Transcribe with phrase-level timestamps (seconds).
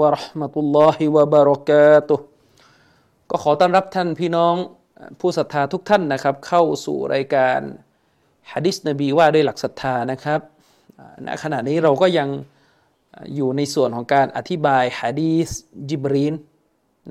[0.00, 2.14] วะระห์มตุลลอฮิวะบารอกาตุ
[3.30, 4.54] ก็ขอต้อนรับท่านพี่น้อง
[5.20, 7.60] ผู้ศรัทธาทุกท่านนะครับ เข้าสู่รายการ
[8.52, 10.40] ฮะดิษนบีว่าด้วยหลักศรัทธานะครับ
[11.26, 12.28] ณขณะนี้เราก็ยัง
[13.34, 15.48] อยู่ในส่วนของการอธิบายฮะดีษ
[15.88, 16.34] จิบรีน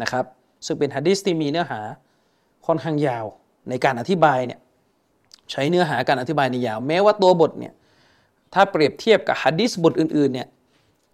[0.01, 0.25] นะครับ
[0.65, 1.81] ซึ่งเป็นฮะดีษที่มีเนื้อหา
[2.65, 3.25] ค่อนข้างยาว
[3.69, 4.59] ในการอธิบายเนี่ย
[5.51, 7.73] ใช้เนื้อหาการอธิบายในยาว แม้ว่าตัวบทเนี่ย
[8.53, 10.47] ถ้าเปรียบเทียบกับฮะดิษบทอื่นๆเนี่ย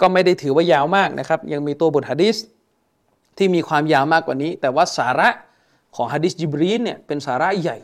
[0.02, 2.38] ก็ไม่ได้ถือว่ายาวมากนะครับ ยังมีตัวบทฮะดีษ
[3.38, 5.30] ที่มีความยาวมากกว่านี้ แต่ว่าสาระ
[5.96, 7.78] ของฮะดิษจิบรีนเนี่ยเป็นสาระใหญ่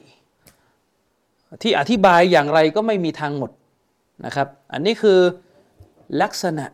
[1.64, 3.52] ที่อธิบายอย่างไรก็ไม่มีทางหมด
[4.26, 5.20] นะครับ อันนี้คือ
[6.22, 6.66] ลักษณะ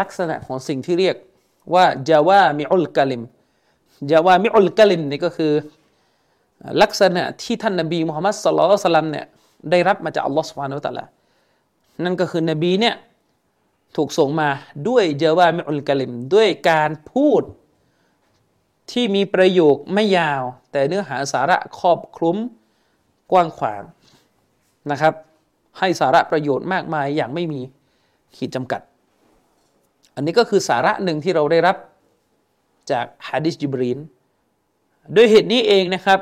[0.00, 1.16] ลักษณะของสิ่งที่เรียก
[1.74, 3.22] ว่าจาวามิอุลกะลิม
[4.10, 5.52] จาวามิอุลกะลิมนี่ก็คือ
[6.82, 9.26] ลักษณะที่ท่านนบีมุฮัมมัดสุลลัลสลัมเนี่ย
[9.70, 11.04] ได้รับมาจากอัลลอฮฺสุบฮานาอัลตะลา
[12.04, 12.94] นั่นก็คือนบีเนี่ย
[13.96, 14.48] ถูกส่งมา
[14.88, 17.42] ด้วยเจาวามิอุลกลิม ด้วยการพูด
[18.90, 22.36] ที่มีประโยคไม่ยาว แต่เนื้อหาสาระครอบคลุม
[23.32, 23.82] กว้างขวาง
[24.90, 25.14] นะครับ
[25.78, 27.60] ให้สาระประโยชน์มากมายอย่างไม่มี
[28.36, 28.80] ขีดจำกัด
[30.14, 31.76] อันนี้ก็คือสาระหนึ่งที่เราได้รับ
[32.90, 33.98] จากฮะดิษจิบรีน
[35.16, 36.20] ด้วยเหตุนี้เองนะครับ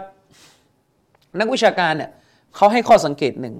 [1.40, 2.10] นักวิชาการเนี่ย
[2.54, 3.54] เขาให้ข้อสังเกตหนึ่ง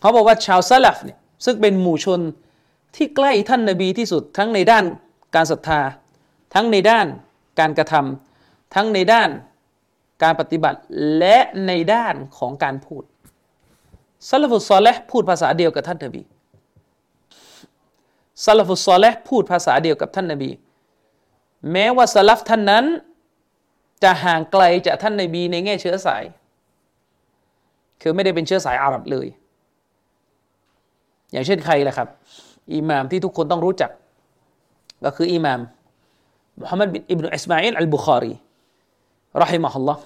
[0.00, 2.20] เขาบอกว่าชาวซาลฟเนี่ยซึ่งเป็นหมู่ชน
[2.96, 4.84] ที่ใกล้ท่านนบีที่สุด ทั้งในด้าน
[5.34, 5.80] การศรัทธา
[6.54, 7.06] ทั้งในด้าน
[7.60, 9.30] การกระทำทั้งในด้าน
[10.22, 10.78] การปฏิบัติ
[11.18, 13.04] และในด้านของการพูด
[14.28, 16.22] ซาลฟุซอลและพูดภาษาเดียวกับท่านนบี
[18.44, 20.50] ซาลฟุซอลและพูดภาษาเดียวกับท่านนบี
[21.72, 22.84] แม้ว่าซาลฟท่านนั้น
[24.02, 26.24] จะห่างไกลจากท่านนบีในแง่เชื้อสาย
[28.02, 29.26] คือไม่ได้เป็นเชื้อสายอาหรับเลย
[31.32, 32.08] อย่างเช่นใครล่ะครับ
[32.74, 33.90] อิหม่ามที่ทุกคนต้องรู้จัก
[35.04, 35.60] ก็คืออิหม่าม
[36.60, 38.32] มุฮัมมัดบินอิบนุอิสมาอิลอัลบุคารี
[39.42, 40.00] รอฮิมะฮุลลอฮ์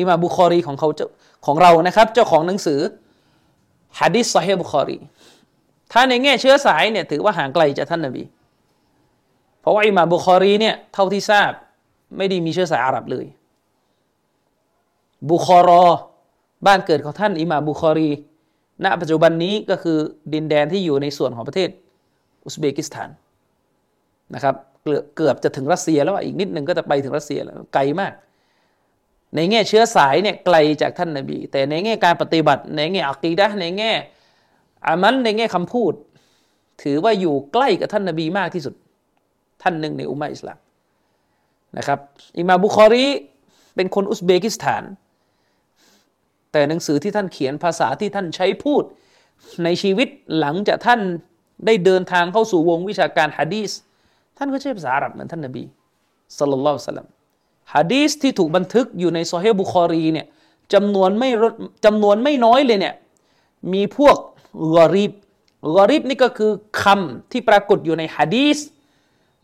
[0.00, 0.88] อิหม่ามบุคารีของเขา
[1.46, 2.80] ของเรานะครับ เจ้าของหนังสือ
[4.00, 4.98] ฮะดิษซอฮีบุคารี
[5.92, 8.22] ถ้าในแง่เชื้อสายเนี่ยถือว่าห่างไกลจากท่านนบี
[9.60, 11.50] เพราะว่าอิหม่ามบุคารีเนี่ยเท่าที่ทราบ
[12.16, 13.26] ไม่ได้มีเชื้อสายอาหรับเลย
[15.30, 15.84] บุคอรอ
[16.66, 18.10] บ้านเกิดของท่านอิหม่ามบุคารี
[18.84, 19.98] ณ ปัจจุบันนี้ก็คือ
[20.32, 21.68] ดินแดนที่อยู่ในส่วนของประเทศ
[22.44, 23.10] อุซเบกิสถาน
[24.34, 24.54] นะครับ
[25.16, 28.12] เกือบจะถึงรัสเซียแล้วอีกนิดนึงก็จะไปถึงรัสเซียแล้วไกลมาก
[29.34, 33.92] ในแง่เชื้อสายเนี่ยไกลจากท่านนบี แต่ในแง่การปฏิบัติ ในแง่อักีดะในแง่
[34.86, 35.92] อามันในแง่คำพูด
[36.82, 38.74] ถือว่าอยู่ใกล้กับท่านนบีมากที่สุด
[39.62, 40.58] ท่านหนึ่งในอุมาอิสลาม
[41.78, 41.98] นะครับ
[42.38, 43.06] อิมาบุคอรี
[43.76, 44.84] เป็นคนอุซเบกิสถาน
[46.52, 48.82] แต่หนังสือที่ท่านเขียนภาษาที่ท่านใช้พูด
[49.64, 51.00] ในชีวิตหลังจากท่าน
[51.66, 53.70] ได้เดินทางเข้าสู่วงวิชาการฮะดีษ
[54.36, 55.64] ท่านก็ใช้ภาษาอาหรับเหมือนท่านนบี
[56.38, 57.06] สัลลัลลอฮุซัลลัม
[57.74, 60.26] ฮะดีสที่ถูกบันทึกอยู่ในโซเฮบุคอรีเนี่ย
[60.74, 61.30] จำนวนไม่
[61.84, 62.94] จำนวนไม่น้อยเลยเนี่ย
[63.72, 64.16] มีพวก
[64.76, 65.12] กอรีบ
[65.76, 66.50] กอรีบนี่ก็คือ
[66.82, 68.58] คำที่ปรากฏอยู่ในฮะดีส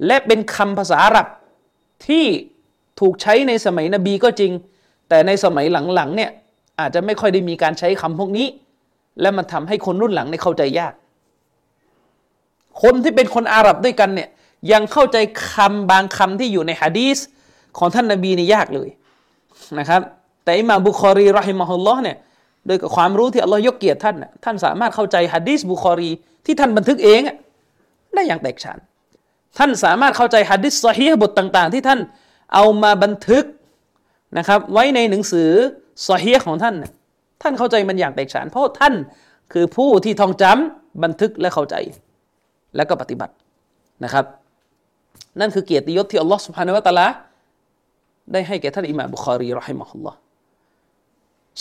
[0.07, 1.27] และเป็นคำภาษาอาหรับ
[2.07, 2.25] ที่
[3.01, 4.53] ถูกใช้ในสมัยนบีก็จริง
[5.09, 6.31] แต่ในสมัยหลังๆเนี่ย
[6.81, 8.47] อาจจะไม่ค่อยได้มีการใช้คำพวกนี้
[9.21, 10.93] และมันทำให้คนรุ่นหลังในเข้าใจยาก
[12.83, 14.29] คนที่เป็นคนอาหรับด้วยกันเนี่ย
[14.73, 15.17] ยังเข้าใจ
[15.51, 17.19] คำบางคำที่อยู่ในฮะดีส
[17.79, 18.89] ของท่านนาบีนี่ยากเลย
[19.79, 20.01] นะครับ
[20.45, 22.17] แต่อิมาบุคอรีรอฮิมะฮุลลอฮ์เนี่ย
[22.67, 26.11] โดยกับความรู้ที่อัลลอฮ์ยกเกียรติท่านท่านสามารถเข้าใจฮะดีสบุคอรี
[26.47, 27.21] ที่ท่านบันทึกเอง
[28.15, 28.79] ได้อย่างแตกฉาน
[29.59, 32.01] ท่านสามารถเข้าใจฮะดิษซอฮีบทต่าง ๆ ที่ท่าน
[32.55, 33.45] เอามาบันทึก
[34.39, 35.51] นะครับไว้ในหนังสือ
[36.09, 36.75] ซอฮีของท่าน
[37.43, 38.95] ท่านเข้าใจมันอย่างแตกฉาน เพราะท่าน
[39.53, 41.77] คือผู้ที่ท่องจำบันทึกและเข้าใจ
[42.77, 43.35] และก็ปฏิบัติ
[44.05, 44.25] นะครับ
[45.41, 47.07] นั่นคือเกียรติยศที่อัลลอฮ์สุบฮานาวะตะลา
[48.33, 50.19] ได้ให้แก่ท่านอิหม่ามบุคารีรอฮิมะฮุลลอฮ์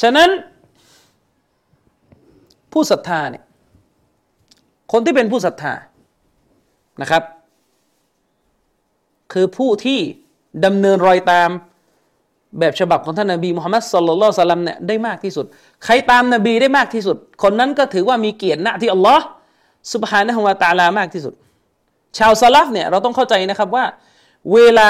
[0.01, 0.29] ฉะนั้น
[2.71, 3.43] ผู้ศรัทธาเนี่ย
[4.91, 5.73] คนที่เป็นผู้ศรัทธา
[7.01, 7.23] นะครับ
[9.33, 9.99] คือผู้ที่
[10.65, 11.49] ดำเนินรอยตาม
[12.59, 15.45] แบบฉบับของท่านนบีมุฮัมมัดสุลลัลสลัมเนี่ยได้มากที่สุด
[15.85, 19.25] ใครตามนบีได้มากที่สุด คนนั้นก็ถือว่ามีเกียรติณที่อัลลอฮ์
[19.93, 21.33] สุบฮานะฮวาตาลามากที่สุด
[22.17, 23.85] ชาวซาลฟเนี่ยเราต้องเข้าใจนะครับว่า
[24.53, 24.87] เวลา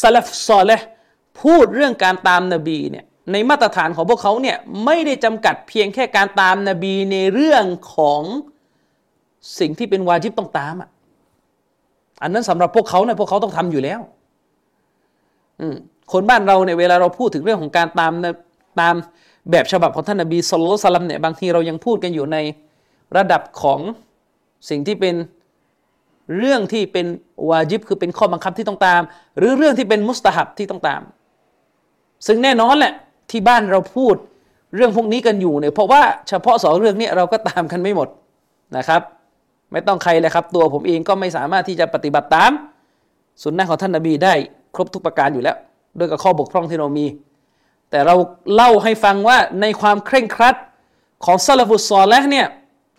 [0.00, 0.70] ซาลฟซอลเล
[1.42, 7.64] พูดเรื่องการตามนบีเนี่ยในมาตรฐานของพวกเขาเนี่ยไม่ได้จำกัดเพียงแค่การตามนบีในเรื่อง
[7.94, 8.22] ของ
[9.58, 10.90] สิ่งที่เป็นวาจิบต้องตามอะ
[12.22, 14.00] อันนั้นสำหรับพวกเขาเนี่ยพวกเขาต้องทำอยู่แล้ว
[16.12, 18.12] คนบ้านเราเนี่ยเวลาเราพูดถึงเรื่องของการตาม
[18.80, 18.94] ตาม
[19.50, 22.36] แบบฉบับของท่านนบีสุลต่านเนี่ยบางทีเรายังพูดกันอยู่ใน
[23.16, 23.80] ระดับของ
[24.68, 25.14] สิ่งที่เป็น
[26.38, 27.06] เรื่องที่เป็น
[27.50, 29.02] วาจิบคือเป็นข้อบังคับที่ต้องตาม
[29.38, 31.02] หรือเรื่องที่เป็นมุสตาฮับที่ต้องตาม
[32.26, 32.92] ซึ่งแน่นอนแหละ
[33.30, 34.14] ที่บ้านเราพูด
[34.76, 38.08] เรื่องพวกนี้กันอยู่เนี่ยเพราะว่าเฉพาะสองเรื่องนี้เราก็ตามกันไม่หมด
[38.76, 39.00] นะครับ
[39.72, 42.52] ไม่ต้องใครเลยครับ ตัวผมเองก็ไม่สามารถที่จะปฏิบัติตาม
[43.42, 44.34] สุนนะของท่านนบีได้
[44.74, 45.56] ครบทุกประการอยู่แล้ว
[45.98, 47.06] ด้วยกับข้อบกพร่องที่เรามี
[47.90, 48.14] แต่เรา
[48.54, 50.56] เล่าให้ฟังว่าในความเคร่งครัด
[51.24, 52.46] ของซาลฟุตซอลและเนี่ย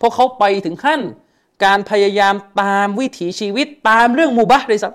[0.03, 1.01] พวกเขาไปถึงขั้น
[1.65, 4.93] การพยายามตามวิถีชีวิตตามเรื่องมูบะเลยสัก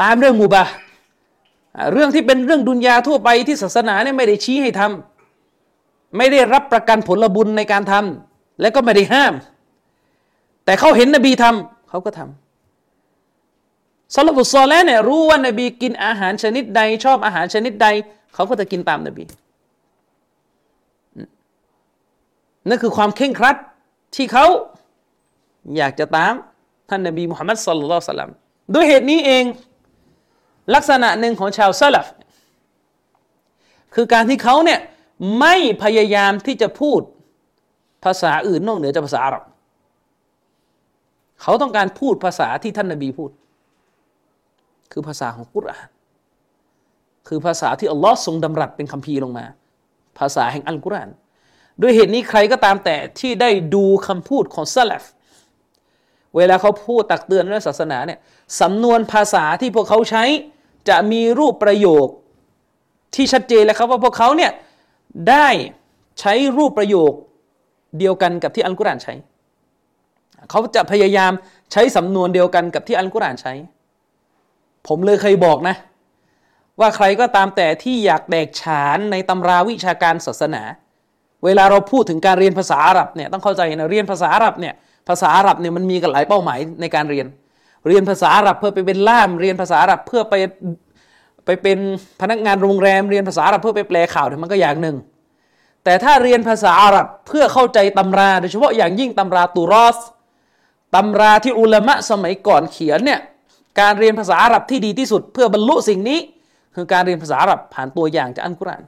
[0.00, 0.64] ตามเรื่องมูบะ
[1.92, 9.34] เรื่องที่เป็นเรื่องดุนยาทั่วไปที่ศาสนาเนี่ยไม่ได้ชี้ให้ทำไม่ได้รับประกันผลบุญในการทำและก็ไม่ได้ห้าม
[10.64, 17.88] แต่เขาเห็นนบีทำเขาก็ทำซาลฟุตซอลแล้วเนี่ยรู้ว่านบีกินอาหารชนิดใดชอบอาหารชนิดใด
[18.34, 19.22] เขาก็จะกินตามนบี
[22.68, 23.56] นั่นคือความเข่งครัด
[24.14, 24.46] ที่เขา
[25.76, 26.34] อยากจะตาม
[26.88, 28.30] ท่านนบีมุฮัมมัดสุลลัลสลัม
[28.74, 29.44] ด้วยเหตุนี้เอง
[30.74, 32.06] ลักษณะหนึ่งของชาวซาลฟ
[33.94, 34.80] คือการที่เขาเนี่ย
[35.40, 37.00] ไม่พยายามที่จะพูด
[38.04, 39.44] ภาษาอื่นนอกเหนือจากภาษาอาหรับ
[41.42, 43.30] เขาต้องการพูดภาษาที่ท่านนบีพูด
[44.92, 45.88] คือภาษาของกุรอาน
[47.28, 49.46] คือภาษาที่อัลลอฮ์ทรงดำรัสเป็นคัมภีร์ลงมา
[50.18, 51.10] ภาษาแห่งอัลกุรอาน
[51.82, 55.04] ด้วยเหตุนี้ใครก็ตามแต่ที่ได้ดูคำพูดของซาลฟ
[56.36, 58.18] เวลาเขาพูดตักเตือนเรื่องศาสนาเนี่ย
[58.60, 60.24] สำนวนภาษาที่พวกเขาใช้
[60.88, 62.06] จะมีรูปประโยค
[63.14, 64.52] ที่ชัดเจนแล้วครับว่าพวกเขาเนี่ย
[65.30, 65.48] ได้
[66.20, 67.12] ใช้รูปประโยค
[67.98, 69.14] เดียวกันกับที่อัลกุรอานใช้
[70.50, 71.32] เขาจะพยายาม
[71.72, 73.52] ใช้สำนวนเดียวกันกับที่อัลกุรอานใช้
[74.88, 75.76] ผมเลยเคยบอกนะ
[76.80, 80.62] ว่าใครก็ตามแต่ที่อยากแตกฉานในตำราวิชาการศาสนา
[81.44, 84.74] เวลาเราพูดถึงการเรียนภาษาอาหรับเนี่ยต้องเข้าใจนะเรียนภาษาอาหรับเนี่ย
[85.08, 87.26] ภาษาอาหรับเนี่ยมันมีกันหลายเป้าหมายในการเรียน
[87.86, 90.34] เรียนภาษาอาหรับเพื่อไปเป็นล่ามเรียนภาษาอาหรับเพื่อไป
[91.44, 91.78] ไปเป็น
[92.20, 94.96] พนักงานโรงแรมเรียนภาษาอาหรับเพื่อไปแปลข่าวเนี่ยมันก็อย่างหนึ่ง
[95.84, 99.98] แต่ถ้าเรียนภาษาอาหรับเพื่อเข้าใจตำราโดยเฉพาะอย่างยิ่งตำราตูรอส
[100.94, 103.20] ตำราที่อุลามะสมัยก่อนเขียนเนี่ย
[103.80, 106.18] การเรียนภาษาอาหรับที่ดีที่สุด เพื่อบรรลุสิ่งนี้
[106.74, 108.82] คือการเรียนภาษาอาหรับผ่านตัวอย่างจากอัลกุรอาน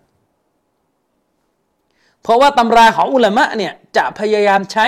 [2.28, 4.86] เพราะว่าตำราของอุลามะเนี่ยจะพยายามใช้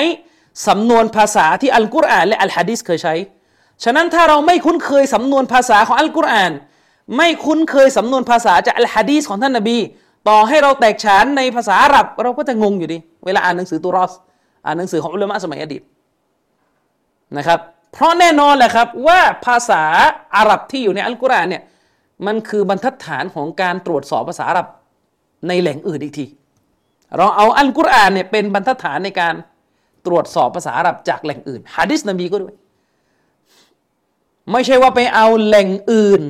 [0.68, 3.14] สำนวนภาษาที่อัลกุรอานและอัลฮะดิษเคยใช้
[3.84, 6.52] ฉะนั้นถ้าเราไม่คุ้นเคยสำนวนภาษาของอัลกุรอาน
[7.16, 9.78] ไม่คุ้นเคยสำนวนภาษาจากอัลฮะดีษของท่านนบี
[10.28, 14.12] ต่อให้เราแตกฉานในภาษาอาหรับ เราก็จะงงอยู่ดี เวลาอ่านหนังสือตุรอส
[14.66, 15.82] อ่านหนังสือของอุลามะสมัยอดีต
[17.36, 17.60] นะครับ
[17.92, 19.82] เพราะแน่นอนแหละครับว่าภาษา
[20.36, 21.62] อาหรับที่อยู่ในอัลกุรอานเนี่ย
[22.26, 24.66] มันคือบรรทัดฐานของการตรวจสอบภาษาอาหรับ
[25.48, 26.26] ในแหล่งอื่นอีกที
[27.17, 29.33] เราเอาอัลกุรอานเนี่ยเป็นบรรทัดฐานในการ
[30.05, 32.55] ตรวจสอบภาษาอาหรับจากแหล่งอื่นฮะดิษนบีก็ด้วย
[34.51, 36.21] ไม่ใช่ว่าไปเอาแหล่งอื่น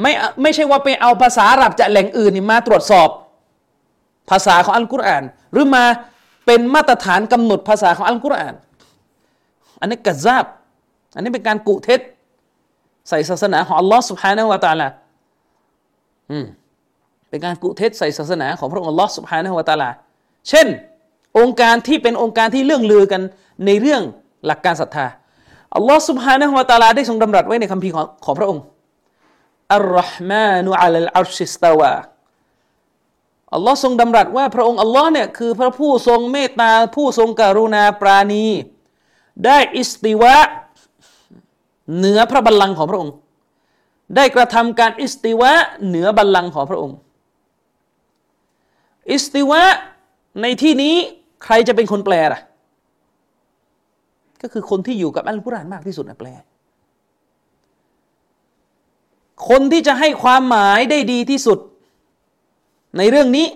[0.00, 3.08] ไม่ไม่ใช่ว่าไปเอาภาษาอาหรับจากแหล่งอื่นนี่มาตรวจสอบ
[4.30, 5.84] ภาษาของอัลกุรอาน หรือมา
[6.46, 8.54] เป็นมาตรฐานกำหนดภาษาของอัลกุรอาน
[9.80, 10.44] อันนี้กัซาบ
[11.14, 12.00] อันนี้เป็นการกุเท็จ
[13.08, 14.88] ใส่ศาสนาของอัลลอฮ์ سبحانه และ تعالى
[16.30, 16.46] อืม
[17.33, 19.89] เป็นการกุเทศใส่ศาสนาของพระองค์อัลลอฮ์สุบฮานะฮุวาตาลา
[20.49, 20.67] เช่น
[21.39, 23.21] องค์การที่เป็นองค์การที่เรื่องลือกัน
[23.65, 24.01] ในเรื่อง
[24.45, 25.07] หลักการศรัทธา
[25.75, 28.63] อัลลอฮ์สุบฮานะฮุวาตาลา ได้ทรงดำรัสไว้ในคัมภีร์ของของพระองค์
[29.73, 31.93] อัลลอฮ์มานุอัลอัลชิสตาวา
[33.53, 38.45] อัลลอฮ์ทรงดำรัสว่าพระองค์อัลลอฮ์เนี่ยคือพระผู้ทรงเมตตาผู้ทรงกรุณาปราณี
[39.45, 40.35] ได้อิสติวะ
[41.97, 43.13] เหนือพระบัลลังก์ของพระองค์
[44.15, 45.51] ได้กระทำการอิสติวะ
[45.87, 46.97] เหนือบัลลังก์ของพระองค์
[49.11, 49.61] อิสติวะ
[50.41, 50.95] ในที่นี้
[51.43, 52.41] ใครจะเป็นคนแปลล่ะ
[54.41, 56.29] ก็คือคนที่อยู่กับอัลกุรอานมากที่สุดนะแปล
[59.49, 61.59] คนที่จะให้ความหมายได้ดีที่สุด
[62.97, 63.47] ในเรื่องนี้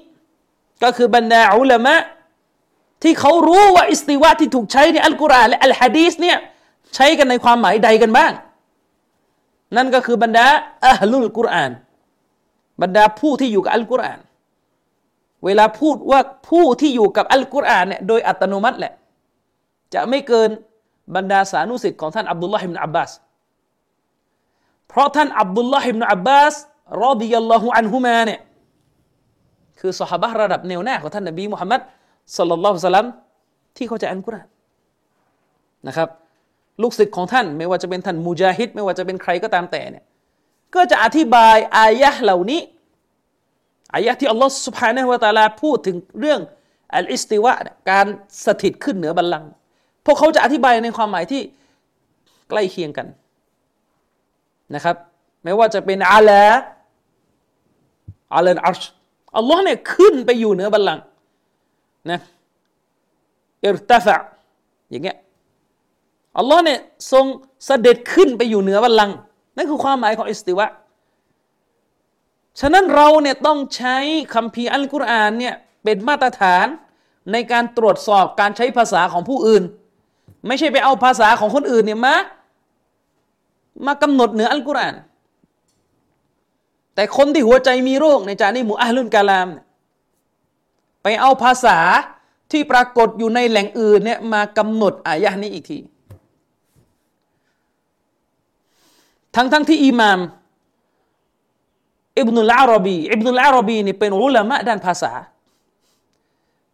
[0.84, 1.96] ก็คือบรรดาอุลามะ
[3.04, 6.38] ที่เขารู้ว่าอิสติวะที่ถูกใช้ในอัลกุรอานและอัลฮะดีสเนี่ย
[6.96, 8.32] ใช้กันในความหมายใดกันบ้าง
[9.76, 10.48] นั่นก็คือบรรดา
[10.86, 11.72] อัลลุลกุรอาน
[12.82, 14.20] บรรดาผู้ที่อยู่กับอัลกุรอาน
[15.46, 18.94] เวลาพูดว่าผู้ที่อยู่กับอัลกุรอานเนี่ยโดยอัตโนมัติแหละ
[19.94, 20.50] จะไม่เกิน
[21.16, 23.12] บรรดาสานุสิทธิ์ของท่านอับดุลลาฮิบินอับบาส
[24.90, 26.56] เพราะท่านอับดุลลาฮิบนุอับบาส
[27.04, 28.40] รอดิยัลลอฮุอันฮุมาเนี่ย
[29.80, 31.82] คือสหบะระดับแนวหน้าของท่านนบีมุฮัมมัด
[32.38, 33.08] สัลลัลลอฮุสลัม
[33.78, 34.48] ที่เขาจะอันกุรอาน
[35.88, 36.10] นะครับ
[36.82, 40.04] ลูกศิษย์ของท่านไม่ว่าจะเป็นท่านมุจาฮิดไม่ว่าจะเป็นใครก็ตามแต่เนี่ย
[40.76, 42.62] ก็จะอธิบายอายะเหล่านี้
[43.96, 46.42] อายะที่อัลลอฮฺสุบฮานะฮุวาตาลาพูดถึงเรื่อง
[46.96, 47.54] อัลอิสติวะ
[47.90, 48.08] การ
[48.46, 49.50] สถิตขึ้นเหนือบัลลังก์
[50.06, 51.42] พวกเขาจะอธิบายในความหมายที่
[52.50, 53.08] ใกล้เคียงกัน
[54.76, 54.96] นะครับ
[55.44, 56.44] ไม่ว่าจะเป็นอาลา
[58.36, 58.84] อาลาอัรช
[59.38, 61.04] อัลลอฮ์เนี่ยขึ้นไปอยู่เหนือบัลลังก์
[62.12, 62.20] นะ
[63.66, 64.16] อิรตฟะ
[64.90, 65.18] อย่างเงี้ย
[66.38, 66.80] อัลลอฮ์เนี่ย
[67.12, 67.26] ทรง
[67.66, 69.16] เสด็จขึ้นไปอยู่เหนือบัลลังก์
[69.56, 70.66] นั่นคือความหมายของอิสติวะ
[72.60, 73.98] ฉะนั้นเราเนี่ยต้องใช้
[74.34, 76.66] คัมภีร์อัลกุรอานเนี่ยเป็นมาตรฐาน
[77.32, 79.64] ในการตรวจสอบการใช้ภาษาของผู้อื่น
[80.48, 82.16] ไม่ใช่ไปเอาภาษาของคนอื่นเนี่ยมา
[83.86, 84.96] มากำหนดเหนืออัลกุรอาน
[86.96, 89.50] แต่คนที่หัวใจมีโรคในจานี่หมูอัลลุนกาลาม
[91.04, 91.78] ไปเอาภาษา
[92.52, 95.78] ที่ปรากฏอยู่ในแหล่งอื่นเนี่ยมากำหนดอายะนี้อีกที
[99.36, 100.20] ทั้งทั้งที่อิหมาม
[102.20, 105.12] อิบนุลอารบีอิบนุลอารบีนี่เป็นอุลามะด้านภาษา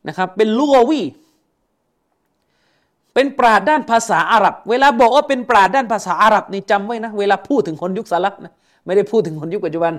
[0.07, 1.01] นะครับเป็นลูกวี
[3.13, 8.53] เป็นปราดด้านภาษาอาหรับ เวลาบอกว่าเป็นปราดด้านภาษาอาหรับนี่จำไว้นะ เวลาพูดถึงคนยุคสลับนะ
[8.85, 9.93] ไม่ได้พูดถึงคนยุคปัจจุบัน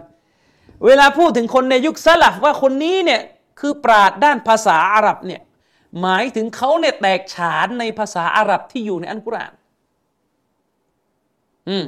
[0.87, 3.21] เวลาพูดถึงคนในยุคสลับว่าคนนี้เนี่ย
[3.61, 5.41] คือปราดด้านภาษาอาหรับเนี่ย
[6.01, 9.53] หมายถึงเขาเนี่ยแตกฉานในภาษาอาหรับที่อยู่ในอัลกุรอาน
[11.69, 11.85] อืม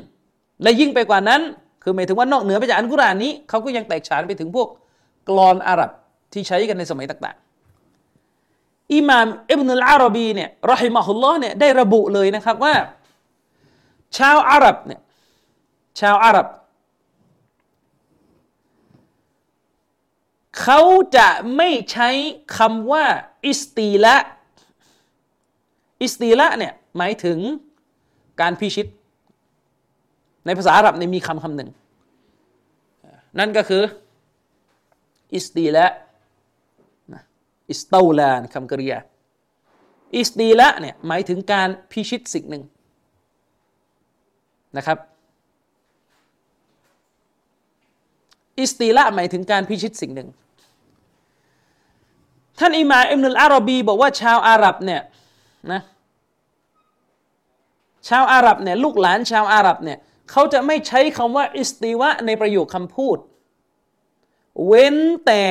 [0.63, 1.43] และยิ่งไปกว่านั้น
[1.88, 4.69] คือหมายถึงว่านอกเหนือไปจากอัลกุรอานนี้เขาก็ยังแตกฉานไปถึงพวก
[5.28, 5.90] กรอนอาหรับ
[6.33, 12.75] ที่ใช้กันในสมัยต่างๆ อิหม่ามอิบนุลอารบีเนี่ยรอฮิมะฮุลลอฮ์เนี่ยได้ระบุเลยนะครับว่า
[14.19, 15.00] ชาวอาหรับเนี่ย
[16.00, 16.47] ชาวอาหรับ
[20.61, 20.81] เขา
[21.16, 22.09] จะไม่ใช้
[22.57, 23.05] คำว่า
[23.47, 24.14] อิสตีละ
[26.02, 27.38] อิสตีละเนี่ยหมายถึง
[28.40, 28.87] การพิชิต
[30.47, 31.71] ในภาษาอาหรับเนี่ยมีคำคำหนึ่ง
[33.38, 33.83] นั่นก็คือ
[35.35, 35.87] อิสตีละ
[37.71, 38.99] อิสตาลานคำกริยา
[40.17, 42.62] อิสตีละเนี่ยหมายถึงการพิชิตสิ่งหนึ่ง
[44.76, 44.99] นะครับ
[48.59, 50.29] อิสตีละหมายถึงการพิชิตสิ่งหนึ่ง
[52.59, 55.03] ท่านอิมาอิมนุลอารบี บอกว่าชาวอาหรับเนี่ย
[55.73, 55.81] นะ
[58.09, 59.99] ชาวอาหรับเนี่ยลูกหลานชาวอาหรับเนี่ย
[60.30, 63.16] เขาจะไม่ใช้คำว่าอิสติวะในประโยคคำพูด
[64.66, 65.42] เว้นแต่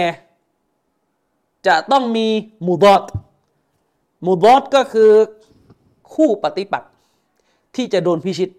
[1.68, 2.28] จะต้องมี
[2.66, 3.04] มูดอด
[4.26, 5.12] มูดอดก็คือ
[6.14, 6.92] คู่ปฏิปักษ์
[7.76, 8.50] ที่จะโดนพิชิต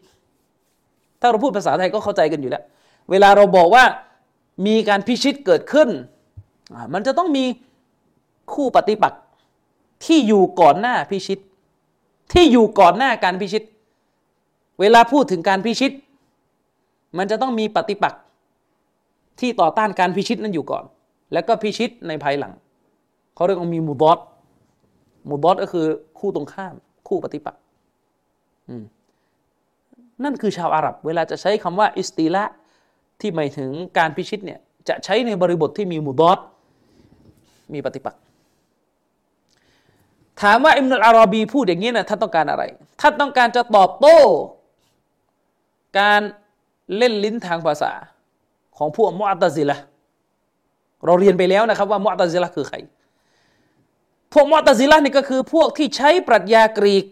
[1.20, 2.64] ถ้าเราพูดภาษาไทยก็เข้าใจกันอยู่แล้ว
[3.10, 3.84] เวลาเราบอกว่า
[4.66, 5.88] มีการพิชิตเกิดขึ้น
[6.92, 7.44] มันจะต้องมี
[8.52, 9.20] คู่ปฏิปักษ์
[10.04, 11.38] ที่อยู่ก่อนหน้าพิชิต
[12.32, 13.64] ที่อยู่ก่อนหน้าการพิชิต
[14.80, 15.92] เวลาพูดถึงการพิชิต
[17.18, 18.22] มันจะต้องมีปฏิปักษ์
[19.40, 20.84] ที่ต่อต้านการพิชิตนั้นอยู่ก่อน
[21.32, 22.52] แล้วก็พิชิตในภายหลัง
[23.34, 24.18] เขาเรียกว่ามีมูดอส
[25.28, 25.86] มูดอสก็คือ
[26.18, 26.74] คู่ตรงข้าม
[27.08, 27.60] คู่ปฏิปักษ์
[30.24, 32.44] นั่นคือชาวอาหรับ เวลาจะใช้คำว่าอิสติละ
[33.20, 36.38] ที่หมายถึงการพิชิตเนี่ยจะใช้ในบริบทที่มีมูดอส
[37.72, 38.20] มีปฏิปักษ์
[40.42, 42.62] ถามว่าอิมนุลอารอบีพูดอย่างนี้นะท่านต้องการอะไร
[43.00, 44.18] ท่านต้องการจะตอบโต้
[45.98, 46.20] การ
[46.97, 47.91] เล่นลิ้นทางภาษา
[48.77, 49.77] ของพวกมุอัตซิละ
[51.05, 52.77] เราเรียนไปแล้วนะครับว่ามุอัตซิละคือใคร
[54.33, 57.05] พวกมอตซิละนี่ก็คือพวกที่ใช้ปรัชญากรีก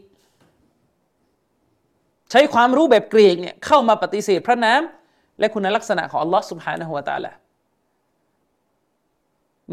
[2.32, 4.82] ใช้ความรู้แบบกรีกเนี่ยเข้ามาปฏิเสธพระนาม
[5.40, 7.32] และคุณลักษณะของอัลลอฮ์ سبحانه และ تعالى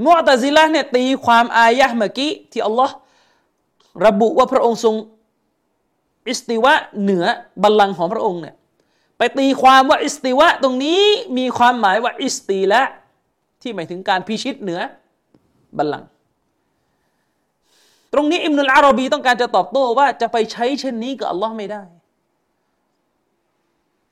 [0.06, 2.94] มอตซิละเนี่ยตีความอายะเมื่อกี้ที่อัลลอฮ์
[4.06, 4.94] ระบุว่าพระองค์ทรง
[6.28, 7.24] อิสติวะเหนือ
[7.62, 8.54] บัลลังก์ของพระองค์เนี่ย
[9.21, 11.01] ไปตีความว่าاستواء ตรงนี้
[11.37, 12.81] มีความหมายว่าاستيلاء
[13.61, 14.81] ที่หมายถึงการพิชิตเหนือ
[15.77, 16.09] บัลลังก์
[18.13, 21.83] ตรงนี้อิบนุลอะรอบีต้องการจะตอบโต้ว่าจะไปใช้เช่นนี้กับอัลลอฮ์ไม่ได้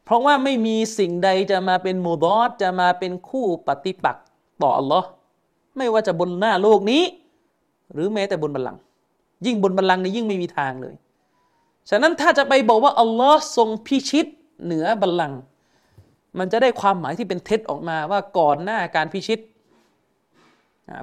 [0.06, 4.26] เพราะว่าไม่มีสิ่งใดจะมาเป็นمضادจะมาเป็นคู่ปฏิปักษ์
[4.62, 5.08] ต่ออัลลอฮ์
[5.78, 7.04] ไม่ว่าจะบนหน้าโลกนี้
[7.94, 8.82] หรือแม้แต่บนบัลลังก์
[9.46, 10.96] ยิ่งบนบัลลังก์นี่ยิ่งไม่มีทางเลย
[11.90, 14.28] ฉะนั้นถ้าจะไปบอกว่าอัลลอฮ์ทรงพิชิต
[14.66, 15.40] เหนือบัลลังก์
[16.40, 19.40] มันจะได้ความหมายที่เป็นเท็จออกมาว่าก่อนหน้าการพิชิต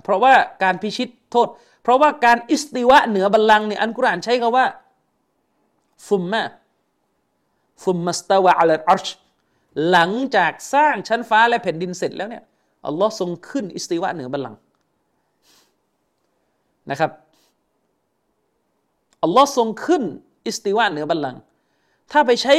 [0.02, 1.48] เพราะว่าการพิชิตโทษ
[1.82, 4.66] เพราะว่าการอิสติวะเหนือบัลลังก์เนี่ยอันกุรอานใช้คำว่า
[6.08, 6.42] ฟุมมะ
[7.82, 9.06] ฟุมมัสตาวะอัลอัลช
[9.90, 12.42] หลังจากสร้างชั้นฟ้าและแผ่นดินเสร็จแล้วเนี่ย
[12.86, 14.58] อัลลอฮ์ทรงขึ้นاستواء เหนือบัลลังก์
[16.90, 17.10] นะครับ
[19.22, 20.02] อัลลอฮ์ทรงขึ้น
[20.46, 21.40] استواء เหนือบัลลังก์
[22.12, 22.54] ถ้าไปใช้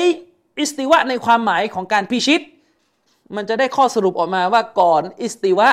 [0.60, 2.41] استواءในความหมายของการพิชิต
[3.35, 5.69] มันจะได้ข้อสรุปออกมาว่าก่อนاستواء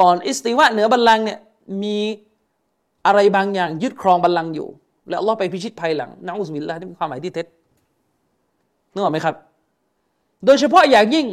[0.00, 1.38] ก่อนاستواء เหนือบัลลังก์เนี่ย
[1.82, 1.98] มี
[3.06, 4.68] อะไรบางอย่างยึดครองบัลลังก์อยู่
[5.08, 7.46] แล้วอัลอฮ์ไปพิชิตภายหลังนะอุสมิลลาห์นี่เป็นความหมายที่เท็จ
[8.92, 9.36] นึกออกไหมครับ
[10.44, 11.26] โดยเฉพาะอย่างยิ่ง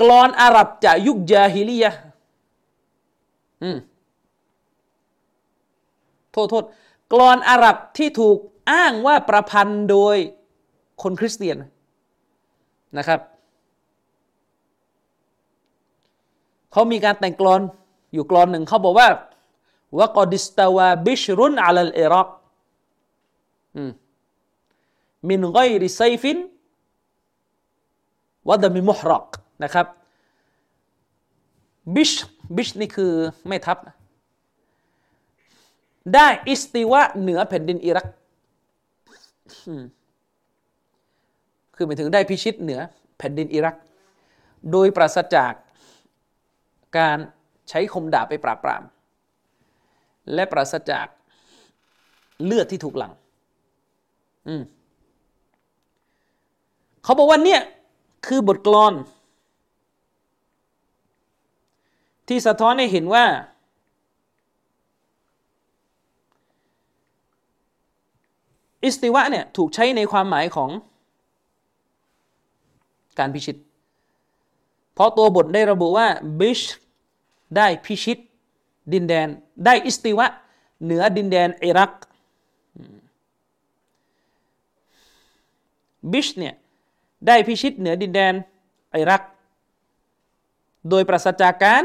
[0.00, 1.90] กรอนอาหรับจากยุคยาฮิลียะ
[3.62, 3.78] อืม
[6.32, 6.64] โทษโทษ
[7.12, 8.38] กรอนอาหรับที่ถูก
[8.70, 10.16] อ้างว่าประพันธ์โดย
[11.02, 11.58] คนคริสเตียน
[12.98, 13.20] นะครับ
[16.72, 17.60] เขามีการแต่งกรอน
[18.14, 19.08] อยู่กลอนหนึ่งเขาบอกว่า
[19.98, 22.28] وقد استوى بشر على العراق
[25.28, 29.28] من غير سيف ودم مهراق
[29.62, 29.86] นะครับ
[31.94, 32.12] บิช
[32.56, 33.12] บิชนี่คือ
[33.48, 33.78] ไม่ทับ
[36.14, 38.06] ได้استواء เหนือแผ่นดินอิรัก
[41.80, 42.80] คือหมายถึงได้พิชิตเหนือ
[43.18, 43.76] แผ่นดินอิรัก
[44.72, 45.52] โดยปราศจาก
[46.98, 47.18] การ
[47.68, 48.82] ใช้คมดาบไปปราบปราม
[50.34, 51.06] และปราศจาก
[52.44, 53.12] เลือดที่ถูกหลัง
[57.04, 57.60] เขาบอกว่าเนี่ย
[58.26, 58.94] คือบทกลอน
[62.28, 63.24] ที่สะท้อนให้เห็นว่า
[68.84, 70.70] อิสติวะเนี่ยถูกใช้ในความหมายของ
[73.18, 73.56] การพิชิต
[74.94, 76.06] เพราะตัวบทได้ระบุว่า
[76.40, 76.60] บิช
[77.56, 78.18] ได้พิชิต
[78.92, 79.28] ดินแดน
[79.64, 80.26] ได้อิสติวะ
[80.84, 81.92] เหนือดินแดนอิรัก
[86.12, 86.54] บิชเนี่ย
[87.26, 88.34] ได้พิชิตเหนือดินแดน
[88.94, 89.22] อิรัก
[90.88, 91.84] โดยปราศจากการ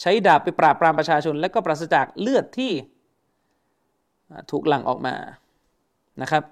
[0.00, 2.72] ใช้ดาบไปปราบปรามประชาชน และก็ปราศจากเลือดที่
[4.50, 5.14] ถูกหลั่งออกมา
[6.22, 6.42] นะครับ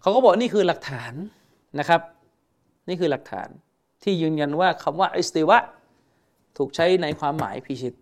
[0.00, 1.12] เขาก็บอกนี่คือหลักฐาน
[1.78, 2.00] นะครับ
[2.88, 3.48] นี่คือหลักฐาน
[4.02, 5.58] ที่ยืนยันว่าคำว่าอิสติวะ
[6.56, 7.94] ถูกใช้ในความหมายพิชิต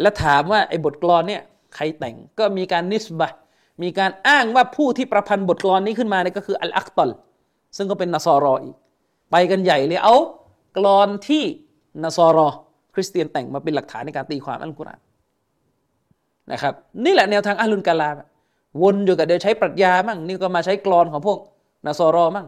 [0.00, 1.42] และถามว่าไอ้บทกลอนเนี่ย
[1.74, 3.32] ใครแต่งก็มีการนิสบะ
[3.82, 7.10] มีการอ้างว่าผู้ที่ประพันธ์บทกลอนนี้ขึ้นมาเนี่ยก็คืออัลอักตอล
[7.76, 8.74] ซึ่งก็เป็นนสอรออีก
[9.30, 10.16] ไปกันใหญ่เลยเอา
[10.76, 11.42] กลอนที่
[12.02, 12.48] นสอรอ
[12.94, 15.00] คริสเตียนแต่งมาเป็นหลักฐานในการตีความอัลกุรอาน
[16.52, 18.10] นะครับ นี่แหละแนวทางอัลลุนกาลา
[18.82, 21.38] วนอยู่กับเดี๋ยวใช้ปรัชญามั่งนี่ก็มาใช้กรอนของพวก
[21.86, 22.46] นาซอรอมั่ง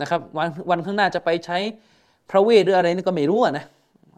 [0.00, 1.58] นะครับวันวันข้างหน้าจะไปใช้
[2.30, 3.64] พระเวทหรืออะไรนี่ก็ไม่รู้นะ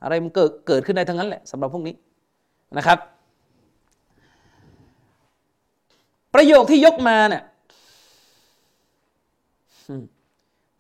[0.03, 1.95] อะไรมันเกิดเกิดขึ้นได้ทั้งนั้นแหละสำหรับพวกนี้
[2.79, 2.99] นะครับ
[6.35, 7.43] ประโยคที่ยกมาเนี่ย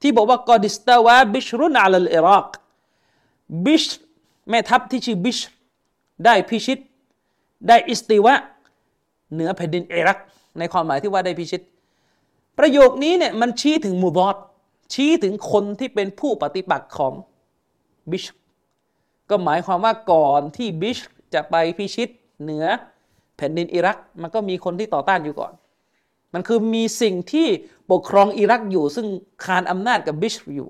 [0.01, 2.51] ที่บอกว่ากอดิสตาวาบิชรุนอัลลอิรัก
[3.66, 3.85] บิช
[4.49, 5.38] แม่ทัพที่ชื่อบิช
[6.25, 6.79] ได้พิชิต
[7.68, 8.35] ได้อิสติวะ
[9.33, 10.19] เหนือแผ่นดินอิรัก
[10.59, 11.62] ในความหมายที่ว่าได้พิชิต
[12.59, 14.37] ประโยคนี้เนี่ยมันชี้ถึงมูบอด
[14.95, 17.12] ชี้ถึงคนที่เป็นผู้ปฏิบัติของ
[18.11, 18.25] บิช
[19.31, 20.99] ก็หมายความว่าก่อนที่บิช
[21.35, 22.09] จะไปพิชิต
[22.43, 22.64] เหนือ
[23.37, 25.53] แผ่นดินอิรัก มันก็มีคนที่ต่อต้านอยู่ก่อน
[26.35, 27.47] มันคือมีสิ่งที่
[27.90, 29.07] ปกครองอิรักอยู่ ซึ่ง
[29.45, 30.69] คานอำนาจกับบิชอยู่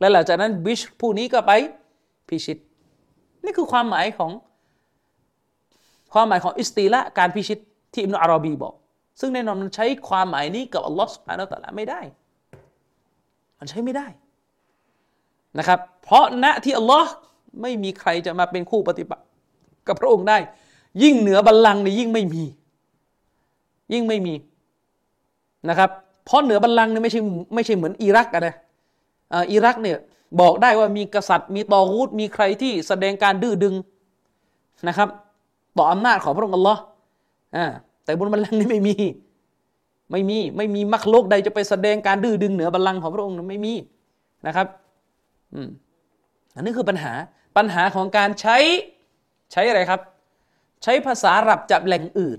[0.00, 1.52] และหลังจากนั้นบิชผู้นี้ก็ไป
[2.28, 2.58] พิชิต
[3.44, 4.32] นี่คือความหมายของ
[6.12, 7.58] ความหมายของอิสติละการพิชิต
[7.92, 8.74] ที่อิมนุอารอบีบอก
[9.20, 12.00] ซึ่งแน่นอนมันใช้ความหมายนี้กับอัลลอฮฺสุบฮานาอัลลอฮไม่ได้
[13.58, 14.06] มันใช้ไม่ได้
[15.58, 17.10] นะครับ เพราะณที่อัลลอฮ์
[17.62, 19.24] ไม่มีใครจะมาเป็นคู่ปฏิบัติ
[19.88, 20.38] กับพระองค์ได้
[21.02, 22.42] ยิ่งเหนือบัลลังก์นี่ยิ่งไม่มี
[23.92, 24.34] ยิ่งไม่มี
[25.68, 25.90] นะครับ
[26.24, 27.20] เพราะเหนือบัลลังก์นี่ไม่ใช่
[27.54, 28.54] ไม่ใช่เหมือนอิรักนะ
[29.52, 29.98] อิรักเนี่ย
[30.40, 33.74] บอกได้ว่ามีกษัตริย์ มีตอรูดมีใครที่แสดงการดื้อดึง
[34.88, 35.08] นะครับ
[35.78, 36.80] ต่ออำนาจของพระองค์อัลลอฮ์
[37.56, 37.66] อ่า
[38.04, 38.94] แต่บนบัลลังก์นี่ไม่มี
[40.10, 43.74] ไม่มี ไม่มีมักโลกใดจะไปแสดงการดื้อดึงเหนือบัลลังก์ของพระองค์ไม่มี
[44.46, 44.66] นะครับ
[45.54, 45.68] อืม
[46.54, 47.12] อันนี้คือปัญหา
[47.56, 48.56] ปัญหาของการใช้
[49.52, 50.00] ใช้อะไรครับ
[50.82, 52.38] ใช้ภาษาอับจับแหล่งอื่น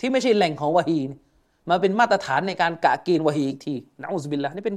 [0.00, 0.98] ที่ไม่ใช่แหล่งของวะฮี
[1.68, 4.76] มาเป็นมาตรฐานในการกะเกณฑ์วะฮีอีกทีนะอุสบิลละนี่เป็น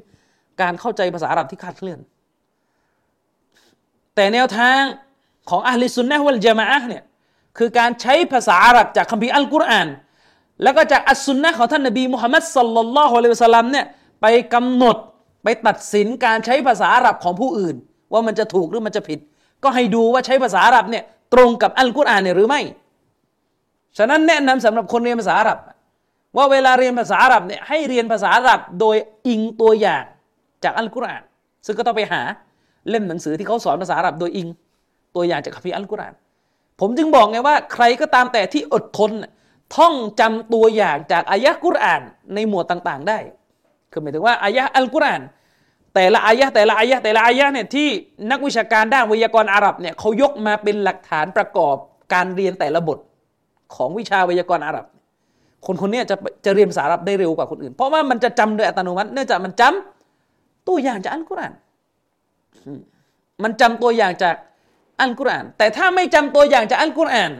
[0.62, 2.00] การเข้าใจภาษาอาหรับที่คาดเคลื่อน
[4.16, 4.82] แต่แนวทาง
[5.50, 7.04] ของอัลลิสุนนะวัลจามะเนี่ย
[7.58, 9.88] คือการใช้ภาษาอาหรับจากคัมภีร์อัลกุรอาน
[10.64, 13.86] แล้วก็จากอัสซุนนะของท่านนบีมุฮัมมัดสัลลัลลอฮุอะลัยฮิวะสัลลัมเนี่ย
[14.22, 14.98] ไปกำหนด
[15.44, 17.76] ไปตัดสินการใช้ภาษาอาหรับของผู้อื่น
[18.12, 19.20] ว่ามันจะถูกหรือมันจะผิด
[19.64, 22.62] ก็ให้ดูว่าใช้ภาษาอาหรับเนี่ยตรงกับอัลกุรอานเนี่ยหรือไม่
[23.98, 25.60] ฉะนั้นแนะนำสำหรับคนเรียนภาษาอาหรับ
[26.38, 30.04] ว่าเวลาเรียนภาษาอาหรับเนี่ยให้เรียนภาษาอาหรับโดยอิงตัวอย่าง
[30.64, 31.24] จากอัลกุรอาน
[31.66, 32.22] ซึ่งก็ต้องไปหา
[32.90, 34.48] เล่มหนังสือที่เขาสอนภาษาอาหรับโดยอิง
[35.16, 36.14] ตัวอย่างจากคัมภีร์อัลกุรอาน
[36.82, 39.12] ผมจึงบอกไงว่า ใครก็ตามแต่ที่อดทน
[39.76, 42.02] ท่องจำตัวอย่างจากอายะกุรอาน
[42.34, 43.20] ในหมวดต่างๆ ได้
[43.92, 45.22] คือหมายถึงว่าอายะอัลกุรอาน
[45.94, 47.88] แต่ละอายะแต่ละอายะแต่ละอายะเนี่ยที่
[48.32, 51.76] นักวิชาการด้านวิทยากรอาหรับเนี่ยเขายกมาเป็นหลักฐานประกอบ
[52.14, 53.00] การเรียนแต่ละบท
[53.76, 54.86] ของวิชาวิทยากรอาหรับ
[55.66, 56.16] คนคนนี้จะ
[56.46, 61.54] จะเรียนภาษาอาหรับได้เร็วกว่าคนอื่น เพราะว่ามันจะจำโดยอัตโนมัติ เนื่องจากมันจำตัวอย่างจากอัลกุรอาน
[63.44, 64.36] มันจำตัวอย่างจาก
[65.02, 67.32] อัลกุรอาน แต่ถ้าไม่จำตัวอย่างจากอัลกุรอาน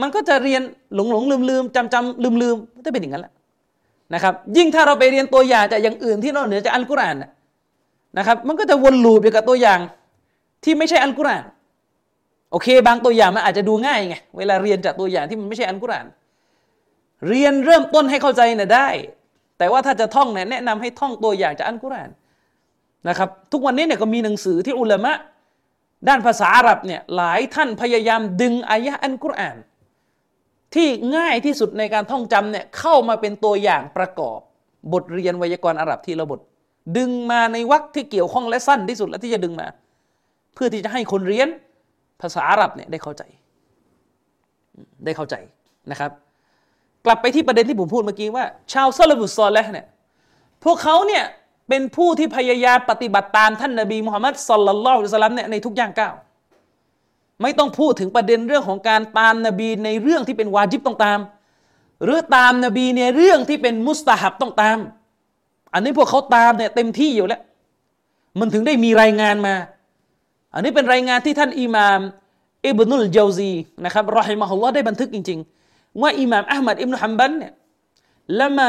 [0.00, 0.62] มันก็จะเรียน
[0.94, 3.32] หลงหลงลืมลืมจำจำลืมลืมจะเป็นอย่างนั้นแหละ
[4.14, 7.16] นะครับ ยิ่งถ้าเราไปเรียนตัวอย่างจากอย่างอื่นที่นอกเหนือจากอัลกุรอาน
[8.18, 9.80] นะครับ มันก็จะวนลูปอยู่กับตัวอย่าง
[10.64, 11.44] ที่ไม่ใช่อัลกุรอาน
[12.52, 16.06] โอเค บางตัวอย่างมันอาจจะดูง่ายไง เวลาเรียนจากตัวอย่างที่มันไม่ใช่อัลกุรอาน
[17.28, 18.88] เรียนเริ่มต้นให้เข้าใจเนี่ยได้
[19.58, 22.10] แต่ว่าถ้าจะท่องเนี่ยแนะนำให้ท่องตัวอย่างจากอัลกุรอาน
[23.08, 25.12] นะครับ ทุกวันนี้เนี่ยก็มีหนังสือที่อุลามะ
[26.08, 29.56] ด้านภาษาอาหรับเนี่ยหลายท่านพยายามดึงอายะอัลกุรอาน
[30.74, 34.38] ที่ง่ายที่สุดในการท่องจำเนี่ยเข้ามาเป็นตัวอย่างประกอบ
[34.92, 36.40] บทเรียนไวยากรณ์อาหรับที่ละบท
[36.96, 39.66] ดึงมาในวรรคที่เกี่ยวข้องและสั้นที่สุดและที่จะดึงมา
[40.54, 41.48] เพื่อที่จะให้คนเรียน
[42.22, 43.22] ภาษาอาหรับเนี่ยได้เข้าใจ
[45.04, 45.34] ได้เข้าใจ
[45.90, 46.10] นะครับ
[47.04, 49.86] กลับไปที่ประเด็นที่ผมพูดเมื่อกี้ว่า ชาวซาลบุซอลและเนี่ย
[50.64, 51.24] พวกเขาเนี่ย
[51.68, 56.14] เป็นผู้ที่พยายามปฏิบัติตามท่านนบีมุฮัมมัดสลลัลลอฮุอะลัยฮิสลามเนี่ยในทุกย่างก้าว
[57.42, 61.18] ไม่ต้องพูดถึงประเด็นเรื่องของการตามนบีในเรื่องที่เป็นวาจิบต้องตาม
[62.04, 64.78] หรือตามนบีในเรื่องที่เป็นมุสตาฮับต้องตาม
[65.72, 67.40] อันนี้พวกเขาตามเนี่ยเต็มที่อยู่แล้ว
[68.38, 69.54] มันถึงได้มีรายงานมา
[70.54, 72.00] อันนี้เป็นรายงานที่ท่านอิหม่าม
[72.66, 73.52] อิบนุลเจาซี
[73.84, 75.38] นะครับรอฮิมะฮุลลอฮ์ได้บันทึกจริง
[75.70, 77.52] ๆ ว่าอิหม่ามอัลมัดอิบนุฮัมบันเนี่ย
[78.40, 78.68] ละมา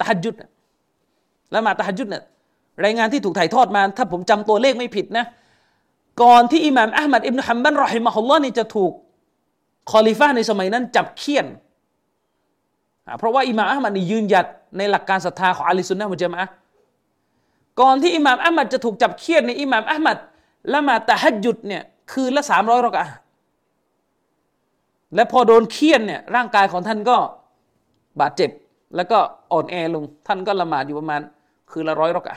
[0.00, 0.34] ตะฮัจุด
[1.54, 2.22] ละหมาดตะฮัจุดเนี่ย
[2.84, 5.24] รายงานที่ถูกถ่ายทอดมา ถ้าผมจำตัวเลขไม่ผิดนะ
[6.22, 8.92] ก่อนที่อิหม่ามอัลมัดอิบนุฮัมบันรอฮิมะฮุลลอฮ์นี่จะถูก
[9.90, 11.46] คอลิฟ้าในสมัยนั้นจับเคี่ยน
[13.18, 14.46] เพราะว่าอิหม่ามอัลมัดนี่ยืนหยัด
[14.78, 16.42] ในหลักการศรัทธาของอะลิสุนนะมุจมะ
[17.80, 20.16] ก่อนที่อิหม่ามอัลมัดจะถูกจับเคี่ยนในอิหม่ามอัลมัด
[20.74, 23.06] ละหมาดตะฮัจุดเนี่ยคืนละสามร้อยรอกะ
[25.14, 27.16] และพอโดนเคี่ยนเนี่ยร่างกายของท่านก็
[28.20, 28.50] บาดเจ็บ
[28.96, 29.18] แล้วก็
[29.52, 31.20] อ่อนแอลง ท่านก็ละหมาดอยู่ประมาณ
[31.74, 32.36] คือละร้อยรอกะ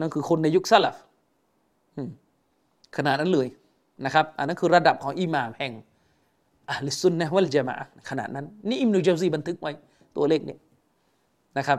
[0.00, 0.96] นั่นคือคนในยุคซาลฟ
[2.96, 3.48] ขนาดนั้นเลย
[4.04, 5.72] นะครับ อันนั้นคือระดับของอิหม่ามแห่ง
[6.70, 7.74] อัลซุนนะวัลจามะ
[8.08, 9.72] ขนาดนั้น นี่อิมนุจาซีบันทึกไว้
[10.16, 10.56] ตัวเลขนี้
[11.58, 11.78] นะครับ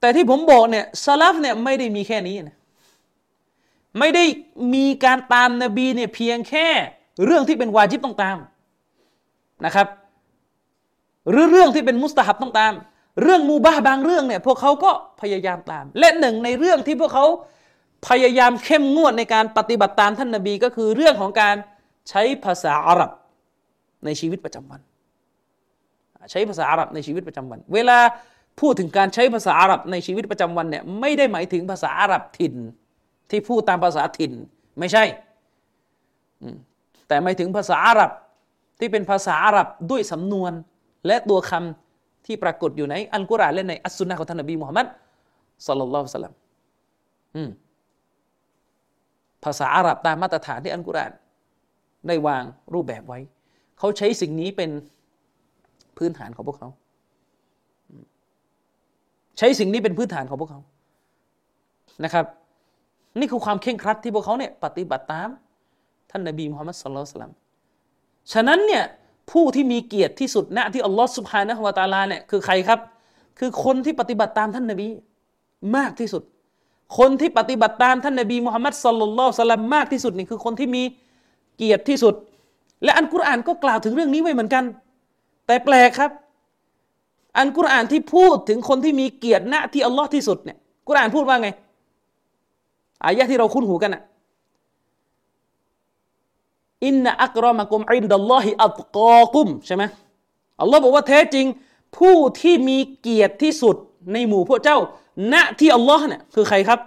[0.00, 2.56] แต่ที่ผมบอกเนี่ยซาลฟเนี่ยไม่ได้มีแค่นี้นะ
[3.98, 4.24] ไม่ได้
[4.74, 6.68] มีการตามนบีเนี่ยเพียงแค่
[7.24, 8.38] เรื่องที่เป็นวาจิบต้องตาม
[9.66, 9.86] นะครับ
[11.30, 12.72] หรือเรื่องที่เป็นมุสตาฮับต้องตาม
[13.22, 17.26] เรื่องมูบาบางเรื่องเนี่ยพวกเขาก็พยายามตาม และหนึ่งในเรื่องที่พวกเขา
[18.08, 21.56] พยายามเข้มงวดในการปฏิบัติตามท่านนบีก็คือเรื่องของการ
[22.08, 23.10] ใช้ภาษาอาหรับ
[24.04, 24.80] ในชีวิตประจำวัน
[26.30, 27.98] ใช้ภาษาอาหรับในชีวิตประจำวัน เวลา
[28.60, 32.54] พูดถึงการใช้ภาษาอาหรับในชีวิตประจำวันเนี่ยไม่ได้หมายถึงภาษาอาหรับถิ่น
[33.30, 34.32] ที่พูดตามภาษาถิ่น
[34.78, 35.04] ไม่ใช่
[37.08, 38.10] แต่หมายถึงภาษาอาหรับ
[38.80, 40.52] ที่เป็นภาษาอาหรับด้วยสำนวน
[41.06, 44.86] และตัวคำที่ปรากฏอยู่ในอัลกุรอานและในอัสซุนนะของท่านนบีมุฮัมมัด
[45.66, 46.34] สัลลัลลอฮุสลัม
[49.44, 51.12] ภาษาอาหรับตามมาตรฐานที่อัลกุรอาน
[52.06, 53.18] ได้วางรูปแบบไว้
[53.78, 54.70] เขาใช้สิ่งนี้เป็น
[55.98, 56.68] พื้นฐานของพวกเขา
[59.38, 60.60] ใช้สิ่งนี้เป็นพื้นฐานของพวกเขา
[62.04, 62.26] นะครับ
[63.18, 65.28] นี่คือความเข่งครัดที่พวกเขาเนี่ยปฏิบัติตาม
[66.10, 67.32] ท่านนบีมุฮัมมัดสุลลัลสลัม
[68.32, 68.84] ฉะนั้นเนี่ย
[69.30, 72.80] ผู้ที่มีเกียรติที่สุดณที่อัลลอฮฺสุบฮานะฮุวาตาลาเนี่ยคือใครครับ
[73.38, 74.86] คือคนที่ปฏิบัติตามท่านนบี
[75.76, 76.22] มากที่สุด
[76.98, 80.82] คนที่ปฏิบัติตามท่านนบีมุฮัมมัดสัลลัลลอฮุสลัมมากที่สุดนี่คือคนที่มี
[81.56, 82.14] เกียรติที่สุด
[82.84, 84.64] และอันกุรอานก็กล่าวถึงเรื่องนี้ไว้เหมือนกัน
[85.46, 86.10] แต่แปลกครับ
[87.38, 90.56] อันกุรอานที่พูดถึงคนที่มีเกียรติณที่อัลลอฮ์ที่สุดเนี่ย
[90.88, 91.48] กุรอานพูดว่าไง
[93.04, 94.02] อายะที่เราคุ้นหูกันอะ
[96.86, 99.84] อินนะอักรอมะกุมอินดัลลอฮิอัตกอกุมใช่ไหม
[100.60, 101.46] อัลลอฮ์บอกว่าแท้จริง
[101.98, 103.76] ผู้ที่มีเกียรติที่สุด
[104.12, 104.78] ในหมู่พวกเจ้า
[105.32, 106.80] ณที่อัลลอฮ์เนี่ยคือใครครับ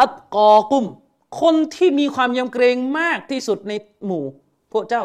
[0.00, 0.84] อัตกอกุม
[1.40, 3.72] คนที่มีความยำเกรงมากที่สุดใน
[4.06, 4.24] หมู่
[4.72, 5.04] พวกเจ้า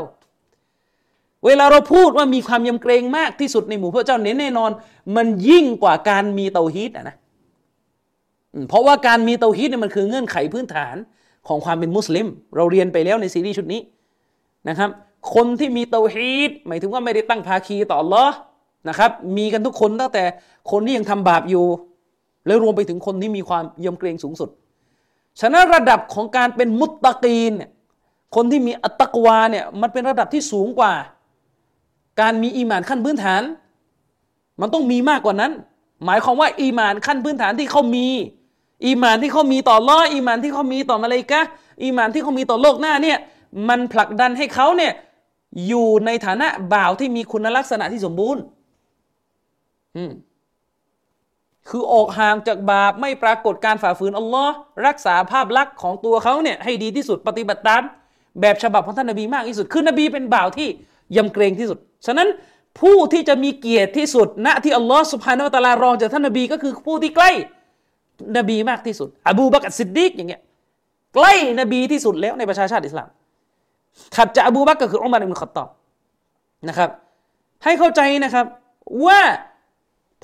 [1.46, 4.72] เวลาเราพูดว่ามีความยำเกรงมากที่สุดในหมู่พวกเจ้าเน้นแน่นอน
[5.16, 7.16] มันยิ่งกว่าการมีเตาฮีดนะ
[8.70, 10.96] เพราะว่าการมีเตาฮีดเนี่ยมันคือเงื่อนไขพื้นฐาน
[11.48, 13.82] ของความเป็นมุสลิม เราเรียนไปแล้วในซีรีส์ชุดนี้
[14.70, 14.90] นะครับ
[15.34, 18.30] คนที่มีเตาฮีดหมายถึงว่าไม่ได้ตั้งภาคีต่อ Allah
[18.90, 20.24] นะครับ มีกันทุกคนตั้งแต่
[20.72, 21.66] คนที่ยังทำบาปอยู่
[22.48, 24.50] แล้วรวมไปถึงคนที่มีความยำเกรงสูงสุด
[25.42, 27.70] ฉะนั้นระดับของการเป็นมุตตะกีนเนี่ย
[28.36, 30.94] คนที่มีอัตตกวาเนี่ยมันเป็นระดับที่สูงกว่า
[32.22, 33.42] การมีอีมานขั้นพื้นฐาน
[34.62, 35.52] มันต้องมีมากกว่านั้น
[36.06, 38.08] หมายความว่าอีมานขั้นพื้นฐานที่เขามี
[38.86, 41.42] อีมานที่เขามีต่อล้ออีมานที่เขามีต่อมาเลยกะ
[41.84, 43.18] อีมานที่เขามีต่อโลกหน้าเนี่ย
[43.70, 44.94] มันผลักดันให้เขาเนี่ย
[45.68, 48.42] อยู่ในฐานะบ่าวที่มีคุณลักษณะที่สมบูรณ์
[51.70, 54.56] คือออกห่างจากบาปไม่ปรากฏการฝ่าฝืนอัลลอฮ์
[54.88, 57.84] รักษาภาพลักษณ์ของตัวเขาเนี่ยให้ดีที่สุดปฏิบัติตาม
[58.42, 60.68] แบบฉบับของท่านนบีมากที่สุด คือนบีเป็นบ่าวที่
[61.16, 62.28] ยำเกรงที่สุด ฉะนั้น
[62.80, 67.32] ผู้ที่จะมีเกียรติที่สุด ณที่อัลลอฮ์สุภาโนตะลารองจากท่านนบีก็คือผู้ที่ใกล้
[68.38, 70.42] นบีมากที่สุด อบูบักรสิดดีกอย่างเงี้ย
[71.16, 73.08] ใกล้นบีที่สุดแล้วในประชาชาติอิสลาม
[74.16, 75.70] ถัดจากอบูบักก็คืออุมัรอิบนุขัตตอบ
[76.70, 76.90] นะครับ
[77.64, 78.46] ให้เข้าใจนะครับ
[79.06, 79.22] ว่า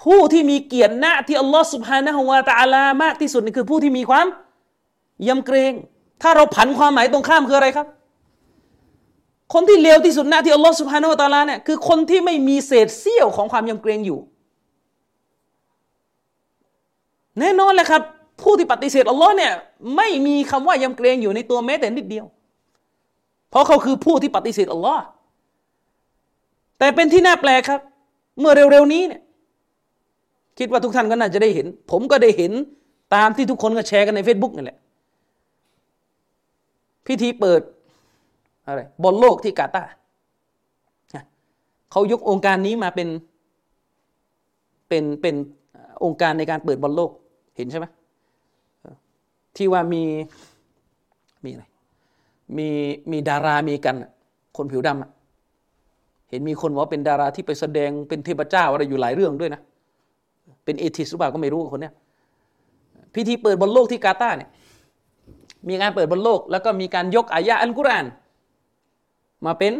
[0.03, 4.25] ผู้ที่มีเกียรติหน้าที่อัลลอฮ์สุบฮานะฮุวาตาลามากที่สุดนี่คือผู้ที่มีความ
[5.27, 5.73] ยำเกรง
[6.21, 7.87] ถ้าเราผันความหมายตรงข้ามคืออะไรครับ
[9.53, 14.19] คนที่เลวที่สุดหน้าที่อัลลอฮ์สุบฮานะฮุวาตาลาเนี่ยคือคนที่ไม่มีเศษเสี้ยวของความยำเกรงอยู่
[17.39, 18.01] แน่นอนเลยครับ
[18.41, 19.51] ผู้ที่ปฏิเสธอัลลอฮ์เนี่ย
[19.95, 22.25] ไม่มีคำว่ายำเกรงอยู่ในตัวแม้แต่นิดเดียว
[23.53, 25.03] เพราะเขาคือผู้ที่ปฏิเสธอัลลอฮ์
[26.79, 27.79] แต่เป็นที่น่าแปลกครับ
[28.39, 29.21] เมื่อเร็วๆนี้เนี่ย
[30.59, 32.51] คิดว่าทุกท่านก็น่าจะได้เห็น ผมก็ได้เห็น
[33.15, 34.77] ตามที่ทุกคนก็แชร์กันใน Facebook นี่แหละ
[37.07, 37.61] พิธีเปิด
[38.65, 39.91] อะไรบอลโลกที่กาตาร์
[41.91, 43.09] เขายกองค์การนี้มาเป็น
[44.87, 45.35] เป็นเป็น
[46.03, 47.11] องค์การในการเปิดบอลโลก
[47.55, 47.85] เห็นใช่ไหม
[49.57, 50.03] ที่ว่ามี
[51.43, 51.63] มีอะไร
[52.57, 52.69] มี
[53.11, 53.95] มีดารามีกัน
[54.57, 59.61] คนผิวดำเห็นมีคนว่าเป็นดาราที่ไปแสดงเป็นเทพเจ้าอะไรอยู่หลายเรื่องด้วยนะ
[60.65, 61.93] เป็นเอทิสหรือเปล่าก็ไม่รู้คนเนี้ย
[63.13, 64.49] พิธีเปิดบนโลกที่กาตาร์เนี่ย
[65.67, 68.05] มีการเปิดบนโลก แล้วก็มีการยกอายะอัลกุรอาน
[69.45, 69.73] มาเป็น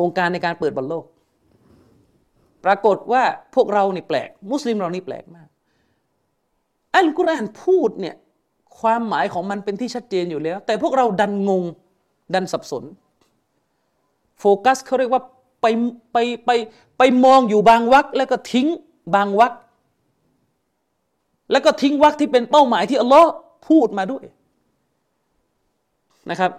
[0.00, 1.04] องค์การในการเปิดบนโลก
[2.64, 3.22] ปรากฏว่า
[3.54, 5.48] พวกเรานี่แปลก มุสลิมเรานี่แปลกมาก
[6.96, 8.16] อัลกุรอานพูดเนี่ย
[8.80, 11.62] ความหมายของมันเป็นที่ชัดเจนอยู่แล้ว แต่พวกเราดันงง
[12.34, 12.84] ดันสับสน
[14.40, 15.22] โฟกัสเขาเรียกว่า
[15.62, 15.66] ไป
[16.12, 16.50] ไปไป
[16.98, 18.66] ไปมองอยู่บางวักแล้วก็ทิ้ง
[19.14, 19.52] บางวัก
[21.52, 23.30] แล้วก็ทิ้งวักที่เป็นเป้าหมายที่อัลลอฮ์
[23.68, 24.24] พูดมาด้วย
[26.30, 26.50] นะครับ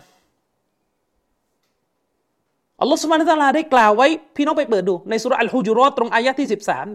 [2.82, 6.88] อัลลอฮ์สุบานตะลาได้กล่าวไว้ พี่น้องไปเปิดดู ในสุรอัลฮุจุรอตรงอายะที่สิบสาม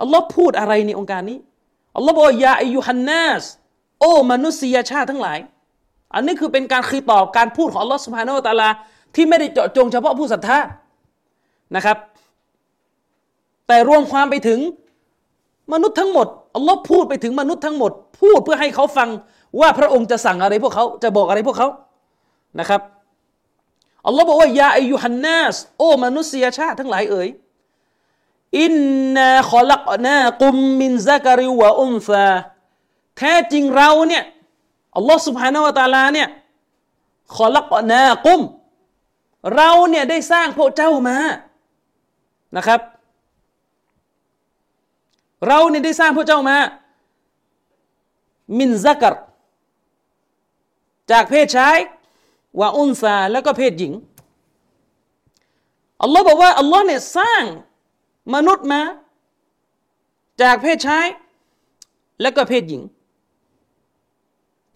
[0.00, 1.38] อัลลอฮ์พูดอะไรในองค์การนี้
[1.96, 3.44] อัลลอฮ์บอกยาอายุฮันนัส
[4.00, 5.38] โอ้มนุษยชาติทั้งหลาย
[6.14, 8.68] อันนี้คือเป็นการคีตอบการพูดของอัลลอฮ์สุบฮานาอัตะลา
[9.14, 10.58] ที่ไม่ได้เจาะจงเฉพาะผู้ศรัทธา
[11.76, 11.96] นะครับ
[13.66, 14.60] แต่รวมความไปถึง
[15.72, 19.08] มนุษย์ทั้งหมดอัลลอฮ์พูดไปถึงมนุษย์ทั้งหมด พูดเพื่อให้เขาฟัง
[19.60, 21.68] ว่าพระองค์จะสั่งอะไรพวกเขาจะบอกอะไรพวกเขา
[22.60, 22.80] นะครับ
[24.06, 27.28] อัลลอฮ์บอกว่ายาอายุฮันนัสโอ้มนุษยชาติทั้งหลายเอ๋ย
[28.62, 28.72] อิน
[29.14, 32.26] นาขอลักนากุมมินซากริวะอุมฟา
[33.18, 34.24] แท้จริงเราเนี่ย
[34.96, 36.28] อัลลอฮ์สุบฮานาวะตาลาเนี่ย
[37.34, 38.40] ขอลักนากุม
[39.54, 41.16] เราเนี่ยได้สร้างพวกเจ้ามา
[42.56, 42.80] นะครับ
[45.46, 46.56] เราเนี่ยได้สร้างพวกเจ้ามา
[48.58, 49.14] มินซักร
[51.10, 51.78] จากเพศชาย
[52.60, 53.92] วาอุนซาแล้วก็เพศหญิง
[56.02, 57.44] อัลลอฮ์บอกว่าอัลลอฮ์เนี่ยสร้าง
[58.34, 58.80] มนุษย์มา
[60.42, 61.06] จากเพศชาย
[62.20, 62.82] แล้วก็เพศหญิง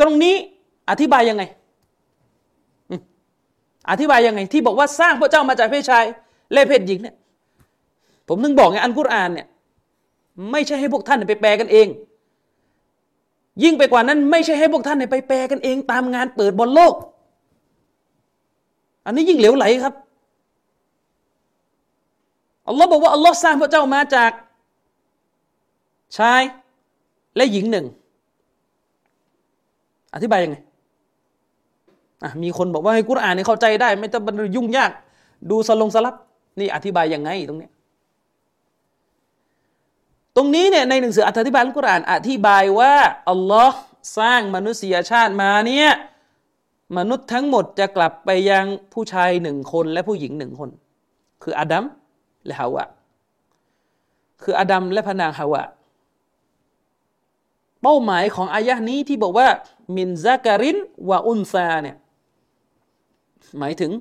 [0.00, 0.34] ตรงนี้
[0.90, 1.42] อธิบายยังไง
[3.90, 6.04] อธิบายยังไง ที่บอกว่าสร้างพระเจ้ามาจากเพศชาย
[6.52, 7.14] และเพศหญิงเนี่ย
[8.28, 9.46] ผมนึงบอกไงอันกุรอานเนี่ย
[10.50, 11.88] ไม่ใช่ให้พวกท่านไปแปลกันเอง
[13.62, 16.94] ยิ่งไปกว่านั้น ไม่ใช่ให้พวกท่านไปแปลกันเอง ตามงานเปิดบนโลก
[19.04, 19.94] อันนี้ยิ่งเหลวไหลครับ
[22.68, 24.32] อัลลอฮ์บอกว่าอัลลอฮ์สร้างพระเจ้ามาจาก
[26.18, 26.42] ชาย
[27.36, 27.86] และหญิงหนึ่ง
[30.14, 30.56] อธิบายยังไง
[32.42, 34.22] มีคนบอกว่าให้กุรอานเนี่ยเข้าใจได้ ไม่ต้อง
[34.56, 34.90] ยุ่งยาก
[35.50, 36.14] ดูสลงสลับ
[36.58, 37.68] นี่อธิบายยังไงตรงนี้
[40.36, 42.94] ตรงนี้เนี่ยในหนังสืออธิบายอัลกุรอานอธิบายว่า
[43.30, 43.78] อัลลอฮ์
[44.18, 45.90] สร้างมนุษยชาติมาเนี่ย
[46.98, 50.70] มนุษย์ทั้งหมดจะกลับไปยังผู้ชายหนึ่งคนและผู้หญิงหนึ่งคน
[51.42, 51.84] คืออาดัม
[52.46, 52.84] และฮาวะ
[54.42, 55.62] คืออาดัมและพนางฮาวะ
[57.82, 59.46] เป้าหมายของอายะนี้ที่บอกว่า
[59.96, 60.76] มินซาการิน
[61.08, 61.96] วะอุนซาเนี่ย
[63.58, 63.92] หมายถึง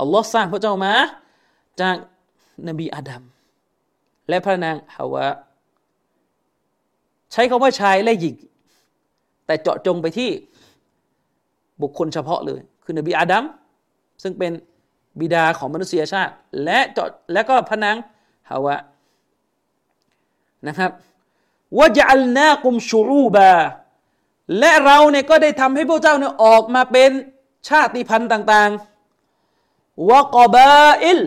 [0.00, 0.92] อัลลอฮ์สร้างพระเจ้ามา
[1.80, 1.96] จาก
[2.68, 3.22] นบีอาดัม
[4.28, 5.26] และพระนางฮาวะ
[7.32, 8.36] ใช้คาว่าชายและหญิง
[9.46, 10.30] แต่เจาะจงไปที่
[11.82, 13.44] บุคคลเฉพาะเลย คือนบีอาดัม
[14.22, 14.52] ซึ่งเป็น
[15.20, 16.32] บิดาของมนุษยชาติ
[16.64, 17.96] และเจาะและก็พระนาง
[18.50, 18.76] ฮาวะ
[20.68, 20.90] นะครับ
[21.78, 23.50] วะจัลนากุมชูรูบา
[24.58, 27.10] และเราเนี่ยก็ได้ทำให้พวกเจ้าเนี่ยออกมาเป็น
[27.68, 31.20] ชาติพันธุ์ต่างๆวะกบาอิล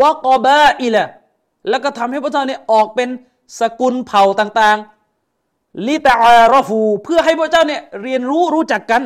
[0.00, 1.06] วะกบาอิละ
[1.68, 3.08] แล้วก็ทำให้พวกเจ้าเนี่ยออกเป็น
[3.60, 9.02] สกุลเผ่าต่างๆลิตาอารฟู เพื่อให้พวกเจ้าเนี่ยเรียนรู้รู้จักกัน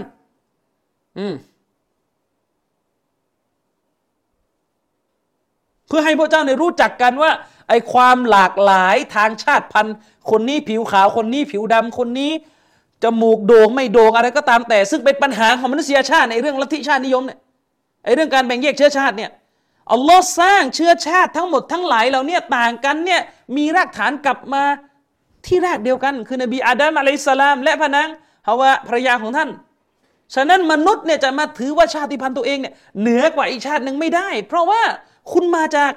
[1.19, 1.35] อืม
[5.87, 7.31] เพื่อให้พวกเจ้าเนี่ยรู้จักกันว่า
[7.69, 9.97] ไอ้ความหลากหลายทางชาติพันธุ์
[10.31, 12.33] คนนี้ผิวขาวคนนี้ผิวดำคนนี้
[13.05, 17.39] จมูกโด่งไม่โด่งอะไรก็ตามแต่ ซึ่งเป็นปัญหาของมนุษยชาติในเรื่องลัทธิชาตินิยมเนี่ย
[18.05, 19.31] ไอเรื่องการแบ่งแยกเชื้อชาติเนี่ย
[19.93, 23.21] อัลลอฮ์สร้างเชื้อชาติทั้งหมดทั้งหลายเราเนี่ยต่างกันเนี่ย
[23.57, 24.63] มีรากฐานกลับมา
[25.47, 28.09] ที่รากเดียวกัน คือนบีอาดัมอะลัยสลาม และพระนาง
[28.49, 29.51] ฮาวะภรรยาของท่าน
[30.35, 34.83] ฉะนั้นมนุษย์เนี่ยจะมาถือว่าชาติพันธุ์ตัวเองเนี่ยเหนือกว่าอีกชาติหนึ่งไม่ได้ เพราะว่า
[35.33, 35.93] คุณมาจาก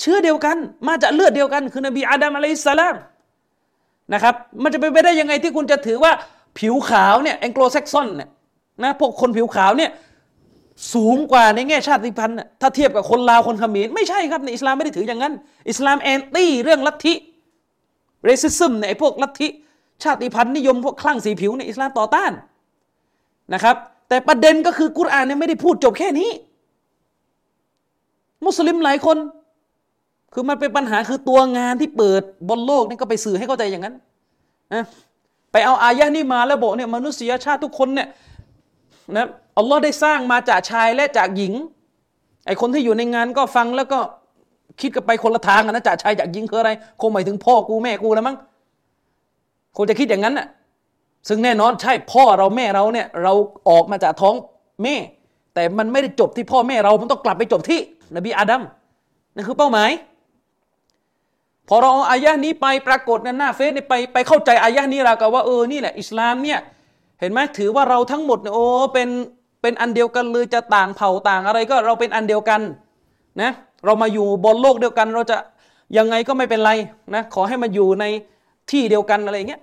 [0.00, 0.56] เชื้อเดียวกัน
[0.88, 2.94] มาจากเลือดเดียวกัน คือนบีอาดัมعليه السلام
[4.14, 6.12] นะครับ มันจะเป็นไปได้ยังไงที่คุณจะถือว่า
[6.58, 8.28] ผิวขาวเนี่ยแองโกลแซกซอนเนี่ย
[8.82, 9.90] นะพวกคนผิวขาวเนี่ย
[10.94, 15.34] สูงกว่าในแง่ชาติพันธุ์ถ้าเทียบกับคนลาวคนเขมรไม่ใช่ครับในอิสลามไม่ได้ถืออย่างนั้น
[15.70, 17.14] อิสลาม anti เรื่องลัทธิ
[18.24, 19.48] racism ในพวกลัทธิ
[20.02, 22.32] ชาติพันธุ์นิยมพวกคลั่งสีผิวในอิสลามต่อต้าน
[23.54, 23.76] นะครับ
[24.08, 26.30] แต่ประเด็นก็คือกุรอานเนี่ยไม่ได้พูดจบแค่นี้
[28.46, 29.16] มุสลิมหลายคน
[30.32, 33.94] คือมันเป็นปัญหาคือตัวงานที่เปิดบนโลกนี่ก็ไปสื่อให้เข้าใจอย่างนั้น
[34.74, 34.84] นะ
[35.52, 38.08] ไปเอาอายะนี้มาแล้วบอกเนี่ยมนุษยชาติทุกคนเนี่ย
[39.16, 39.26] นะ
[39.58, 41.52] อัลลอฮ์ได้สร้างมาจากชายและจากหญิง
[42.46, 43.98] ไอคนที่อยู่ในงานก็ฟังแล้วก็
[44.80, 48.36] คิดกันไปคนละทางนะจากชายจากหญิงคืออะไร คงหมายถึงพ่อกูแม่กูแล้วมั้ง
[49.76, 50.46] คงจะคิดอย่างนั้นน่ะ
[51.28, 53.32] ซึ่งแน่นอนใช่พ่อเราแม่เราเนี่ย เรา
[53.68, 54.34] ออกมาจากท้อง
[54.82, 54.94] แม่
[55.54, 57.80] แต่มันไม่ได้จบที่พ่อแม่เรา มันต้องกลับไปจบที่
[58.16, 58.62] นบีอาดัม
[59.34, 59.90] นั่นคือเป้าหมาย
[61.68, 66.58] พอเราเอาอายะนี้ไปปรากฏในหน้าเฟซไปไปเข้าใจอายะนี้เราก็ว่าเออนี่แหละอิสลามเนี่ย
[67.20, 69.08] เห็นไหมถือว่าเราทั้งหมดโอ้เป็น
[69.62, 72.60] เป็นอันเดียวกันเลยจะต่างเผ่าต่างอะไรก็เราเป็นอันเดียวกัน
[73.42, 73.50] นะ
[73.84, 75.36] เรามาอยู่บนโลกเดียวกัน เราจะ
[75.96, 76.72] ยังไงก็ไม่เป็นไร
[77.14, 78.04] นะขอให้มาอยู่ใน
[78.70, 79.60] ที่เดียวกันอะไรเงี้ย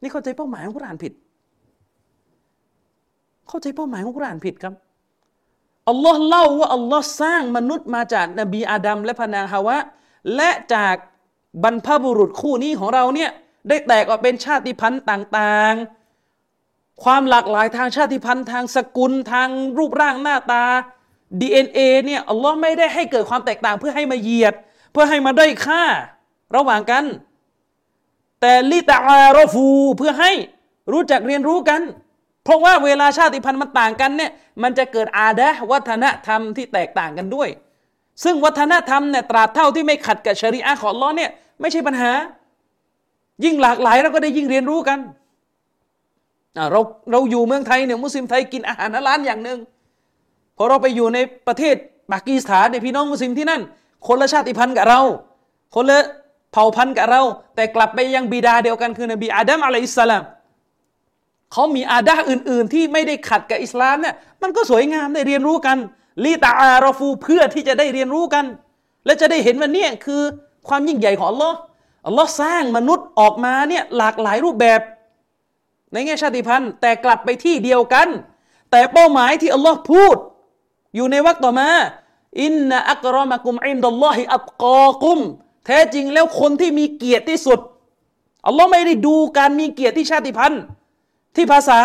[0.00, 1.12] นี่เข้าใจเป้าหมายของกุรอานผิด
[3.48, 4.74] เข้าใจเป้าหมายของกุรอานผิดครับ
[5.88, 9.76] อัลลอฮ์เล่าว่าอัลลอฮ์สร้างมนุษย์มาจากนบีอาดัมและพนางฮาวะ
[10.36, 10.96] และจาก
[11.64, 13.30] บรรพบุรุษคู่นี้ของเราเนี่ย
[13.68, 20.64] ได้แตกออกเป็นชาติพันธุ์ต่างๆ ความหลากหลายทางชาติพันธุ์ทางสกุลทางรูปร่างหน้าตา
[21.40, 24.54] DNA เนี่ยอัลลอฮ์ไม่ได้ให้เกิดความแตกต่างเพื่อให้มาเหยียด
[24.92, 25.84] เพื่อให้มาได้ค่า
[26.56, 27.04] ระหว่างกัน
[28.40, 30.32] แต่ลิตาอารฟูเพื่อให้
[30.92, 31.80] รู้จักเรียนรู้กัน
[32.44, 34.30] เพราะว่าเวลาชาติพันธุ์มันต่างกันเนี่ย
[34.62, 37.48] มันจะเกิดอาดะวัฒนธรรมที่แตกต่างกันด้วย
[38.22, 42.10] ซึ่งวัฒนธรรมเนี่ยตราบเท่าที่ไม่ขัดกับชริอะของล้อเนี่ยไม่ใช่ปัญหา
[43.44, 44.98] ยิ่งหลากหลายเราก็ได้ยิ่งเรียนรู้กัน
[46.72, 49.58] เราเราอยู่เมืองไทยเนี่ยมุสลิมไทยกินอาหารร้านอย่างหนึ่ง
[50.56, 51.76] พอเราไปอยู่ในประเทศ
[52.12, 53.62] ปากีสถานในพี่น้องมุสลิมที่นั่น
[54.06, 55.00] คนละชาติพันธุ์กับเรา
[55.74, 55.98] คนละ
[56.52, 57.22] เผ่าพันธุ์กับเรา
[57.54, 60.22] แต่กลับไปยังบิดาเดียวกันคือนบีอาดัมอะลัยฮิสสลาม
[61.52, 65.78] เขามีอาดาอื่น ๆ ที่ไม่ได้ขัดกับอิสลามเนี่ยมันก็สวยงามได้เรียนรู้กัน
[66.24, 68.44] ลีตาอารฟูเพื่อที่จะได้เรียนรู้กัน
[69.04, 70.22] และจะได้เห็นว่านี่คือ
[70.68, 71.56] ความยิ่งใหญ่ของอัลลอฮ์
[72.06, 74.80] อัลลอฮ์สร้างมนุษย์ออกมาเนี่ยหลากหลายรูปแบบ
[75.92, 78.08] ในแง่ชาติพันธุ์ แต่กลับไปที่เดียวกัน
[78.70, 80.16] แต่เป้าหมายที่อัลลอฮ์พูด
[80.94, 81.68] อยู่ในวรรคต่อมา
[82.42, 85.18] อินนะอักรอมะกุมอินดัลลอฮิอัตกอกุม
[85.66, 87.60] แท้จริงแล้วคนที่มีเกียรติที่สุด
[88.46, 90.62] อัลลอฮ์ไม่ได้ดูการมีเกียรติที่ชาติพันธุ์
[91.36, 91.80] ที่ภาษา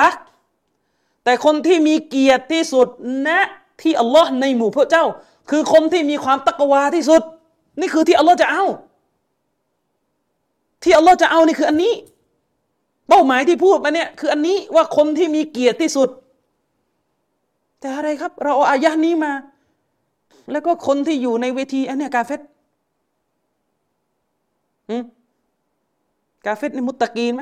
[1.24, 2.88] แต่คนที่มีเกียรติที่สุด
[3.28, 3.40] นะ
[3.82, 5.06] ที่อัลลอฮ์ในหมู่พวกเจ้า
[5.50, 7.22] คือคนที่มีความตักวาที่สุด
[7.80, 8.64] นี่คือที่อัลลอฮ์จะเอา
[10.84, 11.94] ที่อัลลอฮ์จะเอานี่คืออันนี้
[13.08, 16.10] เป้าหมายที่พูดมาเนี่ยคืออันนี้ว่าคนที่มีเกียรติที่สุด
[17.80, 19.34] แต่อะไรครับ เราเอาอายะนี้มา
[20.52, 22.42] แล้วก็คนที่อยู่ในเวทีอันเนี้ยกาเฟต
[26.46, 27.42] กาเฟตในมุตตะกีนไหม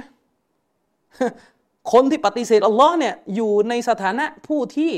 [1.92, 4.92] คนที่ปฏิเสธอัลลอฮ์เนี่ยอยู่ในสถานะผู้ที่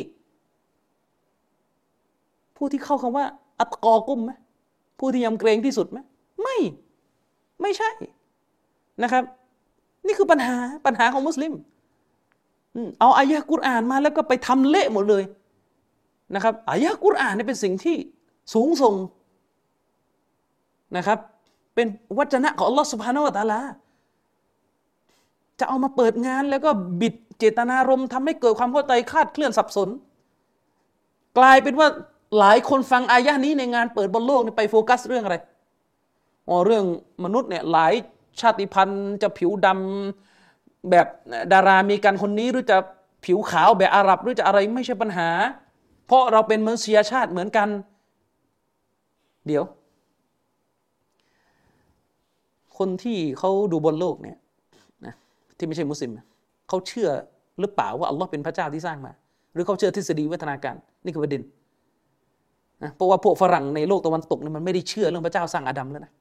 [2.59, 3.25] ผู้ที่เข้าคำว่า
[3.59, 4.31] อัตกอกุ้มไหม
[4.99, 5.99] ผู้ที่ยำเกรงที่สุดไหม
[6.41, 6.57] ไม่
[7.61, 7.89] ไม่ใช่
[9.03, 9.23] นะครับ
[10.05, 10.55] นี่คือปัญหา
[10.85, 11.53] ปัญหาของมุสลิม
[12.99, 15.23] เอาอายะกุรอานมาแล้วก็ไปทำเละหมดเลย
[16.35, 17.95] นะครับอายะกุรอานเนี่ยเป็นสิ่งที่
[18.53, 18.95] สูงส่ง
[20.97, 21.19] นะครับ
[21.75, 21.87] เป็น
[22.17, 23.59] วัจนะของอัลลอฮฺสุบฮานาวะตาลา
[25.59, 26.69] จะเอามาเปิดงานแล้วก็
[27.01, 29.89] บิดเจตนารมณ์ทำให้เกิดความเข้าใจคาดเคลื่อนสับสน
[31.37, 31.87] กลายเป็นว่า
[32.37, 35.35] หลายคนฟังอายะนี้ในงานเปิดบนโลกไปโฟกัสเรื่องอะไร
[36.47, 36.85] อ๋อเรื่อง
[37.23, 37.93] มนุษย์เนี่ยหลาย
[38.41, 41.07] ชาติพันธุ์จะผิวดำแบบ
[41.53, 42.77] ดารามีกันคนนี้หรือจะ
[43.25, 45.29] ผิวขาวแบบอาหรับหรือจะอะไรไม่ใช่ปัญหา
[46.07, 47.69] เพราะเราเป็นมนุษยชาติเหมือนกัน
[49.47, 49.63] เดี๋ยว
[52.77, 54.37] คนที่เขาดูบนโลกเนี่ย
[55.05, 55.13] นะ
[55.57, 56.11] ที่ไม่ใช่มุสลิม
[56.69, 57.09] เขาเชื่อ
[57.59, 59.11] หรือเปล่าว่าอัลลอฮ์เป็นพระเจ้าที่สร้างมา
[59.53, 61.41] หรือเขาเชื่อทฤษฎีวัฒนาการ นี่คือประเด็น
[62.83, 66.11] นะเพราะว่าพวกฝรั่งในโลกตะวันตกเนี่ยมันไม่ได้เชื่อเรื่องพระเจ้าสร้างอาดัมแล้วนะ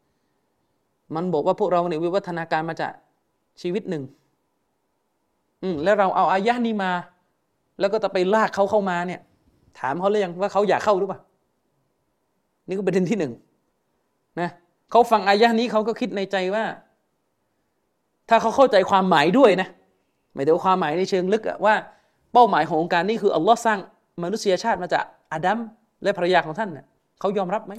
[1.15, 2.93] มันบอกว่าพวกเราเนี่ยวิวัฒนาการมาจาก
[3.61, 4.03] ชีวิตหนึ่ง
[5.63, 6.93] อืมแล้วเราเอาอายะนี้มา
[7.81, 9.21] แล้วก็จะไปลากเขาเข้ามาเนี่ย
[9.79, 11.21] ถามเขาเลยยังว่าเขาอยากเข้าหรือเปล่า
[12.69, 13.33] นี่ก็ประเด็นที่หนึ่ง
[14.41, 14.51] นะ
[14.91, 16.65] เขาฟังอายะนี้เขาก็คิดในใจว่า
[18.29, 19.69] ถ้าเขาเข้าใจความหมายด้วยนะ
[20.35, 21.75] ไม่ได้ว่าความหมายในเชิงลึกว่า
[22.33, 23.79] เป้าหมายของโองการนี่คืออัลลอฮ์สร้าง
[24.23, 25.59] มนุษยชาติมาจากอาดัม
[26.03, 26.87] และภรรยาของท่านเนี่ย
[27.21, 27.75] เขายอมรับไหม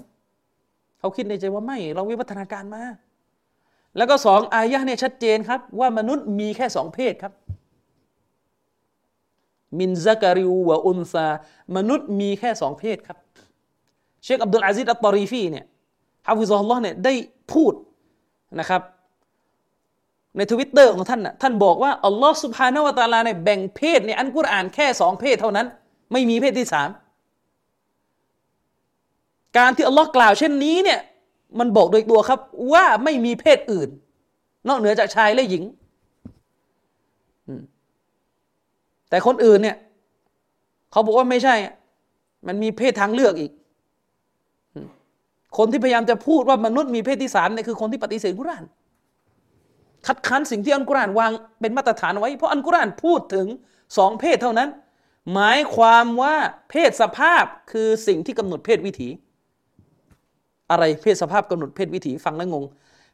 [1.00, 2.84] เขาคิดในใจว่าไม่ เราวิวัฒนาการมา
[3.98, 7.34] แล้วก็สองอายะเนี่ยชัดเจนครับ ว่ามนุษย์มีแค่สองเพศครับ
[9.80, 11.28] من ذكر وأنثى
[11.76, 13.18] มนุษย์มีแค่สองเพศครับ
[14.24, 15.66] เชคอับดุลอาซิดอัตตอรีฟีเนี่ย
[16.28, 17.14] حفظه اللهเนี่ยได้
[17.54, 17.74] พูด
[18.60, 18.82] นะครับ
[20.38, 25.68] ในทวิตเตอร์ของท่านนะท่านบอกว่าอัลลอฮ์سبحانه وتعالىเนี่ยแบ่งเพศในอัลกุรอานแค่สองเพศเท่านั้น
[26.12, 26.90] ไม่มีเพศที่สาม
[29.58, 31.00] การที่อัลลอฮ์กล่าวเช่นนี้เนี่ย
[31.60, 32.40] มันบอกโดยตัวครับ
[32.74, 33.90] ว่าไม่มีเพศอื่น
[34.68, 35.64] นอกเหนือจากชายและหญิง
[39.10, 39.78] แต่คนอื่นเนี่ย
[40.92, 41.56] เขาบอกว่าไม่ใช่
[42.48, 43.52] มันมีเพศทางเลือกอีก
[45.58, 48.64] คนที่พยายามจะพูดว่ามนุษย์มีเพศที่สามเนี่ยคือคนที่ปฏิเสธกุราน
[50.08, 53.48] คัดค้านสิ่งที่อันกุรานวางเป็นมาตรฐานไว้ เพราะอันกุรานพูดถึง
[53.98, 54.70] สองเพศเท่านั้น
[55.34, 56.36] หมายความว่า
[56.70, 59.10] เพศสภาพคือสิ่งที่กำหนดเพศวิถี
[60.72, 62.64] อะไรเพศสภาพกำหนดเพศวิถีฟังแล้วงง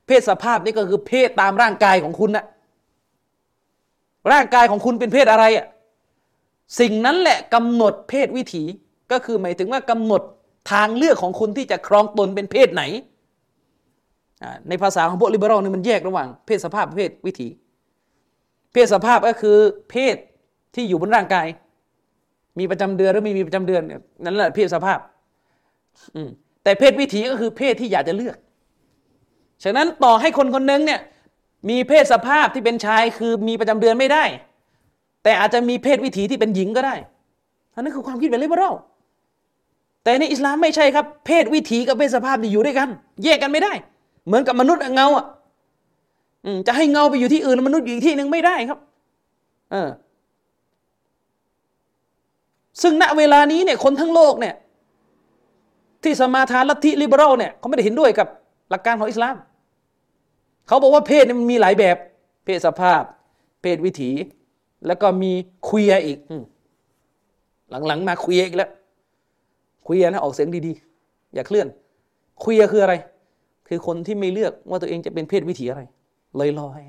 [0.08, 2.46] เพศสภาพนี่ก็คือเพศตามร่างกายของคุณนะ
[4.32, 5.66] ร่างกายของคุณเป็นเพศอะไรอะ
[6.80, 8.64] สิ่งนั้นแหละกำหนดเพศวิถี
[9.12, 10.22] ก็คือหมายถึงว่ากำหนด
[10.72, 12.84] ทางเลือกของคุณที่จะครองตนเป็นเพศไหน
[14.70, 17.48] ในภาษาของพวกลิเบอรัลนี่มันแยกระหว่างเพศสภาพเพศวิถี
[18.74, 19.58] เพศสภาพก็คือ
[19.90, 20.16] เพศ
[20.76, 21.48] ที่อยู่บนร่างกาย
[22.60, 23.82] มีประจำเดือนหรือไม่มีประจำเดือน
[24.24, 25.00] นั่นแหละเพศสภาพ
[26.16, 26.30] อืม
[26.66, 28.38] แต่เพศวิถีก็คือเพศที่อยากจะเลือก
[29.64, 31.00] ฉะนั้นต่อให้คนคนนึงเนี่ย
[31.70, 34.24] มีเพศสภาพที่เป็นชายคือมีประจำเดือนไม่ได้
[35.24, 36.96] แต่อาจจะมีเพศวิถีที่เป็นหญิงก็ได้
[37.74, 38.74] อันนั้นคือความคิดแบบเลิเบอรัล
[40.04, 42.90] แต่ในอิสลามไม่ใช่ครับ เพศวิถีกับเพศสภาพนี่อยู่ด้วยกัน
[43.24, 43.74] แยกกันไม่ได้
[44.26, 45.26] เหมือนกับมนุษย์เงาอะ
[46.68, 48.80] จะให้เงาไปอยู่ที่อื่นมนุษย์อยู่อีกที่หนึ่งไม่ได้ครับ
[49.72, 49.90] เออ
[52.82, 54.56] ซึ่งณเวลานี้เนี่ยคนทั้งโลกเนี่ย
[56.06, 58.28] ที่สมาทานลัทธิลิเบอรัลเนี่ยเขาไม่ได้เห็นด้วยกับ
[58.70, 59.36] หลักการของอิสลาม
[60.68, 61.98] เขาบอกว่าเพศมันมีหลายแบบ
[62.46, 63.02] เพศสภาพ
[63.62, 64.12] เพศวิถี
[64.88, 65.32] แล้วก็มี
[65.70, 66.20] คุยอีก
[67.88, 68.70] หลังๆ มาคุยอีกแล้ว
[69.88, 71.68] คุยนะออกเสียงดีๆ อย่าเคลื่อน
[72.44, 72.94] คุยคืออะไร
[73.68, 75.82] คือคนที่ไม่เลือกว่าตัวเองจะเป็นเพศวิถีอะไร
[76.40, 76.82] ลอยลอย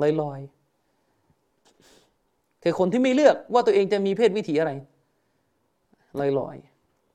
[0.00, 0.40] ลอยลอย
[2.62, 4.72] คือคนที่ไม่เลือกว่าตัวเองจะมีเพศวิถีอะไร
[6.20, 6.56] ลอยลอย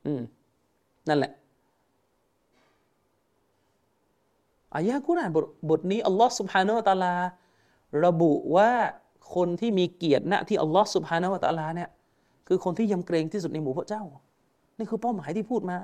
[0.05, 0.21] อืม
[1.07, 1.31] นั่นแหละ
[4.75, 5.29] อายะกุราน
[5.69, 7.13] บทนี้อัลลอฮ์ سبحانه และ ت ع ا ลา
[8.05, 8.71] ระบุว่า
[9.35, 11.89] คนที่มีเกียรติณที่อัลลอฮ์ سبحانه และ ت ع ا ลาเนี่ย
[12.47, 14.03] คือคนที่ยำเกรงที่สุดในหมู่พวกเจ้า
[14.77, 15.77] นี่คือเป้าหมายที่พูดมา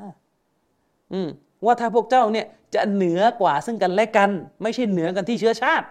[1.13, 1.29] อืม
[1.65, 2.45] ว่าถ้าพวกเจ้าเนี่ย
[2.75, 4.29] จะเหนือกว่าซึ่งกันและกัน
[4.61, 5.85] ไม่ใช่เหนือกันที่เชื้อชาติ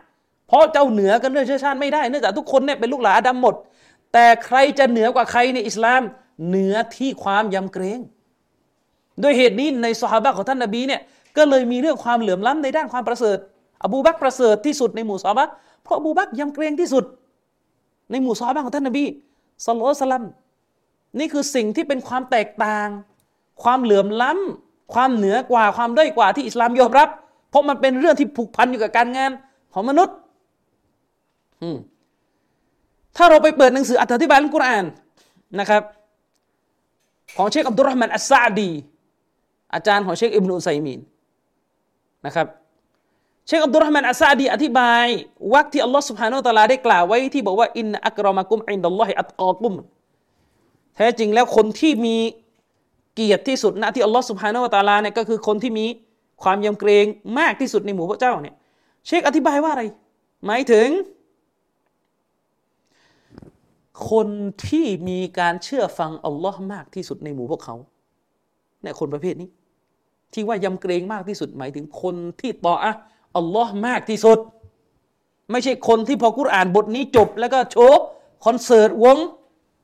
[0.48, 3.54] เพราะเจ้าเหนือกันเรื่องเชื้อชาติไม่ได้เนื่องจากทุกคนเนี่ยเป็นลูกหลานอดัมหมด
[4.12, 6.02] แต่ใครจะเหนือกว่าใครในอิสลาม
[6.48, 8.00] เหนือที่ความยำเกรง
[9.22, 11.00] ด้วยเหตุนี้ในสหายของท่านนบีเนี่ย
[11.36, 13.38] ก็เลยมีเรื่องความเหลื่อมล้ำในด้านความประเสริฐ
[13.84, 15.48] อบูบักประเสริฐที่สุดในหมู่สหาย
[15.82, 17.04] เพราะอบูบักยำเกรงที่สุด
[18.10, 19.04] ในหมู่สหายของท่านนบี
[19.66, 20.24] สัลลัลสลัม
[21.18, 22.88] นี่คือสิ่งที่เป็นความแตกต่าง
[23.62, 27.08] ความเหลื่อมล้ำความเหนือกว่าความด้อยกว่าที่อิสลามยอมรับ
[27.50, 29.30] เพราะมันเป็นเรื่องที่ผูกพันอยู่กับการงาน
[29.72, 30.16] ของมนุษย์
[33.16, 34.84] ถ้าเราไปเปิดหนังสืออธิบายอัลกุรอาน
[35.60, 35.82] นะครับ
[37.36, 38.70] ของเชคอับดุลเราะห์มานอัสซาดี
[39.74, 41.00] อาจารย์ของเชคอิบนุไซมีน
[42.26, 42.46] นะครับ
[43.46, 45.06] เชคอับดุลเราะห์มานอัสซาดีอธิบาย
[45.52, 49.74] วรรคที่อัลลอฮ์سبحانه وتعالىได้กล่าวไว้ที่บอกว่าإن أكرمكم عند الله أتقاكم
[50.96, 52.16] แท้จริงแล้วคนที่มี
[53.14, 55.86] เกียรติที่สุดณที่อัลลอฮ์سبحانه وتعالىเนี่ยก็คือคนที่มี
[56.42, 57.06] ความยำเกรง
[57.38, 58.54] มากที่สุดในหมู่พระเจ้าเนี่ย
[59.06, 59.84] เชคอธิบายว่าอะไร
[60.46, 60.88] หมายถึง
[64.10, 64.28] คน
[64.66, 67.76] ที่มีการเชื่อฟังอัลลอฮ์มากที่สุดในหมู่พวกเขา
[68.82, 69.48] เนี่ยคนประเภทนี้
[70.32, 72.92] ที่ว่ายำเกรงมากที่สุดหมายถึงคนที่ต่ออะ
[73.36, 74.38] อัลลอฮ์มากที่สุด
[75.50, 78.02] ไม่ใช่คนที่พอกุรอ่านบทนี้จบ แล้วก็โชว์
[78.44, 79.16] คอนเสิร์ตวง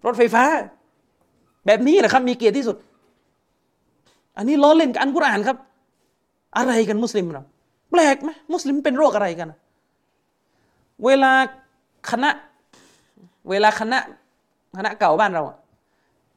[0.07, 0.45] รถไฟฟ้า
[1.67, 2.77] แบบนี้แหละครับมีเกียรติที่สุด
[4.37, 5.57] อันนี้ล้อเล่นกับอันกุรอ่านครับ
[6.57, 7.43] อะไรกันมุสลิมเรา
[7.91, 9.53] แปลกไหมมุสลิมเป็นโรคอะไรกัน
[11.05, 11.33] เวลา
[12.11, 12.31] คณะ
[13.51, 13.99] เวลาคณะ
[14.77, 15.43] คณะเก่าบ้านเรา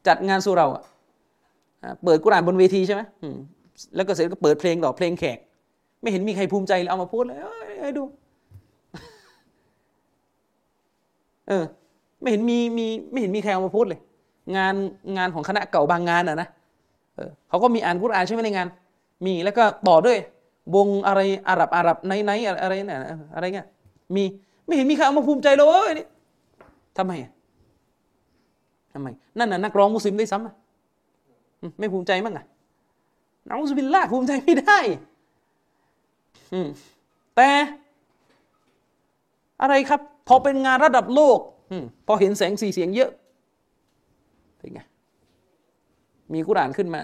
[0.07, 0.83] จัดงานสู่เราอะ
[2.03, 3.01] เปิดกุรอ่านบนเวทีใช่ไหม
[3.95, 5.37] แล้วก็เสร็จก็เปิดเพลงต่อเพลงแขก
[6.01, 8.03] ไม่เห็นมีใครภูมิใจเลยเอามาพูดเลยเอ้ยให้ดู
[11.47, 11.63] เออ
[12.21, 13.99] ไม่เห็นมีมีไม่เห็นมีใครเอามาพูดเลย
[14.57, 14.75] งาน
[15.17, 16.47] งานของคณะเก่าบางงานอะนะ
[17.15, 18.67] เออเขาก็มีอ่านกุรอานใช่ไหมในงาน
[19.25, 20.17] มีแล้วก็ต่อด้วย
[20.75, 22.31] วงอะไรอาหรับอาหรับไนไน
[22.63, 22.99] อะไรเนี่ย
[23.35, 23.67] อะไรเงี้ย
[24.15, 24.23] มี
[24.65, 26.05] ไม่เห็นมีใครเอามาภูมิใจเลยนี่
[26.97, 27.11] ทำไม
[28.93, 29.07] ทำไม
[29.37, 30.53] นั่นน่ะนักร้องมุสลิมได้ซ้ำอะ
[31.79, 32.45] ไม่ภูมิใจมั้งอะ
[33.49, 34.79] นะอุสบิลละภูมิใจไม่ได้
[37.35, 37.49] แต่
[39.61, 41.39] อะไรครับ พอเป็นงานระดับโลก
[41.71, 41.73] อ
[42.07, 43.11] พอเห็นแสงสีเสียงเยอะ
[44.57, 44.81] เป็นไง
[46.33, 47.01] มีกุรานขึ้นมา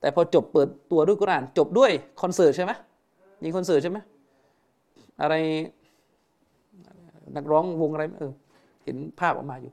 [0.00, 1.90] แต่พอจบเปิดตัวด้วยกุราน จบด้วย
[2.22, 2.72] คอนเสิร์ตใช่ไหม
[3.44, 3.98] มีคอนเสิร์ตใช่ไหม
[5.22, 5.34] อะไร
[7.36, 8.32] นักร้องวงอะไรเออ
[8.84, 9.72] เห็นภาพออกมาอยู่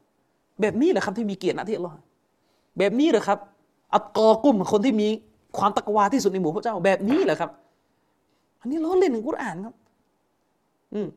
[0.61, 1.95] แบบนี้แหละครับที่มีเกียรตินะที่อัลลอฮ์
[2.77, 3.39] แบบนี้เหรอครับ
[3.93, 5.07] อัตกอกุ้มคนที่มี
[5.57, 7.51] ความตะกวาที่สุดในหมู่พระเจ้าแบบนี้เหรอครับ
[8.59, 9.75] อันนี้ล้อเล่นในกุรอานครับ
[10.93, 11.07] อืม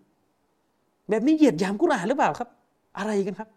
[1.09, 2.49] แบบนี้เหยียดหยามกุรอานหรือเปล่าครับ
[2.99, 3.49] อะไรกันครับ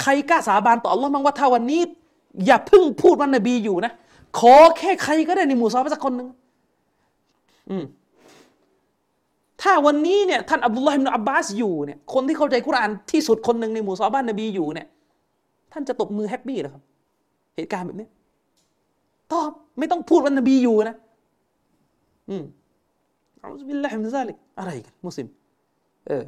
[0.00, 1.80] ใครกล้าสาบานต่ออัลลอฮ์มั้งว่าถ้าวันนี้
[2.46, 3.92] อย่าเพิ่งพูดว่านบีอยู่นะ
[4.38, 6.28] ขอแค่ใครก็ได้ในหมู่ซอฟสักคนหนึ่ง
[7.70, 7.84] อืม
[9.62, 14.86] ถ้าวันนี้เนี่ยท่านอับดุลลาฮิบนอับบาสอยู่เนี่ยคนที่เข้าใจกุรอานที่สุดคนหนึ่งในหมู่ซอบ้านนบีอยู่เนี่ย
[15.72, 16.82] ท่านจะตบมือ happy เหรอครับ
[17.56, 18.08] เหตุการณ์แบบนี้
[19.32, 20.96] ตอบไม่ต้องพูดว่านบีอยู่นะ
[22.30, 22.44] อืม
[23.42, 25.26] نعوذ بالله من ذلك อะไรกันมุสลิม
[26.06, 26.24] เออ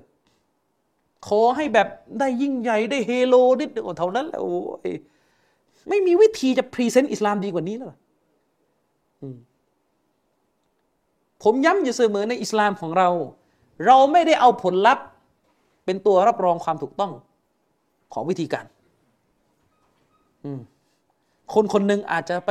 [1.28, 1.88] ขอให้แบบ
[2.18, 4.52] ได้ยิ่งใหญ่ได้เฮโลนิดเดียวเท่านั้นแหละโอ้
[4.88, 4.90] ย
[5.88, 7.88] ไม่มีวิธีจะ present อิสลามดีกว่านี้แล้ว
[11.42, 13.08] ผมย้ำอยู่เสมอในอิสลามของเรา
[13.86, 15.06] เราไม่ได้เอาผลลัพธ์
[15.84, 17.12] เป็นตัวรับรองความถูกต้อง
[18.12, 18.64] ของวิธีการ
[21.54, 22.50] คนคนหนึ่งอาจจะไป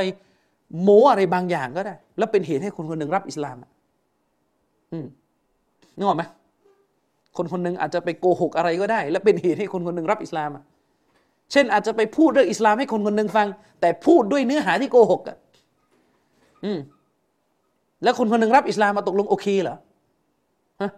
[0.84, 3.58] โมอะไรบางอย่างก็ได้ แล้วเป็นเหตุให้คนคนหนึ่งรับอิสลาม
[4.92, 5.06] อืม
[5.98, 6.24] นึกออกไหม
[7.38, 10.64] คนคนหนึ่งอาจจะไปโกหกอะไรก็ได้ แล้วเป็นเหตุให้คนคนหนึ่งรับอิสลามอะ
[11.52, 13.48] เช่นอาจจะไปพูดเรื่องอิสลามให้คนคนหนึ่งฟัง
[13.82, 15.38] แต่พูดด้วยเนื้อหาที่โกหกอะ
[16.66, 16.80] อืม
[18.04, 19.78] แล้วคนคนหนึ่งรับอิสลามมาตกลงโอเคเหรอ
[20.82, 20.92] ฮะ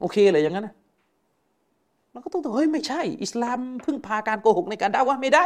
[0.00, 0.74] โอเคเลยอย่างนั้นนะ
[2.12, 5.44] เราก็ต้องเฮ้ยไม่ใช่ อิสลามพึ่งพาการโกหกในการด่าว่าไม่ได้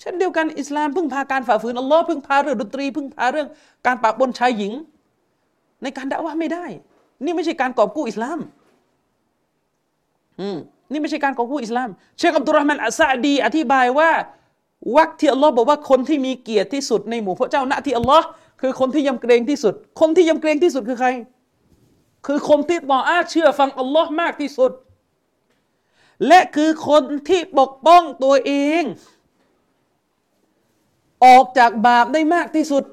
[0.00, 3.48] เช่นเดียวกันอิสลามพึ่งพาการฝ่าฝืนอัลลอฮ์พึ่งพาเรื่องดนตรีพึ่งพาเรื่อง
[3.86, 4.72] การปะปนชายหญิง
[5.82, 6.66] ในการด่าว่าไม่ได้
[7.24, 8.38] นี่ไม่ใช่การกอบกู้อิสลาม
[10.40, 10.56] อืม
[10.92, 11.88] นี่ไม่ใช่การกอบกู้อิสลาม
[12.18, 14.10] เชคอับดุลรห์มันอัสซาดี อธิบายว่า
[14.96, 18.26] วักที่อัลลอฮ์บอกว่าคนที่มีเกียรติที่สุดในหมู่พระเจ้าณที่อัลลอฮ์
[18.60, 21.08] คือคนที่ยำเกรงที่สุด คนที่ยำเกรงที่สุดคือใคร
[22.26, 24.72] คือคนที่ต่ออาเชื่อฟังอัลลอฮ์มากที่สุด
[26.26, 28.82] และคือคนที่ปกป้องตัวเอง
[31.24, 32.84] ออกจากบาปได้มากที่สุด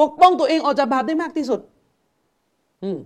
[0.00, 1.60] ปกป้องตัวเองออกจากบาปได้มากที่สุด
[2.82, 2.98] อืม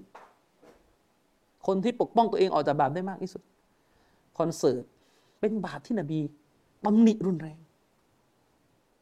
[1.67, 3.43] คนที่ปกป้องตัวเองออกจากบาปได้มากที่สุด
[4.39, 4.83] คอนเสิร์ต
[5.41, 6.21] เป็นบาปที่นบี
[6.85, 7.59] ตำหนิรุนแรง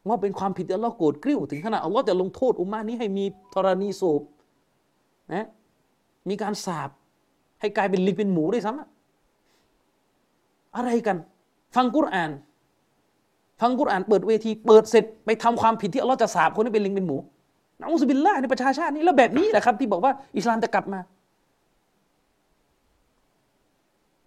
[0.08, 4.22] ว่าเป็นความผิดอัลลอฮ์โกรธกริ้วถึงขนาดอัลลอฮ์จะลงโทษอุมมานี้ให้มีธรณีสูบ
[5.34, 5.46] นะ
[6.28, 6.90] มีการสาบ
[7.60, 11.16] ให้กลายเป็นลิงเป็นหมูด้วยซ้ำอะไรกัน
[11.74, 12.30] ฟังกุรอาน
[13.60, 17.16] ฟังกุรอานเปิดเวทีเปิดเสร็จไปทำความผิดที่อัลลอฮ์จะสาบคนที่เป็นลิงเป็นหมู
[17.80, 21.00] นะอุสบิลละในประชาชาตินี้แล้วแบบนี้แหละครับ ที่บอกว่าอิสลามจะกลับมา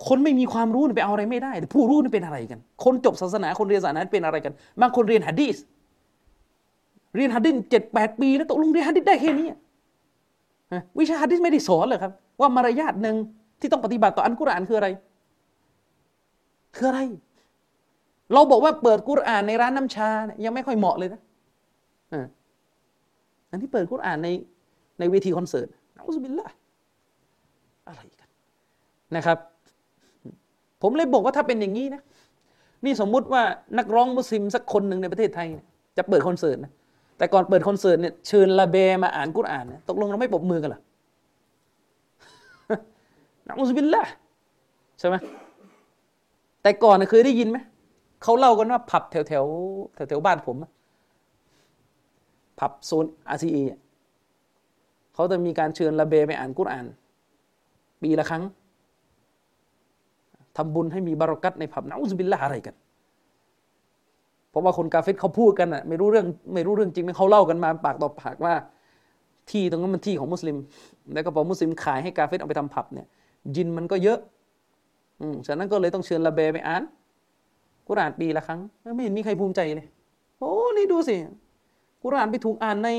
[0.08, 5.56] คนไม่มีความรู้ไปเอาอะไรไม่ได้แต่ผู้รู้นี่เป็นอะไรกัน คนจบศาสนาคนเรียนศาสนาเป็นอะไรกัน บางคนเรียนฮะดีส
[7.16, 9.48] เรียนฮะดีสเจ็ดแปดปี แล้วตกลงเรียนฮะดีสได้แค่นี้
[11.00, 13.16] วิชาฮะดีสไม่ได้สอนเลยครับ ว่ามารยาทหนึ่ง
[13.60, 14.88] ที่ต้องปฏิบัติต่ออันกุรอานคืออะไร
[16.76, 17.02] คืออะไร
[18.34, 21.22] เราบอกว่าเปิดกุรอานในร้านน้ำชาเนี่ยยังไม่ค่อยเหมาะเลยนะ
[23.50, 24.30] อันที่เปิดกุรอานใน
[25.00, 25.68] ในเวทีคอนเสิร์ต
[25.98, 26.48] อัลลอฮฺบิลละ
[27.88, 28.30] อะไรกัน
[29.16, 29.38] นะครับ
[30.82, 32.02] ผมเลยบอกว่าถ้าเป็นอย่างนี้นะ
[32.86, 33.44] นี่สมมุติว่า
[33.78, 35.48] นักร้องมุสลิมสักคนหนึ่งในประเทศไทย
[35.98, 36.72] จะเปิดคอนเสิร์ตนะ
[37.18, 40.82] แต่ก่อนเปิดคอนเสิร์ตเนี่ยเชิญลาเบมาอ่านกุรอานนี่ยตกลงเราไม่ปรบมือกันหรอ
[43.48, 44.04] นะอุสบิลละ
[45.00, 45.16] ใช่ไหม
[46.62, 47.58] แต่ก่อนเคยได้ยินไหม
[48.24, 49.46] เขาเล่ากันว่าผับแถวแถว
[49.96, 50.58] แถวแถวบ้านผม
[52.60, 53.58] ผับโซนอาซีเอ
[55.14, 56.86] เขาจะมีการเชิญลาเบไปอ่านกุรอาน
[58.02, 58.44] ปีละครั้ง
[60.58, 62.76] ทำบุญให้มีบารักัตในผับนะอุสบิลละอะไรกัน
[64.50, 68.54] เพราะว่าคนกาเฟตเขาพูดกันอะไม่รู้เรื่องไม่รู้เรื่องจริงเขาเล่ากันมาปากต่อปากว่า
[69.50, 70.58] ที่ตรงนั้นมันที่ของมุสลิม
[71.14, 73.08] แล้วก็พอมุสลิมขายให้กาเฟตเอาไปทำผับเนี่ย
[73.56, 74.20] ยินมันก็เยอะ
[75.22, 76.84] อืมฉะนั้นก็เลยต้องเชิญละเบไปอ่าน
[77.92, 78.62] กุรอานปีละครั้ง
[78.96, 79.88] ไม่เห็นมีใครภูมิใจเลย
[80.40, 81.16] โอ้ นี่ดูสิ
[82.04, 82.90] กุรอานไปถูกอ่านใน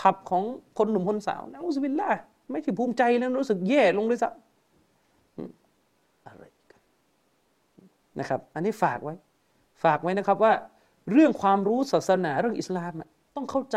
[0.00, 0.42] ผับของ
[0.78, 2.10] คนหนุ่มคนสาวนะอุสบิลละ
[2.50, 4.32] ไม่ใช่ภูมิใจแล้วรู้สึกแย่ลงเลยสัก
[6.26, 6.80] อะไรกัน
[8.18, 9.14] นะครับ อันนี้ฝากไว้
[9.84, 10.52] ฝากไว้นะครับว่า
[11.12, 12.92] เรื่องความรู้ศาสนาเรื่องอิสลาม
[13.36, 13.76] ต้องเข้าใจ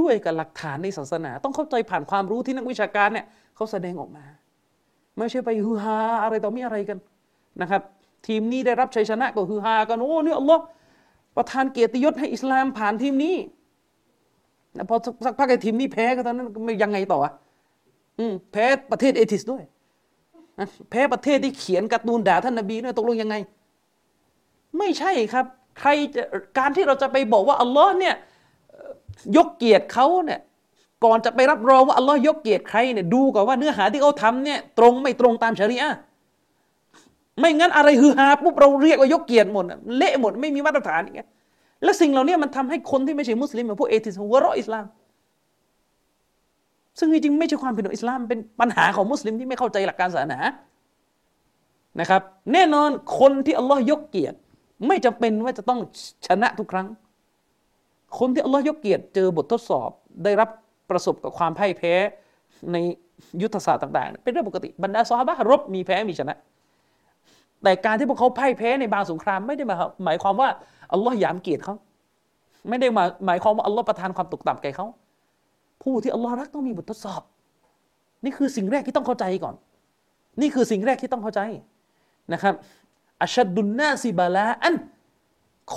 [0.00, 3.26] ด้วยกับหลักฐานในศาสนา ต้องเข้าใจผ่านความรู้ที่นักวิชาการเนี่ย
[3.56, 4.24] เขาแสดงออกมา
[5.18, 6.98] ไม่ใช่ไปฮือฮาอะไรต่อมีอะไรกัน
[7.62, 7.82] นะครับ
[8.26, 10.62] ทีมนี้ได้รับชัยชนะก็ฮือฮากันโอ้เนี่ยอัลลอฮ์
[11.36, 13.36] ประทานเกียรติยศให้อิสลามผ่านทีมนี้
[14.88, 17.18] พอสักพักไอ้ทีมนี้แพ้ก็ตอนนั้นไม่ยังไงต่อ
[18.18, 19.62] อืมแพ้ประเทศเอทิสด้วย
[20.90, 23.34] แพ้ประเทศที่เขียนการ์ตูนด่าท่านนบีด้วยตกลงยังไง
[24.78, 25.46] ไม่ใช่ครับ
[25.80, 26.22] ใครจะ
[26.58, 28.14] การที่เราจะไปบอกว่าอัลลอฮ์เนี่ย
[29.36, 30.40] ยกเกียรติเขาเนี่ย
[31.04, 35.90] ก่อนจะไปรับรองว่าอัลลอฮ์ยกเกียรติใครเนี่ยดูก่อนว่าเนื้อหาที่เขาทำเนี่ยตรงไม่ตรงตามชริอะ
[37.40, 39.64] ไม่งั้นอะไรฮือฮาปุ๊บเราเรียกว่ายกเกียรติหมด
[39.96, 41.28] เละหมดไม่มีมาตรฐานอย่างเงี้ย
[41.84, 44.86] และสิ่งเหล่านี้มันทำให้คนที่ไม่ใช่มุสลิมอย่างพวกเอติสหัวเราะอิสลาม
[46.98, 50.40] ซึ่งจริงๆไม่ใช่ความผิดของอิสลาม เป็นปัญหาของมุสลิมที่ไม่เข้าใจหลักการศาสนา
[52.00, 52.22] นะครับ
[52.52, 54.36] แน่นอนคนที่อัลลอฮ์ยกเกียรติ
[54.86, 55.80] ไม่จำเป็นว่าจะต้อง
[56.26, 56.88] ชนะทุกครั้ง
[58.18, 59.90] คนที่อัลลอฮ์ยกเกียรติเจอบททดสอบ
[60.24, 60.48] ได้รับ
[60.90, 61.94] ประสบกับความพ่ายแพ้
[62.72, 62.76] ใน
[63.42, 66.36] ยุทธศาสตร์ต่าง ๆ เป็นเรื่องปกติบรรดาซอฮาบะรบมีแพ้มีชนะ
[67.62, 69.64] แต่การที่พวกเขาพ่ายแพ้ในบางสงครามไม่ได้
[70.04, 70.48] หมายความว่า
[70.92, 71.74] อัลลอฮ์ยามเกียรติเขา
[72.68, 74.86] ไม่ได้มาหมายความว่าอัลลอฮ์ประทานความตกต่ำแก่เขา
[75.82, 77.22] ผู้ที่อัลลอฮ์รักต้องมีบททดสอบ
[78.24, 79.54] นี่คือสิ่งแรกที่ต้องเข้าใจก่อน
[80.40, 81.40] นี่คือสิ่งแรกที่ต้องเข้าใจ
[82.32, 82.54] นะครับ
[83.22, 84.74] อัชดุนนาซิบาลาอัน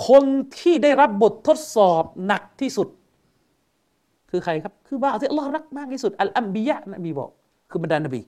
[0.08, 0.24] คน
[0.58, 2.88] ที่ได้รับบททดสอบหนักที่สุด
[4.30, 7.30] คือใครครับ คือบ่าวที่อัลลอฮ์รักมากที่สุดอัลอัมบียะนบีบอก
[7.70, 8.20] คือบรรดานบี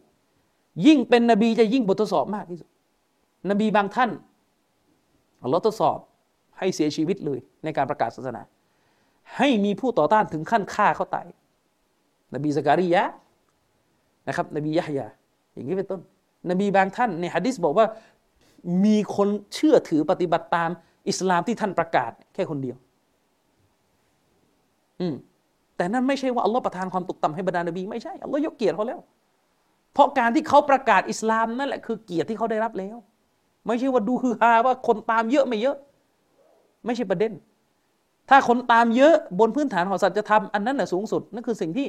[0.86, 2.68] ยิ่งเป็นนบีจะยิ่งบททดสอบมากที่สุด
[3.50, 4.10] นบีบางท่าน
[5.42, 5.98] อัลลอฮ์ทดสอบ
[6.58, 8.42] ให้เสียชีวิตเลยในการประกาศศาสนา
[9.36, 11.26] ให้มีผู้ต่อต้านถึงขั้นฆ่าเขาตาย
[12.34, 13.02] นบีสการียะ
[14.28, 15.06] นะครับ นบียะฮยา
[15.54, 16.00] อย่างนี้เป็นต้น
[16.50, 17.86] นบีบางท่านในฮะดิษบอกว่า
[18.84, 20.70] มีคนเชื่อถือปฏิบัติตาม
[21.08, 22.76] อิสลามที่ท่านประกาศแค่คนเดียว
[25.00, 25.14] อืม
[25.76, 29.00] แต่นั่นไม่ใช่ว่าอัลลอฮ์ประทานความตกต่ำให้บรรดานบีไม่ใช่อัลลอฮ์ยกเกียรติเขาแล้ว
[29.92, 32.96] เพราะการที่เขาประกาศอิสลามนั่นแหละคือเกียรติที่เขาได้รับแล้ว
[33.66, 35.76] ไม่ใช่ว่าดูคือฮาว่าคนตามเยอะไม่เยอะ
[36.84, 37.32] ไม่ใช่ประเด็น
[38.28, 41.86] ถ้าคนตามเยอะบนพื้นฐานของสัจธรรมอันนั้นแหละสูงสุดนั่นคือสิ่งที่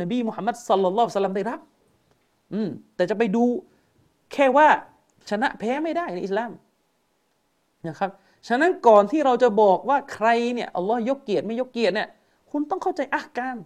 [0.00, 1.60] นบีมุฮัมมัดสัลลัลลอฮุสลัมได้รับ
[2.54, 3.44] อืมแต่จะไปดู
[4.32, 4.68] แค่ว่า
[5.30, 6.50] ชนะแพ้ไม่ได้ในอิสลาม
[7.86, 8.10] นะครับ
[8.48, 12.08] ฉะนั้นก่อนที่เราจะบอกว่าใครเนี่ยอัลลอฮ์ยกเกียรติไม่ยกเกียรติเนี่ย
[12.50, 13.56] คุณต้องเข้าใจอักการ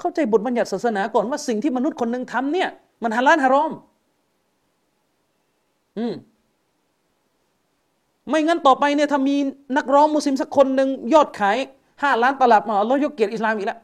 [0.00, 2.68] เข้าใจบทบัญญัติศาสนาก่อนว่าสิ่งที่มนุษย์คนหนึ่งทำเนี่ย
[3.02, 3.72] มันฮาลาลฮารอม
[5.98, 6.14] อืม
[8.28, 9.36] ไม่งั้นต่อไปเนี่ยถ้ามี
[9.76, 11.56] นักร้องมุสลิมสักคนหนึ่งยอดขาย
[12.02, 13.78] ห้าล้านตลับมาเรายกเกียรติอิสลามอีกแล้ว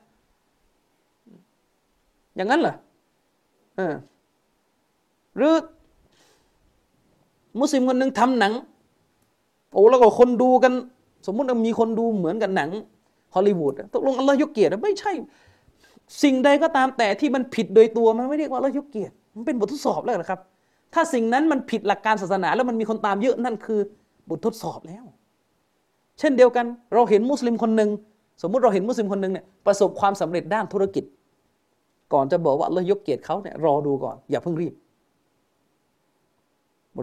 [2.37, 2.75] อย่างนั้นเหรอ
[3.77, 3.95] เออ
[5.37, 5.55] หรือ
[7.61, 8.53] มุสลิมคนหนึ่งทำหนัง
[9.73, 10.73] โอ้แล้วก็คนดูกัน
[11.27, 12.71] สมมุติมีคนดูเหมือนกันหนัง
[13.35, 15.13] ฮอลลีวูดตกลงอัลลอฮ์ยกเกียรติไม่ใช่
[16.23, 20.41] สิ่งใดก็ตามแต่ที่มันผิดโดยตัวมันไม่เรียกว่าอัลลอฮ์ยกเกียรติมันเป็นบททดสอบแล้วนะครับ
[20.95, 23.81] ถ้าสิ่งนั้นมันผิดหลักการศาสนาแล้วมันมีคนตามเยอะนั่นคือ
[24.37, 25.05] ททดสอบแล้ว
[26.19, 27.91] เช่นเดียวกัน เราเห็นมุสลิมคนหนึ่ง
[28.43, 31.05] สมมุติเราเห็นมุสลิมคนหนึ่งเนี่ยประสบความสำเร็จด้านธุรกิจ
[32.13, 34.75] ก่อนจะบอกว่าเรายกเกียรติเขาเนี่ยรอดูก่อน อย่าเพิ่งรีบ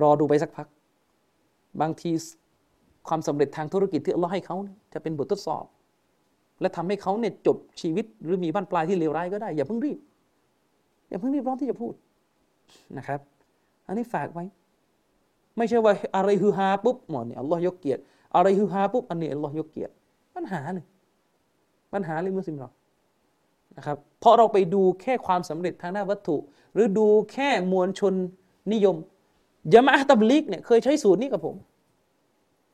[0.01, 0.67] รอดูไปสักพัก
[1.81, 2.11] บางที
[3.07, 4.55] ความสำเร็จทางธุรกิจที่เราให้เขา
[4.93, 5.65] จะเป็นบททดสอบ
[6.61, 9.99] และทำให้เขาเนี่ยจบชีวิตหรือมีบ้านปลายที่เลวร้ายก็ได้ อย่าเพิ่งรีบ
[11.09, 11.93] อย่าเพิ่งรีบร้อนที่จะพูด
[12.97, 13.19] นะครับ
[13.87, 14.45] อันนี้ฝากไว้
[15.59, 18.01] ไม่ใช่ว่าอะไรฮือฮาปุ๊บหมอนี่อัลลอฮ์ยกเกียรติ
[18.35, 19.93] อะไรฮือฮาปุ๊บอันนี้อัลลอฮ์ยกเกียรติ
[20.35, 20.85] ปัญหาเลย
[21.93, 22.69] ปัญหาเลยมุสลิมเรา
[23.77, 26.37] นะครับเพราะเราไปดูแค่ความสำเร็จทางด้านวัตถุ
[26.73, 28.13] หรือดูแค่มวลชน
[28.73, 28.95] นิยม
[29.73, 31.55] ยามะตับลิกเนี่ยเคยใช้สูตรนี้กับผม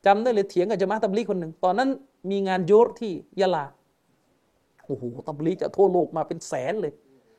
[0.05, 1.89] จำได้เลยเถียงกับยามะตับลิกคนหนึ่งตอนนั้น
[2.29, 3.65] มีงานโยธที่ยะลา
[4.85, 6.93] โอ้โหตับลิกจะทั่วโลกมาเป็นแสนเลย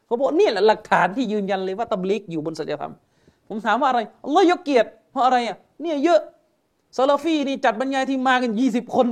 [0.07, 2.95] เขาบอกนี่แหละหลักฐานที่ยืนยันเลยว่าตับลิกอยู่บนสัจธรรม
[3.49, 6.21] ผมถามว่าอะไรอัลลอฮ์ยกเกียรติ ราะอะไรอะเนี่ยเยอะ
[6.97, 9.07] ซาลาฟีนี่จัดบรรยายที่มากันยี่สิบคน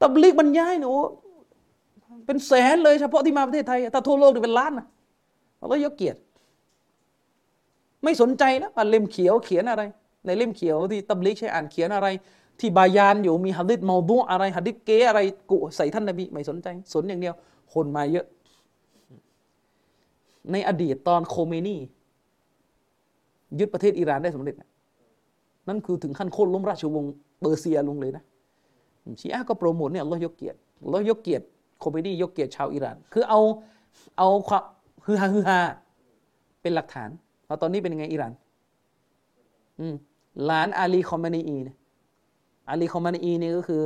[0.00, 1.02] ตับลิกบรรยายเนี่ยโอ้
[2.26, 4.86] เป็นแสนเลยเฉพาะที่มาประเทศไทยถ้าทั่วโลกนี่เป็นล้านนะ
[5.60, 6.18] อัลลอฮ์ยกเกียรติ
[8.04, 9.82] ไม่สนใจนะว่าเล่มเขียวเขียนอะไร
[10.26, 12.08] ในเล่มเขียวที่ตับลิกใช้อ่านเขียนอะไร
[12.60, 15.20] ที่บายานอยู่มีฮะดิษมาดุอะไรฮะดิษเกอะไร
[15.50, 17.34] กุใส่ท่านนบีไม่สนใจ สนอย่างเดียว
[17.72, 18.26] คนมาเยอะ
[20.52, 21.76] ในอดีตตอนโคเมนี
[23.58, 24.54] ยึดประเทศอิหร่านได้สำเร็จ
[25.68, 28.24] นั่นคือถึงขั้นโค่นล้มราชวงศ์เปอร์เซียลงเลยนะ
[29.20, 30.58] ชีอะก็โปรโมทเนี่ยเรายกเกียรติ
[30.90, 31.44] เรายกเกียรติ
[31.78, 33.40] โคเมนียกเกียรติชาวอิหร่าน คือเอา
[34.18, 34.62] เอาความ
[35.06, 35.58] ฮือฮาฮือฮา
[36.62, 37.10] เป็นหลักฐาน
[37.46, 38.32] เอาตอนนี้เป็นยังไงอิหร่าน
[39.80, 39.94] อืม
[40.44, 41.76] หลานอาลีคอมมานีอีเนี่ย
[42.68, 43.82] อาลีคอมมานีอีนี่ก็คือ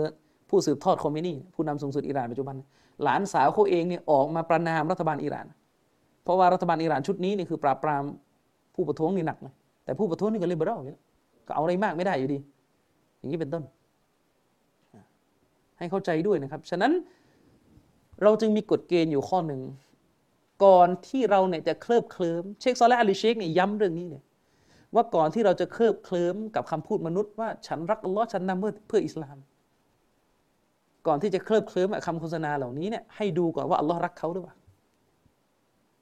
[0.49, 2.57] ผู้สืบทอดคอมมินีผู้นำสูงสุดอิหร่านปัจจุบัน
[3.03, 5.47] หลานสาวเขาเองเนี่ยออกมาประนามรัฐบาลอิหร่าน
[6.23, 8.05] เพราะว่ารัฐบาลอิหร่านชุดนี้นี่คือปราบปราม
[8.79, 9.55] ผู้ประท้วงนี่หนักเลย
[9.85, 10.81] แต่ผู้ประท้วงนี่ก็เลเบอรัล
[11.47, 12.39] ก็เอาอะไรมากไม่ได้อยู่ดี
[13.18, 13.62] อย่างนี้เป็นต้น
[15.79, 16.93] ให้เข้าใจด้วยนะครับ ฉะนั้น
[18.22, 19.61] เราจึงมีกฎเกณฑ์อยู่ข้อหนึ่ง
[20.64, 24.22] ก่อนที่เราเนี่ยจะเคลิบเคลิ้มเชคซอลและอาลีเชคเนี่ยย้ำเรื่องนี้เนี่ย
[24.95, 29.37] ว่าก่อนที่เราจะเคลิบเคลิ้มกับคำพูดมนุษย์ว่าฉันรักอัลลอฮ์ฉันนำเพื่อเพื่ออิสลาม
[31.07, 34.55] ก่อนที่จะเคลิบเคลิ้มกับคำโฆษณาเหล่านี้เนี่ยให้ดูก่อนว่าอัลลอฮ์รักเขาหรือเปล่า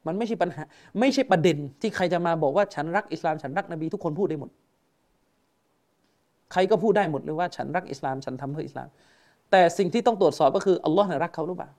[0.07, 0.63] มันไม่ใช่ปัญหา
[1.01, 4.51] ไม่ใช่ประเด็นที่ใครจะมาบอกว่าฉันรักอิสลามฉันรักนบีทุกคนพูดได้หมด
[6.53, 8.89] ใครก็พูดได้หมดเลยว่าฉันรักอิสลามฉันทำเพื่ออิสลาม
[9.51, 11.71] แต่สิ่งที่ต้องตรวจสอบก็คืออัลลอฮ์รักเขาหรือเปล่า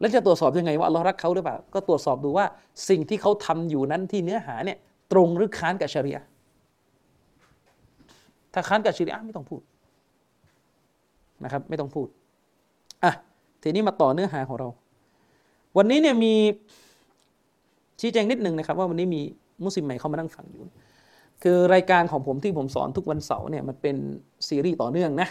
[0.00, 2.46] แล้วจะตรวจสอบยังไงว่าอัลลอฮ์รักเขาหรือเปล่า ก็ตรวจสอบดูว่า
[2.88, 4.78] สิ่งที่เขาทำอยู่นั้นที่เนื้อหาเนี่ย
[5.12, 6.24] ตรงหรือค้านกับชริอะ
[8.52, 9.60] ถ้าค้านกับชริอะไม่ต้องพูด
[11.44, 12.08] นะครับ ไม่ต้องพูด
[13.04, 13.12] อะ
[13.62, 14.68] ทีนี้มาต่อเนื้อหาของเรา
[15.76, 16.32] วันนี้เนี่ยมี
[18.00, 19.20] ชี้แจงนิดหนึ่งนะครับว่าวันนี้มี
[19.64, 20.62] มุสลิมใหม่เข้ามานั่งฟังอยู่
[21.42, 23.96] คือรายการของผมที่ผมสอนทุกวันเสาร์เนี่ยมันเป็น
[24.48, 25.28] ซีรีส์ต่อเนื่องนะ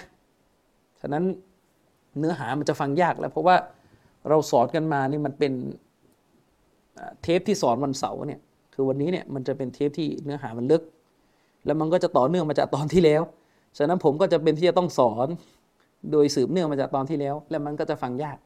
[1.01, 1.23] ฉะนั้น
[2.19, 3.55] เนื้อหามันจะฟังยากแล้ว เพราะว่า
[4.29, 5.53] เราสอนกันมานี่มันเป็น
[7.21, 8.39] เทปที่สอนวันเสาร์เนี่ย
[8.73, 10.81] คือวันนี้เนี่ยมันจะเป็นเทปที่เนื้อหามันลึก
[11.65, 13.21] แล้วมันก็จะต่อเนื่องมาจากตอนที่แล้ว
[13.77, 15.27] ฉะนั้นผมก็จะเป็นที่จะต้องสอน
[16.11, 18.37] โดยสืบเนื่องมาจากตอนที่แล้ว แล้วมันก็จะฟังยาก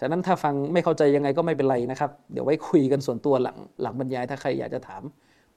[0.00, 5.02] ฉะนั้นถ้าฟังไม่เข้าใจยังไงก็ไม่เป็นไรนะครับ เดี๋ยวไว้คุยกันส่วนตัวหลังหลังบรรยายถ้าใครอยากจะถาม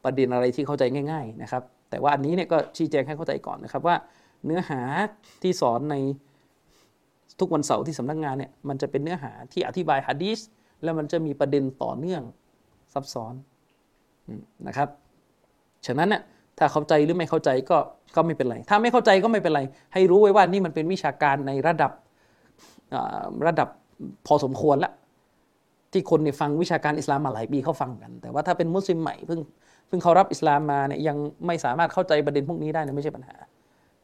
[0.04, 3.96] ประเด็นอะไรที่เข้าใจง่าย ๆนะครับ แต่ว่าอันนี้เนี่ยก็ชี้แจงให้เข้าใจก่อนนะครับว่า
[4.46, 4.82] เนื้อหา
[5.42, 5.96] ที่สอนใน
[7.40, 10.40] ทุกวันเสาร์ที่สำนักงานเนี่ยมันจะเป็นเนื้อหาที่อธิบายฮะดีส
[10.84, 12.22] แล้วมันจะมีประเด็นต่อเนื่อง
[12.94, 13.34] ซับซ้อน
[14.68, 14.90] นะครับ
[15.86, 16.22] ฉะนั้นน่ย
[16.58, 17.78] ถ้าเข้าใจหรือไม่เข้าใจก็
[18.16, 19.62] ก็ไม่เป็นไร ถ้าไม่เข้าใจก็ไม่เป็นไร
[19.94, 21.92] ให้รู้ไว้ว่านี่มันเป็นวิชาการในระดับ
[23.48, 23.70] ระดับ
[24.28, 24.93] พอสมควรแล้ว
[25.91, 29.39] ที่คนเนี่ยฟังวิชาการอิสลามมาหลายปีเขาฟังกัน แต่ว่าถ้าเป็นมุสลิมใหม่เพิ่ง
[29.88, 33.36] เพิ่งเขารับอิสลามมาเนี่ยยังไม่สามารถเข้าใจประเด็นพวกนี้ได้เนี่ยไม่ใช่ปัญหา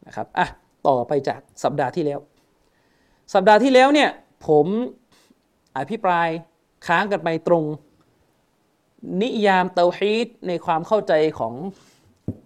[0.08, 0.48] นะครับอะ
[0.88, 2.20] ต่อไปจากสัปดาห์ที่แล้ว
[3.34, 4.10] สัปดาห์ที่แล้วเนี่ย
[4.48, 4.68] ผม
[5.78, 6.28] อภิปราย
[6.88, 7.64] ค้างกันไปตรง
[9.22, 11.54] นิยามเตาฮีดในความเข้าใจของ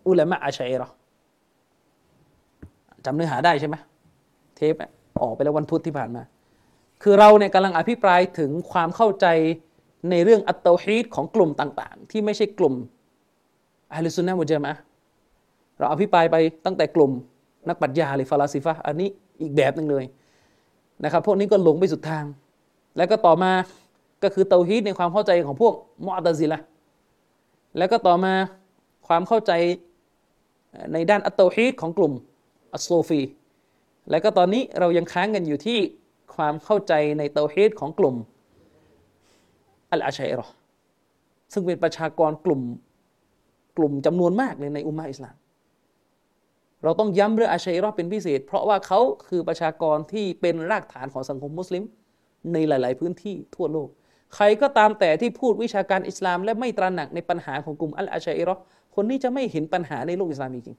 [0.08, 0.90] อุลามะอาชัยรอ
[3.06, 3.76] จำเนื้อหาได้ใช่ไหม
[4.56, 4.74] เทป
[5.22, 6.22] ออกไปแล้ววันพุธที่ผ่านมา
[7.04, 9.26] คือเราเนี่ยกำลังอภิปรายถึงความเข้าใจ
[10.12, 12.74] ในเรื่องอัตโตฮีดของกลุ่มต่าง ๆ ที่ไม่ใช่กลุ่ม
[13.94, 14.74] อะลิสุนนะมุจมะ
[15.78, 16.36] เราอภิปรายไป
[16.66, 17.12] ตั้งแต่กลุ่ม
[17.68, 19.10] นักปัญญาหรือฟาลาซิฟะอันนี้
[19.42, 20.06] อีกแบบหนึ่งเลย
[21.04, 22.26] นะครับพวกนี้ก็หลงไปสุดทาง
[22.98, 23.52] แล้วก็ต่อมา
[24.24, 25.74] ก็คือเตาฮีดในความเข้าใจของพวก
[26.06, 26.60] มอัตซิละ
[27.78, 28.34] แล้วก็ต่อมา
[29.08, 29.52] ความเข้าใจ
[30.94, 32.14] ในด้านอัตโตฮีดของกลุ่ม
[32.74, 33.22] อัสโซฟี
[34.10, 35.80] แล้วก็ตอนนี้เรายังค้างกันอยู่ที่
[36.36, 38.16] ความเข้าใจในเตาฮีดของกลุ่ม
[39.92, 40.46] อัลอาชัยรอ
[41.54, 42.62] ซึ่งเป็นประชากรกลุ่ม
[43.78, 45.36] กลุ่มจำนวนมากเลยในอุมมาอิสลาม
[46.84, 51.84] เราต้องย้ำเรื่องอาชัยรอเป็นพิเศษ เพราะว่าเขาคือประชากรที่เป็นรากฐานของสังคมมุสลิม
[52.54, 53.90] ในหลาย ๆ พื้นที่ทั่วโลก
[54.36, 58.56] ใครก็ตามแต่ที่พูดวิชาการอิสลาม และไม่ตระหนักในปัญหาของกลุ่มอัลอาชัยรอ
[58.96, 60.78] คนนี้จะไม่เห็นปัญหาในโลกอิสลามจริง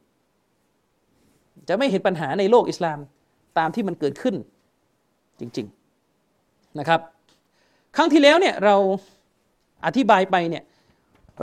[1.68, 2.98] จะไม่เห็นปัญหาในโลกอิสลาม
[3.58, 4.36] ตามที่มันเกิดขึ้น
[5.40, 7.00] จริงๆนะครับ
[7.96, 8.76] ครั้งที่แล้วเนี่ยเรา
[9.86, 10.64] อธิบายไปเนี่ย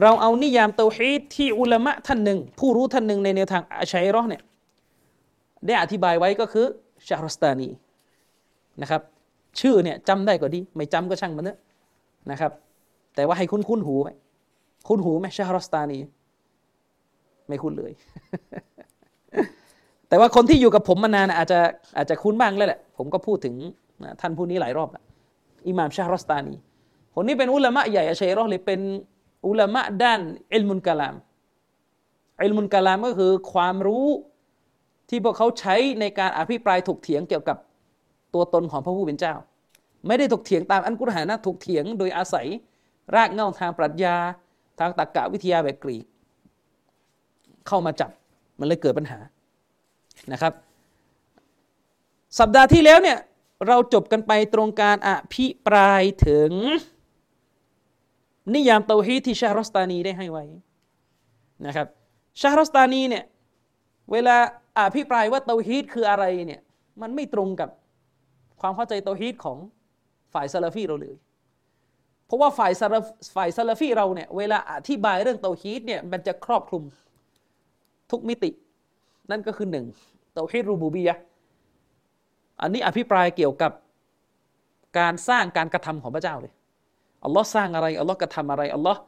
[0.01, 4.43] เราเอานิยามเตาฮีดที่อุลามะท่านหนึ่ง ผู้รู้ท่านหนึ่งในแนวทางอาชัยรอเนี่ย
[5.65, 6.65] ได้อธิบายไว้ก็คือ
[7.07, 7.69] ชาฮรสตานี
[8.81, 9.01] นะครับ
[9.59, 11.57] ชื่อเนี่ยจำได้ก็ดี ไม่จำก็ช่างมันเถอะ
[12.31, 12.51] นะครับ
[13.15, 14.09] แต่ว่าให้คุ้นคุ้นหูไหม
[14.87, 15.99] คุ้นหูไหมชาฮรสตานี
[17.47, 17.91] ไม่คุ้นเลย
[20.09, 21.59] แต่ว่าคนที่อยู่กับผมมานานอาจจะ
[21.97, 23.55] อาจจะคุ้นบ้างแล้วแหละ ผมก็พูดถึง
[24.21, 25.03] ท่านผู้นี้หลายรอบล้ว
[25.67, 26.55] อิหม่ามชาฮรอสตานี
[27.13, 28.81] คนนี้เป็นอุลามะใหญ่อาชัยรอเลยเป็น
[29.47, 30.19] อุลามะด้าน
[30.53, 31.15] อิลมุนกะลาม
[32.41, 34.07] อิลมุนกะลามก็คือความรู้
[35.09, 37.57] ที่พวกเขาใช้ในการอภิปรายถกเถียงเกี่ยวกับ
[38.33, 39.33] ตัวตนของพระผู้เป็นเจ้า
[40.07, 42.47] ไม่ได้ถกเถียงตามอันกุรหานะถกเถียงโดยอาศัย
[43.15, 44.15] รากเง้าทางปรัชญา
[44.79, 46.05] ทางตรรกะวิทยาแบบกรีก
[47.67, 48.11] เข้ามาจับ
[48.59, 49.19] มันเลยเกิดปัญหา
[50.31, 50.53] นะครับ
[52.39, 53.17] สัปดาห์ที่แล้วเนี่ย
[53.65, 56.51] เราจบกันไปตรงการอภิปรายถึง
[58.53, 60.45] นิยามเตาฮีที่ชาฮรสตานีได้ให้ไว้
[61.65, 61.87] นะครับ
[62.41, 63.23] ชาฮรสตานีเนี่ย
[64.11, 64.35] เวลา
[64.79, 66.61] อภิปรายว่าเตาฮีดคืออะไรเนี่ย
[67.01, 67.69] มันไม่ตรงกับ
[68.61, 69.57] ความเข้าใจเตาฮีดของ
[70.33, 71.15] ฝ่ายซาลาฟีเราเลย
[72.25, 72.99] เพราะว่าฝ่ายซาลา
[73.35, 76.83] ฝ่ายซาลาฟีเราเนี่ยเวลาอธิบายเรื่องเตาฮีดเนี่ยมันจะครอบคลุม
[78.11, 78.49] ทุกมิติ
[79.31, 79.85] นั่นก็คือหนึ่ง
[80.33, 81.17] เตาฮีดรูบูบียะ
[82.61, 83.71] อันนี้อภิปรายเกี่ยวกับ
[84.99, 86.53] การสร้างการกระทำของพระเจ้าเลย
[87.25, 88.99] อัลลอฮ์สร้างอะไรอัลลอฮ์กระทำอะไรอัลลอฮ์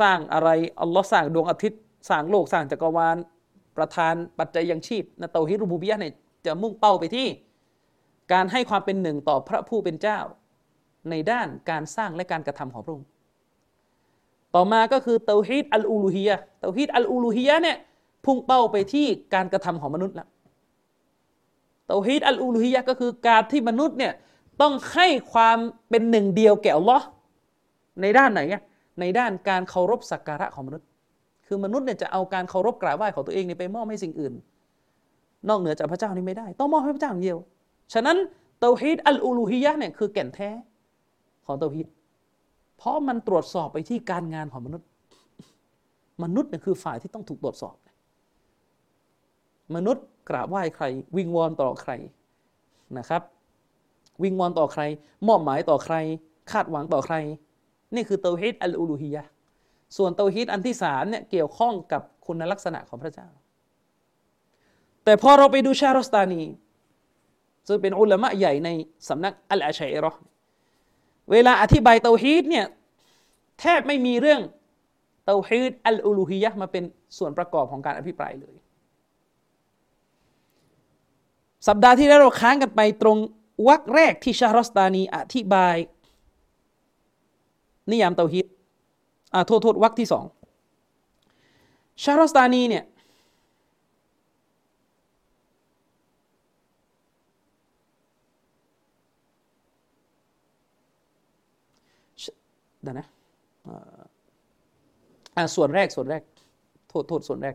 [0.00, 0.48] สร้างอะไร
[0.82, 3.16] อัลลอฮ์สร้างดวงอาทิตย์ สร้างโลกสร้างจักรวาล
[3.76, 6.12] ประทานปัจจัยยังชีพนะเตฮิรูบูบียะเนี่ย
[6.46, 7.28] จะมุ่งเป้าไปที่
[8.32, 10.18] การให้ความเป็นหนึ่งต่อพระผู้เป็นเจ้า
[11.10, 13.06] ในด้านการสร้างและการกระทำของพระองค์
[14.54, 17.76] ต่อมาก็คือเตาฮีดอัลอูลูฮียะเตาฮีดอัลอูลูฮียะเนี่ย
[18.24, 20.26] พุ่งเป้าไปที่การกระทำของมนุษย์ละ
[21.88, 24.12] เตาฮีดอัลอูลูฮียะก็คือการที่มนุษย์เนี่ย
[24.60, 25.58] ต้องให้ความ
[25.90, 27.06] เป็นหนึ่งเดียวแก่อัลลอฮ์
[28.02, 28.40] ในด้านไหน
[29.00, 30.86] ในด้านการเคารพสักการะของมนุษย์
[31.46, 34.34] คือมนุษย์เนี่ยจะเอาการเคารพกราบไหว้ของตัวเองเนี่ยไปมอบให้สิ่งอื่น
[35.48, 37.38] นอกเหนือจากพระเจ้านี่ไม่ได้ ต้องมอบให้พระเจ้าอย่างเดียว
[37.94, 38.16] ฉะนั้น
[38.60, 40.50] เตาฮีดอัลอูลูฮียะเนี่ยคือแก่นแท้
[41.46, 41.86] ของเตาฮีด
[42.78, 44.86] เพราะมันตรวจสอบไปที่การงานของมนุษย์
[46.22, 47.76] มนุษย์เนี่ยคือฝ่ายที่ต้องถูกตรวจสอบ
[49.74, 50.84] มนุษย์กราบไหว้ใคร
[51.16, 51.92] วิงวอนต่อใคร
[52.98, 53.22] นะครับ
[54.22, 54.82] วิงวอนต่อใคร
[55.28, 55.96] มอบหมายต่อใคร
[56.50, 57.16] คาดหวังต่อใคร
[57.94, 59.22] นี่คือเตาฮีดอัลอูลูฮียะ
[59.96, 63.28] ส่วนเตาฮีดอันที่สามเนี่ยเกี่ยวข้องกับคุณลักษณะของพระเจ้า
[65.04, 66.42] แต่พอเราไปดูชาลอสตานี
[67.68, 68.68] ซึ่งเป็นอุลามะใหญ่ใน
[69.08, 70.12] สำนักอัลอาชัยรอ
[71.30, 72.66] เวลาอธิบายเตาฮีดเนี่ย
[73.60, 74.40] แทบไม่มีเรื่อง
[75.26, 76.84] เตาฮีดอัลอูลูฮียะมาเป็น
[77.18, 78.56] ส่วนประกอบของการอภิปรายเลย
[81.66, 83.18] สัปดาห์ที่แล้วเราค้างกันไปตรง
[83.68, 85.76] วรรคแรกที่ชาลอสตานีอธิบาย
[87.90, 88.46] นิยามเตาฮีด
[89.34, 90.24] อ่าโทษโทษวรรคที่สอง
[92.02, 92.84] ชาลอสตานีเนี่ย
[102.98, 103.08] นะ
[105.36, 106.22] อ่าส่วนแรกส่วนแรก
[106.88, 107.54] โทษโทษส่วนแรก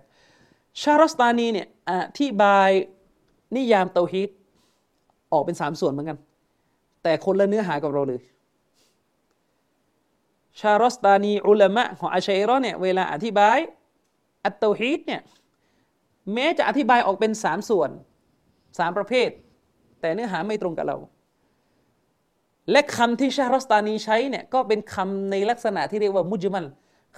[0.82, 2.70] ชาลอสตานีเนี่ยอธิบาย
[3.56, 4.30] นิยามเตาฮีด
[5.34, 6.18] ออกเป็นสามส่วนเหมือนกัน
[7.04, 8.22] แต่คนละเนื้อหากับเราเลย
[10.60, 13.58] ชารอสตานีอุลามะของอาชัยรอเนี่ยเวลาอธิบาย
[14.44, 15.22] อัตโตฮีดเนี่ย
[16.34, 17.90] แม้จะอธิบายออกเป็นสามส่วน
[18.80, 19.30] สามประเภท
[20.02, 20.98] แต่เนื้อหาไม่ตรงกับเรา
[22.72, 26.66] และคำที่ชารอสตานีใช้เนี่ยก็เป็นคำในลักษณะที่เรียกว่ามุจมัน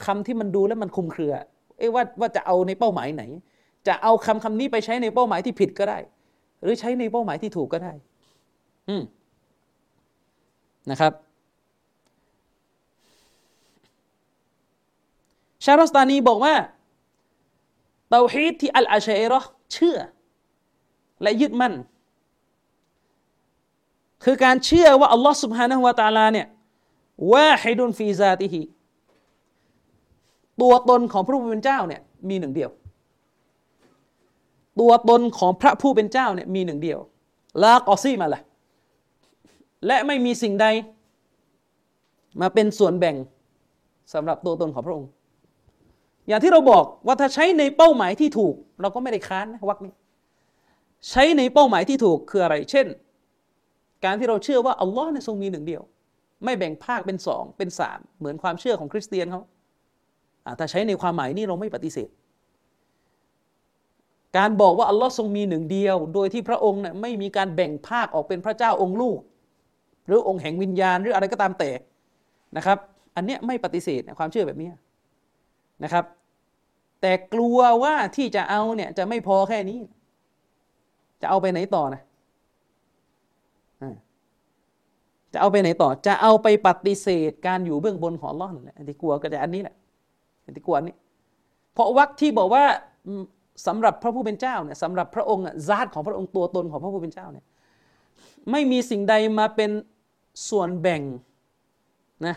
[0.05, 1.33] คำที่มันดูแล้วมันคุมเครือ
[1.77, 3.23] เอ้ว่าว่าจะเอาในเป้าหมายไหน
[3.87, 5.97] จะเอาคำคำนี้ไปใช้ในเป้าหมายที่ผิดก็ได้
[6.65, 7.93] หรือใช้ในเป้าหมายที่ถูกก็ได้
[8.89, 8.95] อื
[10.91, 11.13] นะครับ
[15.63, 16.55] ชาลอสตานีบอกว่า
[18.09, 19.39] เตาฮีดที่อัลอาชัยรอ
[19.73, 19.97] เชื่อ
[21.21, 21.73] และยึดมั่น
[24.23, 26.47] คือการเชื่อว่าอัลลอฮ์สุบฮานะฮุวาตาลาเนี่ย
[27.31, 28.61] ว่าให้ดุนฟีซาติฮี
[30.61, 32.69] ตัวตนของพระผู้เป็นเจ้าเนี่ยมีหนึ่งเดียว
[34.79, 36.99] ตัวตนของพระผู้เป็นเจ้าเนี่ยมีหนึ่งเดียว
[37.63, 38.41] ลากอซีมาละ
[39.87, 40.67] และไม่มีสิ่งใด
[42.41, 43.15] มาเป็นส่วนแบ่ง
[44.13, 45.09] สำหรับตัวตนของพระองค์
[46.27, 49.93] อย่างที่เราบอกว่าถ้าใช้ในเป้าหมายที่ถูก เราก็ไม่ได้ค้านนะวักนี้
[51.09, 52.87] ใช้ในเป้าหมายที่ถูกคืออะไร เช่น
[54.05, 55.83] การที่เราเชื่อว่าอัลลอฮ์เนี่ยทรงมีหนึ่งเดียว
[56.43, 59.41] ไม่แบ่งภาคเป็นสองเป็นสามเหมือนความเชื่อของคริสเตียนเขา
[60.59, 62.09] ถ้าใช้ในความหมายนี้เราไม่ปฏิเสธ
[64.37, 69.19] การบอกว่าอัลลอฮ์ทรงมีหนึ่งเดียว โดยที่พระองค์เนี่ยไม่มีการแบ่งภาคออกเป็นพระเจ้าองค์ลูก
[70.07, 71.71] หรือองค์แห่งวิญญาณหรืออะไรก็ตามแต่
[72.57, 72.77] นะครับ
[73.15, 74.69] อันเนี้ยไม่ปฏิเสธความเชื่อแบบนี้
[75.83, 76.05] นะครับ
[77.01, 79.79] แต่กลัวว่าที่จะเอาเนี่ยจะไม่พอแค่นี้
[81.21, 82.01] จะเอาไปไหนต่อนะ
[85.33, 89.75] จะเอาไปไหนต่อ จะเอาไปปฏิเสธการอยู่เบื้องบนของล่อนแหละที่กลัวก็จะอันนี้แหละ
[90.55, 90.95] ที่กลัวนี้
[91.73, 92.63] เพราะวักที่บอกว่า
[93.65, 97.45] สำหรับพระผู้เป็นเจ้าเนี่ยสำหรับพระองค์ซาตของพระองค์ตัวตนของพระผู้เป็นเจ้าเนี่ย
[98.51, 99.71] ไม่มีสิ่งใดมาเป็น
[100.49, 101.01] ส่วนแบ่ง
[102.25, 102.35] นะ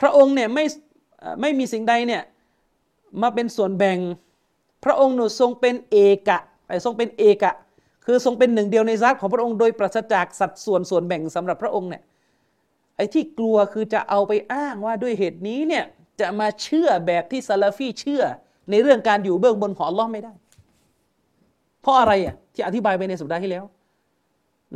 [0.00, 0.64] พระองค์เนี่ยไม่
[1.40, 2.22] ไม่มีสิ่งใดเนี่ย
[3.22, 3.98] มาเป็นส่วนแบ่ง
[4.84, 5.96] พระองค์หนูทรงเป็นเอ
[6.28, 6.40] กะ
[6.84, 7.54] ทรงเป็นเอกะ
[8.06, 12.02] คือทรงเป็นหนึ่งเดียวในซาตของพระองค์โดยปราศจากสัดส่วนส่วนแบ่งสำหรับพระองค์เนี่ย
[12.96, 15.84] ไอ้ที่กลัวคือจะเอาไปอ้างว่าด้วยเหตุนี้เนี่ย
[16.20, 18.22] จะมาเชื่อแบบที่ซาลาฟีเชื่อ
[18.70, 20.32] ในเรื่องการอยู่เบื้องบนของอัลลอฮ์ไม่ได้
[21.80, 23.64] เพราะอะไรอะที่อธิบายไปในสัปดาห์ที่แล้ว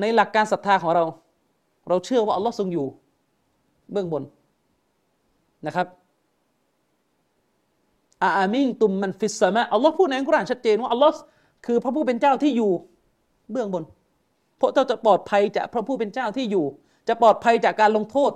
[0.00, 1.04] ในหลักการศรัทธาของเรา
[1.88, 2.86] เราเชื่อว่าอัลลอฮ์ทรงอยู่
[3.92, 4.22] เบื้องบน
[5.66, 5.86] นะครับ
[8.22, 11.20] อามิงตุมมันฟิสซามะอัลลอฮ์พูดในอัลกุรอานชัดเจนว่าอัลลอฮ์
[11.66, 12.70] คือพระผู้เป็นเจ้าที่อยู่
[13.50, 13.84] เบื้องบน
[14.60, 16.64] พวกเจ้าจะปลอดภัยจากพระผู้เป็นเจ้าที่อยู่
[17.08, 18.32] จะปลอดภัยจากการลงโทษ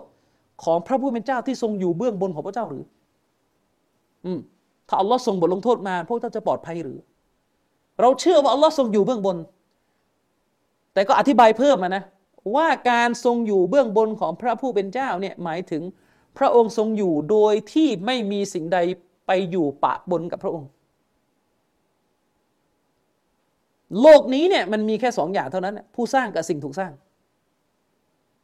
[0.65, 2.85] ของพระผู้เป็นเจ้าที่ทรงอยู่เบื้องบนของพระเจ้าหรือ
[4.27, 4.41] อืม
[4.91, 6.99] ถ้าอัลลอฮ์ทรงบทลงโทษมา พวกเจ้าจะปลอดภัยหรือ
[8.01, 9.37] เราเชื่อว่าอัลลอฮ์ทรงอยู่เบื้องบน
[10.95, 12.03] แต่ก็อธิบายเพิ่มมานะ
[12.57, 15.83] ว่าการทรงอยู่เบื้องบนของพระผู้เป็นเจ้าเนี่ยหมายถึง
[16.39, 18.79] พระองค์ทรงอยู่โดยที่ไม่มีสิ่งใด
[19.27, 20.69] ไปอยู่ปะบนกับพระองค์
[24.03, 26.93] โลกนี้เนี่ยมันมีแค่สองอย่างเท่านั้น ผู้สร้างกับสิ่งถูกสร้าง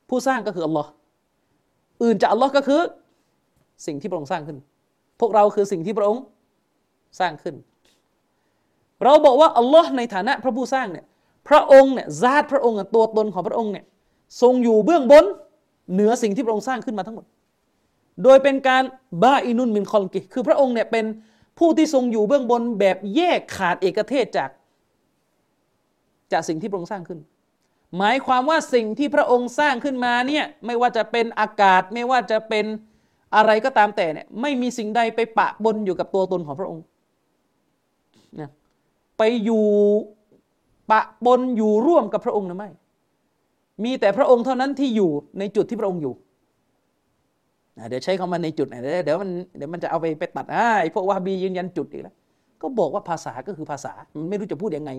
[0.08, 0.90] ผู้สร้างก็คืออัลลอฮ์
[2.02, 2.80] อื่นจากอัลลอฮ์ก็คือ
[3.86, 4.58] สิ่งที่พระองค์สร้างขึ้น
[5.20, 6.22] พวกเราคือสิ่งที่พระองค์
[7.20, 7.54] สร้างขึ้น
[9.04, 11.04] เราบอกว่าอัลลอฮ์ในฐานะพระผู้สร้างเนี่ย
[11.48, 13.84] พระองค์เนี่ยซาติพระองค์ตัวตนของพระองค์เนี่ย
[14.42, 15.24] ทรงอยู่เบื้องบน
[15.92, 17.24] เหนือสิ่งที่พระองค์สร้างขึ้นมาทั้งหมด
[18.22, 18.84] โดยเป็นการ
[19.22, 21.04] บาอินุนมินคอลกิคือพระองค์เนี่ยเป็น
[21.58, 24.50] ผู้ที่ทรงอยู่เบื้องบนแบบแยกขาดเอกเทศจาก
[26.32, 27.18] จากสิ่งที่พระองค์สร้างขึ้น
[27.96, 32.64] หมายความว่าสิ่งที่พระองค์สร้างขึ้นมาเนี่ยไม่ว่าจะเป็นอากาศไม่ว่าจะเป็น
[33.36, 36.84] อะไรก็ตามแต่เนี่ยไม่มีสิ่งใดไปปะบนอยู่กับตัวตนของพระองค์
[39.18, 39.64] ไปอยู่
[40.90, 42.70] ปะบนอยู่ร่วมกับพระองค์หรือไม่
[43.84, 46.14] มีแต่พระองค์เท่านั้นที่อยู่ในจุดที่พระองค์อยู่
[47.88, 52.14] เดี๋ยวใช้คำว่าในจุดเดี๋ยวเดี๋ยวมันเดี๋ยวมันจะเอาไปไปตัดไอ้พวกวาบียืนยันจุดอีกแล้ว
[52.62, 54.90] ก็บอกว่าภาษาก็คือภาษามันไม่รู้จะพูดยังไง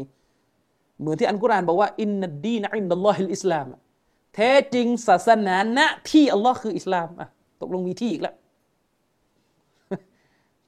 [0.99, 3.65] เหมือนที่อันกุรานบอกว่าإن الدين عند الله الإسلام
[4.35, 7.27] แท้จริงศาสนาณที่อัลลอฮ์คืออิสลามอะ
[7.61, 8.35] ตกลงมีที่อีกแล้ว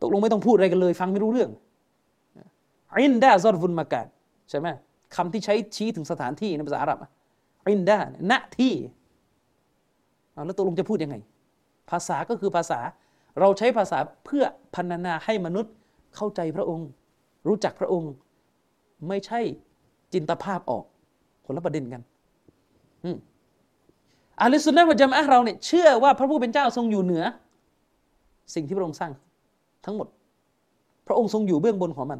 [0.01, 1.49] ตกลงไม่ต้องพูดอะไรกันเลย ฟังไม่รู้เรื่อง
[2.93, 4.07] عند ظرف مكان
[4.49, 4.67] ใช่ไหม
[5.15, 6.99] คำที่ใช้ชี้ถึงสถานที่ในภาษาอาหรับ
[7.67, 8.73] عند ณที่
[10.33, 11.15] แล้วตกลงจะพูดยังไง
[11.89, 12.79] ภาษาก็คือภาษา
[13.39, 14.43] เราใช้ภาษาเพื่อ
[14.75, 15.73] พรรณนาให้มนุษย์
[16.15, 16.87] เข้าใจพระองค์
[17.47, 18.11] รู้จักพระองค์
[19.07, 19.39] ไม่ใช่
[20.13, 20.83] จินตภาพออก
[21.45, 22.01] คนละประเด็นกัน
[23.03, 23.17] อืม
[24.41, 27.23] อาลิสุนนะวะจามะเราเนี่ยเชื่อว่าพระผู้เป็นเจ้าทรงอยู่เหนือ
[28.55, 29.11] สิ่งที่พระองค์สร้าง
[29.85, 30.07] ทั้งหมด
[31.07, 32.19] พระองค์ทรงอยู่เบื้องบนของมัน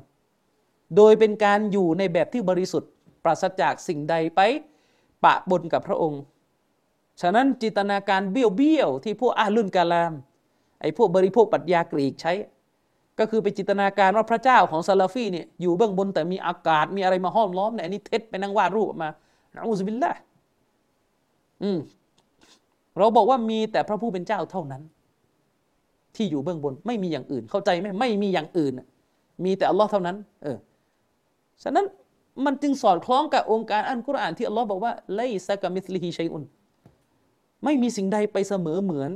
[0.96, 2.92] โดยเป็นการอยู่ในแบบที่บริสุทธิ์
[3.24, 4.42] ปราศจากสิ่งใดไป
[5.24, 6.22] ปะบนกับพระองค์
[7.22, 10.14] ฉะนั้นจินตนาการเบี้ยวเบี้ยวที่พวกอาลุนกาลาม
[10.82, 12.34] ไอ้พวกบริโภคปัญญากรีกใช้
[13.20, 19.10] ก็คือไปจินตนาการว่าพระเจ้าของซาลาฟีเนี่ยอยู่เบื้องบนแต่มีอากาศมีอะไรมาห้อมล้อมเนี่ยอันนี้เท็จไปนั่งวาดรูปมา
[19.54, 20.14] نعوذ بالله
[21.64, 21.80] อืม
[22.98, 24.82] เราบอกว่ามีแต่พระผู้เป็นเจ้าเท่านั้น
[26.16, 28.74] ที่อยู่เบื้องบนไม่มีอย่างอื่นเข้าใจไหมไม่มีอย่างอื่น
[29.46, 30.58] มีแต่อัลลอฮ์เท่านั้น เออ
[31.64, 31.86] ฉะนั้น
[32.46, 36.44] มันจึงสอดคล้องกับโองการอัลกุรอานที่อัลลอฮ์บอกว่าليس كمثله شيء
[37.64, 39.12] ไม่มีสิ่งใดไปเสมอเหมือน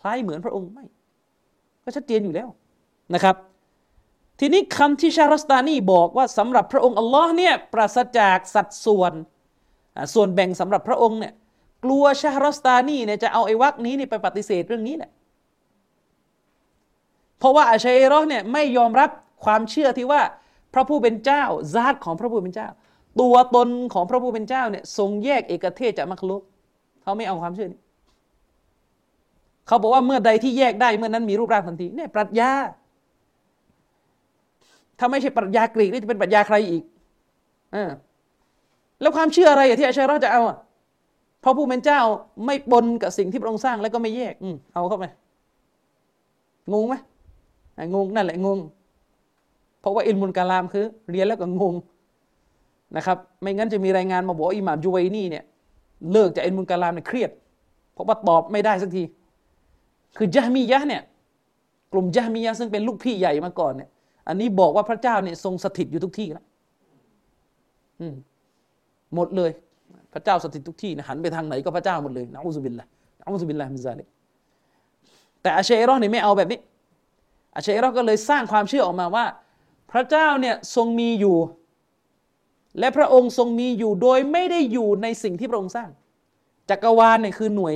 [0.00, 0.84] คล้ายเหมือนพระองค์ไม่
[1.84, 2.48] ก็ชัดเจนอยู่แล้ว
[3.14, 3.36] นะครับ
[4.40, 9.12] ทีนี้คำที่ชารัสตานีบอกว่าสำหรับพระองค์อัลลอฮ์เนี่ยปราศจากสัดส่วน
[10.14, 11.32] ส่วนแบ่งสำหรับพระองค์เนี่ย
[11.84, 15.10] กลัวชารอสตานีเนี่ยจะเอาไอ้วักนี้นี่ไปปฏิเสธเรื่องนี้แหละ
[17.38, 19.10] เพราะว่าอาชัยรอเนี่ยไม่ยอมรับ
[19.44, 20.22] ความเชื่อที่ว่า
[20.74, 21.42] พระผู้เป็นเจ้า
[21.74, 22.68] ซาติของพระผู้เป็นเจ้า
[23.20, 26.42] ตัวตนของพระผู้เป็นเจ้าเนี่ยทรงแยกเอกเทศจากมัคลุก
[27.02, 27.80] เขาไม่เอาความเชื่อนี้
[29.66, 32.50] เขาบอกว่าเมื่อใดที่แยกได้เมื่อนั้นมีรูปร่างทันทีเนี่ยปรัชญา
[34.98, 36.82] ถ้าไม่ใช่ปรัชญากรีกนี่จะเป็นปรัชญาใครอีก
[37.74, 37.76] อ
[39.00, 40.56] แล้วความเชื่ออะไรที่อาชัยรอจะเอาอะ
[41.42, 42.00] พราะผู้เป็นเจ้า
[42.46, 45.04] ไม่ปนกับสิ่งที่พระองค์สร้างแล้วก็ไม่แยก อืเอาเข้าไป
[46.72, 46.94] งงไหม
[47.94, 48.58] งงนั่นแหละงง
[49.82, 51.74] เพราะว่าอินมุลกาลามคือ เรียนแล้วก็งง
[52.96, 55.44] นะครับ ไม่งั้นจะมีรายงานมาบอกอิหม่ามจูไวนี่เนี่ย
[56.12, 57.30] เลิกจากอินมุลกาลามเนี่ยเครียด
[57.92, 59.02] เพราะว่าตอบไม่ได้สักที
[60.16, 61.02] คือจามียะเนี่ย
[61.92, 63.88] กลุ่มจามียะซึ่งเป็นลูกพี่ใหญ่มาก่อนเนี่ย
[64.28, 66.44] อันนี้บอกว่าพระเจ้าเนี่ยทรงสถิตอยู่ทุกที่แล้ว
[69.14, 69.50] หมดเลย
[70.12, 72.86] พระเจ้าสถิตทุกที่นะหันไปทางไหนก็พระเจ้าหมดเลยนะอุซบิลละ
[73.18, 74.04] นะอุซุบิลละมิซาลิ
[75.42, 76.58] แต่อาเชรอเนี่ยไม่เอาแบบนี้
[77.56, 79.24] อาชัยรอก็เลยสร้างความเชื่อออกมาว่า
[79.92, 81.36] พระเจ้าเนี่ยทรงมีอยู่
[82.78, 85.88] และพระองค์ทรงมีอยู่โดยไม่ได้อยู่ในสิ่งที่พระองค์สร้าง
[86.70, 87.74] จักรวาลเนี่ยคือหน่วย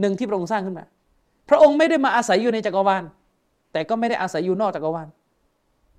[0.00, 0.84] หนึ่งที่พระองค์สร้างขึ้นมา
[1.48, 3.04] พระองค์ไม่ได้มาอาศัยอยู่ในจักรวาล
[3.72, 5.08] แต่ก็ไม่ได้อาศัยอยู่นอกจักรวาล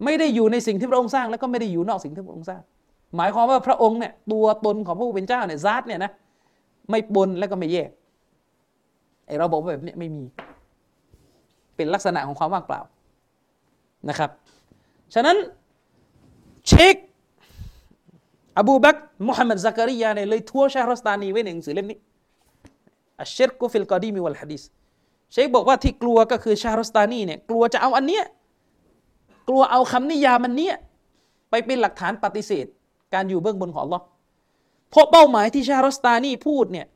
[0.06, 2.62] ไม่ได้อยู่ในสิ่งที่พระองค์สร้าง แล้วก็ไม่ได้อยู่นอกสิ่งที่พระองค์สร้าง
[3.16, 6.12] หมายความว่าพระองค์เนี่ยตัวตนของพระผู้เป็นเจ้าเนี่ยซาตเนี่ยนะ
[6.90, 7.90] ไม่ปนแล้วก็ไม่แยก
[9.28, 10.24] ไอเราบอกว่าแบบนี้ไม่มี
[11.76, 12.82] เป็นลักษณะของความว่างเปล่า
[14.10, 14.30] นะครับ
[15.14, 15.38] ฉะนั้น
[16.68, 16.96] เชค
[18.58, 18.98] อบูบัก
[19.28, 21.98] มุฮัมมัดซักริยาเนี่ยเลยทั่วชาฮรสตานีไว้ในหนังสือเล่มนี้
[23.20, 24.62] อัชเชรกุฟิลกอดีมีวัลฮะดิษ
[25.34, 28.26] เชคบอกว่าที่กลัวก็คือชาฮรสตานีเนี่ยกลัวจะเอาอันเนี้ย
[29.48, 30.76] กลัวเอาคำนิยามมันเนี้ย
[31.50, 32.66] ไปเป็นหลักฐานปฏิเสธ
[33.14, 34.02] การอยู่เบื้องบนของ Allah
[34.90, 36.88] เพราะเป้าหมายที่ชาฮรสตานีพูดเนี่ย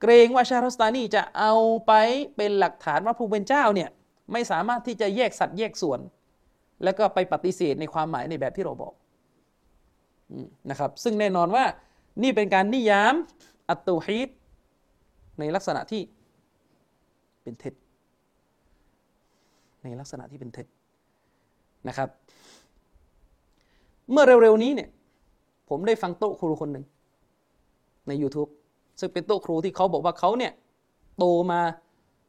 [0.00, 1.52] เกรงว่าชาฮรสตานีจะเอา
[1.86, 1.92] ไป
[2.36, 3.88] เป็นหลักฐานว่าผู้เป็นเจ้าเนี่ย
[4.32, 6.00] ไม่สามารถที่จะแยกสัตว์แยกส่วน
[6.84, 8.94] แล้วก็ไปปฏิเสธในความหมายในแบบที่เราบอก
[10.70, 11.64] นะครับ ซึ่งแน่นอนว่า
[12.22, 13.14] นี่เป็นการนิยาม
[13.68, 14.28] อัตตูฮีด
[15.38, 16.02] ในลักษณะที่
[17.42, 17.74] เป็นเท็จ
[19.84, 20.66] ในลักษณะที่เป็นเท็จ
[21.88, 22.08] นะครับ
[24.10, 24.88] เมื่อเร็วๆนี้เนี่ย
[25.68, 26.84] ผมได้ฟังโต๊ะครูคนหนึ่ง
[28.08, 28.50] ใน YouTube
[29.00, 30.52] ซึ่งเป็นโต๊ะครูที่เขาบอกว่าเขาเนี่ย
[31.18, 31.60] โตมา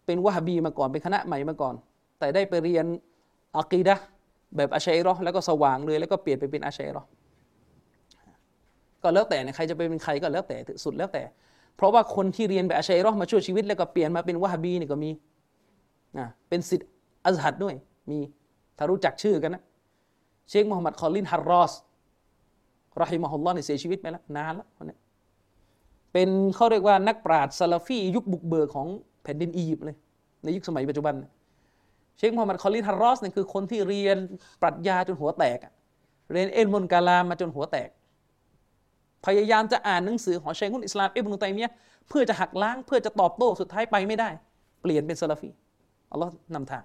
[0.06, 1.76] เป็นวะฮบีมาก่อนเป็นคณะใหม่มาก่อน
[2.20, 2.86] แต่ได้ไปเรียน
[3.58, 3.96] อักีดะ
[4.58, 7.04] แบบอาชัยรอแล้วก็สว่างเลยแล้วก็เปลี่ยนไปเป็นอาชัยรอ
[9.04, 11.24] ก็แล้วแต่ใครจะไปเป็นใครก็แล้วแต่สุดแล้วแต่
[11.78, 15.12] เพราะว่าคนที่เรียนแบบอาชัยรอมาช่วยชีวิต แล้วก็เปลี่ยนมาเป็นวะฮบีนี่ก็มี
[16.18, 16.90] นะเป็นศิษย์
[17.26, 17.76] อัซฮัรด้วย
[18.10, 18.20] มี
[18.78, 19.62] ถ้ารู้จักชื่อกันนะ
[20.50, 21.74] เชคมูฮัมหมัดคอลินฮารรอส
[23.02, 24.98] รอฮิมะฮุลลอฮ์เนี่ยเสียชีวิตไปแล้วนานแล้วคนนี้
[26.14, 28.88] เป็นเขาเรียกว่านักปราชญ์ซาลาฟียุคบุกเบิกของ
[29.24, 29.96] แผ่นดินอียิปต์เลย
[30.44, 31.14] ในยุคสมัยปัจจุบัน
[32.18, 34.18] เชคมูฮัมหมัดคอลีลฮารรอสเนี่ยคือคนที่เรียน
[34.62, 35.60] ปรัชญาจนหัวแตก
[36.32, 37.90] เรียนعلم الكلام มาจนหัวแตก
[39.26, 41.72] พยายามจะอ่านหนังสือของشيخ الإسلام อิบนุตัยมียะ
[42.10, 44.30] เพื่อจะหักล้างเพื่อจะตอบโต้สุดท้ายไปไม่ได้
[44.82, 45.50] เปลี่ยนเป็นซาลาฟี
[46.12, 46.84] อัลลอฮ์นำทาง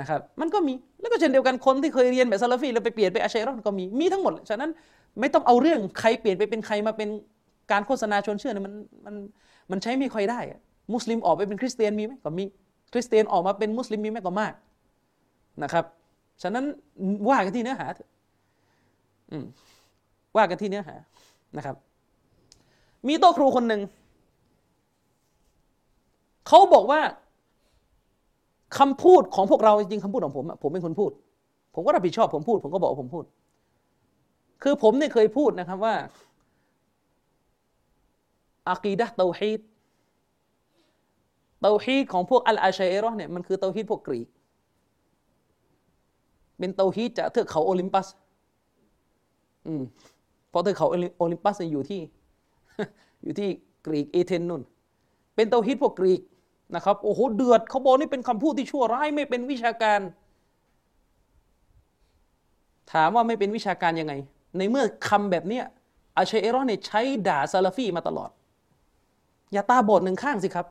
[0.00, 4.70] นะครับมันก็มีแล้วก็เช่นเดียวกันคนที่เคยเรียนแบบซาลาฟีแล้วไปเปลี่ยนไปอาชัยรอนก็มีมีทั้งหมดฉะนั้น
[5.20, 7.08] ไม่ต้องเอาเรื่องใครเปลี่ยนไปเป็นใครมาเป็น
[7.72, 8.74] การโฆษณาชวนเชื่อเนี่ยมัน
[9.06, 9.14] มัน
[9.70, 10.40] มันใช้ไม่ค่อยได้
[10.94, 12.44] มุสลิมออกไปเป็นคริสเตียนมีไหมก็มี
[12.92, 14.54] คริสเตียนออกมาเป็นมุสลิมมีไหมก็มาก
[15.62, 15.84] นะครับ
[16.42, 16.64] ฉะนั้น
[17.28, 17.86] ว่ากันที่เนื้อหา
[19.30, 19.34] อ
[20.36, 20.96] ว่ากันที่เนื้อหา
[21.56, 21.76] นะครับ
[23.06, 23.80] มีโต๊ะครูคนหนึ่ง
[26.48, 27.00] เขาบอกว่า
[28.78, 31.10] คำพูดของพวกเราจริงๆคำพูดของผมผมเป็นคนพูด
[31.74, 33.24] ผมก็รับผิดชอบผมพูด ผมก็บอกผมพูด
[34.62, 35.94] คือผมเนี่ยเคยพูดนะครับว่า
[38.68, 39.60] อากีดะเตาฮีด
[41.60, 44.28] เตาฮีดของพวกอัลอาชัยรอเนี่ยมันคือเตาฮีดพวกกรีก
[46.58, 48.06] เป็นเตาฮีดจากเทือกเขาโอลิมปัส
[49.66, 49.82] อืม
[50.50, 50.88] เพราะเทือกเขา
[51.18, 52.00] โอลิมปัสอยู่ที่
[53.22, 53.48] อยู่ที่
[53.86, 54.62] กรีกเอเธนนู่น
[55.34, 56.20] เป็นเตาฮีดพวกกรีก
[56.74, 60.00] นะครับ โอ้โหเดือดเขาบอกนี่เป็นคำพูดที่ชั่วร้ายไม่เป็นวิชาการ
[62.92, 64.14] ถามว่าไม่เป็นวิชาการยังไง
[64.58, 65.64] ในเมื่อคำแบบเนี้ย
[66.16, 68.30] อาชัยรอเนี่ยใช้ด่าซาลาฟีมาตลอด
[69.52, 70.66] อย่าตาบอดหนึ่งข้างสิครับ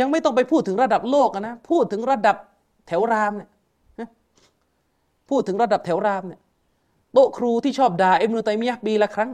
[0.00, 2.36] ยังไม่ต้องไปพูดถึงระดับโลกนะ พูดถึงระดับ
[2.86, 3.50] แถวรามเนี่ย
[5.30, 6.40] พูดถึงระดับแถวรามเนี่ย
[7.12, 9.30] โต๊ะครูที่ชอบด่าเอ็มนุตัยมียะปีละครั้ง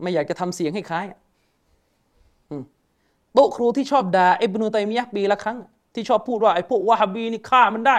[0.00, 1.06] ไม่อยากจะทำเสียงให้คล้าย
[3.34, 5.58] โต๊ะครูที่ชอบด่าอิบนุตัยมียะปีละครั้ง
[5.94, 7.98] ที่ชอบพูดว่าไอ้พวกวะฮับีนี่ฆ่ามันได้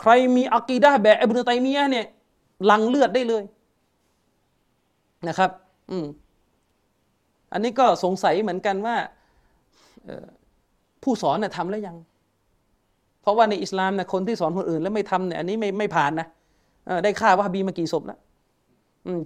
[0.00, 2.06] ใครมีอักีดะแบบอิบนุตัยมียะเนี่ย
[2.66, 3.44] หลังเลือดได้เลย
[5.28, 5.50] นะครับ
[5.90, 6.06] อืม
[7.52, 8.96] อันนี้ก็สงสัยเหมือนกันว่า
[11.02, 11.96] ผู้สอนเนี่ยทำแล้วยัง
[13.22, 16.26] เพราะว่าในอิสลามนี่ยคนที่สอนคนอื่น แล้วไม่ทำเนี่ยอันนี้ไม่ไม่ผ่านนะ
[17.04, 18.18] ได้ฆ่าวะฮบีมากี่ศพแล้ว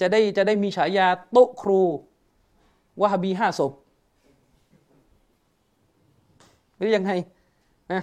[0.01, 1.81] จะได้จะได้มีฉายาโต๊ะครู
[3.01, 3.73] วะฮบีห้าศพ
[6.77, 7.11] หรือยังไง
[7.93, 8.03] นะ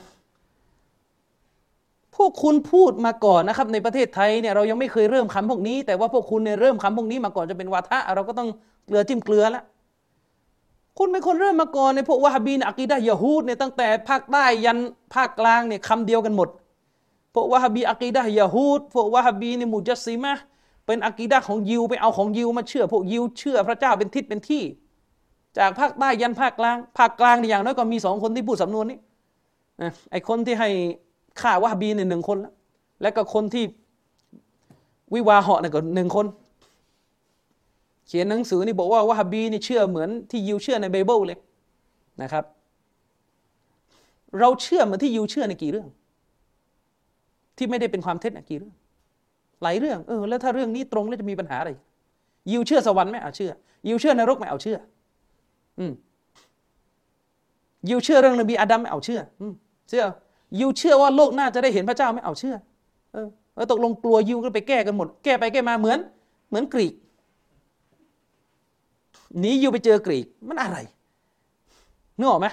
[2.15, 8.49] พวกคุณพูดมาก่อนนะครับ ในประเทศไทยเนี่ยเรายังไม่เคยเริ่มคำพวกนี้ แต่ว่าพวกคุณเนี่ยเริ่มคำพวกนี้มาก่อนจะเป็นวาทะเราก็ต้อง
[8.85, 9.63] เกลือจิ้มเกลือแล้ว
[10.97, 14.79] คุณเป็นคนเริ่มมาก่อนในพวกวะฮบีนอักีดะยะฮูดเนี่ยตั้งแต่ภาคใต้ยัน
[15.13, 16.49] ภาคกลางเนี่ยคำเดียวกันหมด
[17.33, 20.33] พวกวะฮบีอักีดะยะฮูดพวกวะฮบีเนี่ยมุจัสซิมะ
[20.85, 24.63] เป็นอักีดะของยิวไปเอาของยิวมาเชื่อ พวกยิวเชื่อพระเจ้าเป็นทิศเป็นที่
[25.57, 28.97] จากภาคใต้ยันภาคกลาง ภาคกลางนี่อย่างน้อยก็มีสองคนที่พูดสำนวนนี้
[30.11, 30.69] ไอคนที่ให้
[31.41, 32.53] ฆ่าวะฮบีเนี่ยหนึ่งคนแล้ว
[33.01, 33.63] แล้วก็คนที่
[35.13, 36.25] วิวาเหาะเนี่ยก็หนึ่งคน
[38.11, 41.39] ขียนหนังสือนี่บอกว่าวะฮบีนี่เชื่อเหมือนที่ยิวเชื่อในไบเบิลเลย
[42.21, 42.43] นะครับ
[44.39, 45.87] เราเชื่อเหมือนที่ยูเชื่อในกี่เรื่อง
[47.57, 48.73] ที่ไม่ได้เป็นความเท็จนะกี่เรื่อง
[49.63, 51.71] หลายเรื่องเออแล้วถ้าเรื่องนี้ตรงแล้วจะมีปัญหาอะไร
[52.51, 53.51] ยูเชื่อสวรรค์ไหมเอาเชื่อ
[53.89, 54.77] ยูเชื่อนรกไหมเอาเชื่อ
[55.79, 55.93] อืม
[57.89, 59.53] ยูเชื่อเรื่องนบีอาดัมไหมเอาเชื่อ อืม
[59.89, 60.03] เชื่อ
[60.59, 62.55] ยูเชื่อว่าโลกหน้าจะได้เห็นพระเจ้าไหมเอาเชื่อ
[63.13, 65.99] เออแล้วตกลงกลัวยูก็ไปแก้กันหมด แก้ไปแก้มาเหมือน
[66.49, 66.93] เหมือนกรีก
[69.39, 70.77] หนียูไปเจอกรีกมันอะไร
[72.17, 72.47] นึกออกไหม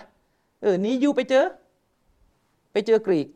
[0.63, 1.45] เออหนียูไปเจอ
[2.73, 3.27] ไปเจอกรีก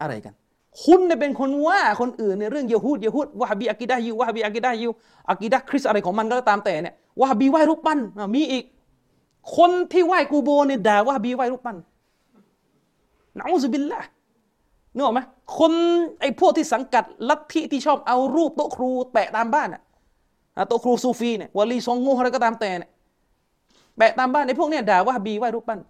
[0.00, 0.34] อะไรกัน
[0.82, 4.88] คุณเนี่ยเป็นคนว่าคนอื่นในเรื่องเยฮูดเยฮูดวะฮบีอากิดะยูวะฮบีอากิดะยู
[5.30, 7.98] อากิดะคริสอะไรของมันก็ตามแต่เนี่ยวะฮบีไหว้รูปปั้น
[8.34, 8.64] มีอีก
[9.56, 11.76] คนที่ไหว้กูโบเนี่ยด่าวะฮบีไหว้รูปปั้น
[13.36, 14.00] นะอูซุบิลละ
[14.94, 15.20] นึกออกไหม
[15.58, 15.72] คน
[16.20, 19.82] ไอ้พวกที่สังกัดลัทธิที่ชอบเอารูปโต๊ะครูแปะตามบ้านอะ
[20.68, 22.90] โตครูซูฟีเนี่ยวลีซองงูอะไรก็ตามแต่เนี่ย
[23.96, 25.80] แปะตามบ้านไอ้พวกเนี่ยด่าวะฮบีไหว้รูปปั้น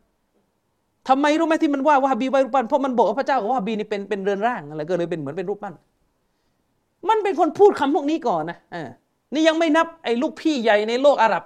[1.08, 5.74] ทำไมรู้ไหมที่มันว่าวะฮบีไหว้รูปปั้นเพราะมันบอกว่าพระเจ้าของวะฮบีนี่เป็นเป็นเรือนร่างอะไรก็เลยเป็นเหมือนเป็นรูปปั้น
[7.08, 8.88] มันเป็นคนพูดคำพวกนี้ก่อนนะอ่า
[9.34, 11.44] นี่ยังไม่นับไอ้ลูกพี่ใหญ่ในโลกอาหรับ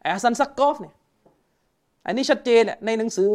[0.00, 0.94] ไอ้ฮัสซันซักกอฟเนี่ย
[2.06, 3.30] อันนี้ชัดเจนแหละในหนังสือ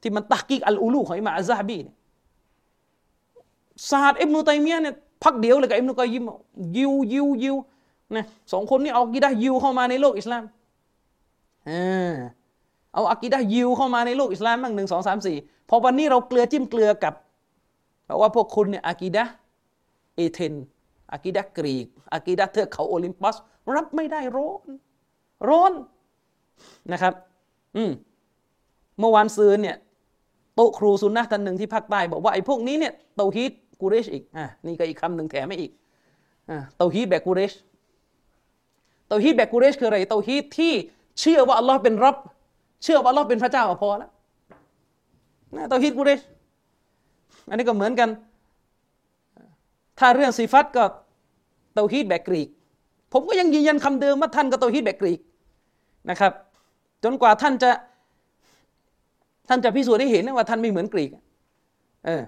[0.00, 1.96] ที่มันตักกิกอัลอูลูของอิมาอัซาบีเนี่ย
[3.90, 4.94] ศาสตร์อิบนุตัยมียะเนี่ย
[5.24, 6.24] พักเดียวเลยกับอิบนุกอยยิม
[6.76, 7.56] ยิวยิวยิว
[8.14, 10.44] นะสองคนนี้เอากีดะยิวเข้ามาในโลกอิสลาม
[12.94, 15.36] เอาอากีดะยิวเข้ามาในโลกอิสลามบ้างหนึ่งสองสามสี่
[15.68, 17.14] พอวันนี้เราเกลือจิ้มเกลือกับ
[18.08, 19.24] บอกว่าพวกคุณเนี่ยอากีดะ
[20.16, 20.54] เอเธน
[21.12, 23.36] อากีดะกรีกอากีดะเทือกเขาโอลิมปัส
[23.74, 24.68] รับไม่ได้ร้อน
[25.48, 25.72] ร้อน
[26.92, 27.14] นะครับ
[27.76, 27.90] อืม
[28.98, 29.76] เมื่อวานซืนเนี่ย
[30.54, 35.72] โตครูซุนนะท่านหนึ่งที่ภาคใต้บอกว่าไอ้พวกนี้เนี่ยเตาฮีดกูเรชอีกอ่านี่ก็อีกคำหนึ่งแถมไม่อีก
[36.50, 37.52] อ่าเตาฮีดแบบกูเรช
[39.08, 40.72] เตาฮีดแบบกูเรชคืออะไรเตาฮีดที่
[41.20, 42.16] เชื่อว่าอัลลอฮ์เป็นรับ
[42.84, 44.10] เชื่อว่าอัลลอฮ์เป็นพระเจ้าพอแล้ว
[45.56, 46.20] นะเตาฮีดกูเรช
[47.48, 48.08] อันนี้ก็เหมือนกัน
[49.98, 50.84] ถ้าเรื่องสีฟัตก็
[51.74, 52.48] เตาฮีดแบบกรีก
[53.12, 55.20] ผมก็ยังยืนยันคำเดิมว่าท่านก็เตาฮีดแบบกรีก
[56.10, 56.32] นะครับ
[57.04, 57.70] จนกว่าท่านจะ
[59.48, 61.10] ท่านจะพิสูจน์ให้เห็นว่าท่านไม่เหมือนกรีก
[62.06, 62.22] เออ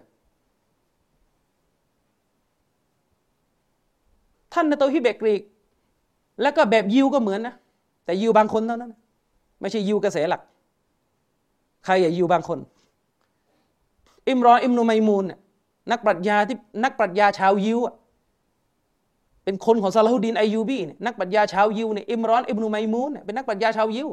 [4.55, 5.43] ท่านในเตาฮีดแบบกรีก
[6.43, 7.55] แล้วก็แบบยิวก็เหมือนนะ
[8.05, 8.93] แต่ยิวบางคนเท่านั้น
[9.61, 10.41] ไม่ใช่ยิวกระแสหลัก
[11.85, 12.59] ใครอย่ายิวบางคน
[14.29, 15.25] อิมรอนอิมนุไมมูน
[15.91, 17.79] นักปรัชญาที่นักปรัชญาชาวยิว
[19.45, 24.09] เป็นคนของซาลาฮุดดินไอยูบีนักปรัชญาชาวยิวเนี่ยอิมรอนอิมนุไมมูนเป็นนักปรัชญาชาวยิว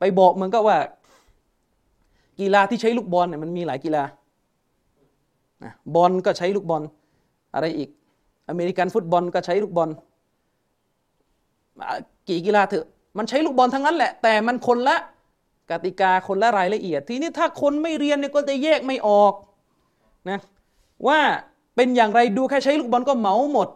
[0.00, 0.78] ไปบอกเหมือนก็ว่า
[2.40, 4.02] กีฬาที่ใช้ลูกบอลเนี่ยมันมีหลายกีฬา
[5.94, 6.82] บอลก็ใช้ลูกบอล
[7.54, 7.88] อะไรอีก
[8.48, 9.90] อเมริกันฟุตบอลก็ใช้ลูกบอล
[12.28, 12.86] กี่กีฬาเถอะ
[13.18, 14.96] มันใช้ลูกบอลทั้งนั้นแหละ แต่มันคนละ
[15.70, 19.32] กติกาคนละรายละเอียด ทีนี้ถ้าคนไม่เรียนเนี่ยก็จะแยกไม่ออก
[20.30, 20.38] นะ
[21.06, 21.20] ว่า
[21.76, 23.68] เป็นอย่างไรดูแค่ใช้ลูกบอลก็เหมาหมด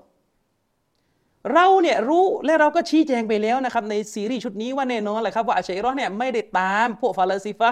[1.53, 7.71] เราเนี่ยรู้และเราก็ชี้แจงไปแล้วนะครับในซีรีส์ชุดนี้ว่าแน่นอนแหละครับว่าอัชัยรอเนี่ยไม่ได้ตามพวกฟาลาซิฟะ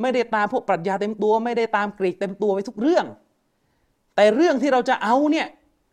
[0.00, 3.06] ไม่ได้ตามพวกปรัชญาเต็มตัว ไม่ได้ตามกรีกเต็มตัวไปทุกเรื่อง
[4.16, 5.46] แต่เรื่องที่เราจะเอาเนี่ย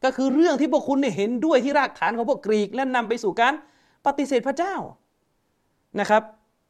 [0.04, 3.54] ก็คือเรื่องที่พวกคุณเนี่ยเห็นด้วยที่รากฐานของพวกกรีกและนำไปสู่การ
[4.06, 4.76] ปฏิเสธพระเจ้า
[6.00, 6.24] นะครับ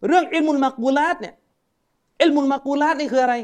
[0.07, 1.35] เรื่องอิลมุลมากูลาตเนี่ย
[2.21, 3.35] علم المقولات นี่คืออะไร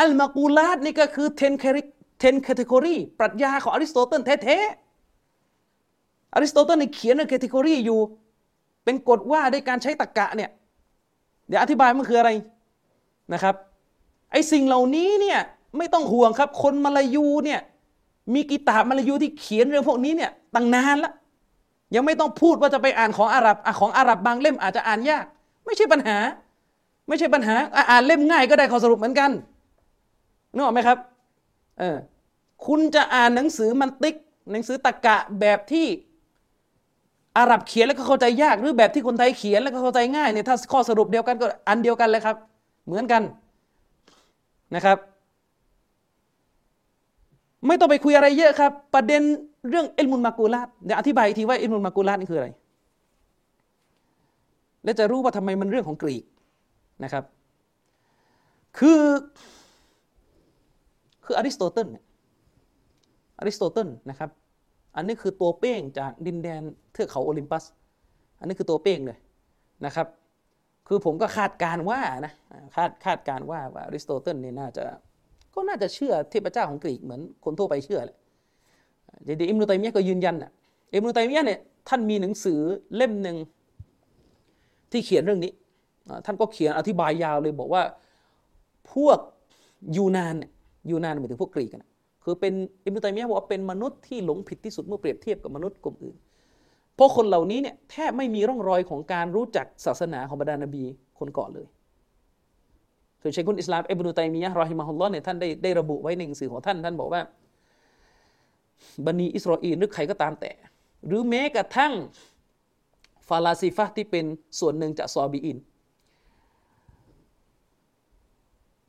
[0.00, 8.00] المقولات นี่ก็คือ ten cate- ten category ปรัชญาของอริสโตเติลแท้ๆอริสโตเติลนี่เขียนใน category อยู่
[8.84, 10.50] เป็นกฎว่าด้วยการใช้ตรรกะเนี่ย
[11.48, 12.30] เดี๋ยวอธิบายมันคืออะไร
[13.32, 13.54] นะครับ
[14.32, 15.40] ไอ้สิ่งเหล่านี้เนี่ย
[15.76, 17.60] ไม่ต้องห่วงครับ คนมาลายูเนี่ย
[18.34, 21.12] มี كتاب มาลายูที่เขียนเรื่องพวกนี้เนี่ยตั้งนานแล้ว
[21.94, 25.24] ยังไม่ต้องพูดว่าจะไปอ่านของอาหรับอของอาหรับบางเล่มอาจจะอ่านยาก
[25.64, 26.18] ไม่ใช่ปัญหา
[27.08, 27.54] ไม่ใช่ปัญหา
[27.90, 29.30] อ่านเล่มง่ายก็ได้ข้อสรุปเหมือนกัน
[30.54, 30.98] นึกออกไหมครับ
[31.78, 31.96] เออ
[32.66, 34.16] คุณจะอ่านหนังสือมันติก
[34.50, 35.86] หนังสือตะกะแบบที่
[37.38, 42.36] อาหรับเขียนแล้วก็เข้าใจยากหรือแบบที่คนไทยเขียนแล้วก็เข้าใจง่ายเนี่ยถ้าข้อสรุปเดียวกันก็อันเดียวกันเลยครับ
[42.86, 43.22] เหมือนกัน
[44.74, 44.98] นะครับ
[47.66, 49.22] ไม่ต้องไปคุยอะไรเยอะครับ ประเด็น
[49.68, 52.48] เรื่องเอลมุลมากูลาตเดี๋ยวอธิบายทีว่าเอลมุลมากูลาตนี่คืออะไร
[54.84, 56.24] และจะรู้ว่าทำไมมันเรื่องของกรีก
[57.04, 57.24] นะครับ
[58.78, 59.02] คือ
[61.24, 61.88] คืออริสโตเติล
[63.40, 64.30] อริสโตเติลนะครับ
[64.96, 66.62] อันนี้คือตัวเป้งจากดินแดน
[66.92, 67.64] เทือกเขาโอลิมปัส
[68.38, 69.18] อันนี้คือตัวเป้งเลย
[69.86, 70.06] นะครับ
[70.88, 72.32] คือผมก็คาดการณ์ว่านะ
[72.76, 74.84] คาดคาดการณ์ว่าว่าอริสโตเติลเนี่ยน่าจะ
[75.54, 78.16] ก็น่าจะเชื่อเทพเจ้าของกรีกเหมือนคนทั่วไปเชื่อแหละ
[79.24, 80.50] เดี๋ยวอิบนุตัยมียะก็ยืนยันอะ
[80.94, 82.60] อิมรุตัยมียะเนี่ยท่านมีหนังสือ
[82.96, 83.36] เล่มหนึ่ง
[84.90, 85.52] ที่เขียนเรื่องนี้
[86.24, 87.82] ท่านก็เขียนอธิบายยาวเลยบอกว่า
[88.92, 89.18] พวก
[89.96, 90.50] ยูนานเนี่ย
[90.90, 91.87] ยูนานหมายถึงพวกกรีกนะ
[92.30, 96.16] คือเป็นอิมรุตัยมียะบอกว่าเป็นมนุษย์ที่หลงผิดที่สุดเมื่อเปรียบเทียบกับมนุษย์กลุ่มอื่น
[96.94, 100.84] เพราะคนเหล่านี้เนี่ยแทบไม่มีร่องรอยของการรู้จักศาสนาของบรรดานบี
[101.18, 101.66] คนก่อนเลย
[103.20, 107.22] คือเชคุนอิสลามอิบนุตัยมียะรอฮิมะฮุลลอฮ์เนี่ยท่านได้ได้ระบุไว้ในหนังสือของท่านท่านบอกว่า
[109.06, 110.52] บันีอิสราเอลหรือใครก็ตามแต่
[111.06, 111.92] หรือแม้กระทั่ง
[113.28, 114.24] ฟาลาซิฟะที่เป็น
[114.60, 115.58] ส่วนหนึ่งจากซอบีอิน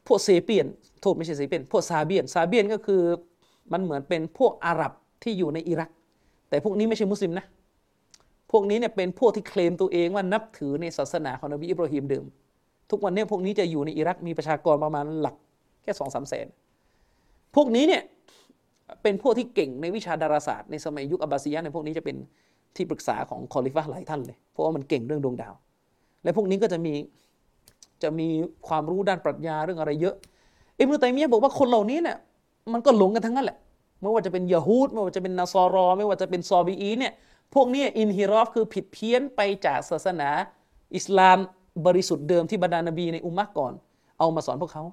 [0.10, 0.68] พวกเซเปียน
[1.02, 3.02] โทษไม่ใช่เซเปียน พวกซาเบียน ซาเบียนก็คือ
[3.72, 4.91] มันเหมือนเป็นพวกอาหรับ
[5.23, 5.90] ที่อยู่ในอิรัก
[6.49, 7.45] แต่พวกนี้ไม่ใช่มุสลิมนะ
[8.52, 12.26] พวกนี้เนี่ยเป็นพวกที่เคลมตัวเองว่านับถือในศาสนาของนบีอิบราฮิมเดิม
[12.90, 15.36] ทุกวันนี้พวกนี้จะอยู่ในอิรักมีประชากรประมาณหลัก
[15.84, 16.48] แค่สองสามแสน
[17.56, 18.03] พวกนี้เนี่ย
[19.02, 22.18] เป็นพวกที่เก่งในวิชาดาราศาสตร์ในสมัยยุคอับบาซียะในพวกนี้จะเป็น
[22.76, 25.53] ที่ปรึกษาของคอลิฟะหลายท่านเลย เพราะว่ามันเก่งเรื่องดวงดาว
[26.23, 26.94] และพวกนี้ก็จะมี
[28.03, 28.27] จะมี
[28.67, 30.15] ความรู้ด้านปรัชญาเรื่องอะไรเยอะ
[30.80, 32.17] อิบนุตัยมียะบอกว่าคนเหล่านี้เนี่ย
[32.73, 33.57] มันก็หลงกันทั้งนั้นแหละ
[34.01, 37.13] ไม่ว่าจะเป็นยะฮูดไม่ว่าจะเป็นนาซอรอ ไม่ว่าจะเป็นซอบีอีเนี่ย
[37.53, 40.30] พวกนี้อินฮิรอฟคือผิดเพี้ยนไปจากศาสนา
[40.95, 41.38] อิสลาม
[41.85, 43.73] บริสุทธิ์เดิมที่บรรดานบีในอุมมะก่อน
[44.19, 44.84] เอามาสอนพวกเขา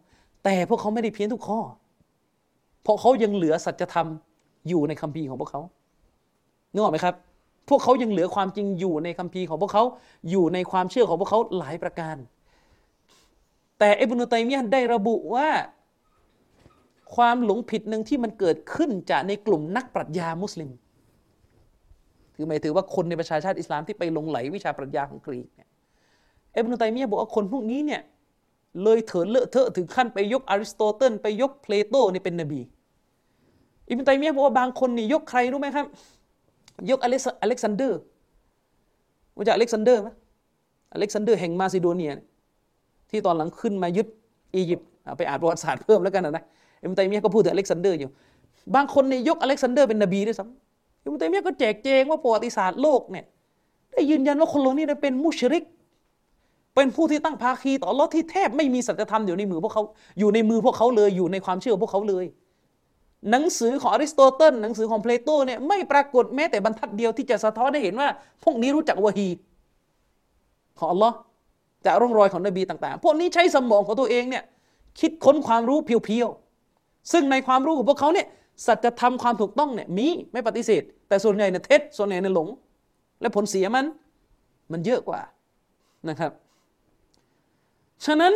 [0.45, 1.61] แต่พวกเขาไม่ได้เพี้ยนทุกข้อ
[2.83, 4.09] เพราะเขายังเหลือสัจธรรม
[4.69, 5.61] อยู่ในคัมภีร์ของพวกเขา
[6.73, 7.15] นึกออกไหมครับ
[7.69, 9.85] พวกเขายังเหลือความจริงอยู่ในคัมภีร์ของพวกเขา
[10.31, 12.17] อยู่ในความเชื่อของพวกเขาหลายประการ
[13.79, 15.49] แต่อิบนุตัยมียะได้ระบุว่า
[17.15, 20.71] ความหลงผิดหนึ่งที่มันเกิดขึ้นจากในกลุ่มนักปรัชญามุสลิม
[22.35, 25.69] คือหมายถึงว่าคนในประชาชาติอิสลามที่ไปหลงใหลวิชาปรัชญาของกรีกเนี่ย
[26.57, 28.03] อิบนุตัยมียะบอกว่าคนพวกนี้เนี่ย
[28.83, 32.61] เลยเถิดเลอะเทอะถึงขั้นไปยกอริสโตเติลไปยกเพลโตนี่เป็นนบี
[33.89, 35.87] อิบนุตัยมียะบอกว่าบางคนนี่ยกใครรู้ไหมครับ
[36.91, 38.01] ยกอเล็กอเล็กซานเดอร์
[39.37, 40.09] รู้จักอเล็กซานเดอร์ไหม
[40.93, 42.13] อเล็กซานเดอร์แห่งมาซิโดเนีย
[43.11, 44.07] ที่ตอนหลังขึ้นมายึด
[44.55, 46.45] อียิปต์ไปอ่านประวัติศาสตร์เพิ่มแล้วกันนะ
[46.81, 48.11] อิบนุตัยมียก็พูดถึงอเล็กซานเดอร์อยู่
[48.75, 53.25] บางคนนี่ยกอเล็กซานเดอร์เป็นนบีด้วยซ้ำอิบนุตัยมียก็แจกแจงว่าประวัติศาสตร์โลกเนี่ย
[53.93, 55.65] ได้ยืนยันว่าคนเหล่านี้เป็นมุชริก
[56.75, 59.83] เป็นผู้ที่ตั้งภาคีต่ออัลอที่แทบไม่มีสัจธรรมอยู่ในมือพวกเขา
[60.19, 62.25] อยู่ในมือพวกเขาเลยอยู่ในความเชื่อพวกเขาเลย
[63.31, 68.09] หนังสือของอริสโตเติลหนังสือของเพลโตเนี่ยไม่ปรากฏแม้แต่บรรทัดเดียวที่จะสะท้อนให้เห็นว่า
[68.45, 69.29] พวกนี้รู้จักวะฮี
[70.79, 71.17] ของอัลลอฮ์
[71.87, 74.45] จากร่องรอยของนบีต่าง ๆ พวกนี้ใช้สมองของตัวเองเนี่ย
[75.01, 78.27] คิดค้นความรู้เพียวๆ ซึ่งในความรู้ของพวกเขาเนี่ย
[78.67, 82.49] สัจธรรมความถูกต้องเนี่ยมีไม่ปฏิเสธ แต่ส่วนใหญ่เนี่ยเท็จส่วนใหญ่เนี่ยหลง
[83.21, 83.87] และผลเสียมัน
[84.73, 85.21] มันเยอะกว่า
[86.09, 86.33] นะครับ
[88.07, 88.33] ฉะนั้น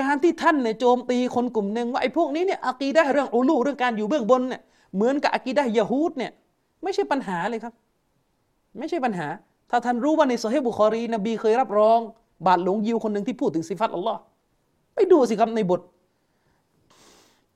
[0.00, 4.62] การที่ท่านเนี่ยโจมตีคนกลุ่มหนึ่งว่าไอ้พวกนี้เนี่ยอากีได้เรื่องอูลูเรื่องการอยู่เบื้องบนเนี่ย
[4.94, 6.32] เหมือนกับอากีได้ยะฮูดเนี่ย
[6.82, 7.74] ไม่ใช่ปัญหาเลยครับ
[8.78, 9.28] ไม่ใช่ปัญหา
[9.70, 12.00] ถ้าท่านรู้ว่าในโซเฮบุคอรีนบีเคยรับรอง
[12.46, 14.20] บาทหลงยิวคนหนึ่งที่พูดถึงสิฟัตอัลลอฮ์
[14.94, 15.80] ไปดูสิครับในบท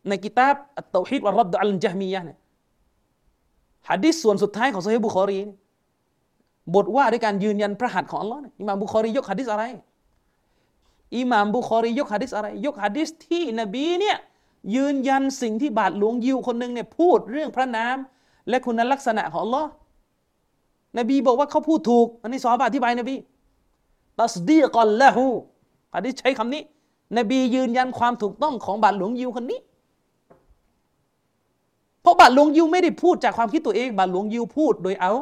[0.09, 2.39] ในกิตาบอัตตฮิดวะรัดอัลจฮมียะเนี่ย
[3.89, 5.39] ฮะดิษส่วนสุดท้ายของโซเฮบุคอรี
[6.75, 9.65] บทว่าด้วยการยืนยันพระหัตถ์ของอัลลอฮ์เนี่ยอิมามบุคอรียกฮะดิษอะไร
[11.17, 14.17] อิหม่ามบุคอรียกฮะดิษอะไร ยกฮะดิษที่นบีเนี่ย
[14.75, 17.97] ยืนยันสิ่งที่บาทหลวงยิวคนหนึ่งเนี่ยพูดเรื่องพระนาม
[18.49, 19.71] และคุณลักษณะของอัลลอฮ์
[20.99, 23.15] นบีบอกว่าเขาพูดถูก อันนี้ซอฮาบะอธิบายนบี
[24.19, 25.27] ตัสดีกอนละหู
[25.93, 26.63] อันนี้ใช้คำนี้
[27.17, 29.61] นบียืนยันความถูกต้องของบาทหลวงยิวคนนี้
[32.01, 35.13] เพราะบาทหลวงยิวไม่ได้พูดจากความคิดตัวเอง บาทหลวงยิวพูดโดยเอา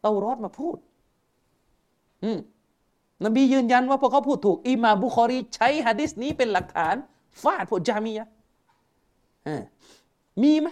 [0.00, 0.76] เตารอดมาพูด
[2.22, 2.38] อืม
[3.24, 6.94] นบียืนยันว่าพวกเขาพูดถูกอิมาบุคอรีใช้ฮะดิษนี้เป็นหลักฐาน
[7.42, 8.28] ฟาดพวกจามียะ
[10.42, 10.68] มีไหม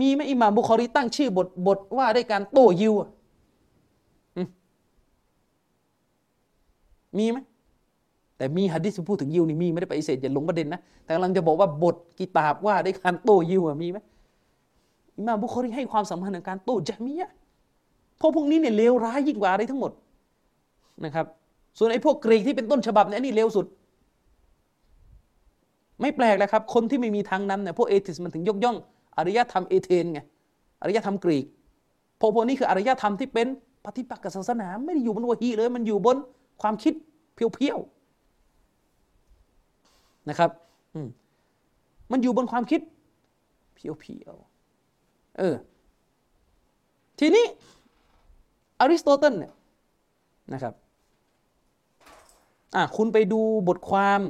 [0.00, 2.94] มีไหมอิมาบุคอรีตั้งชื่อบทบทว่าด้วยการโต้ยิว
[7.18, 7.38] มีไหม
[8.36, 13.98] แต่มีฮะดิษพูดถึงยิวนี่มีไม่ได้ไปเสธอย่าลงประเด็นนะแต่กำลังจะบอกว่าบทกิตาบว่าได้การโต้ยิวมีไหม
[15.16, 17.30] อิมามบุคอรีให้ความสำคัญในการโต้จามียะ
[18.18, 19.92] เพราะพวกนี้เนี่ยเลวร้ายยิ่งกว่าอะไรทั้งหมด
[21.04, 21.26] นะครับ
[21.78, 23.66] ส่วนไอ้พวกกรีกที่เป็นต้นฉบับเนี่ยนี่เลวสุด
[26.00, 28.76] ไม่แปลกแล้วครับ คนที่ไม่มีทางนำเนี่ยพวกเอทิสมันถึงยกย่อง
[29.16, 30.20] อารยธรรมเอเธนไง
[30.80, 31.44] อารยธรรมกรีก
[32.20, 33.46] พวกพวกนี้คืออารยธรรมที่เป็น
[33.84, 36.16] ปฏิปักษ์กับศาสนา ไม่ได้อยู่บนวะฮีเลย มันอยู่บน
[36.62, 36.94] ความคิด
[37.34, 40.50] เพียวๆนะครับ
[42.12, 42.80] มันอยู่บนความคิด
[43.74, 45.54] เพียวๆเออ
[47.18, 47.44] ทีนี้
[48.80, 49.52] อริสโตเติลเนี่ย
[50.54, 50.74] นะครับ
[52.74, 54.20] อะคุณไปดูบทความ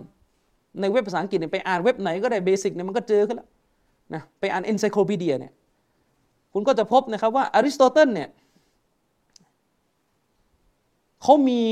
[0.81, 3.49] ในเว็บภาษาอังกฤษเนี่ยไปอ่านเว็บไหนก็ได้ basic เนี่ยมันก็เจอขึ้นแล้ว
[4.15, 5.53] นะไปอ่าน encyclopedia เนี่ย
[6.53, 8.29] คุณก็จะพบนะครับว่าอริสโตเติลเนี่ย
[11.23, 11.63] เขามี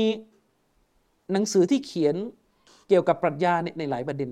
[1.33, 2.15] หนังสือที่เขียน
[2.87, 4.29] เกี่ยวกับปรัชญาในหลายประเด็น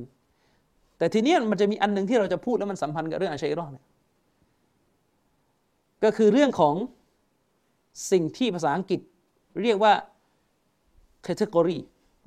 [0.98, 3.86] แต่ทีนี้มันจะมีอันหนึ่งที่เราจะพูดแล้วมันสัมพันธ์กับเรื่องอาชัยรอเนี่ย
[6.04, 6.76] ก็คือเรื่องของ
[8.12, 9.00] สิ่งที่ภาษาอังกฤษ
[9.64, 9.94] เรียกว่า
[11.28, 11.80] category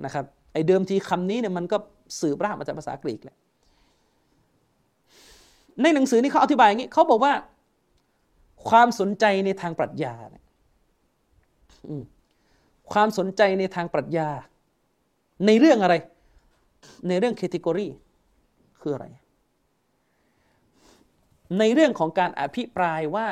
[0.04, 1.76] นะครับไอเดิมทีคำนี้เนี่ยมันก็
[2.20, 3.36] สืบรากมาจากภาษากรีกแหละ
[5.82, 7.32] ในหนังสือนี้เขาอธิบายอย่างนี้เขาบอกว่า
[8.68, 10.14] ความสนใจในทางปรัชญา
[12.92, 14.28] ความสนใจในทางปรัชญา
[15.46, 15.94] ในเรื่องอะไร
[17.08, 17.86] ในเรื่องแคตตากรี
[18.80, 19.06] คืออะไร
[21.58, 23.26] ในเรื่องของการอภิปรายว่า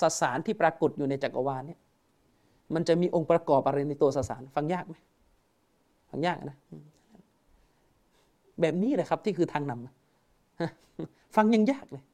[0.00, 1.80] สสารที่ปรากฏอยู่ในจักรวาลเนี่ย
[2.74, 4.96] มันจะมีองค์ประกอบอะไรในตัวสสาร ฟังยากไหม
[6.10, 6.56] ฟังยากนะ
[8.60, 12.04] แบบนี้แหละครับที่คือทางนำฟังยังยากเลย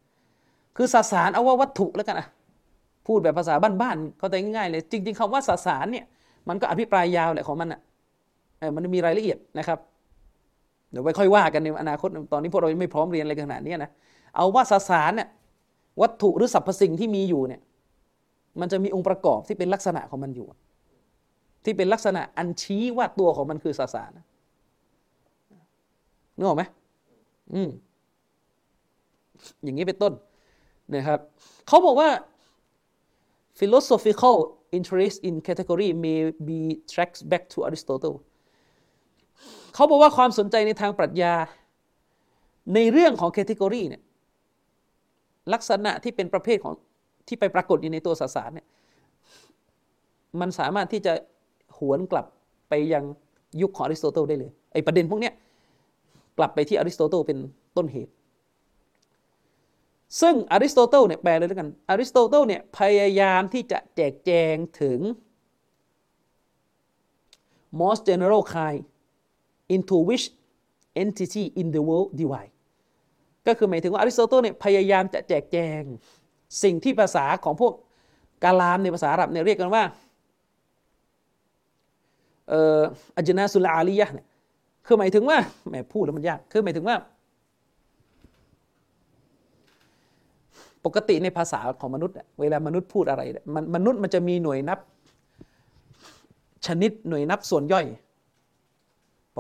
[0.76, 2.28] คือสสารเอาว่าวัตถุแล้วกันอะ
[3.06, 6.04] พูดแบบภาษาบ้านๆเขาแต่ง่ายๆเลย จริง ๆคำว่าสสารเนี่ย
[6.48, 7.80] มันก็อภิปรายยาวแหละของมันอะ
[8.76, 9.78] มันมีรายละเอียดนะครับ
[10.90, 13.90] เดี๋ยวไปค่อยว่ากันในอนาคตตอนนี้พวกเราไม่พร้อมเรียนอะไรขนาดนี้นะ
[14.36, 15.28] เอาว่าสสารเนี่ย
[16.00, 17.60] วัตถุหรือสรรพสิ่งที่มีอยู่เนี่ย
[18.60, 20.46] มันจะมีองค์ประกอบที่เป็นลักษณะของมันอยู่
[21.64, 24.10] ที่เป็นลักษณะอันชี้ว่าตัวของมันคือสสาร
[26.36, 26.62] นึกออกไหม
[27.54, 27.70] อืม
[29.62, 30.12] อย่างนี้เป็นต้น
[30.94, 31.18] นะครับ
[31.68, 32.10] เขาบอกว่า
[33.58, 34.36] philosophical
[34.78, 36.18] interest in category may
[36.48, 36.60] be
[36.92, 38.16] traced back to Aristotle
[39.74, 41.34] เขาบอกว่าความสนใจในทางปรัชญา
[42.74, 44.02] ในเรื่องของ category เนี่ย
[45.52, 46.74] ลักษณะที่เป็นประเภทของ
[47.28, 48.66] ที่ไปปรากฏอยู่ในตัวสสารเนี่ย
[50.40, 51.12] มันสามารถที่จะ
[51.78, 52.26] หวนกลับ
[52.68, 53.04] ไปยัง
[53.60, 55.34] ยุคของอริสโตเติลได้เลยไอประเด็นพวกเนี้ย
[56.38, 57.38] กลับไปที่อริสโตเติลเป็น
[57.76, 58.12] ต้นเหตุ
[60.20, 64.98] ซึ่งอริสโตเติลเนี่ยแปลเลยแล้วกันอริสโตเติลเนี่ยพยายามที่จะแจกแจงถึง
[67.80, 68.82] most general kind
[69.74, 70.26] into which
[71.02, 72.54] entity in the world divide
[73.46, 75.82] ก็คือหมายถึงว่าอริสโตเติลเนี่ยพยายามจะแจกแจง
[76.62, 77.72] สิ่งที่ภาษาของพวก
[78.44, 79.82] กาลามในภาษาอาหรับเนี่ยเรียกกันว่า
[82.48, 82.80] เอ่อ
[83.16, 84.26] อัจนาสุลอาลียะเนี่ย
[84.86, 85.38] คือหมายถึงว่า
[85.68, 86.96] แหมพูดแล้วมันยากคือหมายถึงว่า
[90.84, 93.22] ปกติในภาษาของมนุษย์ เวลามนุษย์พูดอะไร
[93.54, 94.78] มันมนุษย์มันจะมีหน่วยนับ
[96.66, 97.86] ชนิดหน่วยนับส่วนย่อย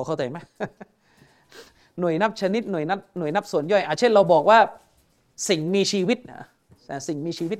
[0.00, 0.38] อเข้าใจไหม
[2.00, 4.58] หน่วยนับชนิดหน่วยนับหน่วยนับส่วนย่อยอาเช่นเราบอกว่า
[5.48, 6.42] สิ่งมีชีวิตนะ
[7.08, 7.58] สิ่งมีชีวิต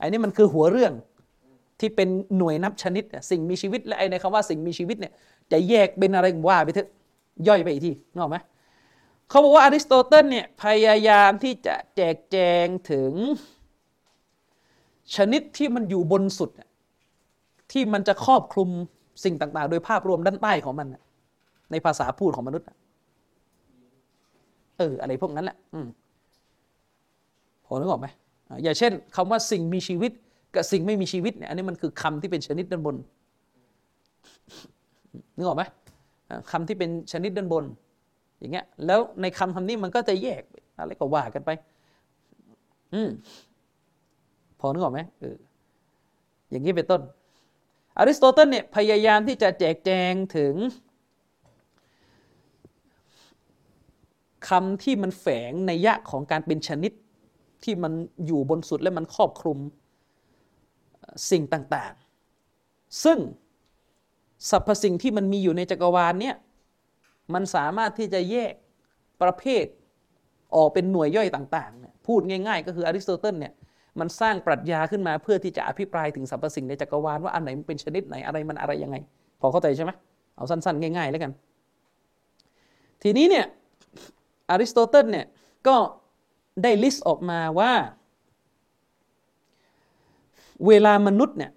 [0.00, 0.92] อันนี้มันคือหัวเรื่อง
[1.80, 2.08] ที่เป็น
[2.38, 5.12] หน่วยนับชนิด สิ่งมีชีวิตและไอ้ในคำว่าสิ่งมีชีวิตเนี่ย
[5.52, 6.88] จะแยกเป็นอะไรว่าไปเถอะ
[7.48, 8.36] ย่อยไปอีกทีนึกออกไหม
[9.28, 13.12] เขาบอกว่าอริสโตเติลเนี่ยพยายามที่จะแจกแจงถึง
[15.16, 16.50] ชนิดที่มันอยู่บนสุด
[17.72, 18.70] ที่มันจะครอบคลุม
[19.24, 20.88] สิ่งต่างๆ โดยภาพรวมด้านใต้ของมัน
[21.70, 22.66] ในภาษาพูดของมนุษย์
[24.78, 25.56] เอออะไรพวกนั้นแหละ
[27.64, 28.06] พอนึกออกไหม
[28.64, 30.12] อย่าเช่นคำว่าสิ่งมีชีวิต
[30.54, 32.96] กับสิ่งไม่มีชีวิตเนี่ยอันนี้มันคือคำที่เป็นชนิดด้านบน
[35.36, 35.62] นึกออกไหม
[36.50, 37.64] คำที่เป็นชนิดด้านบน
[38.38, 40.42] อย่างเงี้ย แล้วในคำคำนี้มันก็จะแยก
[40.78, 41.50] อะไรก็ว่ากันไป
[42.94, 43.08] อืม
[44.60, 45.36] พอนึกออกไหมเออ
[46.50, 47.00] อย่างนี้เป็นต้น
[47.98, 50.54] อริสโตเติลเนี่ยพยายามที่จะแจกแจงถึง
[54.50, 56.92] คำที่มันแฝงในยะของการเป็นชนิด
[57.64, 57.92] ที่มัน
[58.26, 59.58] อยู่บนสุดและมันครอบคลุม
[61.30, 63.18] สิ่งต่างๆ ซึ่ง
[64.50, 66.36] สรรพสิ่งที่มันมีอยู่ในจักรวาลเนี่ย
[67.34, 68.52] มันสามารถที่จะแยก
[69.22, 69.64] ประเภท
[70.54, 73.52] ออกเป็นหน่วยย่อยต่างๆเนี่ยพูดง่าย ๆ ก็คืออริสโตเติลเนี่ย
[74.00, 78.96] มันสร้างปรัชญาขึ้นมาเพื่อที่จะอภิปรายถึงสรรพสิ่งในจักรวาลว่าอันไหนมันเป็นชนิดไหนอะไรมันอะไรยังไง
[79.40, 79.90] พอเข้าใจใช่ไหม
[80.36, 81.32] เอาสั้นๆ ง่าย ๆ แล้วกัน
[83.02, 83.46] ทีนี้เนี่ย
[84.50, 85.26] อริสโตเติลเนี่ย
[85.66, 85.76] ก็
[86.62, 87.72] ได้ลิสต์ออกมาว่า
[90.66, 91.52] เวลามนุษย์เนี่ย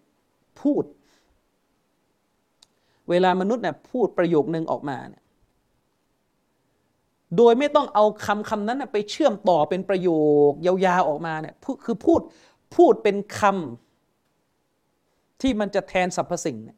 [0.61, 0.83] พูด
[3.09, 5.23] เวลามนุษย์เนี่ยพูดประโยคนึงออกมาเนี่ย
[7.37, 10.09] โดยไม่ต้องเอาคำคำนั้นไปเชื่อมต่อเป็นประโย
[10.49, 11.55] คยาวๆออกมาเนี่ย
[11.85, 12.21] คือพูด
[12.75, 16.77] พูดเป็นคำที่มันจะแทนสรรพสิ่งเนี่ย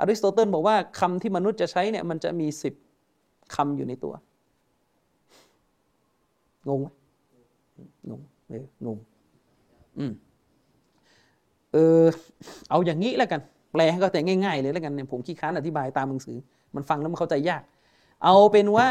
[0.00, 2.74] อริสโตเติลบอกว่าคำที่มนุษย์จะใช้เนี่ยมันจะมีสิบ
[3.54, 4.14] คำอยู่ในตัว
[6.68, 6.86] งงไหม
[8.10, 8.98] งงเอองง
[9.98, 10.12] อืม
[11.72, 12.04] เออ
[12.70, 13.40] เอาอย่างนี้แล้วกัน
[13.72, 16.38] แปลให้เข้าใจง่ายๆเลยแล้วกันเนี่ยผมขี้ค้านอธิบายตามหนังสือ
[16.74, 17.62] มันฟังแล้วมันเข้าใจยาก
[18.24, 18.88] เอาเป็นว่า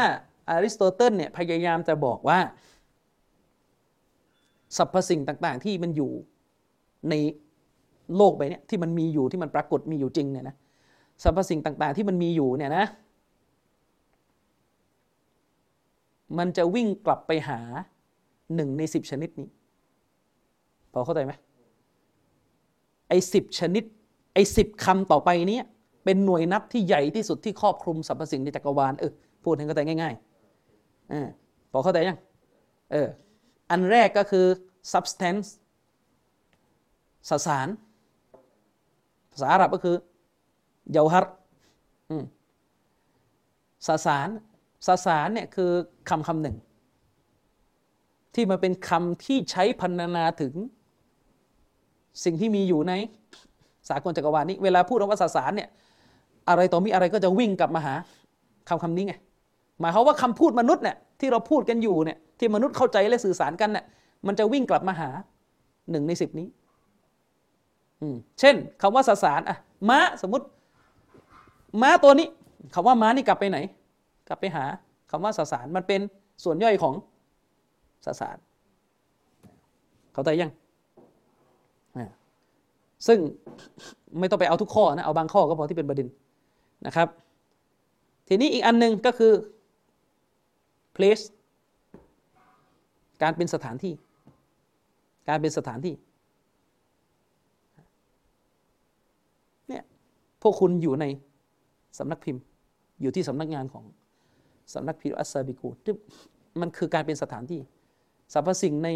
[0.48, 2.38] อริสโตเติลเนี่ยพยายามจะบอกว่า
[4.76, 6.12] สรรพสิ่งต่างๆ ที่มันอยู่
[7.10, 7.14] ใน
[8.16, 10.56] โลกใบนี้ที่มันมีอยู่ที่มันปรากฏมีอยู่จริงเนี่ยนะ
[11.22, 12.86] สรรพสิ่งต่างๆ ที่มันมีอยู่เนี่ยนะ
[16.38, 17.60] มันจะวิ่งกลับไปหา
[18.54, 19.48] หนึ่งในสิบชนิดนี้
[20.92, 21.32] พอเข้าใจไหม
[23.08, 23.84] ไอ้สิบชนิด
[24.34, 25.60] ไอ้สิบคำต่อไปนี้
[26.04, 29.12] เป็นหน่วยนับที่ใหญ่ที่สุดที่ครอบคลุมสรรพสิ่งในจักรวาลเออ
[29.44, 31.14] พูดให้เข้าใจง่ายๆอ
[31.72, 32.18] พอเข้าใจยัง
[32.92, 33.08] เออ
[33.70, 34.46] อันแรกก็คือ
[34.92, 35.46] substance
[37.28, 37.68] สสาร
[39.32, 39.96] ภาษาอาหรับก็คือ
[40.92, 41.24] เยาฮัร
[43.86, 44.28] สสาร
[44.86, 45.70] สสารเนี่ยคือ
[46.08, 46.56] คำคำหนึ่ง
[48.34, 50.52] ที่มันเป็นคำที่ใช้พันนาถึง
[52.24, 52.92] สิ่งที่มีอยู่ใน
[53.88, 55.68] สากลจักรวาลนี้ เวลาพูดว่าสสารเนี่ย
[56.48, 57.94] อะไรต่อมีอะไรก็จะวิ่งกลับมาหา
[58.68, 59.14] คำคำนี้ไง
[59.80, 63.84] หมายความว่าคำพูดมนุษย์เนี่ยที่เราพูดกันอยู่เนี่ยที่มนุษย์เข้าใจและสื่อสารกันเนี่ย
[64.26, 65.10] มันจะวิ่งกลับมาหา
[65.90, 66.46] หนึ่งในสิบนี้
[68.40, 69.56] เช่นคำว่าสสารอะ
[69.88, 70.46] ม้าสมมติ
[71.82, 72.28] ม้าตัวนี้
[72.74, 73.58] คำว่าม้านี่กลับไปไหน
[74.28, 74.64] กลับไปหา
[75.10, 76.00] คำว่าสสารมันเป็น
[76.44, 76.94] ส่วนย่อยของ
[78.06, 78.36] สสาร
[80.12, 80.52] เข้าใจยัง
[83.06, 83.18] ซึ่ง
[84.18, 86.08] ไม่ต้องไปเอาทุกข้อนะ เอาบางข้อก็พอที่เป็นประเด็น
[86.86, 87.08] นะครับ
[88.28, 89.32] ทีนี้อีกอันหนึ่งก็คือ
[90.96, 91.24] place
[93.22, 93.94] การเป็นสถานที่
[95.28, 95.94] การเป็นสถานที่
[99.68, 99.82] เนี่ย
[100.42, 101.04] พวกคุณอยู่ใน
[101.98, 102.42] สำนักพิมพ์
[103.00, 103.84] อยู่ที่สำนักงานของ
[104.72, 105.94] สำนักพิมพ์อัสซาบิกูที่
[106.60, 107.60] มันคือการเป็นสถานที่
[108.32, 108.88] สรรพสิ่งใน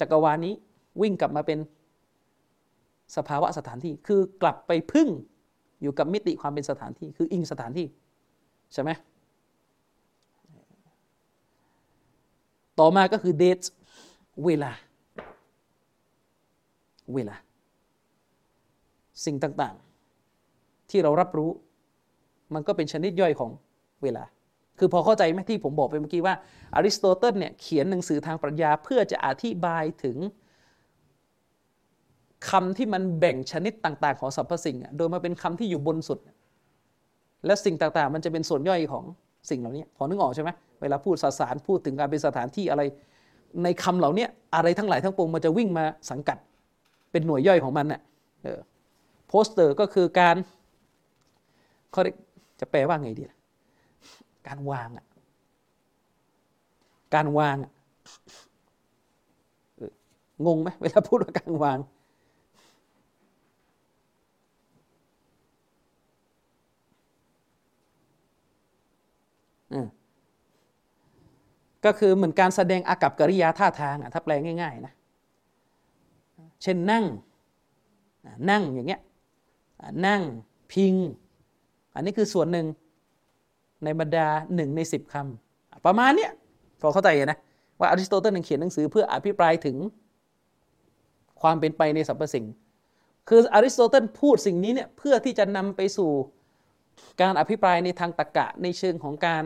[0.00, 0.54] จักรวาลนี้
[1.02, 1.58] วิ่งกลับมาเป็น
[3.16, 5.08] สภาวะสถานที่ คือกลับไปพึ่ง
[5.82, 7.86] อยู่กับมิติความเป็นสถานที่ คืออิงสถานที่
[8.72, 8.90] ใช่ไหม
[12.78, 13.60] ต่อมาก็คือเดท
[14.44, 14.72] เวลา
[17.14, 17.36] เวลา
[19.24, 21.50] สิ่งต่างๆ ที่เรารับรู้
[22.54, 23.50] มันก็เป็นชนิดย่อยของ
[24.02, 24.24] เวลา
[24.78, 26.34] คือพอเข้าใจไหมที่ผมบอกไปเมื่อกี้ว่า
[26.74, 30.16] อริสโตเติลเนี่ยเขียนหนังสือทางปรัชญาเพื่อจะอธิบายถึง
[32.50, 36.18] คำที่มันแบ่งชนิดต่าง ๆ ของสรรพสิ่ง โดยมาเป็นคำที่อยู่บนสุด
[37.46, 39.04] และสิ่งต่างๆ มันจะเป็นส่วนย่อยของ
[39.50, 40.50] สิ่งเหล่านี้ พอนึกออกใช่ไหม
[40.80, 42.82] เวลาพูดสสารพูดถึงการเป็นสถานที่อะไร
[43.64, 46.38] ในคำเหล่านี้อะไรทั้งหลายทั้งปวงมันจะวิ่งมาสังกัด
[47.12, 48.00] เป็นหน่วยย่อยของมันเน่ะ
[49.28, 50.36] โปสเตอร์ก็คือการ
[51.92, 52.02] เขา
[52.60, 53.38] จะแปลว่าไงดีล่ะ
[54.46, 55.06] การวางอะ
[57.14, 57.72] การวางอะ
[60.46, 61.78] งงไหมเวลาพูดว่าการวาง
[71.84, 74.92] ก็คือเหมือนการแสดงอากับกิริยาท่าทางถ้าแปลง่าย ๆ นะ
[76.62, 77.04] เช่นนั่ง
[78.50, 79.00] นั่งอย่างเงี้ย
[80.06, 80.22] นั่ง
[80.72, 80.94] พิง
[81.94, 82.66] อันนี้คือส่วนหนึ่ง
[83.84, 86.30] ในบรรดาหนึ่งในสิบคำประมาณเนี้ย
[86.80, 87.38] พอเข้าใจนะ
[87.80, 89.76] ว่าอริสโตเติลเขียนหนังสือเพื่ออภิปรายถึง
[91.40, 92.46] ความเป็นไปในสรรพสิ่ง
[93.28, 96.10] คืออริสโตเติลพูดสิ่งนี้เนี่ยเพื่อที่จะนำไปสู่
[97.20, 99.44] การอภิปรายในทางตรรกะในเชิงของการ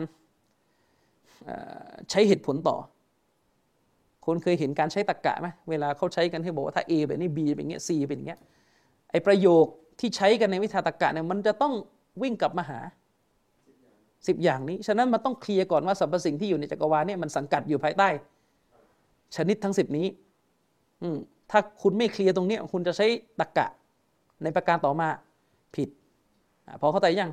[2.09, 2.77] ใช้เหตุผลต่อ
[4.25, 8.39] คนเคยเห็นการใช้ตรรกะไหมเวลาเขาใช้กันให้บอกว่าถ้า A แบบนี้ B เป็นอย่างเงี้ย C เป็นอย่างเงี้ย
[9.11, 9.65] ไอประโยค
[9.99, 11.73] ที่ใช้กันในวิชาตรรกะเนี่ยมันจะต้อง
[12.21, 12.79] วิ่งกลับมาหา
[14.27, 18.09] สิบอย่างนี้ ฉะนั้นมันต้องเคลียร์ก่อนว่าสรรพสิ่งที่อยู่ในจักรวาลเนี่ยมันสังกัดอยู่ภายใต้
[19.35, 20.07] ชนิดทั้งสิบนี้
[21.01, 21.07] อื
[21.51, 23.07] ถ้าคุณไม่เคลียร์ตรงนี้คุณจะใช้
[23.39, 23.67] ตรรกะ
[24.43, 25.07] ในประการต่อมา
[25.75, 25.89] ผิด
[26.67, 27.31] อพอเข้าใจยัง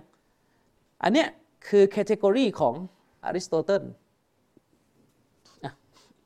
[1.02, 1.28] อันเนี้ย
[1.69, 2.74] คือ category ของ
[3.24, 3.82] อริสโตเติล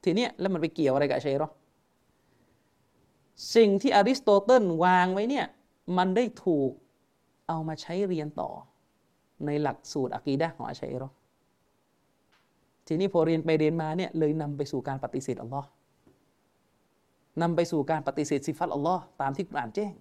[0.05, 1.45] ทีเนี้ยแล้วมันไปเกี่ยวอะไรกับอาชาอิเราะห์
[3.55, 5.47] สิ่งที่อริสโตเติลวางไว้เนี่ย
[5.97, 6.71] มันได้ถูก
[7.49, 8.51] เอามาใช้เรียนต่อ
[9.47, 11.09] ในหลักสูตรอะกีดะของอาชาอิเราะห์
[12.87, 15.69] ทีนี้พอเรียนไปเรียนมาเนี่ยเลยนำไปสู่การปฏิเสธอัลลอฮ์
[17.43, 19.93] นำไปสู่การปฏิเสธสิฟัตอัลลอฮ์ตามที่อ่านแจ้ง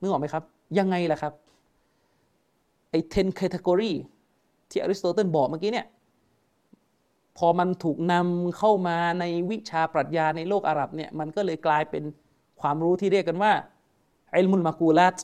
[0.00, 0.44] นึกออกไหมครับ
[0.78, 1.32] ยังไงล่ะครับ
[2.90, 3.92] ไอ้10 category
[4.70, 5.86] ที่อริสโตเติลบอกเมื่อกี้เนี่ย
[7.38, 12.04] พอมันถูกนำเข้ามาในวิชาปรัชญาในโลกอาหรับเนี่ย มันก็เลยกลายเป็น
[12.60, 13.52] ความรู้ที่เรียกกันว่า
[14.32, 15.16] ไอลมุลมากูลัต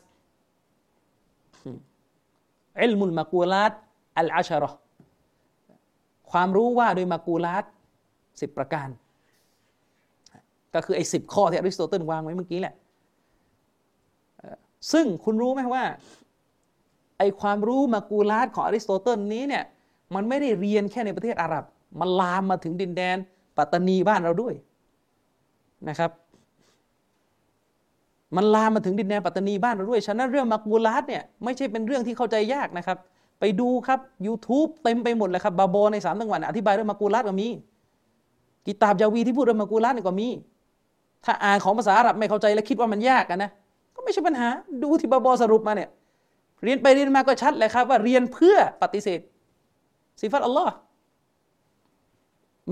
[2.81, 3.73] อิลมุลมากูลัต
[4.19, 4.71] อัลอาชารอ
[6.31, 7.65] ความรู้ว่าโดยมากูลัต
[8.41, 8.89] สิบประการ
[10.75, 12.75] ก็คือไอ้สิบข้อที่อริสโตเติลวางไว้เมื่อกี้แหละ
[14.93, 15.85] ซึ่งคุณรู้ไหมว่า
[17.19, 19.65] ไอความรู้มากูลัตของอริสโตเติลนี้เนี่ย
[20.15, 21.65] มันไม่ได้เรียนแค่ในประเทศอาหรับ
[22.01, 23.17] มันลามมาถึงดินแดน
[23.57, 24.55] ปัตตานีบ้านเราด้วย
[25.89, 26.11] นะครับ
[28.37, 32.97] มันลามมาถึงดินแดนปัตตานีบ้านเราด้วย ฉะนั้นเรื่องมักบูลัดเนี่ยไม่ใช่เป็นเรื่องที่เข้าใจยากนะครับ
[33.41, 37.49] ไปดูครับ YouTube เต็มไปหมดเลยครับบาโบในสามจังหวัดอธิบายเรื่องมักบูลัดก็มี
[38.67, 40.29] กิตาบยาวีที่พูดเรื่องมักบูลัดก็มี
[41.25, 43.51] ถ้าอ่านของภาษาอาหรับไม่เข้าใจแล้วคิดว่ามันยากกันนะ
[43.95, 44.49] ก็ไม่ใช่ปัญหา
[44.83, 45.89] ดูที่บาโบสรุปมาเนี่ย
[46.63, 49.21] เรียนไปเรียนมาก็ชัดเลยครับ ว่าเรียนเพื่อปฏิเสธ
[50.21, 50.73] สิฟัตอัลลอฮ์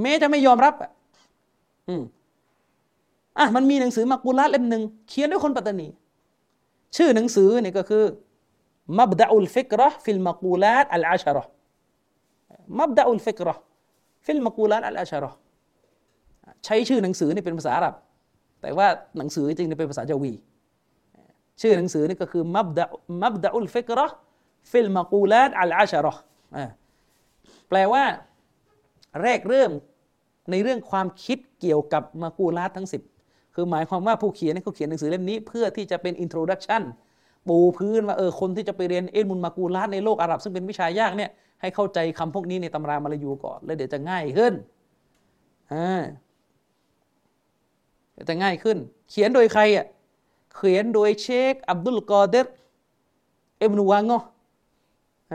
[0.01, 0.91] แม้จะไม่ยอมรับอะ
[1.89, 2.03] อืม
[3.39, 5.89] อะมันมีหนังสือมักบุลัดเล่มหนึ่งเขียนด้วยคนปัตตานี
[6.97, 8.05] ชื่อหนังสือเนี่ยก็คือ
[8.99, 11.51] มับดะอุลฟิกรห์ฟิลมักูลัดอัลอาชารห์
[12.79, 13.61] มับดะอุลฟิกรห์
[14.25, 15.37] ฟิลมักูลัดอัลอาชารห์
[16.65, 17.95] ใช้ชื่อหนังสือนี่เป็นภาษาอาหรับ
[18.63, 18.87] แต่ว่า
[19.19, 20.33] หนังสือจริงๆเป็นภาษาจาวี
[21.61, 22.85] ชื่อหนังสือนี่ก็คือมับดะ
[23.23, 24.15] มับดะอุลฟิกรห์
[24.71, 26.23] ฟิลมักูลัดอัลอาชารห์
[27.69, 28.05] แปลว่า
[29.23, 29.71] แรกเริ่ม
[30.51, 33.03] ในเรื่องความคิดเกี่ยวกับมากูลาดทั้งสิบ
[33.55, 36.83] คือหมายความว่าผู้เขียนเขาเขียนหนังสือเล่มนี้ เพื่อที่จะเป็น introduction
[37.49, 44.53] ปูพื้นว่าเออคนที่จะไปเรียนอิลมุลมากูลาตในโลกอาหรับซึ่งเป็นวิชายากเนี่ยให้เข้าใจคำพวกนี้ในตำรามาลายูก่อน แล้วเดี๋ยวจะง่ายขึ้น
[45.73, 46.03] อ่า
[48.29, 48.77] จะง่ายขึ้น
[49.11, 49.87] เขียนโดยใครอะ
[50.57, 55.33] เขียนโดยเชคอับดุลกอเดร์อิบนูวังงอ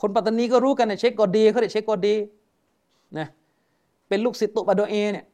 [0.00, 2.14] คนปัตตานีก็รู้กันนะเชคกอเดร์เขาเรียกเชคกอเดร์
[3.18, 3.26] นะ
[4.08, 5.26] เป็นลูกศิษย์โตะบาโดเอเนี่ย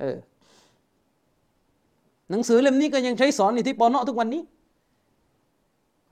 [0.00, 0.16] เออ
[2.30, 4.42] หนังสือเล่มนี้ก็ยังใช้สอนอยู่ที่ปอนอทุกวันนี้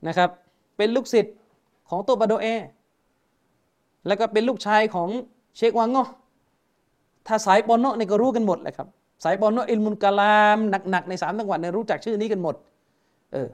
[0.07, 0.29] นะครับ
[0.77, 1.35] เป็นลูกศิษย์
[1.89, 2.47] ของโตะบาโดเอ
[4.07, 5.09] แล้วก็เป็นลูกชายของ
[5.57, 6.05] เชควังงอ
[7.27, 8.87] ถ้าสายปอนอเนี่ยก็รู้กันหมดเลยครับ
[9.23, 10.57] สายปอนออิลมุลกาลาม
[10.89, 12.55] หนักๆในสามจังหวัดเนี่ยรู้จักชื่อนี้กันหมด
[13.33, 13.47] เออ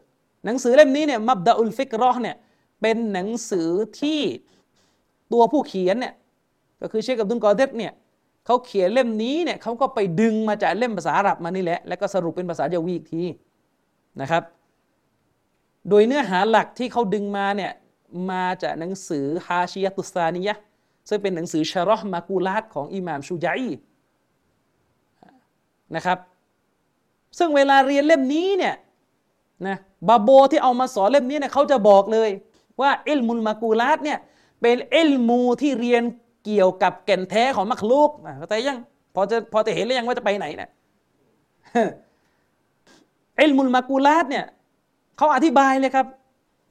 [0.45, 2.35] หนังสือเล่มนี้เนี่ยมับดาอุลฟิกรอเนี่ย
[2.81, 3.69] เป็นหนังสือ
[3.99, 4.19] ที่
[5.33, 6.13] ตัวผู้เขียนเนี่ย
[6.81, 7.93] ก็คือเชคกับดุนกอเดตเนี่ย
[8.45, 13.23] เขาเขียนเล่มนี้เนี่ยเขาก็ไปดึงมาจากเล่มภาษาอาหรับมานี่แหละ แล้วก็สรุปเป็นภาษายาวีอีกที
[14.21, 14.43] นะครับ
[15.89, 17.71] โดยเนื้อหาหลักที่เขาดึงมาเนี่ย
[18.31, 20.55] มาจากหนังสือฮาชิยตุสานียะ
[21.09, 23.61] ซึ่งเป็นหนังสือชารอห์มากูลาตของอิหม่ามชูจัย
[25.95, 26.17] นะครับ
[27.37, 28.75] ซึ่งเวลาเรียนเล่มนี้เนี่ย
[29.67, 32.29] นะบาโบที่เอามาสอนเล่มนี้เนี่ยเขาจะบอกเลย
[32.81, 34.19] ว่าอิลมุลมากูลาตเนี่ย
[34.61, 36.03] เป็นอิลมูที่เรียน
[36.45, 38.09] เกี่ยวกับแก่นแท้ของมัคลูก
[38.39, 38.77] เข้าใจยัง
[39.15, 40.69] พอจะพอจะเห็นหรือยังว่าจะไปไหนเนี่ย
[43.37, 44.45] อิลมุลมากูลาตเนี่ย
[45.17, 46.07] เขาอธิบายเลยครับ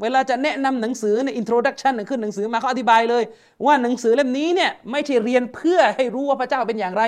[0.03, 3.23] เวลาจะแนะนำหนังสือใน introduction ขึ้นหนังสือมาเขาอธิบายเลย
[3.67, 7.05] ว่าหนังสือเล่มนี้เนี่ยไม่ใช่เรียนเพื่อให้รู้ว่าพระเจ้าเป็นอย่างไร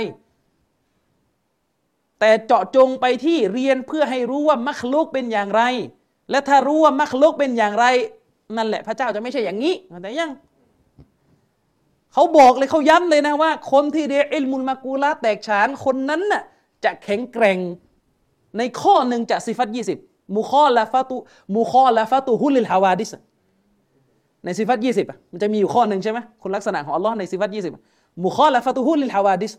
[2.21, 5.63] แต่เจาะจงไปที่เรียนเพื่อให้รู้ว่ามักลุกเป็นอย่างไร
[6.31, 7.87] และถ้ารู้ว่ามักลุกเป็นอย่างไร
[8.57, 10.31] นั่นแหละพระเจ้าจะไม่ใช่อย่างนี้แต่ยัง
[12.15, 16.43] เขาบอกเลยเขาย้ำเลยนะว่า คนที่เรียนอิลมุลมากูลาแตกฉานคนนั้นน่ะ
[16.85, 17.59] จะแข็งแกร่ง
[18.59, 19.99] ในข้อหนึ่งจากสิฟัตยี่สิบ
[20.37, 21.17] มูคอลาฟาตุ
[21.57, 23.11] มูคอลาฟาตุฮุลิลฮาวาดิส
[24.45, 27.73] ในสิฟัตยี่สิบมันจะมีอยู่ข้อหนึ่งใช่ไหมคุณลักษณะของอัลลอฮ์ในสิฟัตยี่สิบ
[28.23, 29.53] มูคอลาฟาตุฮุลิลฮาวาดิส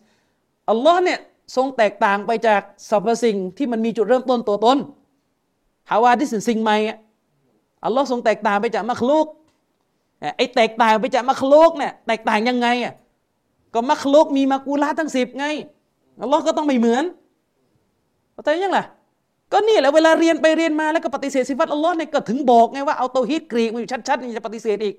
[0.69, 1.19] อัลลอฮ์เนี่ย
[1.55, 4.77] ทรงแตกต่างไปจากสรรพสิ่งที่มันมีจุดเริ่มต้นตัวตน
[5.91, 6.77] ฮาวาดิสสิ่งใหม่
[7.85, 9.27] อัลลอฮ์ทรงแตกต่างไปจากมัคลุก
[10.37, 12.93] ไอ้แตกต่างไปจากมัคลุกเนี่ยแตกต่างยังไงอะ
[13.73, 15.45] ก็มัคลุกมีมากูลาตทั้งสิบไง
[16.21, 17.03] อัลลอฮ์ก็ต้องไม่เหมือน
[18.33, 18.85] เข้าใจยังล่ะ
[19.51, 24.95] ก็นี่แหละเวลาเรียนไปเรียนมาแล้วก็ปฏิเสธสิฟัตอัลลอฮ์เนี่ยก็ถึงบอกไงว่าเอาเตาฮีดกรีกมาอยู่ชัดๆนี่จะปฏิเสธอีก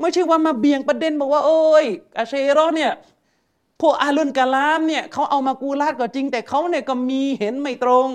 [0.00, 1.84] ไม่ใช่ว่ามาเบี่ยงประเด็นบอกว่า โอ้ย
[2.16, 2.92] อาเชรอเนี่ย
[3.80, 8.08] พวกอาลุนกาลามเนี่ยเขาเอามากูลาดก็จริง แต่เขาเนี่ยก็มีเห็นไม่ตรง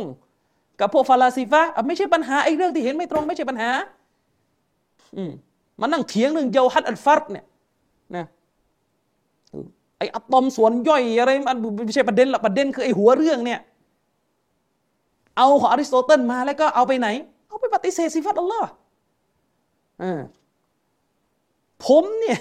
[0.80, 3.70] กับพวกฟาลาซิฟะไม่ใช่ปัญหาไอ้เรื่องที่เห็นไม่ตรง ไม่ใช่ปัญหา
[5.16, 5.32] อืม
[5.82, 7.46] มันนั่งเถียงเรื่องเยาฮัดอัลฟัรเนี่ย
[8.16, 8.26] นะ
[9.98, 13.60] ไออะตอมส่วนย่อยอะไรมันไม่ใช่ประเด็นหรอกประเด็นคือไอหัวเรื่องเนี่ย
[15.38, 17.08] เอาของอริสโตเติลมาแล้วก็เอาไปไหน
[17.48, 18.70] เอาไปปฏิเสธสิฟัตอัลลอฮ์
[21.86, 22.40] ผมเนี่ย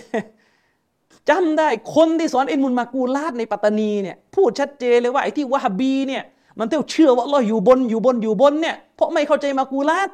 [1.30, 6.22] จำได้คนที่สอนอินมุนมากูลาดในปัตตานีเนี่ยพูดชัดเจนเลยว่าไอ้ที่วะฮบีเนี่ย
[6.58, 10.08] มันเที่ยวเชื่อว่าอัลลอฮ์อยู่บนอยู่บนอยู่บนเนี่ยเพราะไม่เข้าใจมากูลาด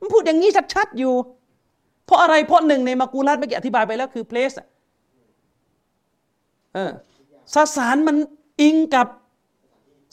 [0.00, 1.12] มันพูดอย่างนี้ชัดๆอยู่
[2.06, 4.52] เพราะอะไรเพราะหนึ่งในมากูลาดเมื่อกี้อธิบายไปแล้วคือเพลส
[6.74, 6.90] เออ
[7.54, 8.16] สสารมัน
[8.60, 9.06] อิงกับ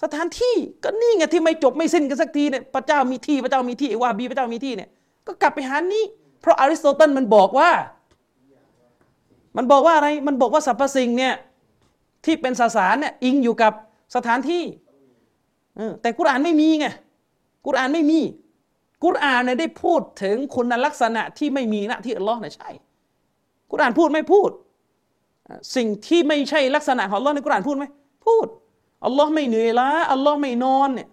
[0.04, 4.90] สถานที่ก็นี่ไงที่ไม่จบไม่สิ้นกันสักทีเนี่ยพระเจ้ามีที่พระเจ้ามีที่ว่าบีพระเจ้ามีที่เนี่ย
[5.28, 6.04] ก็กลับไปหานี้
[6.42, 7.70] เพราะอริสโตเติลมันบอกว่า
[9.58, 11.34] มันบอกว่าอะไรมันบอกว่าสรรพสิ่งเนี่ย
[12.26, 13.74] ที่เป็นสสารเนี่ยอิงอยู่กับ
[14.16, 14.64] สถานที่
[16.02, 16.88] แต่กุรานไม่มีไง
[17.66, 18.20] กุรานไม่มี
[19.04, 22.70] กุรอานเนี่ยได้พูดถึงคุณลักษณะที่ไม่มีนะที่อัลลอฮ์เนี่ยใช่
[23.72, 24.50] กุรอานพูดไม่พูด
[25.76, 27.86] สิ่งที่ไม่ใช่ลักษณะของอัลลอฮ์ในกุรอานพูดไหม
[28.26, 28.48] พูด
[29.06, 31.08] อัลลอฮ์ไม่เหนื่อยล้าอัลลอฮ์ไม่นอนเนี่ย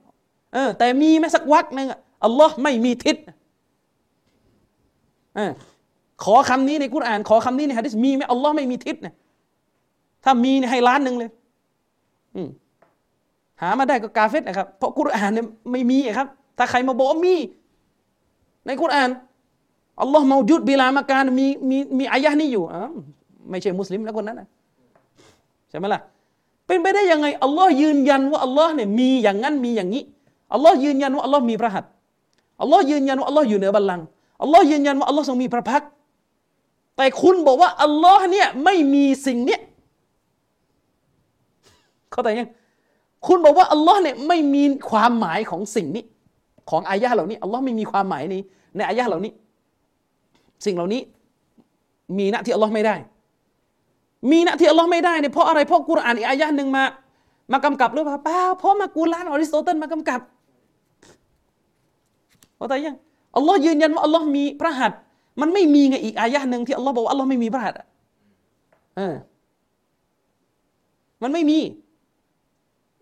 [0.54, 1.88] เออแต่มีไหมสักวักหนึ่ง
[2.24, 3.16] อัลลอฮ์ไม่มีทิศ
[5.38, 5.40] อ
[6.24, 9.14] ขอคำนี้ในกุรอาน ขอคำนี้ในฮะดิษมีไหมอัลลอฮ์ไม่มีทิศเนี่ย
[10.24, 11.30] ถ้ามีให้ล้านหนึ่งเลย
[12.36, 12.40] อื
[13.60, 17.34] หามาได้ก็กาเฟตนะครับ เพราะกุรอานเนี่ยไม่มีครับ ถ้าใครมาบอกมี
[18.70, 19.10] ในกุรอาน
[20.02, 22.74] อัลลอฮ์มาจุดบิลามาการมีมีมีอายะนี้อยู่อ
[23.50, 24.48] ไม่ใช่มุสลิมแล้วคนนั้นนะ
[25.68, 26.00] ใช่ไหมล่ะ
[26.66, 30.02] เป็นไปได้ยังไงอัลลอฮ์ยืนยันว่าอัลลอฮ์เนี่ยมีอย่างนั้นมีอย่างนี้
[30.54, 31.90] อัลลอฮ์ยืนยันว่าอัลลอฮ์มีพระหัตถ์
[32.60, 34.04] อัลลอฮ์ยืนยันว่าอัลลอฮ์อยู่เหนือบัลลังก์
[34.42, 35.82] อัลลอฮ์ยืนยันว่าอัลลอฮ์ทรงมีพระพัก
[36.96, 39.60] แต่คุณบอกว่าอัลลอฮ์เนี่ยไม่มีสิ่งเนี้ย
[42.12, 42.50] เข้าใจยัง
[43.26, 46.04] คุณบอกว่าอัลลอฮ์เนี่ยไม่มีความหมายของสิ่งนี้
[46.70, 48.34] ของอายะเหล่านี้อัลลอฮ์ไม่มีความหมายใน
[48.76, 49.32] ในอายะเหล่านี้
[50.64, 51.00] สิ่งเหล่านี้
[52.18, 52.96] มีนะที่อัลลอฮ์ไม่ได้
[54.30, 56.84] มีนะที่อัลลอฮ์ไม่ได้เนี่ยเพราะอะไรเพราะกุรอานอีกอายะหนึ่งมา
[57.52, 60.20] มากำกับหรือเปล่าเปล่าเพราะมากุรอานอริสโตเติลมากำกับ
[62.56, 62.96] เข้าใจยัง
[63.36, 64.98] อัลลอฮ์ยืนยันว่าอัลลอฮ์มีพระหัตถ์
[65.40, 67.78] มันไม่มีไงอีกอายะหนึ่งที่อัลลอฮ์บอกว่าอัลลอฮ์ไม่มีพระหัตถ์
[68.96, 69.14] เออ
[71.22, 71.58] มันไม่มี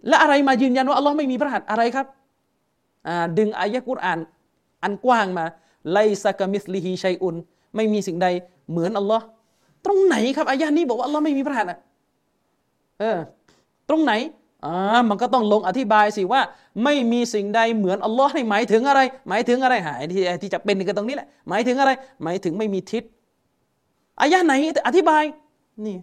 [0.08, 2.06] และอะไรมายืนยันว่าอัลลอฮ์ไม่มีพระหัตถ์อะไรครับ
[3.08, 4.18] อ่า ดึงอายะกุรอาน
[4.82, 5.44] อันกว้างมา
[5.92, 7.36] ไลซากามิสลิฮีชัยอุน
[7.76, 8.28] ไม่มีสิ่งใด
[8.70, 9.24] เหมือนอัลลอฮ์
[9.84, 11.82] ตรงไหนครับอายะนี้บอกว่าอัลลอฮ์ไม่มีพระหัตถ์
[13.00, 13.18] เออ
[13.88, 14.12] ตรงไหน
[14.64, 14.74] อ่า
[15.09, 16.40] มันก็ต้องลงอธิบายสิว่า
[16.84, 21.90] ไม่มีสิ่งใดเหมือนอัลลอฮ์ให้หมายถึงอะไร หมายถึงอะไรหายที่ที่จะเป็นก็ตรงนี้แหละ หมายถึงอะไร
[22.22, 23.05] หมายถึงไม่มีทิศ
[24.20, 24.55] อายะไหน
[24.86, 25.24] อธิบาย
[25.86, 25.96] นี่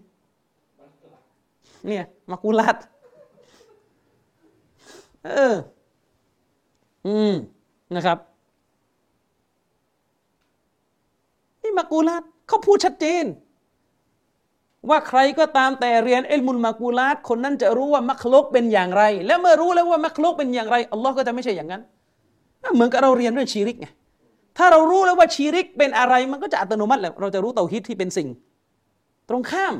[1.86, 2.76] เนี่ยมากุลัด
[5.24, 5.54] เออ
[7.06, 7.34] อืม
[7.96, 8.18] นะครับ
[11.62, 13.24] นี่ มากูลัดเขาพูดชัดเจน
[14.88, 21.82] ว่าใครก็ตามแต่เรียนเอลมุลมากูลาตคนนั้นจะรู้ว่ามักลกเป็นอย่างไร และเมื่อรู้แล้วว่ามักลกเป็นอย่างไรอัลลอฮ์ก็จะไม่ใช่อย่างนั้น
[22.74, 23.86] เหมือนกับเราเรียนเรื่องชีริกไง
[24.58, 28.28] ถ้าเรารู้แล้วว่าชีริกเป็นอะไรมันก็จะอัตโนมัติแหละเราจะรู้เตาฮิตที่เป็นสิ่ง
[29.28, 29.74] ตรงข้าม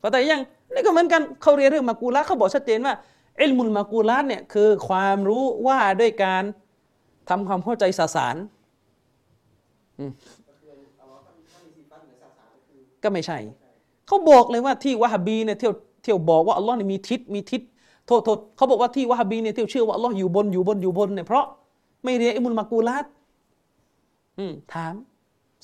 [0.00, 0.42] เข้าใจยัง
[0.74, 2.94] นี่ก็เหมือนกันเขาเรียนเรื่องมากูลาเขาบอกชัดเจนว่า
[3.38, 6.42] เอลมุลมากูลาตเนี่ยคือความรู้ว่าด้วยการ
[7.28, 8.36] ทำความเข้าใจสสาร
[13.02, 13.38] ก็ไม่ใช่
[14.06, 15.72] เขาบอกเลยว่าที่วะฮบีเนี่ยเที่ยว
[16.02, 17.62] เที่ยวบอกว่าอัลลอฮ์เนี่ยมีทิศมีทิศ
[18.06, 21.44] โทษโทษเขาบอกว่าที่วะฮบีเนี่ยเที่ยวเชื่อว่าอัลลอฮ์อยู่บนอยู่บนอยู่บนเนี่ยเพราะ
[22.04, 23.04] ไม่เรียนอิมุลมากูลัด
[24.38, 24.94] อืมถาม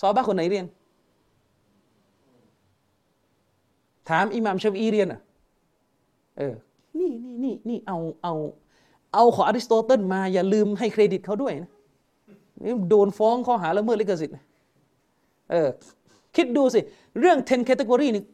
[0.01, 0.67] ซอบ้าคนไหนเรียน
[4.09, 5.21] ถามอิหม่ามชาฟีเรียนอะ
[6.39, 6.55] เออ
[6.99, 8.35] นี่นี่นี่นี่เอาเอา
[9.15, 11.71] เอาของอริสโตเติลมาอย่าลืมให้เครดิตเขาด้วยนะ
[12.65, 14.35] นี่โดนฟ้องข้อหาละเมิดลิขสิทธิ์
[15.51, 15.69] เออ
[16.37, 16.81] คิดดูสิ
[17.21, 18.25] เรื่อง 10 category นี่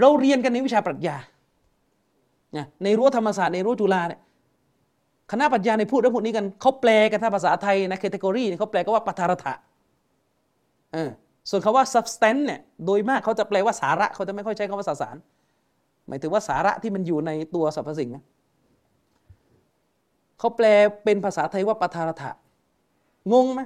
[0.00, 1.16] เราเรียนกันในวิชาปรัชญา
[2.84, 4.20] ในรั้วธรรมศาสตร์ในรั้วจุฬาเนี่ย
[5.32, 9.54] คณะปรัชญาในพูดเรื่องพวกนี้กันเขาแปลกันถ้าภาษาไทยนะ category เนี่เขาแปลก็ว่าปัทารถะ
[11.50, 15.16] ส่วนคาว่า substance เนี่ยโดยมากเขาจะแปลว่าสาระเขาจะไม่ค่อยใช้คำว่าสสาร
[16.08, 18.10] หมายถึงว่าสาระที่มันอยู่ในตัวสรรพสิ่ง
[20.38, 20.66] เขาแปล
[21.04, 22.30] เป็นภาษาไทยว่าปัทารถะ
[23.32, 23.60] งงไหม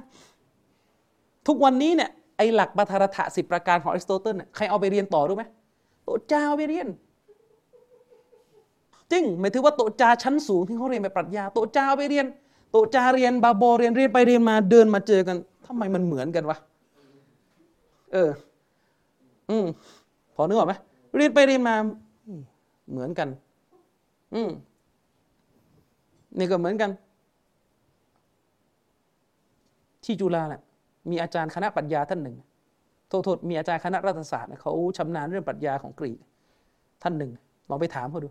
[1.47, 5.43] ทุกวันนี้เนี่ย ไอ้หลักบัทารถะสิบประการของอริสโตเติลใครเอาไปเรียนต่อรู้ไหม
[6.05, 6.87] โตจาเอาไปเรียน
[9.11, 12.25] จริงหมายถึงว่าโตจาชั้นสูงที่เขาเรียนไปปรัชญาโตจาเอาไปเรียน
[12.71, 16.57] โตจาเรียนบาโบเรียนเรียนไปเรียนมาเดินมาเจอกันทำไมมันเหมือนกันวะ
[18.13, 18.29] เออ
[19.49, 19.65] อืม
[20.35, 20.73] พอนึกออกไหม
[21.15, 21.75] เรียนไปเรียนมา
[22.91, 23.27] เหมือนกัน
[24.33, 24.49] อืม
[26.37, 26.89] นี่ก็เหมือนกัน
[30.03, 30.61] ที่จุฬาแหละ
[31.09, 32.37] มีอาจารย์คณะปรัชญาท่านหนึ่ง
[33.09, 36.19] โทษโทษมีอาจารย์คณะรัฐศาสตร์เขาชำนาญเรื่องปรัชญาของกรีก
[37.03, 37.31] ท่านหนึ่ง
[37.69, 38.29] ลองไปถามเขาดู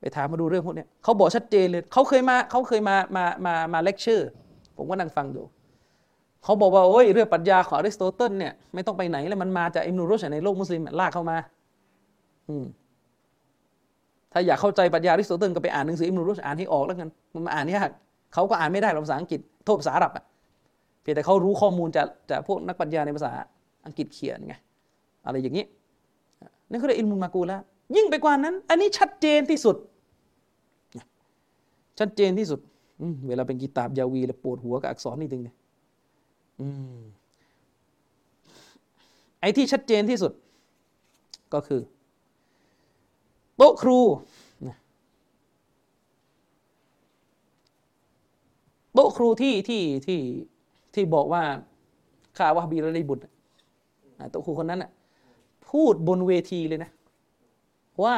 [0.00, 4.28] ไปถามมาดูเรื่องพวกนี้เขาบอกชัดเจนเลยเขาเคยมาเขาเคยมามามามาเลคเชอร์
[4.76, 5.44] ผมก็นั่งฟังอยู่
[6.44, 11.36] เขาบอกว่าโอ้ยเรื่องปรัชญาของอริสโตเติลเนี่ยไม่ต้องไปไหนแล้วมันมาจากอิบนุรุชด์ในโลกมุสลิมลากเข้ามา
[12.48, 12.64] อืม
[14.32, 17.90] ถ้าอยากเข้าใจปรัชญาอริสโตเติลก็ไปอ่านหนังสืออิบนุรุชด์อ่านให้ออกแล้วกันมันอ่านยาก
[18.34, 20.24] เขาก็อ่านไม่ได้ภาษาอังกฤษโทษภาษาอาหรับอะ
[21.00, 23.32] เพียงแต่เขารู้ข้อมูลจากจากพวกนักปรัชญาในภาษา
[23.86, 24.54] อังกฤษเขียนไง
[25.26, 25.64] อะไรอย่างนี้
[26.70, 27.58] นี่คืออิลมุนมากูละ
[27.96, 29.76] ยิ่งไปกว่านั้น อันนี้ชัดเจนที่สุด
[31.98, 32.60] ชัดเจนที่สุด
[33.28, 35.56] เวลาเป็นกีตาบยาวีแล้วปวดหัวกับอักษรนี่ตึงเนี่ย
[39.40, 40.32] ไอ้ที่ชัดเจนที่สุด
[41.54, 41.80] ก็คือ
[43.56, 43.98] โต๊ะครู
[48.94, 50.20] โต๊ะครูที่ที่ที่
[50.94, 51.42] ที่บอกว่า
[52.38, 53.22] ข่าวว่าบีรลีบุตร
[54.32, 54.84] ต๊ะครูคนนั้น
[55.70, 56.90] พูดบนเวทีเลยนะ
[58.04, 58.14] ว่า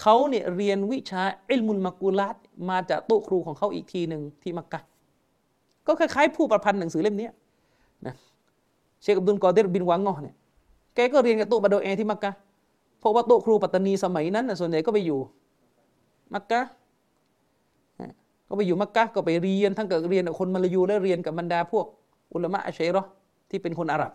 [0.00, 2.36] เขาเนี่ยเรียนวิชาอิลมุลมากูลัด
[2.70, 4.80] มาจากโต๊ะครูของเขาอีกทีหนึ่งที่มักกะ
[5.86, 7.28] ก็คล้ายๆผู้ประพันธ์หนังสือเล่มนี้
[8.06, 8.14] นะ
[9.02, 10.36] เชคอับดุลกอเดรบินวังงอเนี่ย
[10.94, 12.32] แกก็เรียนกับโต๊ะบาโดเอที่มักกะ
[13.00, 15.18] เพราะว่าโต๊ะครูปัตตานีสมัยนั้นส่วนใหญ่ก็ไปอยู่
[16.34, 16.60] มักกะ
[18.48, 21.86] ก็ไปอยู่มักกะก็ไปเรียนทั้งกับเรียนกับคนมาลายูและเรียนกับบรรดาพวก
[22.34, 23.02] อุลามะอัชเชรอ
[23.50, 24.12] ที่เป็นคนอาหรับ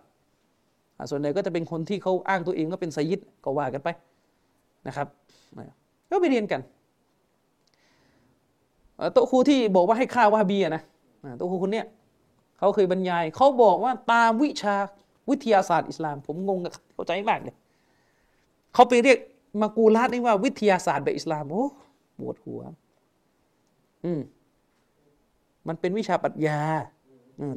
[1.10, 3.90] ส่วนใหญ่ก็จะเป็นคนที่เขาอ้างตัวเองก็เป็นไซยิดก็ว่ากันไป
[4.88, 5.08] นะครับ
[6.10, 6.62] ก็ไปเรียนกัน
[9.14, 10.84] โต๊ะครูที่บอกว่าให้ฆ่าวาบีนะ
[11.38, 11.86] โต๊ะครูคนเนี้ย
[12.58, 14.76] เขาเคยบรรยายเขาบอกว่าตามวิชา
[15.30, 17.56] วิทยาศาสตร์อิสลาม ผมงงกับเข้าใจมากเลย
[18.74, 19.20] เขาไปเรียก
[19.62, 21.66] มากูลาดนี่ว่าวิทยาศาสตร์แบบอิสลามโอ้
[22.20, 22.62] ปวดหัว
[24.06, 24.22] อืม
[25.68, 26.60] มันเป็นวิชาปรัชญา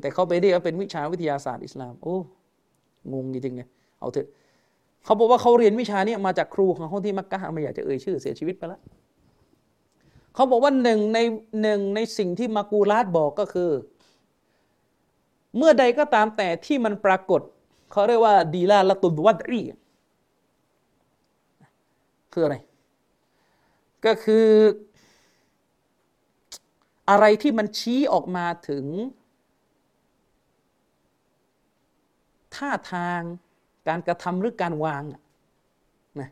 [0.01, 2.17] แต่เขาไปเรียกว่าเป็นวิชาวิทยาศาสตร์อิสลาม โอ้
[3.13, 3.69] งงจริงๆเลย
[4.01, 4.29] เอาเถอะ
[5.05, 8.81] เขาบอกว่าเขาเรียนวิชานี้มาจากครูของเขาที่มักกะไม่อยากจะเอ่ยชื่อเสียชีวิตไปแล้ว
[10.35, 11.19] เขาบอกว่าหนึ่งใน
[11.63, 13.71] หนึ่งในสิ่งที่มากูลาดบอกก็คือ
[15.57, 17.41] เมื่อใดก็ตามแต่ที่มันปรากฏ
[17.93, 19.61] เขาเรียกว่าดีลาละตุบวัดรี
[22.33, 22.57] คืออะไร
[24.07, 24.47] ก็คือ
[27.11, 28.85] อะไรที่มันชี้ออกมาถึง
[32.55, 33.21] ท่าทาง
[33.89, 35.03] การกระทำหรือการวาง
[36.21, 36.31] นะ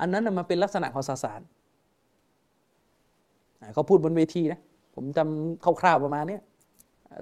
[0.00, 1.40] อันนั้นมันเป็นลักษณะของศาสาร
[3.74, 4.60] เขาพูดบนเวทีนะ
[4.94, 6.38] ผมจำคร่าวๆประมาณนี้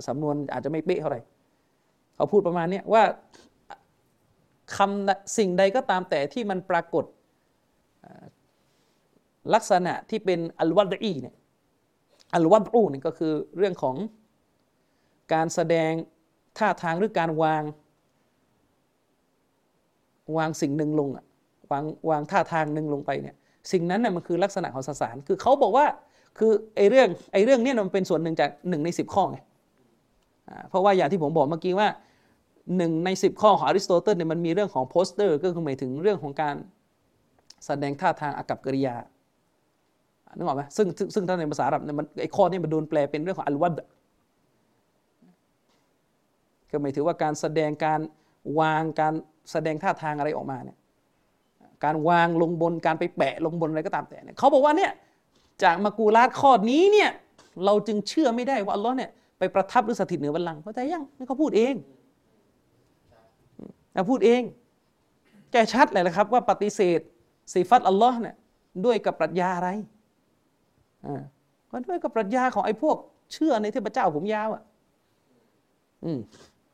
[0.06, 1.20] สำนวนอาจจะไม่เป๊ะเท่าไหร่
[2.16, 3.02] เขาพูดประมาณนี้ว่า
[4.76, 7.04] คำสิ่งใดก็ตามแต่ที่มันปรากฏ
[9.54, 11.34] ลักษณะที่เป็นอัลวัดอีเนี่ย
[12.34, 13.96] อัลวัดอูนี่ก็คือเรื่องของ
[15.32, 15.92] การแสดง
[16.58, 17.62] ท่าทางหรือการวาง
[20.36, 21.24] วางสิ่งหนึ่งลงอะ
[21.70, 23.36] วางวางท่าทางหนึ่งลงไปเนี่ย
[23.72, 25.86] สิ่งนั้นน่ยมันคือลักษณะของสสาร คือเขาบอกว่า
[26.38, 29.38] คือไอ้เรื่องไอ้เรื่องนี้มันเป็นส่วนหนึ่งจากหนึ่งในสิบข้อไง
[30.68, 31.88] เพราะว่าอย่างที่ผมบอกเมื่อกี้ว่า
[32.76, 36.56] หนึ่งในสิบข้อของอริสโตเติลเนี่ยมันมีเรื่องของโปสเตอร์ ก็คือหมายถึงเรื่องของการ
[37.66, 38.96] แสดงท่าทางอากับกริยา
[40.36, 43.72] นึกออกไหมซึ่งซึ่งถ้าในภาษาอาหรับเนี่ยมันไอ้ข้อนี้มันโดนแปลเป็นเรื่องของอัลวัด
[46.70, 48.00] ก็หมายถึงว่าการแสดงการ
[48.58, 49.14] วางการ
[49.52, 50.76] แสดงท่าทางอะไรออกมาเนี่ย
[51.84, 54.92] การวางลงบนการไปแปะลงบนอะไรก็ตามแต่เนี่ยเขาบอกว่าเนี่ย
[55.62, 57.10] จากมากูลาดข้อนี้เนี่ย
[57.64, 61.74] เราจึงเชื่อไม่ได้ว่าอัลลอฮ์เนี่ยไปประทับหรือสถิตเหนือบัลลังก์เข้าใจยังนี่เขาพูดเอง
[63.92, 64.42] เขาพูดเอง
[65.52, 67.00] แกชัดเลยนะครับว่าปฏิเสธ
[67.52, 68.34] สีฟัตอัลลอฮ์เนี่ย
[68.84, 69.68] ด้วยกับปรัชญาอะไร
[71.06, 71.22] อ่า
[71.70, 72.96] ก็ด้วยกับปรัชญาของไอ้พวก
[73.32, 74.62] เชื่อในเทพเจ้าผมยาวอะ
[76.04, 76.18] อืม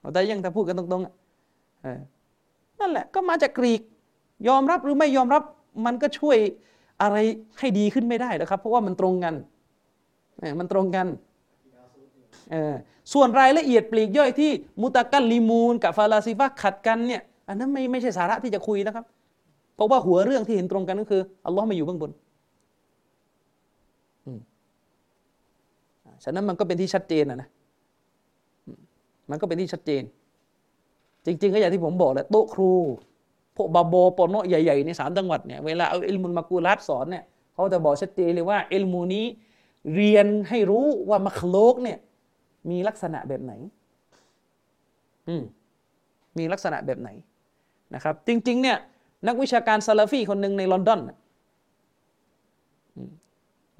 [0.00, 1.14] เราได้ยังถ้าพูดกันตรงๆอะ
[2.80, 3.80] นั่นแหละ ก็มาจากกรีก
[4.48, 5.42] ยอมรับหรือไม่ยอมรับ
[5.86, 6.38] มันก็ช่วย
[7.02, 7.16] อะไร
[7.58, 9.34] ให้ดีขึ้นไม่ได้นะครับ เพราะว่ามันตรงกัน
[10.58, 11.06] มันตรงกัน
[13.12, 14.50] ส่วนรายละเอียดปลีกย่อยที่
[14.82, 19.04] มุตะกัลลิมูนกับฟาลาซิฟะขัดกันเนี่ยอันนั้นไม่ไม่ใช่สาระที่จะคุยนะครับ
[19.74, 22.10] เพราะว่าหัวเรื่องที่เห็นตรงกันก็คืออัลลอฮ์มาอยู่เบื้องบน
[26.24, 27.48] ฉะนั้นมันก็เป็นที่ชัดเจนนะนะ
[29.30, 30.02] มันก็เป็นที่ชัดเจน
[31.24, 32.72] จริง ๆ ก็อย่างที่ผมบอกแหละโต๊ะครู
[33.56, 37.24] พวกบาโบปอนอใหญ่ๆในสามจังหวัดเนี่ยเวลาเอาอิลมุลมากูลาตสอนเนี่ย
[37.54, 39.24] เขาจะบอกชัดเจนเลยว่าอิลมูนี้
[39.94, 41.98] เรียนให้รู้ว่ามัคลูกเนี่ย
[42.70, 43.52] มีลักษณะแบบไหน
[45.28, 45.42] อืม
[46.38, 47.10] มีลักษณะแบบไหน
[47.94, 48.76] นะครับ จริง ๆ เนี่ย
[49.26, 51.00] นักวิชาการซาลาฟีคนหนึ่งในลอนดอน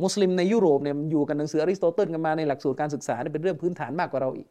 [0.04, 4.48] มุสลิมในยุโรปเนี่ยอยู่กับหนังสืออริสโตเติลกันมาในหลักสูตรการศึกษาเป็นเรื่องพื้นฐานมากกว่าเราอีก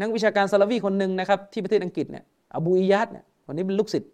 [0.00, 2.24] นักวิชาการซาลาฟีคนหนึ่งนะครับที่ประเทศอังกฤษเนี่ย
[2.54, 4.10] อบูอิยาดเนี่ยคนนี้เป็นลูกศิษย์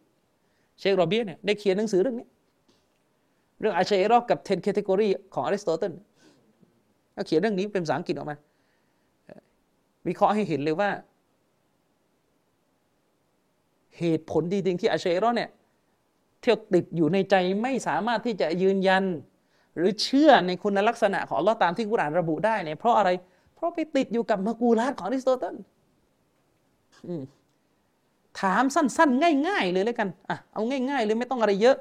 [0.78, 2.26] เชคโรเบียเนี่ยได้เขียนหนังสือเรื่องนี้
[3.60, 5.92] เรื่องอาชัยรอกับ 10 category ของอริสโตเติล
[7.16, 8.36] ก็เขียนเรื่องนี้เป็นภาษาอังกฤษออกมา
[10.06, 10.90] วิเคราะห์ให้เห็นเลยว่า
[13.98, 15.50] เหตุผลจริงๆที่อาชัยรอเนี่ย
[16.40, 19.04] เที่ยวติดอยู่ในใจไม่สามารถที่จะยืนยัน
[19.76, 23.10] หรือเชื่อในคุณลักษณะของอัลลอฮ์ตามที่กุรอานระบุได้เนี่ยเพราะอะไร
[23.54, 25.56] เพราะไปติดอยู่กับมากูลาตของอริสโตเติล
[28.40, 31.76] ถามสั้น ๆ ง่าย ๆ เลยเลยกันอะเอาง่าย ๆ เลยไม่ต้องอะไรเยอะ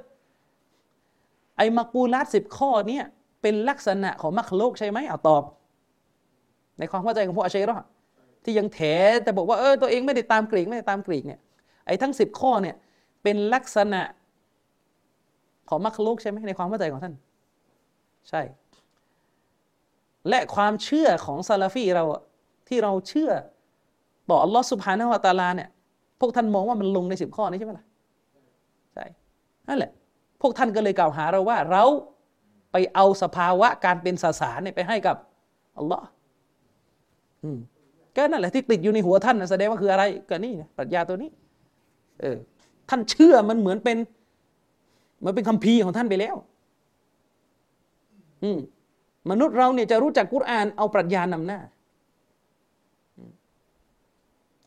[1.57, 3.05] ไอ้มากูลาตสิบข้อเนี่ย
[3.41, 5.43] เป็นลักษณะของมักโลกใช่ไหมเอาตอบ
[6.79, 7.77] ในความเข้าใจของพวกอาชัยรอ
[8.43, 8.79] ที่ยังแถ
[9.23, 11.39] แต่บอกว่าเออตัวเองไม่ได้ตามกรีกไม่ได้ตามกรีกเนี่ย
[11.85, 12.75] ไอ้ทั้งสิบข้อเนี่ย
[13.23, 14.01] เป็นลักษณะ
[15.69, 17.13] ของมักลุกใช่ไหมในความเข้าใจของท่าน
[18.29, 18.41] ใช่
[20.29, 22.03] และความเชื่อของซาลาฟีเรา
[22.67, 23.31] ที่เราเชื่อ
[24.29, 25.69] ต่ออัลลอฮ์สุบฮานาวะตาลาเนี่ย
[26.19, 27.85] พวกท่านมองว่ามันลงในสิบข้อนี้ใช่ไหมล่ะ
[28.93, 29.05] ใช่
[29.67, 29.91] นั่นแหละ
[30.41, 31.83] พวกท่านก็เลยกล่าวหาเราว่า เรา
[32.71, 35.15] ไปเอาสภาวะการเป็นศาสนาเนี่ยไปให้กับ
[35.77, 36.05] อัลลอฮ์
[38.15, 41.29] ก็นั่นแหละที่ติดอยู่ในหัวท่านแสดงว่าคืออะไรก็นี่ปรัชญาตัวนี้
[42.21, 42.37] เออ
[42.89, 43.97] ท่านเชื่อมันเหมือนเป็น
[45.25, 46.35] มันเป็นคำพีของท่านไปแล้ว
[48.43, 48.59] อืม
[49.29, 51.59] มนุษย์เราเนี่ยจะรู้จักกุรอานเอาปรัชญานำหน้า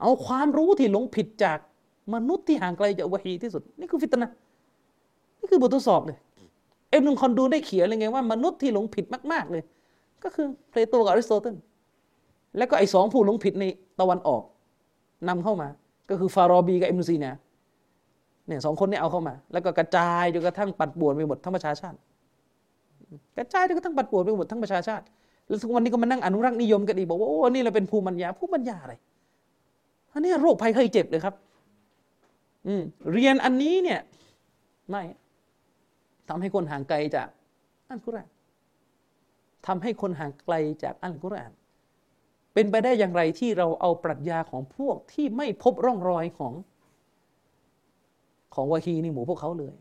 [0.00, 1.58] เอาความรู้ที่หลงผิดจาก
[2.14, 4.30] มนุษย์ที่ห่างไกลจากวะฮีที่สุด นี่คือฟิตนะ
[5.40, 6.18] นี่คือบททดสอบเลย
[6.90, 9.62] เอ็มนุคอนดูได้เขียนเลยไงว่ามนุษย์ที่หลงผิดมาก ๆ เลย
[10.24, 11.56] ก็คือเพลโตกับอริสโตเติล
[12.56, 13.64] แล้วก็ไอ้สองผู้หลงผิดใน
[14.00, 14.42] ตะวันออก
[15.28, 15.68] นำเข้ามา
[16.10, 17.34] ก็คือฟารอบีกับเอ็มซีเนีย
[18.50, 21.98] เนี่ยสองคนนี้เอาเข้ามา แล้วก็กระจายจนกระทั่งปัดป่วนไปหมดทั้งประชาชาติ
[23.36, 25.04] กระจายจนกระทั่งปัดป่วนไปหมดทั้งประชาชาติ
[25.46, 28.94] แล้วทุกวันนี้ก็มานั่งอนุรักษ์นิยมกันอีกบอกว่าโอ้นี่เราเป็นภูมิปัญญาภูมิปัญญาอะไร
[30.12, 31.34] อันนี้โรคภัยไข้เจ็บเลยครับ
[32.66, 32.82] อืม
[33.12, 34.00] เรียนอันนี้เนี่ย
[34.90, 35.02] ไม่
[36.28, 37.28] ทำให้คนห่างไกลจาก
[37.88, 38.28] อัลกุรอาน
[39.66, 41.52] ทำให้คนห่างไกลจากอัลกุรอาน
[42.54, 46.52] เป็นไปได้อย่างไรที่เราเอาปรัชญาของพวกที่ไม่พบร่องรอยของ
[48.54, 49.74] ของวะฮีนี่หมู่พวกเขาเลย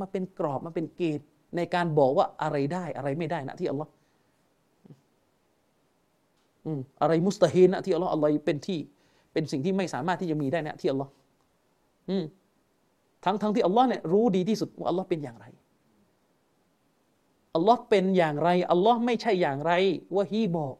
[0.00, 3.90] มาเป็นกรอบมาเป็นเกณฑ์ในการบอกว่าอะไรได้อะไรไม่ได้นะที่อัลลอฮ์
[7.02, 8.78] อะไรมุสตาฮีนนะที่อัลลอฮ์อะไรเป็นที่
[9.32, 11.10] เป็นสิ่งที่ไม่สามารถที่จะมีได้นะที่อัลลอฮ์
[13.24, 15.46] ทั้งทั้งที่อัลลอฮ์เนี่ยรู้ดีที่สุดว่าอัลลอฮ์เป็นอย่างไร
[17.54, 19.72] อัลลอฮ์เป็นอย่างไรอัลลอฮ์ไม่ใช่อย่างไร
[20.14, 20.74] ว่าฮีบอก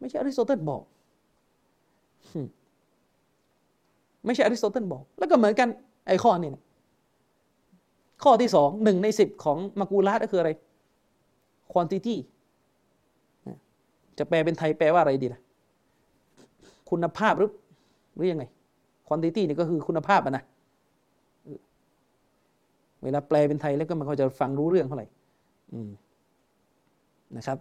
[0.00, 0.82] ไม่ใช่อริสโตเติลบอก
[4.28, 5.68] ไม่ใช่อริสโตเติลบอก แล้วก็เหมือนกัน
[6.06, 6.62] ไอ้ข้อนี้นะ
[8.22, 10.50] ข้อที่สองหนึ่งในสิบของมากูลาตก็คืออะไร
[11.72, 12.16] quantity
[14.18, 15.40] จะแปลเป็นไทยแปลว่าอะไรดีนะ
[16.90, 17.50] คุณภาพหรือ
[18.16, 18.44] หรือยังไง
[19.08, 20.44] quantity นี่ก็คือคุณภาพอะนะ
[23.02, 25.06] เวลาแปลเป็นไทยแล้วก็มันเขาจะฟังรู้เรื่องเท่าไหร่
[27.36, 27.58] นะครับ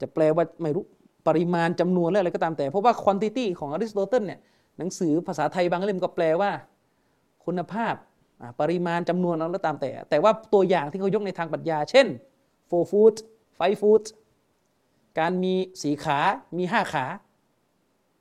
[0.00, 0.84] จะแปลว่าไม่รู้
[1.26, 4.40] ปริมาณจำนวนและอะไรก็ตามแต่ เพราะว่าควอนติตี้ของอริสโตเติลเนี่ย
[4.78, 6.50] หนังสือภาษาไทยบางเล่มก็แปลว่า
[7.44, 7.94] คุณภาพ
[8.60, 12.06] ปริมาณจำนวนอะไรก็ตามแต่ แต่ว่าตัวอย่างที่เขายกในทางปรัชญา เช่น
[12.70, 13.16] four foot
[13.58, 14.04] five foot
[15.18, 16.18] การมีสีขา
[16.58, 17.04] มีห้าขา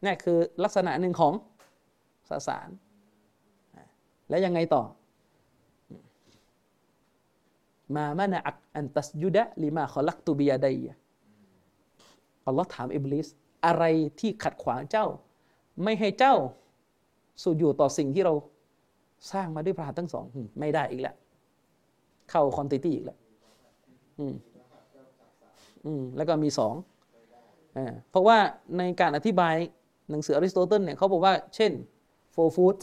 [0.03, 1.33] นี่คือลักษณะหนึ่งของ
[2.29, 2.69] สสาร
[4.29, 4.83] แล้วยังไงต่อ
[7.95, 10.87] มามานะอักอันตัสยุดะลิมาขอลักตูบียาไดย
[12.47, 13.27] อัลลอฮ์ถามอิบลิส
[13.65, 13.83] อะไร
[14.19, 15.05] ที่ขัดขวางเจ้า
[15.83, 16.35] ไม่ให้เจ้า
[17.43, 18.33] สูญอยู่ต่อสิ่งที่เรา
[19.31, 20.25] สร้างมาด้วยพระหัตถ์ทั้งสอง
[20.59, 21.15] ไม่ได้อีกแล้ว
[22.29, 23.17] เข้าคอนติตี้อีกแล้ว
[24.19, 24.35] อืม
[25.85, 26.73] อืมแล้วก็มีสอง
[28.09, 28.37] เพราะว่า
[28.77, 29.55] ในการอธิบาย
[30.09, 31.71] หนังสืออริสโตเติลเนี่ยเขาบอกว่า เช่น
[32.31, 32.77] โฟฟูด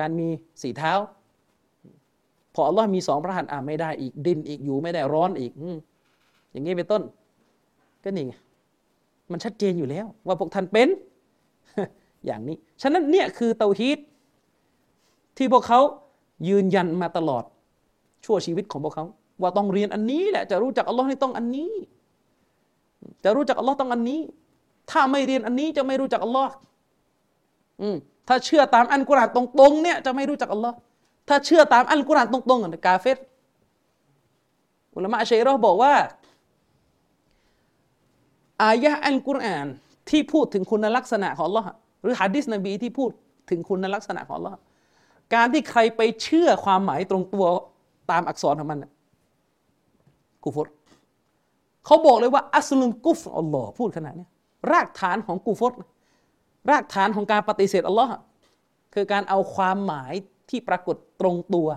[0.00, 0.28] การมี
[0.62, 0.92] สีเท้า
[2.54, 5.52] พออัลลอฮ์มีสองพระหัตถ์อ่าไม่ได้อีกดินอีกอยู่ไม่ได้ร้อนอีก
[6.52, 7.02] อย่างนี้เป็นต้น
[8.04, 8.34] ก็นี่ไง
[9.32, 10.88] มันชัดเจนอยู่แล้ว ว่าพวกท่านเป็น
[12.26, 13.98] อย่างนี้ ฉะนั้นเนี่ยคือเตาฮีต
[15.36, 15.80] ที่พวกเขา
[16.48, 17.44] ยืนยันมาตลอด
[18.24, 19.04] ชั่วชีวิตของพวกเขา
[19.42, 21.72] ว่าต้องเรียนอันนี้แหละจะรู้จักอัลลอฮ์นี่ต้องอันนี้
[23.24, 24.20] จะรู้จักอัลลอฮ์ต้องอันนี้
[24.90, 26.52] ถ้าไม่เรียนอันนี้จะไม่รู้จักอัลลอฮ์
[28.28, 30.76] ถ้าเชื่อตามอันกุรอานตรงๆเนี่ยจะไม่รู้จักอัลลอฮ์
[31.28, 33.18] ถ้าเชื่อตามอัลกุรอานตรงๆกาเฟต
[34.96, 35.92] อุลามะชัยรอบอกว่า
[38.62, 39.66] อายะอัลกุรอาน
[40.10, 41.64] ที่พูดถึงคุณลักษณะของ Allah
[42.02, 43.10] หรือฮะดิษนบีที่พูด
[43.50, 44.54] ถึงคุณลักษณะของ Allah
[45.34, 47.44] การที่ใครไปเชื่อความหมายตรงตัว
[48.10, 48.84] ตามอักษรของมัน
[50.44, 50.68] กูฟร
[51.86, 54.26] เขาบอกเลยว่า อัสลุนกุฟอัลลอฮ์พูดขนาดนี้
[54.72, 55.74] รากฐานของกูฟร
[56.70, 58.10] รากฐานของการปฏิเสธอัลลอฮ์
[58.94, 60.12] คือการเอาความหมาย
[60.50, 61.68] ที่ปรากฏตรงตัว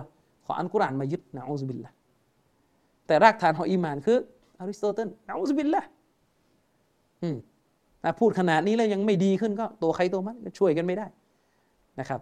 [0.46, 1.92] ของอัลกุรอานมายึดนะอูซุบิลละฮ์
[3.06, 4.18] แต่รากฐานของอีมานคือ
[4.58, 5.82] อริสโตเติลนะอูซุบิลละฮ์
[7.22, 7.36] อืม
[8.20, 11.06] พูดขนาดนี้แล้วยังไม่ดีขึ้นก็ตัวใครตัวมันช่วยกันไม่ได้
[12.00, 12.20] นะครับ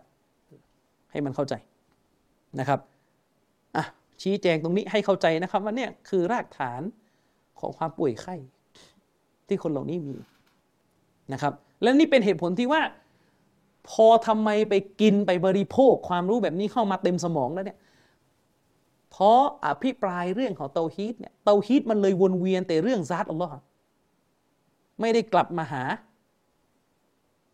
[1.10, 1.54] ให้มันเข้าใจ
[2.58, 2.80] นะครับ
[3.76, 3.84] อะ
[4.22, 6.82] ชี้แจงตรงนี้ให้เข้าใจนะครับว่าเนี่ยคือรากฐาน
[7.60, 8.34] ของความป่วยไข้
[9.46, 10.16] ที่คนเหล่านี้มี
[11.32, 11.52] นะครับ
[11.82, 12.82] และนี่เป็นเหตุผลที่ว่า
[13.90, 17.78] พอทำไมไปกินไปบริโภคความรู้แบบนี้เข้ามาเต็มสมองแล้วเนี่ย
[19.10, 23.52] เพราะอภิปรายเรื่องของเตาฮีตเนี่ยเตาฮีตมันเลยวนเวียนแต่เรื่องซาตอัลลอฮ์
[25.00, 25.82] ไม่ได้กลับมาหา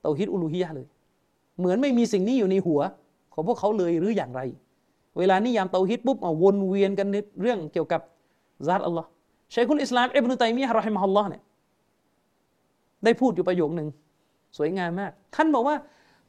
[0.01, 0.87] เตาฮีตอุลูฮียะเลย
[1.59, 2.81] เหมือนไม่มีสิ่งนี้อยู่ในหัว
[3.35, 4.41] ของพวกเขาเลยหรืออย่างไร
[5.19, 8.01] เวลานิยามเตาฮีตปุ๊บมาวนเวียนกันในเรื่องเกี่ยวกับ
[8.67, 9.09] ซาตอัลลอฮ์
[9.55, 11.43] ชัยคุลอิสลามอิบนุตัยมียะห์รอฮิมะฮุลลอฮ์เนี่ย
[13.05, 13.89] ได้พูดอยู่ประโยคหนึ่ง
[14.57, 15.77] สวยงามมาก ท่านบอกว่า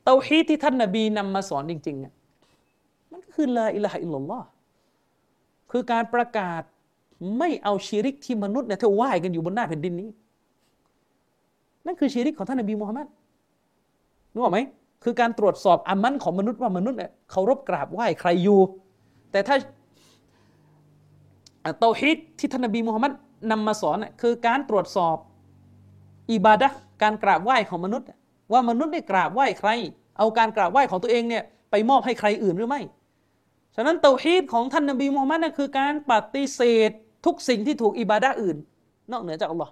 [0.05, 2.13] เตาฮีดที่ท่านนบีนำมาสอนจริงๆเนี่ย
[3.11, 4.45] มันก็คือลาอิลาฮะอิลลัลลอฮ์
[5.71, 6.61] คือการประกาศ
[7.37, 10.09] ไม่เอาชีริกที่มนุษย์เนี่ยเท่าว่ายกันอยู่บนหน้าแผ่นดินนี้
[11.87, 13.07] นั่นคือชีริกของท่านนบีมูฮัมมัด
[14.31, 14.59] นึกออกไหม
[15.03, 18.59] คือการตรวจสอบอามันของมนุษย์ว่ามนุษย์เนี่ยเคารพกราบไหว้ใครอยู่
[19.31, 19.55] แต่ถ้า
[21.79, 23.11] เตาฮีดที่ท่านนบีมูฮัมมัด
[23.51, 25.17] นำมาสอนเนี่ยคือการตรวจสอบ
[26.31, 26.69] อิบาดะ
[27.03, 28.07] การกราบไหว้ของมนุษย์
[28.51, 29.69] ว่ามนุษย์ได้กราบไหว้ใคร
[30.17, 32.81] เอาการกราบไหว้ของตัวเองเนี่ยไปมอบให้ใครอื่นหรือไม่
[33.75, 36.89] ฉะนั้นเตาฮีดของท่านนบีมูฮัมมัดนั่นคือการปฏิเสธ
[37.25, 38.57] ทุกสิ่งที่ถูกอิบาดะอื่น
[39.11, 39.71] นอกเหนือจากอัลลอฮ์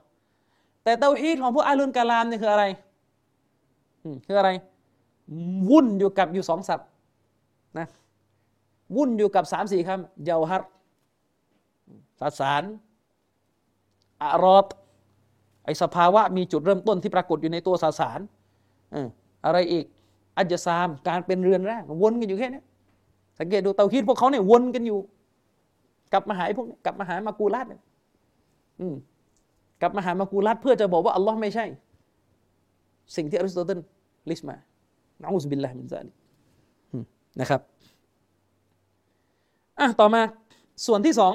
[0.86, 2.66] แต่เตาฮีดของพวกอาลุนกาลามเนี่ยคืออะไร
[4.26, 4.50] คืออะไร
[5.70, 6.80] วุ่นอยู่กับอยู่สองสับ
[7.78, 7.88] นะ
[8.96, 10.64] วุ่นอยู่กับสามสี่คำเยาฮัร
[12.20, 12.64] สสาร
[14.22, 14.68] อารอต
[15.66, 18.20] ไอสภาวะมีจุดเริ่มต้นที่ปรากฏอยู่ในตัวสสาร
[19.46, 19.86] อะไรอีก
[20.38, 22.62] อัจซาม การเป็นเรือนร่างวนกันอยู่แค่นี้
[23.40, 25.00] สังเกตดูเตาฮีดพวกเขาเนี่ยวนกันอยู่
[26.14, 27.82] กลับมาหาพวกนี้กลับมาหามากูลาตเนี่ย
[28.80, 28.96] อือ
[29.86, 31.66] กลับมาหามากูลาตเพื่อจะบอกว่าอัลลอฮ์ไม่ใช่
[33.16, 33.80] สิ่งที่อริสโตเติล
[34.30, 34.56] ลิสต์มา
[35.22, 36.12] นะอูซุบิลลาฮิมินซาลิก
[37.42, 37.62] นะครับ
[39.80, 40.22] อะต่อมา
[40.86, 41.34] ส่วนที่สอง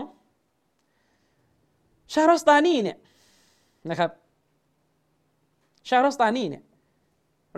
[2.13, 2.99] ชารัสตานีเนี่ย
[3.91, 4.11] นะครับ
[5.89, 6.63] ชารอสตานีเนี่ย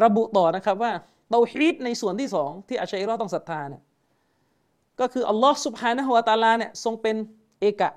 [0.05, 0.93] ระบุต่อนะครับว่า
[1.31, 3.83] เตาฮีดในส่วนที่สองที่อาชัยรอต้องศรัทธาเนี่ย
[5.01, 7.17] ก็คืออัลลอฮ์สุบฮานะฮุวาตาลาเนี่ยทรงเป็น
[7.61, 7.91] เอกะ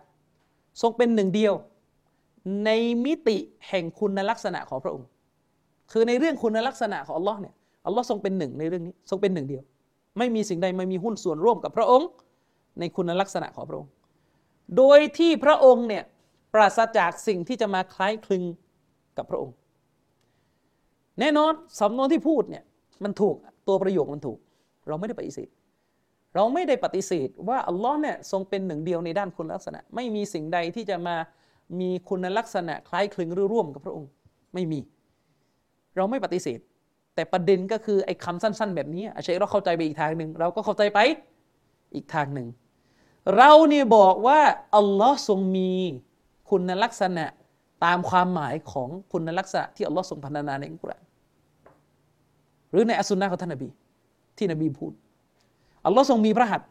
[0.81, 1.53] ทรงเป็นหนึ่งเดียว
[2.65, 2.69] ใน
[3.05, 3.37] มิติ
[3.69, 5.07] แห่งคุณลักษณะของพระองค์
[5.91, 7.53] คือในเรื่องคุณลักษณะของอัลลอฮ์เนี่ย
[7.85, 9.63] อัลลอฮ์ทรงเป็นหนึ่งในเรื่องนี้ทรงเป็นหนึ่งเดียว
[10.17, 12.07] ไม่มีสิ่งใดไม่มีหุ้นส่วนร่วมกับพระองค์
[12.79, 13.89] ในคุณลักษณะของพระองค์
[14.77, 16.03] โดยที่พระองค์เนี่ย
[16.53, 18.43] ปราศจากสิ่งที่จะมาคล้ายคลึง
[19.17, 19.55] กับพระองค์
[21.19, 22.63] แน่นอนสำนวนที่พูดเนี่ย
[23.03, 23.35] มันถูก
[23.67, 24.37] ตัวประโยคมันถูก
[24.87, 25.49] เราไม่ได้ปฏิเสธ
[26.35, 31.15] เราไม่ได้ปฏิเสธว่าอัลลอฮ์เนี่ยทรงเป็นหนึ่งเดียวในด้านคุณลักษณะ ไม่มีสิ่งใดที่จะมา
[31.79, 34.09] มีคุณลักษณะคล้ายคลึงหรือร่วมกับพระองค์
[34.53, 34.79] ไม่มี
[35.95, 36.59] เราไม่ปฏิเสธ
[37.15, 40.99] แต่ประเด็นก็คือไอ้คำสั้น ๆ แบบนี้อาชัยเราเข้าใจไปอีกทางหนึ่งเราก็เข้าใจไป
[41.95, 42.47] อีกทางหนึ่ง
[43.37, 44.39] เราเนี่ยบอกว่า
[44.75, 45.71] อัลลอฮ์ทรงมี
[46.49, 47.25] คุณลักษณะ
[47.85, 51.03] ตามความหมายของคุณลักษณะที่อัลลอฮ์ทรงพัฒนาในอัลกุรอาน
[52.71, 53.69] หรือในอัสุนนะของท่านนบี
[54.37, 54.93] ที่นบีพูด
[55.85, 56.67] อัลลอฮ์ทรงมีพระหัตถ์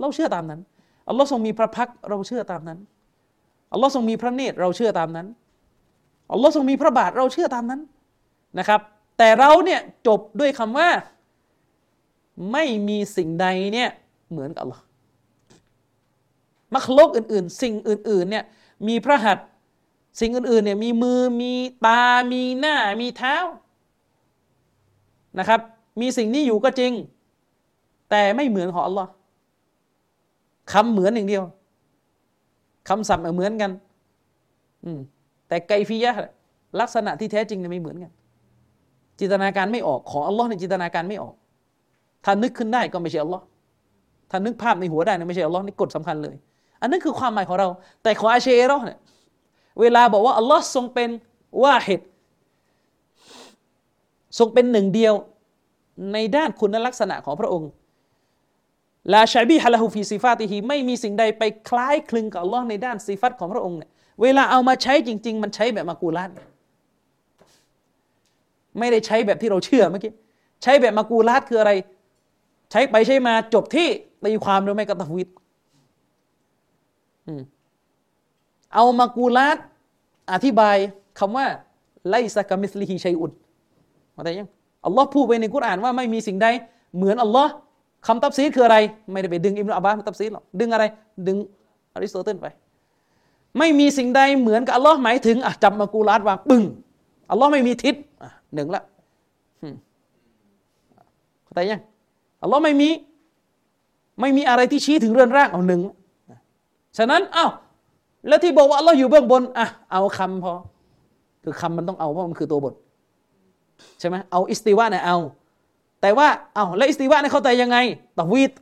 [0.00, 0.60] เราเชื่อตามนั้น
[1.08, 2.78] อัลลอฮ์ทรงมีพระพักเราเชื่อตามนั้น
[3.72, 5.26] อัลลอฮ์ทรงมีพระเนตรเราเชื่อตามนั้น
[6.32, 7.80] อัลลอฮ์ทรงมีพระบาทเราเชื่อตามนั้น
[8.58, 8.80] นะครับ
[9.18, 10.88] แต่เราเนี่ยจบด้วยคำว่า
[12.52, 13.90] ไม่มีสิ่งใดเนี่ย
[14.30, 14.84] เหมือนกับอัลลอฮ์
[16.74, 18.44] มัคลกอื่น ๆ สิ่งอื่น ๆ เนี่ย
[18.88, 19.46] มีพระหัตถ์
[20.20, 21.52] สิ่งอื่น ๆ เนี่ยมีมือมี
[21.86, 23.36] ตา มีหน้า มีเท้า
[25.38, 25.60] นะครับ
[26.00, 26.92] มีสิ่งนี้อยู่ก็จริง
[28.10, 29.10] แต่ไม่เหมือนของอัลลอฮ์
[30.72, 31.44] คำเหมือนอย่างเดียว
[32.88, 33.70] คำศัพท์เหมือนกัน
[34.84, 35.00] อืม
[35.48, 36.12] แต่ไกฟียะ
[36.80, 38.12] ลักษณะที่แท้จริงเนี่ยไม่เหมือนกัน
[39.18, 41.34] จินตนาการไม่ออกของอัลลอฮ์ในจินตนาการไม่ออก
[42.24, 43.44] ถ้านึกขึ้นได้ก็ไม่ใช่อัลลอฮ์
[44.30, 46.36] ถ้านึกภาพในหัวได้นะไม่ใช่อัลลอฮ์นี่กฎสำคัญเลย
[46.80, 47.68] อันนั้นคือความหมายของเรา
[48.02, 48.98] แต่ของอาเชโรเนี่ย
[49.80, 51.10] เวลาบอกว่าอัลลอฮ์ทรงเป็น
[51.62, 52.06] ว่าเหตุ
[54.38, 55.14] ทรงเป็นหนึ่งเดียว
[56.12, 57.68] ในด้านคุณลักษณะของพระองค์
[59.12, 63.90] ลาชาบีฮะละฮูฟีซิฟาติฮีไม่มีสิ่งใดไปคล้ายคลึงกับอัลลอฮ์ในด้านซิฟัตของพระองค์เนี่ย
[64.22, 66.30] เวลาเอามาใช้จริง ๆ มันใช้แบบมากูลัด
[68.78, 70.12] ไม่ได้ใช้แบบที่เราเชื่อเมื่อกี้
[70.62, 71.72] ใช้แบบมากูลัดคืออะไร
[72.70, 73.88] ใช้ไปใช้มาจบที่
[74.24, 75.28] ตีความหรือไม่ก็ตวิด
[78.74, 79.58] เอามากูลัด
[80.32, 80.76] อธิบาย
[81.18, 81.46] คำว่า
[82.08, 83.32] ไลซะกามิสลิฮิชัยอุด
[84.16, 84.48] มาได้ยัง
[84.86, 86.46] อัลลอฮ์พูดไปในกุรอานว่าไม่มีสิ่งใด
[86.96, 87.52] เหมือนอัลลอฮ์
[88.06, 88.76] คำตับซีดคืออะไร
[89.12, 90.84] ไม่ได้ไปดึงอิมรุอับบาสตับซีดหรอกดึงอะไร
[91.26, 91.36] ดึง
[91.94, 92.46] อริสโตเติลไป
[93.58, 96.62] ไม่มีสิ่งใดเหมือนกับอัลลอฮ์หมายถึงอะจับมากูลาดวางปึ้ง
[97.30, 97.94] อัลลอฮ์ไม่มีทิศ
[98.54, 98.82] หนึ่งละ
[101.44, 101.80] เข้าใจยัง
[102.42, 102.88] อัลลอฮ์ไม่มี
[104.20, 105.80] ไม่มีอะไรที่ชี้ถึงเรือนร่างเอาหนึ่ง
[106.98, 107.46] ฉะนั้นเอ้า
[108.28, 110.52] แล้วที่บอกว่าอัลลอฮ์อยู่เบื้องบนอะเอาคำพอ
[111.44, 112.74] คือคำมันต้องเอาเพราะมันคือตัวบท
[114.00, 115.16] ใช่ไหมเอา استواء เนี่ยเอา
[116.02, 117.76] แต่ว่าเอาแล้ว استواء เนี่ยเข้าใจยังไง
[118.18, 118.52] ตอวีด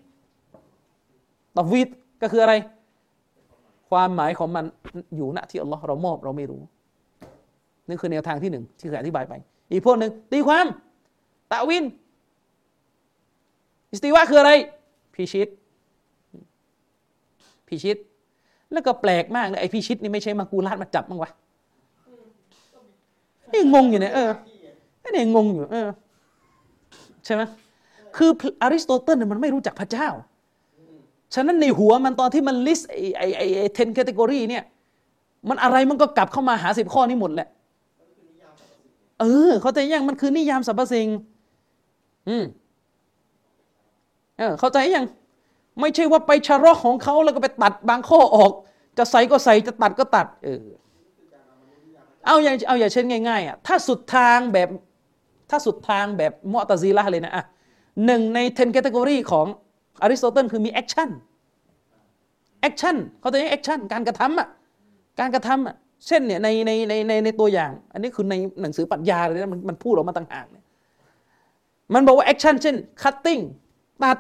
[1.57, 1.89] ตอวีด
[2.23, 2.55] ก็คืออะไร
[3.91, 4.65] ความหมายของมัน
[5.17, 6.63] อยู่ณที่อัลลอฮ์เรามอบเราไม่รู้
[7.89, 9.35] นี่คือแนวทางที่หนึ่งที่เคยอธิบายไป
[9.71, 10.67] อีกพวกหนึ่งตีความ
[11.51, 11.85] تأويل
[13.91, 14.53] استواء คืออะไร
[15.15, 15.49] พิชิต
[17.69, 17.97] พิชิต
[18.73, 21.31] แล้วก็แปลกมากเลยไอพิชิตนี่ไม่ใช่مقولات มาจับมั้งวะ
[23.53, 24.31] นี่งงอยู่เนี่ยเออ
[25.15, 25.89] นี่งงอยู่เออ
[27.25, 27.43] ใช่ไหม
[28.17, 28.31] คือ
[28.63, 30.09] อริสโตเติลมันไม่รู้จักพระเจ้า
[31.35, 34.65] ฉะนั้นในหัวมันตอนที่มัน list ไอไอไอไอ ten category เนี่ย
[35.49, 37.49] มันอะไรมันก็กลับเข้ามาหาสิบข้อนี้หมดแหละ
[39.21, 41.09] เออ เข้าใจยังมันคือนิยามสรรพสิ่ง
[42.29, 42.45] อืม
[44.39, 45.05] เออเข้าใจยัง
[45.81, 48.53] ไม่ใช่ว่าไปชะรอของเขาแล้วก็ไปตัดบางข้อออก
[48.99, 50.65] จะใส่ก็ใส่จะตัดก็ตัด เออ
[52.27, 54.69] เอาอย่างเอาอย่างเช่นง่ายๆอะถ้าสุดทางแบบ
[55.51, 57.45] ถ้าสุดทางแบบมุอ์ตะซิละฮ์เลยนะอะ
[58.07, 59.47] หนึ่งใน ten category ของ
[60.03, 64.49] อริสโตเติลคือมี action action เขาจะเรียก action การกระทำอะ
[65.21, 65.75] การกระทำอะ
[66.07, 70.65] เช่นเนี่ยในในในในในตัวอย่าง อันนี้คือในหนังสือปรัชญาเลยนะมันมันพูดออกมาต่างหากเนี่ย
[71.95, 73.39] มันบอกว่า action เช่น cutting
[74.03, 74.19] ตัด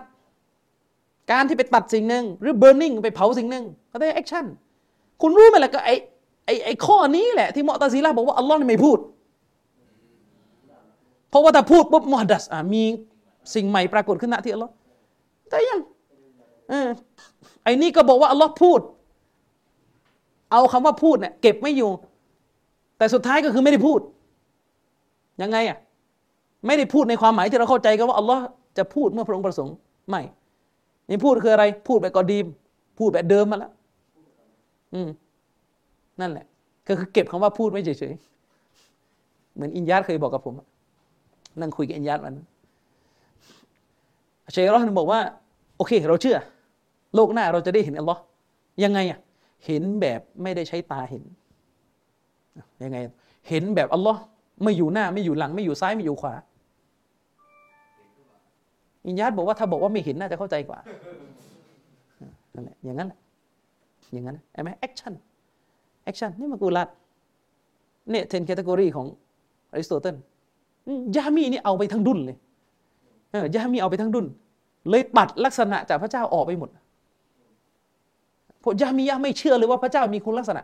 [1.32, 4.45] การที่ไปตัดสิ่งหนึ่งหรือ burning ไปเผาสิ่งหนึ่งเขาเรียก action
[5.20, 5.90] คุณรู้ไหมล่ะก็ไอ
[6.47, 8.98] ไอไอข้อนี้แหละที่มุอ์ตะซิละฮ์บอกว่าอัลลอฮ์ไม่พูด
[11.31, 12.82] เพราะว่าถ้าพูดปุ๊บمحدث มี
[13.55, 14.73] สิ่งใหม่ปรากฏขึ้นณที่อัลลอฮ์
[15.48, 15.81] แต่ยัง
[16.73, 16.74] อ
[17.65, 18.81] ไอ้นี่ก็บอกว่าอัลลอฮ์พูด
[20.52, 21.90] เอาคำว่าพูดเนี่ยเก็บไม่อยู่
[22.98, 24.01] แต่สุดท้ายก็คือไม่ได้พูด
[25.43, 25.78] ยังไงอะ
[26.66, 28.43] ไม่ได้พูดในความหมายที่เราเข้าใจกันว่าอัลลอฮ์
[28.78, 29.74] จะพูดเมื่อพระองค์ประสงค์
[30.09, 30.23] ไม่
[31.09, 32.47] นี่พูดคืออะไร พูดแบบกอดีม
[32.98, 33.73] พูดแบบเดิมมาแล้ว
[34.94, 35.09] อืม
[36.20, 36.47] นั่นแหละ
[36.89, 40.55] ก็คือเก็บคำว่าพูดไม่เฉยๆเหมือนอินยาดเคยบอกกับผม
[41.59, 42.35] นั่งคุยกับอินยาดมัน
[44.52, 45.20] เชยรอนบอกว่า
[45.77, 46.39] โอเค เราเชื่อ
[47.14, 48.20] โลกหน้าเราจะได้เห็นอัลลอฮ์
[48.85, 49.18] ยังไงอะ
[49.66, 51.22] เห็นแบบไม่ได้ใช้ตาเห็น
[52.85, 52.98] ยังไง
[53.48, 54.20] เห็นแบบอัลลอฮ์
[54.62, 56.35] ไม่อยู่หน้าไม่อยู่หลัง ไม่อยู่ซ้ายไม่อยู่ขวา
[59.06, 60.78] อินยาดบอกว่าถ้าบอกว่าไม่เห็นน่าจะเข้าใจกว่า
[62.55, 63.09] นั่นแหละอย่างนั้น
[64.12, 66.89] อย่างนั้นใช่ไหม action action นี่ مقولات
[68.10, 69.06] เนี่ย ten category ของ
[69.72, 70.16] อริสโตเติล
[71.16, 72.36] ญะฮ์มีนี่เอาไปทั้งดุนเลย
[73.55, 74.27] ญะฮ์มีเอาไปทั้งดุน
[74.89, 76.69] เลยตัดลักษณะจากพระเจ้าออกไปหมด
[78.61, 80.62] เพราะยามียาไม่เชื่อเลยว่าพระเจ้ามีคุณลักษณะ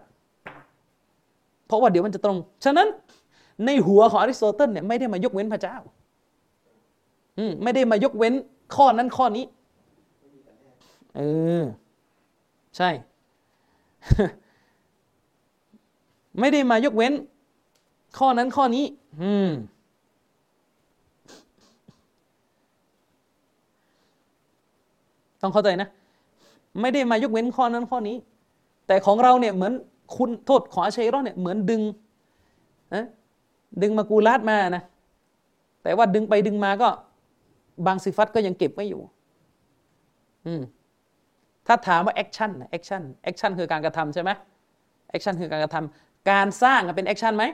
[1.67, 2.89] เพราะว่าเดี๋ยวมันจะตรง ฉะนั้น
[3.65, 5.77] ในหัวของอริสโตเติลเนี่ยไม่ได้มายกเว้นพระเจ้า
[7.39, 8.35] อืมไม่ได้มายกเว้น
[8.75, 9.45] ข้อนั้นข้อนี้
[11.17, 11.21] เอ
[11.63, 11.65] อ
[12.77, 12.91] ใช่
[16.41, 17.13] ไม่ได้มายกเว้น
[18.19, 18.85] ข้อนั้นข้อนี้
[19.23, 19.51] อืม
[25.43, 25.89] ต้องเข้าใจนะ
[26.81, 28.17] ไม่ได้มายกเว้นข้อนั้นข้อนี้
[28.87, 29.73] แต่ของเราเนี่ยเหมือน
[30.17, 31.83] คุณโทษของอาชัยรอเนี่ยเหมือนดึง
[32.95, 33.05] นะ
[33.83, 34.83] ดึง مقولات มานะ
[35.83, 36.89] แต่ว่าดึงไปดึงมาก็
[37.87, 39.01] บาง صفات ก็ยังเก็บไว้อยู่
[40.47, 40.63] อืม
[41.67, 44.31] ถ้าถามว่า action action action คือการกระทำใช่ไหม
[45.11, 47.45] action คือการกระทำการสร้างเป็น action ไหม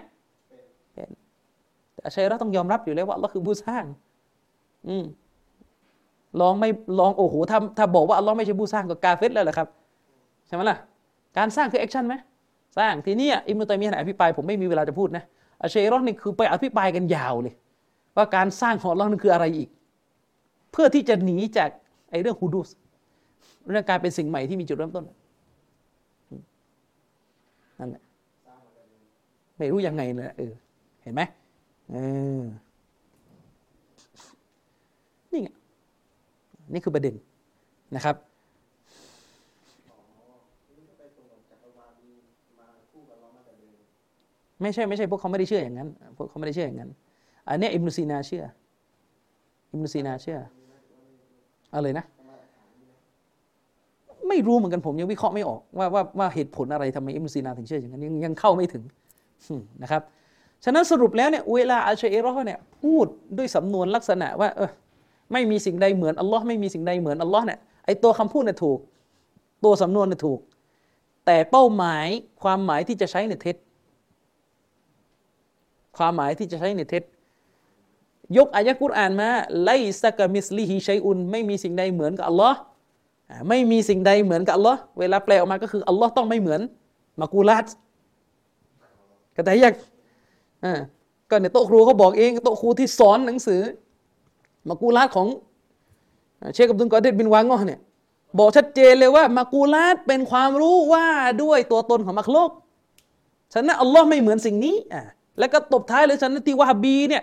[0.94, 1.10] เป็น
[1.92, 3.84] แต่อาชัยรอต้องยอมรับอยู่แล้วว่าเราคือผู้สร้าง
[4.88, 5.04] อืม
[6.40, 9.68] ลองไม่ลองโอ้โหถ้าถ้าบอกว่าอัลลอฮ์ไม่ใช่ผู้สร้างก็กาเฟรแล้วแหละครับ
[10.46, 10.76] ใช่ไหมล่ะ
[11.38, 12.14] การสร้างคือ action ไหม
[12.78, 15.24] สร้างทีนี้อิบนุตัยมียะอภิปรายผมไม่มีเวลาจะพูดนะ
[15.62, 17.54] อเชรอนนี่คือไปอภิปรายกันยาวเลย
[18.16, 19.68] ว่าการสร้างของอัลลอฮ์นั่นคืออะไรอีก
[20.72, 21.70] เพื่อที่จะหนีจาก
[22.10, 22.68] ไอ้เรื่อง حدوث
[23.70, 25.04] เรื่องการเป็นสิ่งใหม่ที่มีจุดเริ่มต้น
[27.78, 28.02] นั่นแหละ
[29.58, 30.52] ไม่รู้ยังไงเลยเออ
[31.02, 31.22] เห็นไหม
[31.90, 31.96] เอ
[32.40, 32.42] อ
[35.30, 35.48] นี่ไง
[36.72, 37.14] นี่คือประเด็น
[37.96, 38.16] นะครับ
[44.62, 46.90] ไม่ใช่ไม่ใช่พวกเขาไม่ได้เชื่ออย่างนั้นพวกเขาไม่ได้เชื่ออย่างนั้น
[47.48, 48.44] อันนี้อิมนุซีนาเชื่อ
[49.72, 50.38] อิมนุซีนาเชื่อ
[51.74, 52.04] อะไรนะ
[54.28, 58.84] ไม่รู้เหมือนกันผมยังวิเคราะห์ไม่ออกว่าว่าว่าเหตุผลอะไรทำไมอิมนุซีนาถึงเชื่ออย่างนั้นยังยังเข้าไม่ถึง
[59.82, 60.02] นะครับ
[60.64, 63.06] ฉะนั้นสรุปแล้วเนี่ยเวลาอัลชัยรอเนี่ยพูด
[63.38, 64.70] ด้วยสำนวนลักษณะว่าเออ
[65.32, 68.78] ไม่มีสิ่งใดเหมือนอัลลอฮ์ไม่มีสิ่งใดเหมือนอัลลอฮ์เนี่ยไอตัวคำพูดเนี่ยถูก
[69.64, 70.40] ตัวสำนวนเนี่ยถูก
[71.26, 72.06] แต่เป้าหมาย
[72.42, 73.56] ความหมายที่จะใช้เนี่ยเท็จ
[75.96, 77.02] ความหมายที่จะใช้ในเท็จ
[78.36, 79.30] ยกอายะกุรอานมา
[79.64, 79.70] ไล
[80.02, 82.58] สกมิสลิฮิชัยอุนไม่มีสิ่งใดเหมือนกับอัลลอฮ์
[83.48, 86.60] ไม่มีสิ่งใดเหมือนกับอัลลอฮ์เวลาแปลออกมาก็คืออัลลอฮ์ต้องไม่เหมือน
[87.20, 87.66] มากูลัด
[89.36, 89.74] ก็แต่ยัง
[90.64, 90.80] อ่า
[91.30, 93.60] ก็ในโต๊ะครูเขาบอกเองโต๊ะครูที่สอนหนังสือ
[94.68, 95.26] มากูลัดของ
[96.54, 97.80] เชคกับดุลกอเดตบินวางงอเนี่ย
[98.38, 101.06] บอกชัดเจนเลยว่ามากูลัดเป็นความรู้ว่า
[101.42, 102.50] ด้วยตัวตนของมักโลก
[103.52, 105.02] ฉะนั้นอัลลอฮ์ไม่เหมือนสิ่งนี้อ่า
[105.38, 107.22] แล้วก็ตบท้ายเลยฉันที่วาฮบีเนี่ย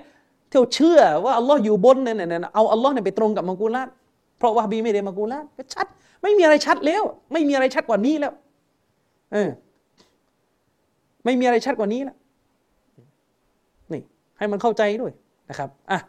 [0.49, 3.87] เที่ยวเชื่อว่าอัลลอฮ์อยู่บนเนี่ยเนี่ยเอาอัลลอฮ์เนี่ยไปตรงกับมังกูลัด
[4.37, 5.87] เพราะวาฮบีไม่ได้มังกูลัดก็ชัด
[6.21, 7.03] ไม่มีอะไรชัดแล้ว
[7.33, 8.33] ไม่มีอะไรชัดกว่านี้แล้ว
[9.33, 9.49] เออ
[11.25, 12.17] ไม่มีอะไรชัดกว่านี้แล้ว
[13.93, 14.01] นี่
[14.37, 15.11] ให้มันเข้าใจด้วย
[15.49, 15.99] นะครับอะ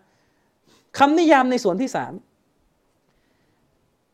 [0.98, 2.12] คำนิยามในส่วนที่สาม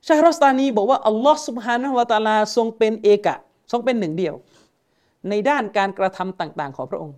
[0.06, 3.36] ชาฮรอสตานีบอกว่าอัลลอฮ์สุบฮานะวะตาลาทรงเป็นเอกะ
[3.72, 4.34] ทรงเป็นหนึ่งเดียว
[5.28, 7.16] ในด้านการกระทำต่าง ๆ ของพระองค์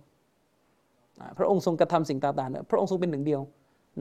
[1.37, 3.41] พระองค์ทรงกระทำสิ่งต่างๆพระองค์ทรงเป็นหนึ่งเดียว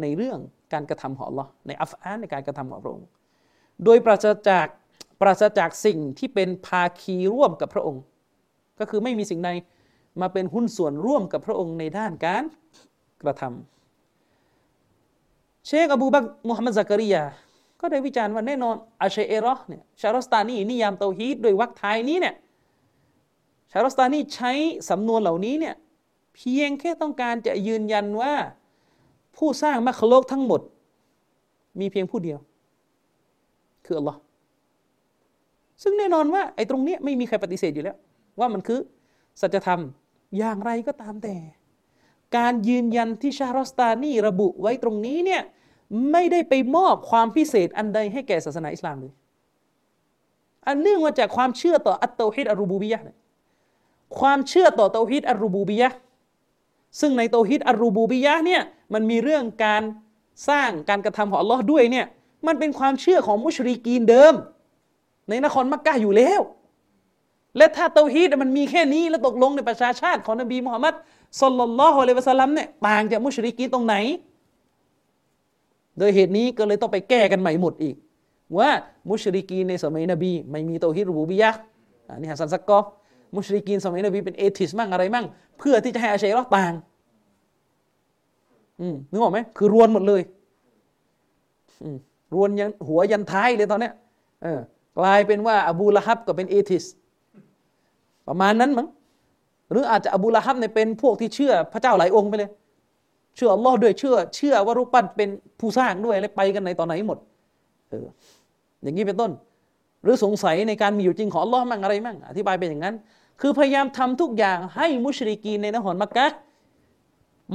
[0.01, 0.39] ในเรื่อง
[0.73, 3.07] การกระทำของ Allah ในอัฟอานในการกระทำของพระองค์
[3.85, 4.67] โดยปราศจาก
[5.21, 8.03] ปราศจากสิ่งที่เป็นภาคีร่วมกับพระองค์
[8.81, 9.51] ก็คือไม่มีสิ่งใด
[10.21, 12.45] มาเป็นหุ้นส่วนร่วมกับพระองค์ในด้านการ
[13.23, 13.78] กระทำ
[15.69, 17.25] เชคอบูบักมุฮัมมัดซักริยา
[17.81, 22.35] ก็ได้วิจารณ์ว่าแน่นอนอาเชเอรอเนี่ยชารอสตานีนิยามเตาฮีดโดยวักท้ายนี้เนี่ย
[23.73, 24.53] ชารอสตานีใช้
[24.91, 25.75] สำนวนเหล่านี้เนี่ย
[26.35, 28.33] เพียงแค่ต้องการจะยืนยันว่า
[29.37, 30.61] ผู้สร้างมรรคโลกทั้งหมด
[31.81, 32.39] มีเพียงผู้เดียว
[33.85, 34.19] คืออัลลอฮ์
[35.83, 37.97] ซึ่งแน่นอนว่าไอ้ตรงนี้ไม่มีใครปฏิเสธอยู่แล้ว
[38.39, 38.81] ว่ามันคือ
[39.41, 39.81] สัจธรรม
[40.39, 41.37] อย่างไรก็ตามแต่
[42.37, 45.43] การยืนยันที่ชารัสตานีระบุไว้ตรงนี้เนี่ย
[46.13, 49.13] ไม่ได้ไปมอบความพิเศษอันใดให้แก่ศาสนาอิสลามเลย
[50.67, 53.01] อันเนื่องมาจากความเชื่อต่ออัตโตฮิดอัรูบูบียะ
[54.19, 55.89] ความเชื่อต่อเตฮิดอัรูบูบียะ
[57.01, 58.63] ซึ่งในโตฮิดอัรูบูบิยะเนี่ย
[58.95, 59.83] มันมีเรื่องการ
[60.49, 62.07] สร้างการกระทำของอัลลอฮ์ด้วยเนี่ย
[62.47, 64.35] มันเป็นความเชื่อของมุชริกีนเดิม
[65.29, 66.41] ในนครมักกะอยู่แล้ว
[67.57, 70.95] และถ้าเตฮีดมันมีแค่นี้แล้วตกลงในประชาชาติของนบีมุฮัมมัด
[71.43, 73.97] สลลัลลอฮุอะลัยวะสัลลัมเนี่ยต่างจากมุชริกีนตรงไหน
[75.99, 77.97] โดยเหตุนี้ก็เลยต้องไปแก้กันใหม่หมดอีก
[78.59, 78.69] ว่า
[79.09, 81.51] มุชริกีในสมัยนบี ไม่มีเตฮีดรูบูบิยะ
[82.09, 82.85] อันนี้ฮัสซันซักกอฟ
[83.35, 85.27] مشركين สมัยนบีเป็น atheist มั่งอะไรมั่ง
[85.59, 86.73] เพื่อที่จะให้อาชัยรอต่าง
[88.81, 90.23] อืมนึกออกไหมคือรวนหมดเลย
[91.83, 91.97] อืม
[92.35, 93.93] รวนยันหัวยันท้ายเลยตอนเนี้ย
[94.43, 94.61] เออ
[94.99, 96.85] กลายเป็นว่า อบูละฮับก็เป็น atheist
[98.29, 98.89] ประมาณนั้นมั้ง
[99.71, 102.51] หรืออาจจะอบูละฮับเนี่ยเป็นพวกที่เชื่อพระเจ้าหลายองค์ไปเลย
[103.39, 105.29] เชื่ออัลลอฮ์ด้วยเชื่อ เชื่อว่ารูปปั้นเป็น
[105.61, 107.19] ผู้สร้างด้วยอะไรไปกันในตอนไหนหมด
[107.91, 108.07] เออ
[108.83, 109.31] อย่างนี้เป็นต้น
[110.03, 112.95] หรือสงสัยในการมีอยู่จริงของอัลลอฮ์มั่งอะไรมั่งอธิบายเป็นอย่างนั้น
[113.41, 116.27] คือพยายามทำทุกอย่างให้มุชริกีในนครมักกะ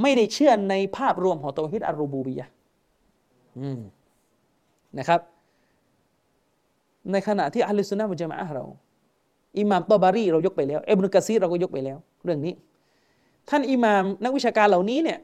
[0.02, 2.46] ไม่ได้เชื่อในภาพรวมของตัวฮิดอารูบูบียะ
[4.98, 5.20] นะครับ
[7.12, 8.64] ในขณะที่อัลลอฮฺสุนนะมุจมะเรา
[9.58, 12.54] อิหม่ามตอบารีเรายกไปแล้วเอบนุกะซีเราก็ยกไปแล้ว เรื่องนี้
[13.48, 15.18] ท่านอิหม่ามนักวิชาการเหล่านี้เนี่ย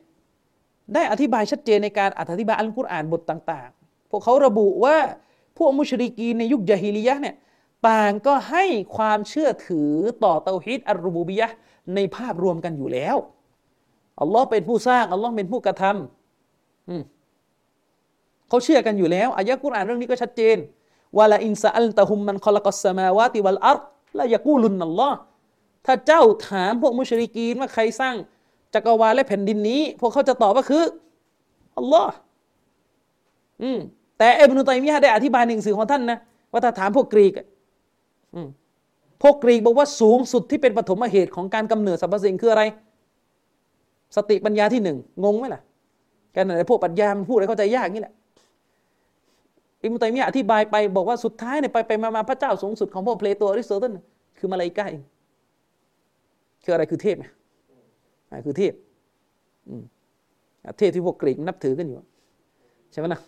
[0.94, 4.96] ได้อธิบายชัดเจนในการอธิบายอัลกุรอานบทต่าง ๆ พวกเขาระบุว่า
[5.58, 7.36] พวกมุชริกีในยุคยะฮิลียะเนี่ย
[7.88, 8.64] ต่างก็ให้
[8.96, 9.90] ความเชื่อถือ
[10.24, 11.48] ต่อเตาฮิดอัลรูบูบียะ
[11.94, 13.16] ในภาพรวมกันอยู่แล้ว
[14.20, 15.94] อัลลอฮ์เป็นผู้สร้างอัลลอฮ์เป็นผู้กระทำ
[18.48, 20.56] เขาเชื่อกันอยู่แล้วอายะกุรอานเรื่องนี้ก็ชัดเจน
[21.18, 23.78] วาลาอินซาอัลตะฮุมมันคอลกัสมาวาติวัลอัร
[24.18, 25.16] ละยะกูลุนนัลลอฮ์
[25.86, 28.16] ถ้าเจ้าถามพวก مشركين ว่าใครสร้าง
[28.74, 30.84] จักรวาลและแผ่นดินนี้ พวกเขาจะตอบว่าคือ
[31.76, 32.12] อัลลอฮ์
[33.62, 33.78] อืม
[34.18, 36.18] แต่อิบนุตัยมียะฮ์ได้อธิบายหนังสือของท่านนะ
[36.52, 37.32] ว่าถ้าถามพวกกรีก
[39.22, 42.62] พวกกรีกบอกว่าสูงสุดที่เป็นปฐมเหตุของการกำเนิดสรรพสิ่งคืออะไร
[44.16, 45.62] สติปัญญาที่หนึ่งงงไหมล่ะ
[46.34, 48.14] การไหนพวกปัญญามันพูดอะไรเข้าใจยากนี่แหละ
[49.82, 53.92] อิบนุตัยมียะฮ์อธิบายไปบอกว่าสุดท้ายเนี่ยไปไปมาพระเจ้าสูงสุดของพวกเพลโตอริสโตเติล
[54.38, 55.02] คือ ملائكة เอง
[56.64, 57.26] คืออะไรคือเทพไง
[58.46, 58.72] คือเทพ
[60.78, 61.96] เทพที่พวกกรีกนับถือกันอยู่
[62.92, 63.20] ใช่ไหมล่ะ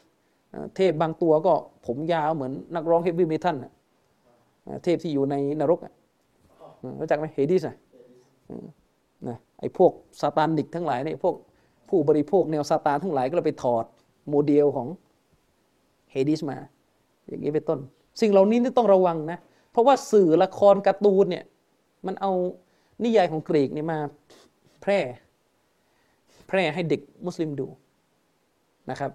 [0.77, 1.53] เทพบางตัวก็
[1.87, 3.57] ผมยาวเหมือนนักร้อง heavy metal
[4.85, 5.79] เทพที่อยู่ในนรก
[7.01, 7.77] รู้จักไหมเฮดิสนะ
[9.29, 11.35] นะไอ้พวก satanic ทั้งหลายเนี่ยพวก
[11.89, 13.85] ผู้บริโภคแนวซาตานทั้งหลายก็เลยไปถอด
[14.29, 14.89] โมเดลของ
[16.11, 16.59] เฮดิสมา
[17.29, 17.79] อย่างนี้เป็นต้น
[18.21, 19.39] สิ่งเหล่านี้ต้องระวังนะ
[19.73, 21.45] เพราะว่าสื่อละครการ์ตูนเนี่ย
[22.07, 22.33] มันเอา
[23.05, 23.99] นิยายของกรีกเนี่ยมา
[24.83, 25.01] แพร่
[26.49, 27.67] แพร่ให้เด็กมุสลิมดู
[28.91, 29.11] นะครับ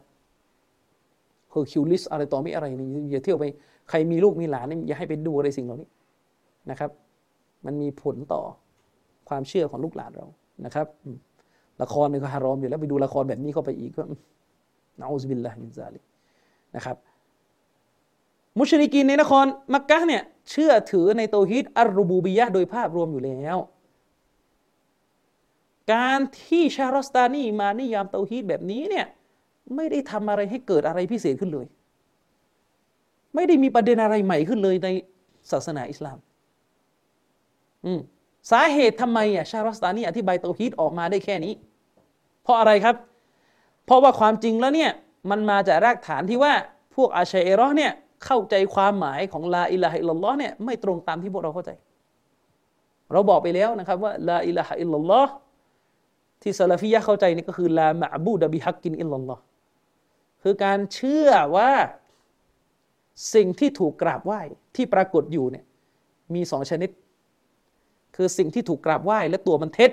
[1.50, 3.46] เฮอร์คิวลิสอะไรต่อมีอะไรนี่อย่าเที่ยวไป
[3.90, 5.90] ใครมีลูกมีหลานนี่อย่าให้ไปดูอะไรสิ่งเหล่านี้
[6.70, 6.92] นะครับ
[7.66, 8.42] มันมีผลต่อ
[9.30, 10.28] ความเชื่อของลูกหลานเรา
[10.66, 10.88] นะครับ
[11.82, 14.04] ละครนี่ก็ฮารอมอยู่แล้วไปดูละครแบบนี้เข้าไปอีกก็
[15.00, 16.00] نعوذ بالله من ذلك
[16.76, 16.96] นะครับ
[18.60, 23.58] مشركين ในนครมักกะเนี่ยเชื่อถือใน توحيد الربوبية โดยภาพรวมอยู่แล้ว
[25.94, 29.06] การที่ชารอสตานีมานิยาม توحيد แบบนี้เนี่ย
[29.76, 31.66] ไม่ได้ทำอะไรให้เกิดอะไรพิเศษขึ้นเลย
[33.36, 34.88] ไม่ได้มีประเด็นอะไรใหม่ขึ้นเลยใน
[35.52, 36.18] ศาสนาอิสลาม
[37.86, 38.00] อืม
[38.52, 41.54] สาเหตุทำไมอะชารัสตานีอธิบาย توحيد ออกมาได้แค่นี้
[42.44, 42.96] เพราะอะไรครับ
[43.86, 44.92] เพราะว่าความจริงแล้วเนี่ย
[45.30, 46.54] มันมาจากรากฐานที่ว่า
[46.96, 47.92] พวกอาชัยเอรอเนี่ย
[48.26, 51.72] เข้าใจความหมายของ لا إله إلا الله เนี่ยไม่ตรงตามที่พวกเราเข้าใจ
[53.12, 55.32] เราบอกไปแล้วนะครับว่า لا إله إلا الله
[56.42, 59.42] ที่ซาลาฟียะเข้าใจนี่ก็คือ لا معبود بحق إلا الله
[60.44, 61.72] คือการเชื่อว่า
[63.36, 64.42] สิ่งที่ถูกกราบไหว้
[64.76, 65.66] ที่ปรากฏอยู่เนี่ย
[66.34, 66.90] มีสองชนิด
[68.16, 69.92] คือสิ่งที่ถูกกราบไหว้และตัวมันเท็จ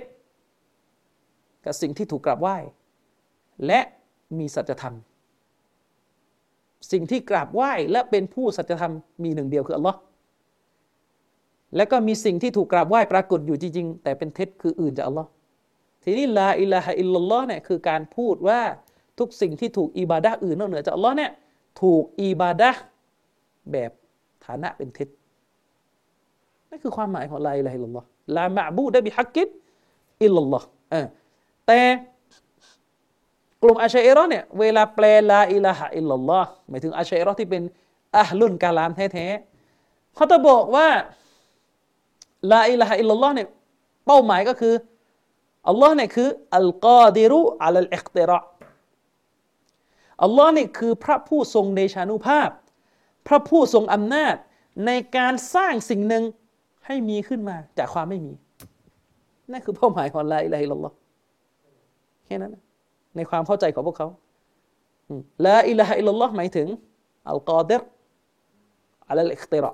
[1.65, 2.57] กับสิ่งที่ถูกกราบไหว้
[3.67, 3.81] และ
[4.39, 4.95] มีสัจธรรม
[6.93, 8.93] สิ่งที่กราบไหว้และเป็นผู้สัจธรรม
[9.23, 9.99] มีหนึ่งเดียวคืออัลลอฮ์
[11.77, 15.29] และก็มีสิ่งที่ถูกกราบไหว้ปรากฏอยู่จริงๆแต่เป็นเท็จคืออื่นจากอัลลอฮ์
[16.05, 18.61] ทีนี้ลาอิลาฮะอิลลัลลอฮ์เนี่ยคือการพูดว่า
[19.19, 21.31] ทุกสิ่งที่ถูกอิบาดะอื่นนอกเหนือจากอัลลอฮ์เนี่ย
[21.83, 22.71] ถูกอิบาดะ
[23.73, 23.91] แบบ
[24.45, 25.09] ฐานะเป็นเท็จ
[26.71, 29.49] นั่นคือความหมายของلا إله إلا الله لا معبود بحق إلا
[30.25, 30.67] الله
[31.67, 31.81] แต่
[33.63, 37.63] กลุ่มอาชัยรอเนี่ยเวลาแปลلا إله إلا اللهหมายถึงอาชัยรอที่เป็น
[38.19, 40.89] أهل الكلامแท้ๆเขาจะบอกว่า
[42.53, 43.49] لا إله إلا اللهเนี่ย
[44.07, 44.75] เป้าหมายก็คือ
[45.69, 48.39] อัลลอฮ์เนี่ยคือالقادر على الاختراع
[50.23, 52.51] อัลลอฮ์เนี่ยคือพระผู้ทรงเดชานุภาพ
[53.27, 54.35] พระผู้ทรงอำนาจ
[54.87, 56.25] ในการสร้างสิ่งหนึ่ง
[56.87, 58.33] ให้มีขึ้นมาจากความไม่มี
[59.53, 60.95] นั่นคือเป้าหมายของلا إله إلا الله
[62.27, 62.53] แค่นั้น
[63.17, 64.09] ในความเข้าใจของพวกเขา
[65.47, 66.69] لا إله إلا اللهหมายถึง
[67.31, 67.83] القادر على
[69.09, 69.71] الاختراع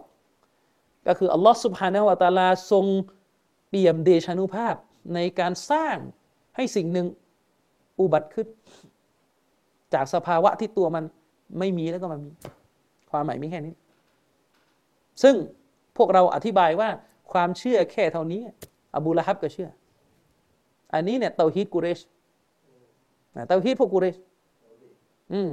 [1.07, 2.87] ก็คืออัลลอฮ์سبحانه وتعالىทรง
[3.69, 4.75] เปี่ยมเดชานุภาพ
[5.15, 5.97] ในการสร้าง
[6.57, 7.07] ให้สิ่งหนึ่ง
[8.01, 8.47] อุบัติขึ้น
[9.95, 11.05] จากสภาวะที่ตัวมัน
[11.59, 12.31] ไม่มีแล้วก็มามี
[13.11, 13.75] ความหมายมีแค่นี้
[15.23, 15.35] ซึ่ง
[15.97, 16.89] พวกเราอธิบายว่า
[17.33, 18.41] ความเชื่อแค่เท่านี้
[18.95, 19.69] อบูละฮับก็เชื่อ
[20.95, 22.01] อันนี้เนี่ยเตาฮีดกุเรช
[23.49, 24.17] เตาฮีดพวกกุเรช
[25.33, 25.49] อืม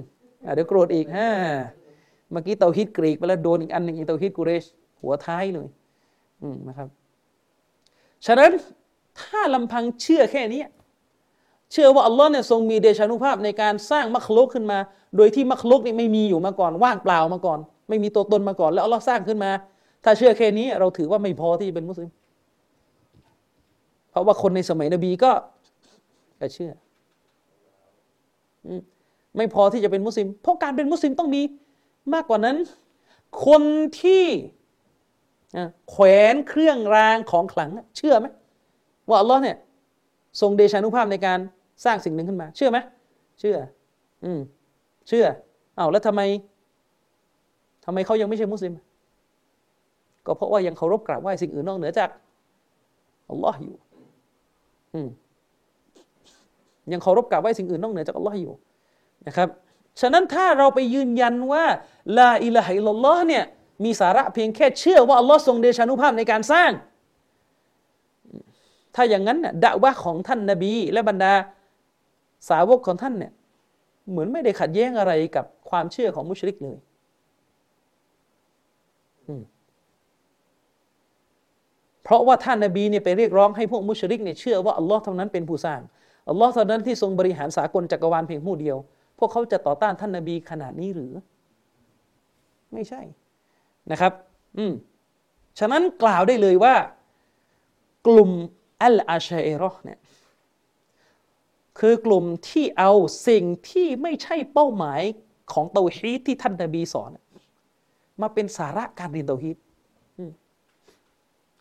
[0.55, 1.27] เดี๋ยวโกรธอีกฮะ
[2.31, 4.65] เมื่อกี้เตาฮีดกรีกไปแล้วโดนอีกอันหนึ่งอีกเตาฮีดกุเรช
[5.01, 5.67] หัวท้ายเลย
[6.41, 6.87] อืมนะครับ
[8.25, 8.51] ฉะนั้น
[9.21, 10.63] ถ้าลำพังเชื่อแค่นี้
[11.71, 14.79] เชื่อว่าอัลลอฮ์เนี่ยทรงมีเดชานุภาพในการสร้างมัคลุกขึ้นมา
[15.17, 19.51] โดยที่มัคลุกนี่ไม่มีอยู่มาก่อน ว่างเปล่ามาก่อน ไม่มีตัวตนมาก่อน แล้วอัลลอฮ์สร้างขึ้นมา
[20.03, 22.09] ถ้าเชื่อแค่นี้ เราถือว่าไม่พอที่จะเป็นมุสลิม
[24.09, 25.31] เพราะว่าคนในสมัยนบีก็
[26.39, 26.71] ก็เชื่อ
[29.37, 31.41] ไม่พอที่จะเป็นมุสลิม เพราะการเป็นมุสลิมต้องมี
[32.13, 32.57] มากกว่านั้น
[33.45, 33.63] คน
[34.01, 34.25] ที่
[35.89, 38.27] แขวนเครื่องรางของขลังเชื่อไหม
[39.09, 39.57] ว่าอัลลอฮ์เนี่ย
[40.41, 41.39] ทรงเดชานุภาพในการ
[41.85, 42.77] สร้างสิ่งหนึ่งขึ้นมา เชื่อไหม
[43.39, 43.57] เชื่อ
[44.25, 44.39] อืม
[45.07, 45.25] เชื่อ
[45.75, 46.21] เอา้าแล้วทำไม
[47.85, 48.73] ทำไมเขายังไม่ใช่มุสลิม
[50.25, 52.09] ก็เพราะว่ายังเคารพกราบไหว้สิ่งอื่นนอกเหนือจาก
[53.29, 53.75] อัลลอฮ์อยู่
[54.93, 55.07] อืม
[56.91, 58.53] ยังเคารพกราบไหว้สิ่งอื่นนอกเหนือจากอัลลอฮ์อยู่
[59.27, 59.47] นะครับ
[60.01, 61.65] ฉะนั้นถ้าเราไปยืนยันว่า
[62.17, 63.43] ลาอิลาฮิลลอฮ์เนี่ย
[63.83, 66.71] มีสาระเพียงแค่เชื่อว่าอัลลอฮ์ทรงเดชานุภาพในการสร้าง
[68.99, 71.33] ถ้าอย่างนั้นเนี่ยดะวะของท่านนาบี และบรรดา
[72.49, 73.31] สาวกของท่านเนี่ย
[74.09, 76.77] เหมือนไม่ได้ขัดแย้งอะไรกับความเชื่อของมุชริกเลย
[82.03, 85.81] เพราะว่าท่านนบีเนี่ยไปเรียกร้องให้พวกมุชริกเนี่ยเชื่อว่าอัลลอฮ์เท่านั้นเป็นผู้สร้าง
[86.29, 88.77] อัลลอฮ์เท่านั้นที่ทรงบริหารสากลจักรวาลเพียงผู้เดียว
[89.19, 91.11] พวกเขาจะต่อต้านท่านนบีขนาดนี้หรือ
[92.73, 93.01] ไม่ใช่
[93.91, 94.13] นะครับ
[94.57, 94.73] อืม
[95.59, 96.75] ฉะนั้นกล่าวได้เลยว่า
[98.07, 98.31] กลุ่ม
[98.83, 99.99] อัลอาชัยรอเนี่ย
[101.79, 102.91] คือกลุ่มที่เอา
[103.27, 105.01] สิ่งที่ไม่ใช่เป้าหมาย
[105.53, 107.09] ของเตาฮีดที่ท่านนบีสอน
[108.21, 109.57] มาเป็นสาระการเรียนเตาฮีด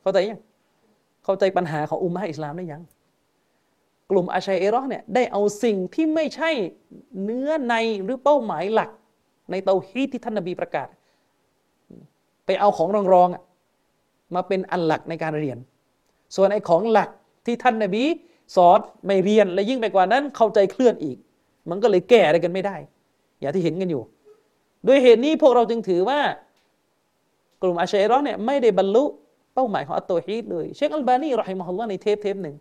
[0.01, 0.41] เข้าใจยัง
[1.25, 2.83] เข้าใจปัญหาของอุมมะอิสลามได้ยัง
[4.11, 6.51] กลุ่มอาชัยเอรอเนี่ยได้เอาสิ่งที่ไม่ใช่
[7.23, 7.75] เนื้อใน
[8.05, 8.91] หรือเป้าหมายหลัก
[9.51, 10.89] ในเตาฮีดที่ท่านนบีประกาศ
[12.47, 13.29] ไปเอาของรองรอง
[14.35, 15.59] มาเป็นอันหลักในการเรียน
[16.37, 17.09] ส่วนไอ้ของหลัก
[17.47, 18.03] ที่ท่านนบี
[18.57, 21.17] สอนไม่เรียนและยิ่งไปกว่านั้นเข้าใจเคลื่อนอีก
[21.71, 22.77] มันก็เลยแก้อะไรกันไม่ได้
[23.41, 24.03] อย่างที่เห็นกันอยู่
[24.87, 26.21] ด้วยเหตุนี้พวกเราจึงถือว่า
[27.63, 29.05] กลุ่มอาชัยรอเนี่ยไม่ได้บรรลุ
[29.55, 32.57] เป้าหมายของอัตโตฮีดเลย เชคอัลบานีรอฮิมฮุลลอในเทปเทปหนึ่ง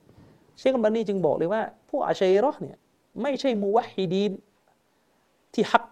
[0.60, 2.78] เชคอัลบานีจึงบอกเลยว่า พวกอาชัยรอเนี่ย
[3.22, 4.32] ไม่ใช่มูวะฮิดีน
[5.54, 5.84] ที่ฮัก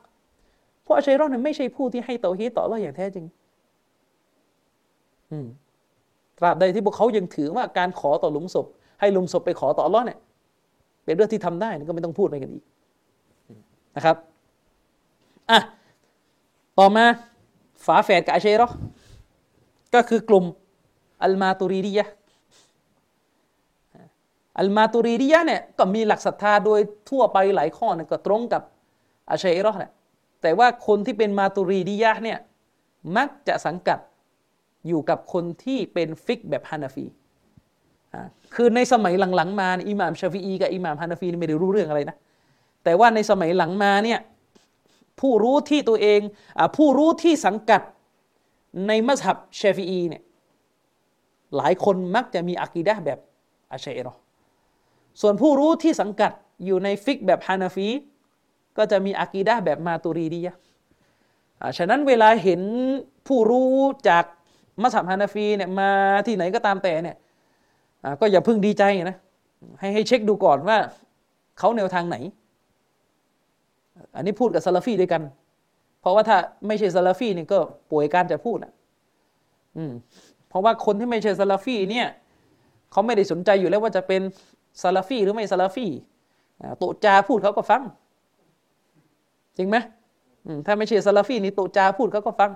[0.86, 3.26] พวกอาชัยรอเนี่ยไม่ใช่ผู้ที่ให้เตาฮีดต่อเราอย่างแท้จริง
[6.44, 8.66] ตราบใดที่พวกเขายังถือว่าการขอต่อหลุมศพ
[9.00, 10.20] ให้หลุมศพไปขอต่ออัลลอฮ์เนี่ย
[11.06, 12.64] เป็นเรื่องที่ทำได้ก็ไม่ต้องพูดไรกันอีก
[13.96, 14.18] นะครับ
[15.50, 15.60] อะ
[16.80, 17.06] ต่อมา
[17.86, 18.68] ฝาแฝดกับอาเชรอ
[19.94, 20.46] ก็คือกลุ่ม
[21.24, 22.06] อัลมาตุรีดียะ
[24.60, 26.80] อัลมาตุรีดียะเนี่ยก็มีหลักศรัทธาโดย
[27.10, 28.62] ทั่วไปหลายข้อเนี่ยก็ตรงกับ
[29.30, 29.92] อาชัยรอแหละ
[30.42, 32.40] แต่ว่าคนที่เป็นมาตุรีดียะเนี่ย
[33.18, 34.00] มักจะสังกัด
[34.88, 37.06] อยู่กับคนที่เป็นฟิกแบบฮานาฟี
[38.56, 42.18] คือในสมัยหลังๆมาอิหม่ามชาฟีอีกับอิหม่ามฮานาฟีไม่ได้รู้เรื่องอะไรนะ
[42.84, 44.20] แต่ว่าในสมัยหลังมาเนี่ย
[45.20, 46.20] ผู้รู้ที่ตัวเอง
[46.60, 47.82] อผู้รู้ที่สังกัด
[48.88, 50.24] ในมัสฮับชาฟีอีเนี่ย
[51.58, 53.20] หลายคนมักจะมีอากีดะแบบ
[53.72, 54.14] อาชัยรอ
[55.22, 56.32] ส่วนผู้รู้ที่สังกัด
[56.66, 57.88] อยู่ในฟิกแบบฮานาฟี
[58.78, 60.56] ก็จะมีอากีดะแบบมาตุรีดียะ
[61.78, 62.62] ฉะนั้นเวลาเห็น
[63.28, 63.74] ผู้รู้
[64.10, 64.26] จาก
[64.82, 65.90] มัสฮับฮานาฟีเนี่ยมา
[66.28, 67.18] ที่ไหนก็ตามแต่เนี่ย
[68.20, 69.18] ก็อย่าเพึ่งดีใจนะ
[69.80, 70.78] ให้ให้เช็คดูก่อนว่า
[71.60, 72.18] เขาแนวทางไหน
[74.16, 75.22] อันนี้พูดกับซาลาฟีด้วยกัน
[76.02, 76.38] เพราะว่าถ้า
[76.68, 77.60] ไม่ใช่ซาลาฟีนี่ก็
[77.92, 78.72] ป่วยการจะพูดอะ
[79.78, 79.92] อืม
[80.50, 82.08] เพราะว่าคนที่ไม่ใช่ซาลาฟีเนี่ย
[82.92, 84.22] เขาไม่ได้สนใจอยู่แล้วว่าจะเป็น
[84.82, 85.88] ซาลาฟีหรือไม่ซาลาฟี
[86.78, 87.82] โตจาพูดเขาก็ฟัง
[89.58, 89.78] จริงไหม
[90.66, 92.52] ถ้าไม่ใช่ซาลาฟีนี่โตจาพูดเขาก็ฟัง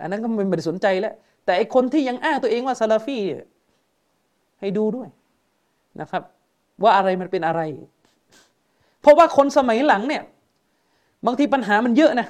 [0.00, 1.14] อันนั้นก็ไม่ได้สนใจแล้ว
[1.44, 3.18] แต่ไอคนที่ยังอ้างตัวเองว่าซาลาฟี
[4.60, 5.08] ให้ดูด้วย
[6.00, 6.22] นะครับ
[6.82, 7.60] ว่าอะไรมันเป็นอะไร
[9.00, 10.22] เพราะว่าคนสมัยหลังเนี่ย
[11.26, 12.26] บางทีปัญหามันเยอะนะ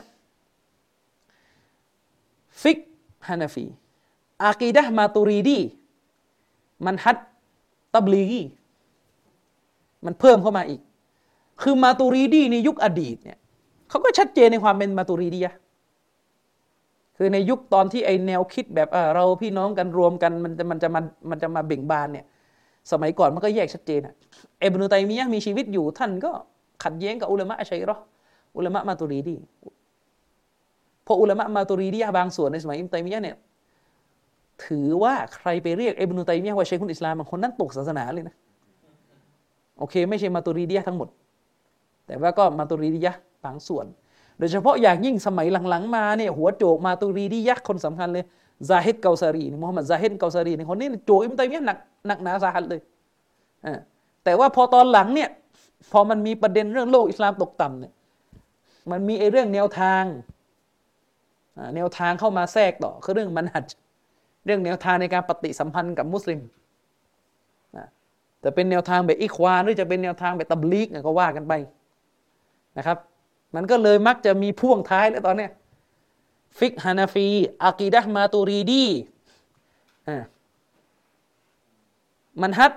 [2.62, 2.78] ฟิก
[3.28, 3.64] ฮานาฟี
[4.44, 5.58] อากีดะมาตูรีดี
[6.86, 7.16] มันฮัจ
[7.94, 8.42] ตับลีกี
[10.04, 10.80] มันเพิ่มเข้ามาอีก
[11.62, 13.38] คือมาตูรีดีในยุคอดีตเนี่ย
[13.88, 15.54] เขาก็ชัดเจนในความเป็นมาตูรีดีอะ
[17.18, 22.26] คือในยุคตอนที่ไอแนวคิดแบบเราพี่น้องกันรวมกันมันจะมันจะมันมันจะมาเบ่งบานเนี่ย
[22.92, 24.14] สมัยก่อนมันก็แยกชัดเจนอะ
[24.60, 26.30] เอบนุตัยมียะมีชีวิตอยู่ท่านก็
[26.84, 27.96] ขัดแย้งกับอุลามะอัชัยรอ
[28.56, 29.34] อุลามะมาตุรีดี
[31.06, 33.36] พออุลามะมาตุรีดีบางส่วนในสมัยอิมตัยมียะเนี่ย
[34.64, 38.34] ถือว่าใครไปเรียกเอบนุตัยมียะว่าเชคุนอิสลามบางคนนั้นตกศาสนาเลยนะ
[39.78, 41.08] โอเค ไม่ใช่มาตุรีดียทั้งหมด
[42.06, 43.14] แต่ว่าก็มาตุรีดียะ
[43.44, 43.86] บางส่วน
[44.38, 48.24] โดยเฉพาะอย่างยิ่งสมัยหลังๆมาเนี่ยหัวโจกมาตุรีดียักษ์คนสำคัญเลย
[48.68, 52.80] ซาฮิดเกาซารีมุฮัมมัดซาฮิดเกาซารีในคนนี้โจกอิมตัยมียะหนักหนักหนาสาหัสเลย
[54.24, 55.28] แต่ว่าพอตอนหลังเนี่ย
[55.92, 57.92] พอมันมีประเด็นเรื่องโลกอิสลามตกต่ำเนี่ย
[58.90, 60.04] มันมีไอ้เรื่องแนวทาง
[61.76, 63.64] แนวทางเข้ามาแทรกต่อคือเรื่องมันหัด
[64.46, 66.40] เรื่องแนวทางในการปฏิสัมพันธ์กับมุสลิม
[68.40, 71.52] แต่เป็นแนวทางแบบอิควานหรือจะเป็นแนวทางแบบตับลีกก็ว่ากันไป
[72.78, 72.98] นะครับ
[73.54, 75.52] มันก็เลยมักจะมีพ่วงท้ายแล้วตอนเนี้ย
[76.58, 77.26] ฟิกฮานาฟี
[77.64, 78.84] อากีดะมาตูรีดี
[82.42, 82.72] มันฮัด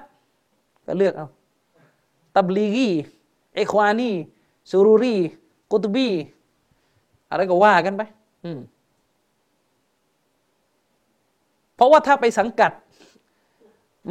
[0.88, 1.27] ก็เลือกเอา
[2.35, 2.89] ตับลีกี
[3.56, 4.10] เอควานี
[4.72, 5.15] ซูรูรี
[5.72, 6.07] กุตบี
[7.30, 8.02] อะไรก็ว่ากันไป
[11.76, 12.72] เพราะว่าถ้าไปสังกัด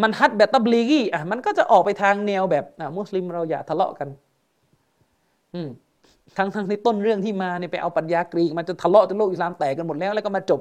[0.02, 2.64] มันฮัดแบบตับลีกีอะมันก็จะออกไปทางแนวแบบ
[2.96, 4.08] มุสลิมเราอย่าทะเลาะกัน
[5.54, 5.68] อืม
[6.36, 10.60] ทั้งทั้งที่ต้นเรื่องที่มาเนี่ยไปเอาปัญญากรีกมันจะทะเลาะจนโลกอิสลามแตกกันหมดแล้วแล้วก็มาจบ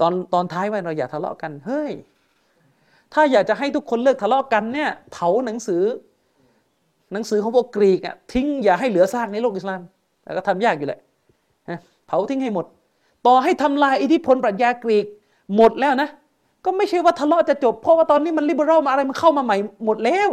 [0.00, 1.92] ตอนตอนท้ายว่าเราอย่าทะเลาะกันเฮ้ย
[3.12, 5.82] ถ้าอยากจะให้ทุกคนเลิกทะเลาะกันเนี่ยเผาหนังสือ
[7.12, 9.80] หนังสือของพวกกรีกอะทิ้งอย่าให้เหลือซากในโลกอิสลาม
[10.22, 11.00] แต่ก็ทำยากอยู่แหละ
[12.06, 12.66] เผาทิ้งให้หมด
[13.26, 15.06] ต่อให้ทำลายอิทธิพลปรัชญากรีก
[15.56, 16.08] หมดแล้วนะ
[16.64, 20.28] ก็ไม่ใช่ว่าทะเลาะจะจบ เพราะว่าตอนนี้มันลิเบอรัลมาอะไรมันเข้ามาใหม่หมดแล้ว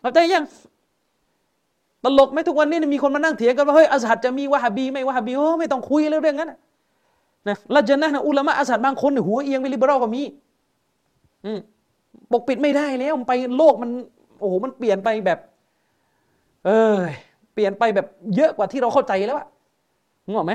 [0.00, 0.44] เข้าใจยัง
[2.04, 6.52] ตลกไหมทุกวันนี้มีคนมานั่งเถียงกันว่าเฮ้ยอัสฮัดจะมีวะฮบีไม่วะฮบีโอ้ไม่ต้องคุยเรื่องนั้น
[7.48, 10.22] นะละจนะนะอุลามะอัสฮัดบางคนหัวเอียงไปลิเบอรัลก็มี
[11.44, 11.58] อืม
[12.32, 13.90] ปกปิดไม่ได้แล้วมันไปโลกมัน
[14.40, 15.38] โอ้โหมันเปลี่ยนไปแบบ
[16.66, 16.96] เออ
[17.54, 18.06] เปลี่ยนไปแบบ
[18.36, 19.48] เยอะกว่าที่เราเข้าใจแล้วอะ
[20.30, 20.52] งงไหม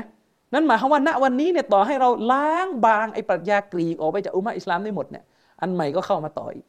[0.54, 5.24] นั่นหมายความว่าณวันนี้เนี่ยต่อให้เราล้างบางไอ้ปรัชญากรีกออกไปจากอุมมะอิสลามได้หมดเนี่ย
[5.60, 6.66] อันใหม่ก็เข้ามาต่ออีก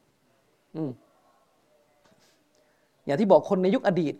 [0.76, 0.92] อืม
[3.06, 4.14] อย่างที่บอกคนในยุคอดีต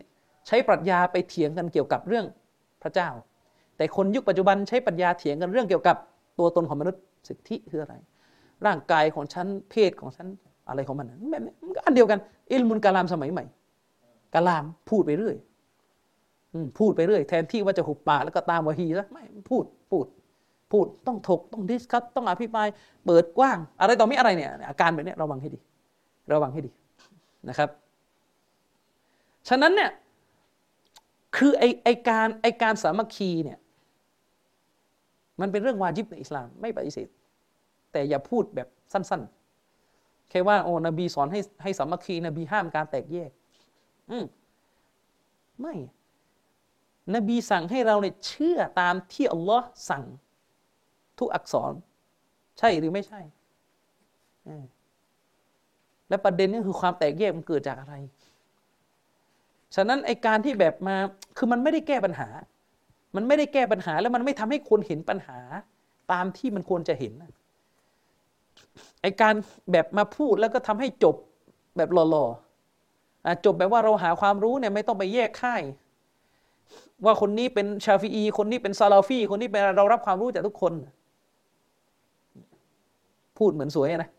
[0.50, 2.26] ใช้ปรัชญาไปเถียงกันเกี่ยวกับเรื่อง
[2.82, 3.08] พระเจ้า
[3.76, 5.96] แต่คนยุคปัจจุบันใช้ปรัชญาเถียงกันเรื่องเกี่ยวกับ
[6.38, 7.94] ตัวตนของมนุษย์สิทธิคืออะไร
[8.66, 10.26] ร่างกายของฉันเพศของฉัน
[10.68, 12.18] อะไรของมันแบบนี้มันก็อันเดียวกัน
[12.50, 13.44] علم الكلامสมัยใหม่
[14.34, 15.36] กาลามพูดไปเรื่อย
[16.78, 20.06] พูดไปเรื่อยแทนที่ว่าจะหุบปากแล้วก็ตามวะฮีซะไม่พูดพูด
[20.72, 22.68] พูดต้องถกต้อง discuss ต้องอภิปราย
[23.06, 25.58] เปิดกว้าง อะไรต่อไม่อะไรเนี่ย อาการแบบนี้ระวังให้ดี
[26.32, 26.70] ระวังให้ดี
[27.48, 27.68] นะครับ
[29.48, 29.90] ฉะนั้นเนี่ย
[31.36, 33.58] คือไอไอการไอการสามัคคีเนี่ย
[35.40, 37.08] มันเป็นเรื่องวาจิบในอิสลามไม่ปฏิเสธ
[37.92, 39.22] แต่อย่าพูดแบบสั้น
[39.76, 43.30] ๆ แค่ว่าโอ้นบีสอนให้ให้สามัคคีนบีห้ามการแตกแยก
[44.10, 44.24] อืม
[45.60, 45.74] ไม่
[47.14, 50.04] นบีสั่งให้เราเนี่ยเชื่อตามที่อัลลอฮ์สั่ง
[51.18, 51.72] ทุกอักษร
[52.58, 53.20] ใช่หรือไม่ใช่
[56.08, 57.94] และประเด็นนี้คือความแตกแยกมันเกิดจากอะไร
[59.76, 60.96] ฉะนั้นไอการที่แบบมา
[61.36, 62.28] คือมันไม่ได้แก้ปัญหา
[63.16, 65.38] มันไม่ได้แก้ปัญหาแล้วมันไม่ทำให้คนเห็นปัญหา
[66.12, 67.12] ตามที่มันควรจะเห็น
[69.02, 69.34] ไอการ
[69.72, 71.16] แบบมาพูดแล้วก็ทำให้จบ
[71.76, 75.62] แบบหล่อๆจบแบบว่าเราหาความรู้เนี่ยไม่ต้องไปแยกค่าย
[77.04, 80.72] ว่าคนนี้เป็นชาฟีอีคนนี้เป็นซาลาฟีคนนี้เป็นเรารับความรู้จากทุกคน
[83.38, 84.10] พูดเหมือนสวยนะ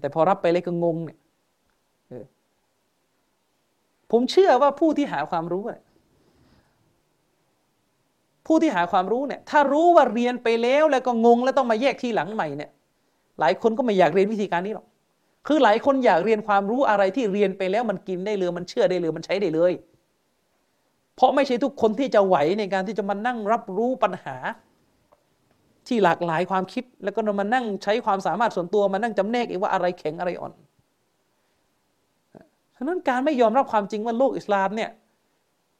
[0.00, 1.18] แต่พอรับไปเลยก็งงเนี่ย
[4.12, 5.82] ผมเชื่อว่าผู้ที่หาความรู้เนี่ย
[8.46, 12.70] ผู้ที่หาความรู้เนี่ยถ้ารู้ว่าเรียนไปแล้วแล้วก็งงแล้วต้องมาแยกทีหลังใหม่เนี่ย
[13.40, 14.86] หลายคนก็ไม่อยากเรียนวิธีการนี้หรอก
[15.46, 19.72] คือหลายคนอยากเรียนความรู้อะไรที่เรียนไปแล้วมันกินได้เลยมันเชื่อได้เลยมันใช้ได้เลย
[21.16, 24.36] เพราะไม่ใช่ทุกคนที่จะไหวในการที่จะมานั่งรับรู้ปัญหา
[25.88, 34.90] ที่หลากหลายความคิด แล้วก็มานั่งใช้ความสามารถส่วนตัวมานั่งจำแนกเองว่าอะไรแข็งอะไรอ่อนะนั้นการไม่ยอมรับความจริงว่าโลกอิสลามเนี่ย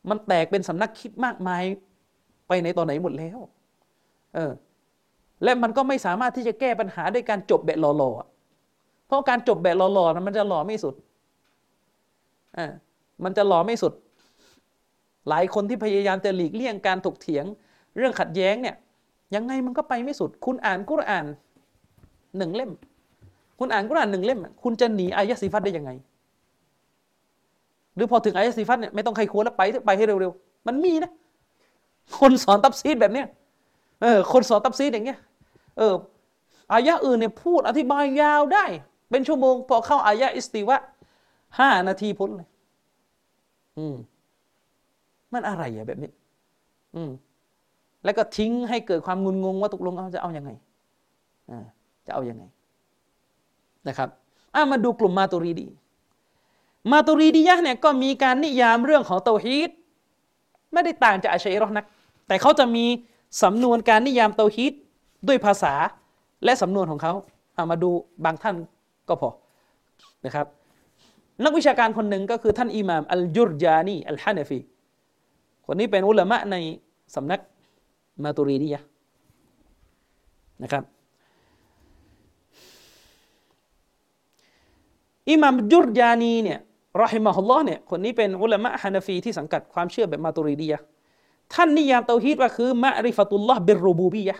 [0.08, 1.62] มันแตกเป็นสำนักคิดมากมาย
[2.48, 3.38] ไปในตอนไหนหมดแล้ว
[4.34, 4.52] เออ
[5.44, 10.94] และมันก็ไม่สามารถที่จะแก้ปัญหาด้วยการจบแบบหล่อๆ เพราะการจบแบบหล่อๆนั้นมันจะหล่อไม่สุด
[12.58, 12.66] อ่า
[13.24, 13.92] มันจะหล่อไม่สุด
[15.28, 17.44] หลายคนที่พยายามจะหลีกเลี่ยงการถกเถียง
[17.96, 18.76] เรื่องขัดแย้งเนี่ย
[19.34, 21.26] ยังไงมันก็ไปไม่สุด คุณอ่านกุรอาน
[22.38, 22.70] หนึ่งเล่ม
[23.58, 25.90] คุณอ่านกุรอานหนึ่งเล่ม คุณจะหนีอายะสีฟัดได้ยังไง
[27.94, 31.10] หรือพอถึงอายะสีฟัดเนี่ยไม่ต้องใครควรแล้วไปไปให้เร็วๆ มันมีนะ
[32.18, 33.26] คนสอนตับซีดแบบเนี้ย
[34.02, 35.18] เออคนสอนตับซีดอย่างเงี้ย
[35.78, 35.94] เออ
[36.72, 38.64] อายะอื่นเนี่ยพูดอธิบายยาวได้
[39.10, 40.76] เป็นชั่วโมง พอเข้าอายะอิสติวะ
[41.58, 42.48] ห้านาทีพ้นเลย
[43.78, 43.96] อืม
[45.32, 46.10] มันอะไรอะแบบนี้
[46.96, 47.10] อืม
[48.04, 50.50] แล้วก็ทิ้งให้เกิดความงุนงงว่าตกลงเขาจะเอาอยัางไง
[51.50, 51.64] อ่า
[52.06, 52.44] จะเอาอยัางไง
[53.88, 54.08] นะครับ
[54.54, 55.66] อ่ามาดูกลุ่มมาตุรีดี
[56.90, 59.70] มาตุรีดียะเนี่ยก็มีการนิยามเรื่องของเตาฮีด
[60.72, 61.86] ไม่ได้ต่างจากอาชัยรอนัก
[62.26, 62.84] แต่เขาจะมี
[63.42, 64.72] สำนวนการนิยามเตาฮีด
[65.28, 65.74] ด้วยภาษา
[66.44, 67.12] และสำนวนของเขา
[67.54, 67.90] เอามาดู
[68.24, 68.56] บางท่าน
[69.08, 69.30] ก็พอ
[70.26, 70.46] นะครับ
[71.44, 74.58] นักวิชาการคนหนึ่งก็คือท่านอิหม่ามอัลยุรจานีอัลฮานาฟี
[75.66, 76.56] คนนี้เป็นอุลามะใน
[77.14, 77.40] สำนัก
[78.22, 78.80] มาตุรีดียะ
[80.62, 80.84] นะครับ
[85.30, 86.58] อิหมัมจุรยานีเนี่ย
[87.00, 90.78] รอฮิมะฮุลลอฮ์เนี่ยคนนี้เป็นอุลามะฮานาฟีที่สังกัดความเชื่อแบบมาตุรีดียะ
[91.54, 94.36] ท่านนิยามเตาฮีดว่าคือมะริฟตุลลอฮ์บิรูบูบียะ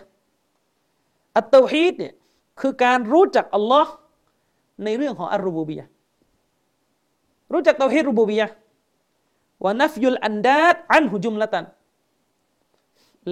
[1.37, 2.13] อัตเตาฮีดเนี่ย
[2.61, 3.91] คือการรู้จักอัลลอฮ์
[4.83, 5.85] ในเรื่องของอัรูบูบียะ
[7.53, 8.47] รู้จักเตาฮีดรูบูบียะ
[9.63, 11.65] วานัฟยุลอันดาดอันหุจุมละตัน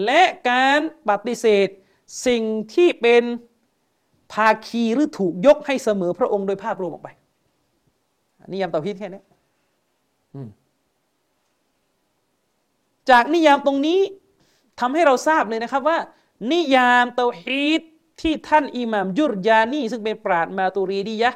[0.04, 1.68] และการปฏิเสธ
[2.28, 2.44] สิ่ง
[2.74, 3.24] ที่เป็น
[4.34, 7.10] ภาคีหรือถูกยกให้เสมอพระองค์โดยภาพรวมออกไป
[8.52, 9.22] นิยามเตาฮีดแค่นี้
[13.10, 14.00] จากนิยามตรงนี้
[14.80, 15.98] ทำให้เราทราบเลยนะครับว่า
[16.52, 17.82] นิยามเตาฮีด
[18.22, 21.32] ที่ท่านอิหม่ามยุรยานีซึ่งเป็นปราดมาตูรีดียะ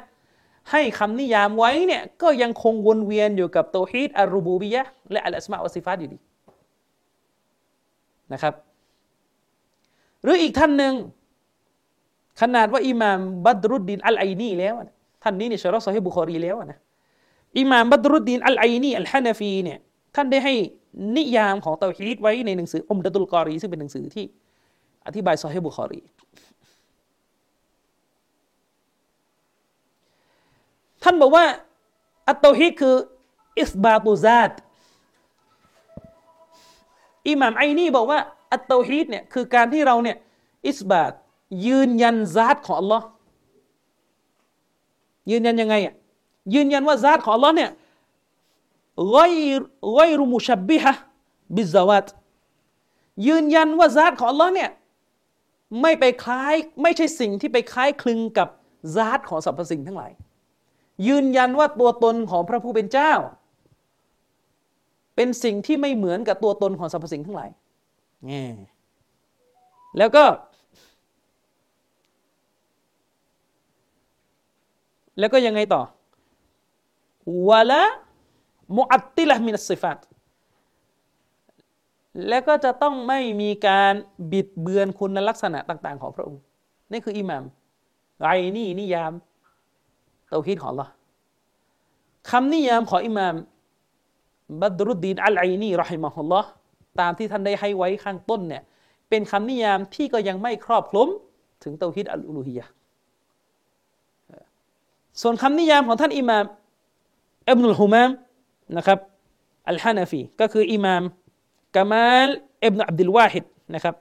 [0.71, 6.17] ให้คำนิยามไว้เนี่ยก็ยังคงวนเวียนอยู่กับتوحيد الربوبيةและالأسماء والصفاتอยู่ดี
[8.33, 8.53] นะครับ
[10.23, 10.93] หรืออีกท่านหนึ่ง
[12.41, 14.75] ขนาดว่าอิหม่ามบัตรุดดินอัลไอนีแล้ว
[15.23, 16.79] ท่านนี้เนี่ยشرح ซอฮิบุคอรีแล้วนะ
[17.59, 19.79] อิหม่ามบัตรุดดินอัลไอนีอัลฮานาฟีเนี่ย
[20.15, 20.53] ท่านได้ให้
[21.17, 24.25] นิยามของเตาฮีดไว้ในหนังสืออุมดะตุลกอรี ซึ่งเป็นหนังสือที่
[25.07, 26.01] อธิบายซอฮิบุคอรี
[31.03, 31.45] ท่านบอกว่า
[32.27, 32.95] อัตโตฮิคือ
[33.59, 34.51] อิสบาตุซาต
[37.29, 38.19] อิหม่ามไอนี่บอกว่า
[38.51, 40.17] อัตเตฮีดเนี่ยคือการที่เราเนี่ย
[40.67, 41.11] อิสบาต
[41.65, 43.01] ยืนยันซาตของ Allah
[45.31, 45.95] ยืนยันยังไงอะ
[46.53, 47.71] ยืนยันว่าซาตของ Allah เนี่ย
[49.11, 49.17] ไก
[49.93, 50.93] ไกรุมุชับบิฮะ
[51.55, 52.05] บิซาวาต
[53.27, 54.69] ยืนยันว่าซาตของ Allah เนี่ย
[55.81, 58.47] ไม่ไปคล้ายไม่ใช่สิ่งที่ไปคล้ายคลึงกับ
[58.95, 60.11] ซาตของสรรพสิ่งทั้งหลาย
[61.07, 63.11] ยืนยันว่าตัวตนของพระผู้เป็นเจ้า
[65.15, 67.49] เป็นสิ่งที่ไม่เหมือนกับตัวตนของสรรพสิ่งทั้งหลาย
[69.97, 70.23] แล้วก็
[75.19, 75.81] แล้วก็ยังไงต่อ
[77.49, 77.83] วะละ
[78.77, 79.99] มุอัตติละมินัสซิฟัต
[82.27, 83.93] แล้วก็จะต้องไม่มีการ
[84.31, 86.41] บิดเบือนคุณลักษณะต่าง ๆ ของพระองค์
[86.91, 87.43] นี่คืออิหมาม
[88.21, 89.13] ไรนี่นิยาม
[90.29, 90.89] เตาฮีดของ Allah
[92.29, 93.35] คำนิยามของอิหมาม
[94.61, 96.49] บัดรุดดีนอัลไอนีรอฮิมะฮุลลอฮ์
[96.99, 98.63] ตามที่ท่านได้ให้ไว้ข้างต้นเนี่ย
[99.09, 101.07] เป็นคำนิยามที่ก็ยังไม่ครอบคลุม
[101.63, 102.65] ถึงเตาฮิดอัลอุลูฮียะ
[105.21, 106.45] ส่วนคำนิยามของท่านอิหมาม
[107.49, 108.09] อับนุลฮุมาม
[108.77, 108.99] นะครับ
[109.69, 111.03] อัลฮานาฟีก็คืออิหมาม
[111.75, 112.29] กามาล
[112.65, 113.95] อิบนุอับดุลวาฮิดนะครับ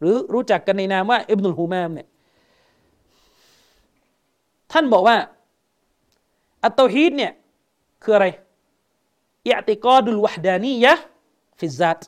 [0.00, 2.06] หรือรู้จักกันในนามว่าอิบนุลฮุมามเนี่ย
[4.72, 5.16] ท่านบอกว่า
[6.64, 7.32] อัตโตฮีดเนี่ย
[8.02, 8.26] คืออะไร
[9.48, 10.92] อิอติกอดุลวะดานียะ
[11.58, 12.00] ฟิซัต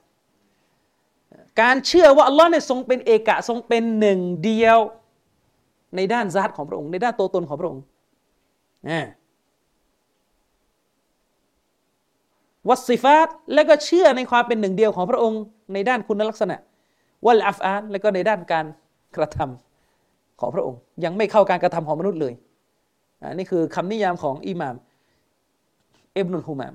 [1.60, 4.78] การเชื่อว่าอัลลอฮ์เนี่ยทรงเป็นเอกะทรงเป็นหนึ่งเดียว
[5.97, 7.82] ในด้านซัตของพระองค์ ในด้านตัวตนของพระองค์
[12.68, 15.40] วัสซิฟาตและก็เชื่อในความเป็นหนึ่งเดียวของพระองค์
[15.72, 16.56] ในด้านคุณลักษณะ
[17.26, 18.66] วัลอัฟอานและก็ในด้านการ
[19.16, 22.34] กระทำของพระองค์ ยังไม่เข้าการกระทำของมนุษย์เลย
[23.20, 24.76] อันนี้คือคำนิยามของอิหม่าม
[26.16, 26.72] อิบนุลฮุมาม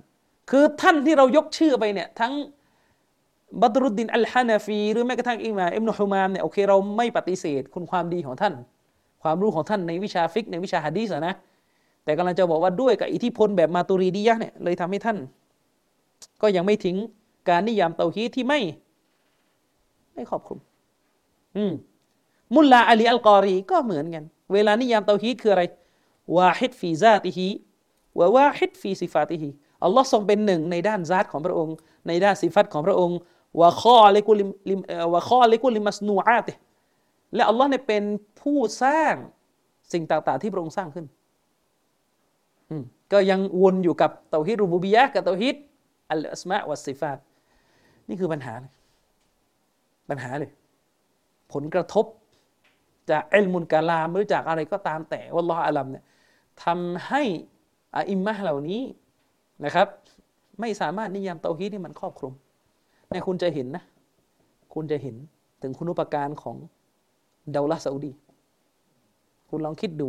[0.51, 2.33] คือท่านที่เรายกชื่อไปเนี่ยทั้ง
[3.61, 8.53] บัตรุดดินอัลฮานาฟี หรือแม้กระทั่งอิหม่ามอิบนุฮุมามเนี่ยโอเคเราไม่ปฏิเสธคุณความดีของท่าน
[9.23, 11.35] ความรู้ของท่านในวิชาฟิกในวิชาฮะดีษนะ
[12.03, 15.17] แต่กำลังจะบอกว่าด้วยกับอิทธิพลแบบมาตุรีดียะเนี่ยเลยทำให้ท่าน
[16.43, 16.97] ก็ยังไม่ทิ้ง
[17.49, 18.59] การนิยามเตาฮีดที่ไม่
[20.13, 20.59] ไม่ครอบคลุม
[21.55, 21.73] อืม
[22.55, 24.23] มุลลาอาลีอัลกอรีก็เหมือนกัน
[24.53, 25.63] เวลานิยามเตาฮีดคืออะไร
[26.37, 29.49] واحد في ذاته وواحد في صفاته
[29.83, 31.75] อัลลอฮ์ทรงเป็นหนึ่งในด้านซาตของพระองค์
[32.07, 33.17] ในด้านสิฟัตของพระองค์
[33.61, 34.79] วะข้อเลกุลิม
[35.13, 36.49] วะข้อเลกุลิมัสนูอาต
[37.35, 38.03] และอัลลอฮ์เนี่ยเป็น
[38.41, 39.15] ผู้สร้าง
[39.91, 41.05] สิ่งต่าง ๆ ที่พระองค์สร้างขึ้น
[43.11, 45.55] ก็ยังวนอยู่กับเตาฮิดรูบูบียะกับเตาฮิด
[46.09, 47.19] อัลอัสมาวัสซิฟาต
[48.07, 48.71] นี่คือปัญหาเลย
[50.09, 50.51] ปัญหาเลย
[51.53, 52.05] ผลกระทบ
[53.09, 56.03] จากเอลมุนกาลามหรือจากอะไรก็ตามแต่ว่าลออาลัมเนี่ย
[56.63, 57.21] ทำให้
[58.09, 58.81] อิมมะเหล่านี้
[59.65, 59.87] นะครับ
[60.59, 62.33] ไม่สามารถนิยามเตาฮีดที่มันครอบคลุม
[63.09, 63.83] เนี่ยคุณจะเห็นนะ
[64.73, 65.15] คุณจะเห็น
[65.61, 66.57] ถึงคุณุปการของ
[67.51, 68.11] เดาวลาซาอุดี
[69.49, 70.07] คุณลองคิดดู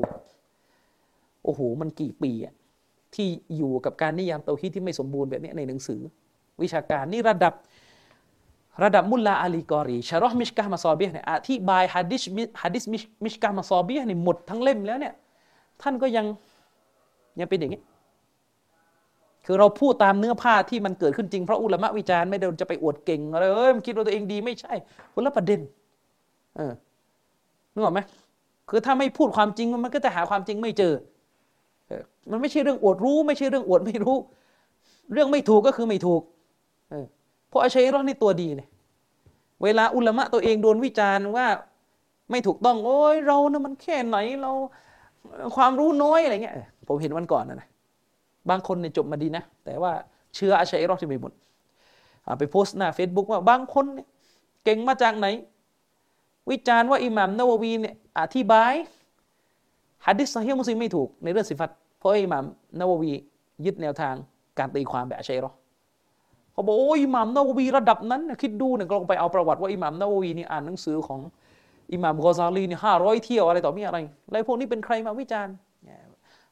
[1.44, 2.54] โอ้โห มันกี่ปีอะ
[3.16, 6.00] ที่อยู่กับการนิยามเตาฮีดที่ไม่สมบูรณ์แบบนี้ในหนังสือ
[6.62, 7.54] วิชาการนี่ระดับ
[8.84, 12.22] ระดับมุลลาอาลีกอรีชารอห์มิชกะมาซอเบียเนี่ยอธิบายฮะดิษ
[12.62, 12.84] ฮะดิษ
[13.24, 15.14] มิชกะมาซอเบียเนี่ยหมดทั้งเล่มแล้วเนี่ย
[15.82, 16.26] ท่านก็ยัง
[17.40, 17.80] ยังเป็นอย่างนี้
[19.46, 24.72] คือเราพูดตามเนื้อผ้าที่มันเกิดขึ้นจริง เพราะอุลามะวิจารณ์ไม่ได้จะไปอวดเก่งอะไรเอ้ยมันคิดว่าตัวเองดีไม่ใช่
[25.14, 25.60] คนละประเด็น
[26.56, 26.72] เออ
[27.72, 28.00] นึกออกไหม
[28.70, 30.92] คือถ้าไม่พูดความจริงมันก็จะหาความจริงไม่เจอ
[32.30, 34.16] มันไม่ใช่เรื่องอวดรู้ ไม่ใช่เรื่องอวดไม่รู้
[35.12, 36.22] เรื่องไม่ถูกก็คือไม่ถูก
[37.48, 38.68] เพราะอาชัยรอดนี่ตัวดีเนี่ย
[39.62, 41.46] เวลาอุลามะตัวเองโดนวิจารณ์ว่า
[42.30, 44.52] ไม่ถูกต้อง โอ้ยเรานะมันแค่ไหนเรา
[45.56, 46.54] ความรู้น้อยอะไรเงี้ย
[46.88, 47.68] ผมเห็นวันก่อนนะนะ
[48.50, 49.92] บางคนเนี่ยจบมาดีนะ แต่ว่า
[50.34, 51.32] เชื้ออาชัยรอดที่ไม่หมด
[52.38, 54.06] ไปโพสต์หน้าเฟซบุ๊กว่าบางคนเนี่ย
[54.64, 55.26] เก่งมาจากไหน
[56.50, 58.72] วิจารณ์ว่าอิหมัมนาววีเนี่ยอธิบาย
[60.06, 62.44] ฮัดดิสซฮีมุสลิมไม่ถูกในเรื่องสิฟัตเพราะอิหมัม
[62.80, 63.12] นาววี
[63.64, 64.14] ยึดแนวทาง
[64.58, 65.52] การตีความแบบอาชัยรอ
[66.52, 71.20] เขาบอกโอ้อิหมัมนาววีระดับนั้นคิดดูเนี่ยลองไปเอาประวัติว่าอิหมัมนาววีนี่อ่านหนังสือของ
[71.92, 73.98] อิหม่ามกอซาลีนี่ห้าร้อยเที่ยวอะไรต่อมีอะไร
[74.30, 75.54] แล้วพวกนี้เป็นใครมาวิจารณ์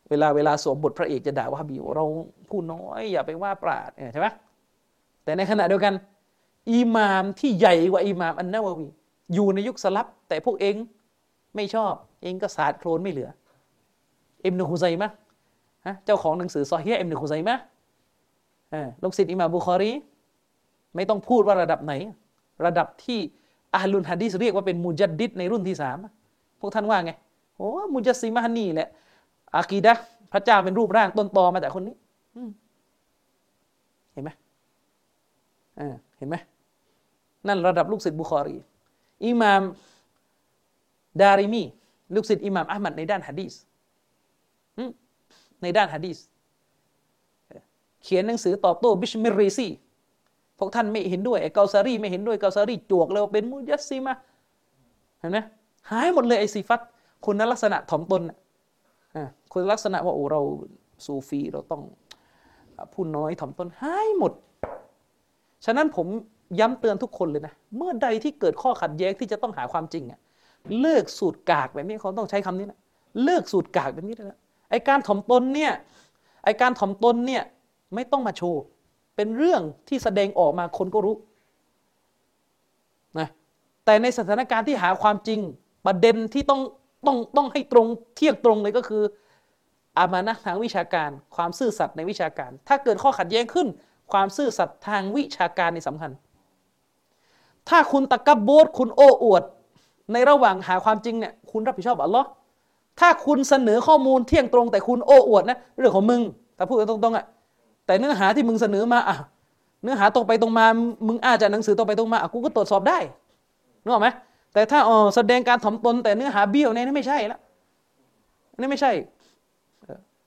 [0.09, 2.05] เวลาเวลาสวมบทพระเอกจะด่าว่าบิวเรา
[2.49, 4.27] พูดน้อยอย่าไปว่าปราดใช่ไหม
[5.25, 5.95] แต่ในขณะเดียวกัน
[6.73, 8.89] อิหม่ามที่ใหญ่กว่าอิหม่ามอันนาววี
[9.35, 10.75] อยู่ในยุคสลับแต่พวกเอง
[11.57, 13.31] ไม่ชอบเองก็สาดโคลนไม่เหลือ
[14.47, 15.11] อิมนุฮุไซมะ
[16.05, 17.55] เจ้าของหนังสือซอฮีอิมนุฮุไซมะ
[19.03, 19.93] ลูกศิษย์อิหม่ามบุคอรี
[20.95, 21.93] ไม่ต้องพูดว่าระดับไหน
[22.65, 23.19] ระดับที่
[23.75, 25.97] อาลุนฮัดีสเรียกว่าเป็นมุจัดดิดในรุ่นที่สาม
[26.61, 27.13] พวกท่านว่าไง
[27.57, 28.89] โอ้มุจัซิมาฮันนี่แหละ
[29.57, 29.93] อากีดะ
[30.33, 31.95] พระเจ้าเป็นรูปร่างต้นตอมาจากคนนี้
[34.13, 34.31] เห็นไหม
[36.19, 36.37] เห็นไหม
[37.49, 38.57] นั่นระดับลูกศิษย์บุคอรี
[39.27, 39.63] อิหม่าม
[41.21, 41.63] ดาริมี
[42.15, 43.53] ลูกศิษย์อิหม่ามอัลมัดในด้านฮะดีษ
[45.63, 46.19] ในด้านฮะดีษ
[48.03, 49.69] เขียนหนังสือตอบโต้บิชมิรีซี
[50.59, 54.15] พวกท่านไม่เห็นด้วยไอ้เกาซารีไม่เห็นด้วยเกาซารีจวกเลยเป็นมุยัสซีมา
[55.21, 55.39] เห็นไหม
[55.91, 56.81] หายหมดเลยไอ้สิฟัต
[57.25, 58.23] คุณลักษณะถ่อมตน
[59.53, 60.41] คุณลักษณะว่าโอ้เรา
[61.05, 61.83] ซูฟีเราต้อง
[62.93, 64.33] ผู้น้อยถ่อมตนหายหมด
[65.65, 66.07] ฉะนั้นผม
[66.61, 70.21] ย้ำเตือนทุกคนเลยนะ เมื่อใดที่เกิดข้อขัดแย้งที่จะต้องหาความจริงอะ
[70.81, 72.79] เลิกสูตรกากแบบนี้เขาต้องใช้คำนี้นะ
[73.25, 74.41] เลิกสูตรกากแบบนี้แล้ว
[74.73, 75.73] ไอการถ่อมตนเนี่ย
[76.45, 77.43] ไอการถ่อมตนเนี่ย
[77.95, 78.63] ไม่ต้องมาโชว์
[79.17, 81.17] เป็นเรื่องที่แสดงออกมาคนก็รู้
[83.19, 83.29] นะ
[83.85, 85.41] แต่ในสถานการณ์ที่หาความจริง
[85.87, 86.61] ประเด็นที่ต้อง
[87.07, 87.87] ต้องต้องให้ตรง
[88.17, 89.03] เที่ยงตรงเลยก็คือ
[89.99, 93.69] อามานะทางวิชาการ ความซื่อสัตย์ในวิชาการ ถ้าเกิดข้อขัดแย้งขึ้น
[94.13, 96.11] ความซื่อสัตย์ทางวิชาการในสำคัญ
[97.69, 99.43] ถ้าคุณตะกับโบดคุณโอ้อวด
[100.13, 102.29] ในระหว่างหาความจริงเนี่ยคุณรับผิดชอบอัลลอฮ์
[103.01, 106.21] ถ้าคุณเสนอข้อมูลเที่ยงตรง แต่คุณโอ้อวดนะเรื่องของมึง
[106.57, 107.25] แต่พูดตรงๆอะ
[107.87, 109.17] แต่เนื้อหาที่มึงเสนอมาอะ
[109.83, 110.67] เนื้อหาตรงไปตรงมา
[111.07, 112.99] มึงอาจจะหนังสือตรงไปตรงมาอะกูก็ตรวจสอบได้
[113.83, 114.09] นึกออกไหม
[114.55, 117.39] แต่ถ้าอ๋อแสดงการถ่อมตน แต่เนื้อหาเบี้ยวเนี่ยนี่ไม่ใช่ละ
[118.61, 118.93] นี่ไม่ใช่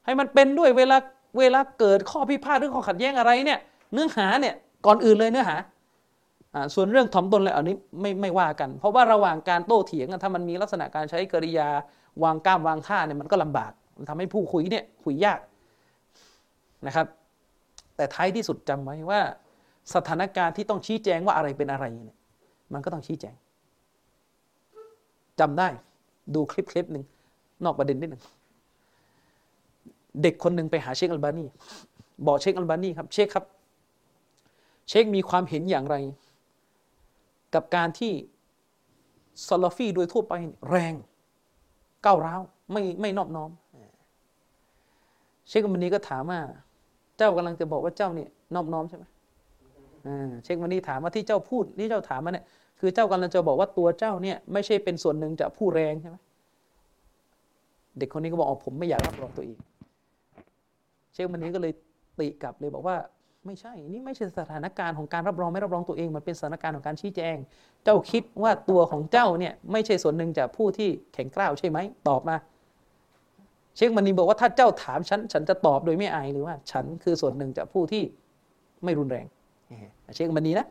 [0.05, 0.97] ให้มันเป็นด้วยเวลา
[1.39, 3.59] เวลาเกิดข้อพิพาทหรือข้อขัดแย้งอะไรเนี่ย
[3.93, 4.53] เนื้อหาเนี่ย
[4.85, 5.55] ก่อนอื่นเลยเนื้อหา
[6.75, 11.69] ส่วนเรื่องถ่อมตนอะไรอันนี้ไม่ไม่ว่ากัน เพราะว่าระหว่างการโต้เถียงถ้ามันมีลักษณะการใช้กริยา
[12.23, 15.39] วางกล้ามวางท่าเนี่ยมันก็ลำบากมันทำให้ผู้คุยเนี่ยคุยยาก
[16.87, 17.07] นะครับ
[17.95, 19.21] แต่ท้ายที่สุดจำไว้ว่า
[19.95, 22.17] สถานการณ์ที่ต้องชี้แจงว่าอะไรเป็นอะไรเนี่ย
[22.73, 23.35] มันก็ต้องชี้แจง
[25.39, 25.67] จำได้
[26.35, 27.05] ดูคลิปคลิปหนึ่ง
[27.63, 28.23] นอกประเด็นนิดหนึ่ง
[30.21, 31.45] เด็กคนหนึ่งไปหาเชคอัลบานี
[32.25, 33.45] บอกเชคอัลบานีครับเชคครับ
[34.89, 35.95] เชคมีความเห็นอย่างไร
[37.53, 38.13] กับการที่
[39.47, 40.33] ซอลฟีโดยทั่วไป
[40.69, 40.93] แรง
[42.05, 43.49] ก้าวร้าวไม่ไม่นอบน้อม
[45.47, 46.39] เชคอัลบานีก็ถามว่า
[47.17, 49.03] เจ้ากำลังจะบอกว่าเจ้าเนี่ยนอบน้อมใช่ไหม
[50.43, 52.45] เชคอัลบานีถามว่าที่เจ้าพูดที่เจ้าถามมาเนี่ย
[52.79, 56.17] คือเจ้ากำลังจะบอกว่าตัวเจ้าเนี่ยไม่ใช่เป็นส่วนหนึ่งจากผู้แรงใช่ไหม
[57.97, 59.59] เด็กคนนี้ก็บอกอ๋อผมไม่อยากรับรองตัวเอง
[61.13, 61.73] เชคมันนี้ก็เลย
[62.19, 62.95] ติกลับเลยบอกว่า
[63.45, 67.37] ไม่ใช่ นี่ไม่ใช่สถานการณ์ของการรับรองไม่รับรองตัวเอง มันเป็นสถานการณ์ของการชี้แจง
[67.83, 72.35] เจ้าคิดว่าตัวของเจ้าเนี่ยไม่ใช่ส่วนหนึ่งจากผู้ที่แข็งกร้าวใช่ไหมตอบมา
[73.75, 78.03] เชคมันนีบอกว่าถ้าเจ้าถามฉันฉันจะตอบโดยไม่อายหรือว่า ฉันคือส่วนหนึ่งจากผู้ที่
[78.83, 79.25] ไม่รุนแรง
[80.15, 80.67] เชคมันนีนะ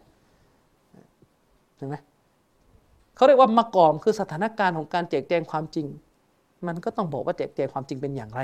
[1.77, 1.97] เห็นไหม
[3.17, 5.87] เขาเรียกว่ามากอมคือสถานการณ์ของการแจกแจงความจริง
[6.67, 8.41] มันก็ต้องบอกว่าแจกแจงความจริงเป็นอย่างไร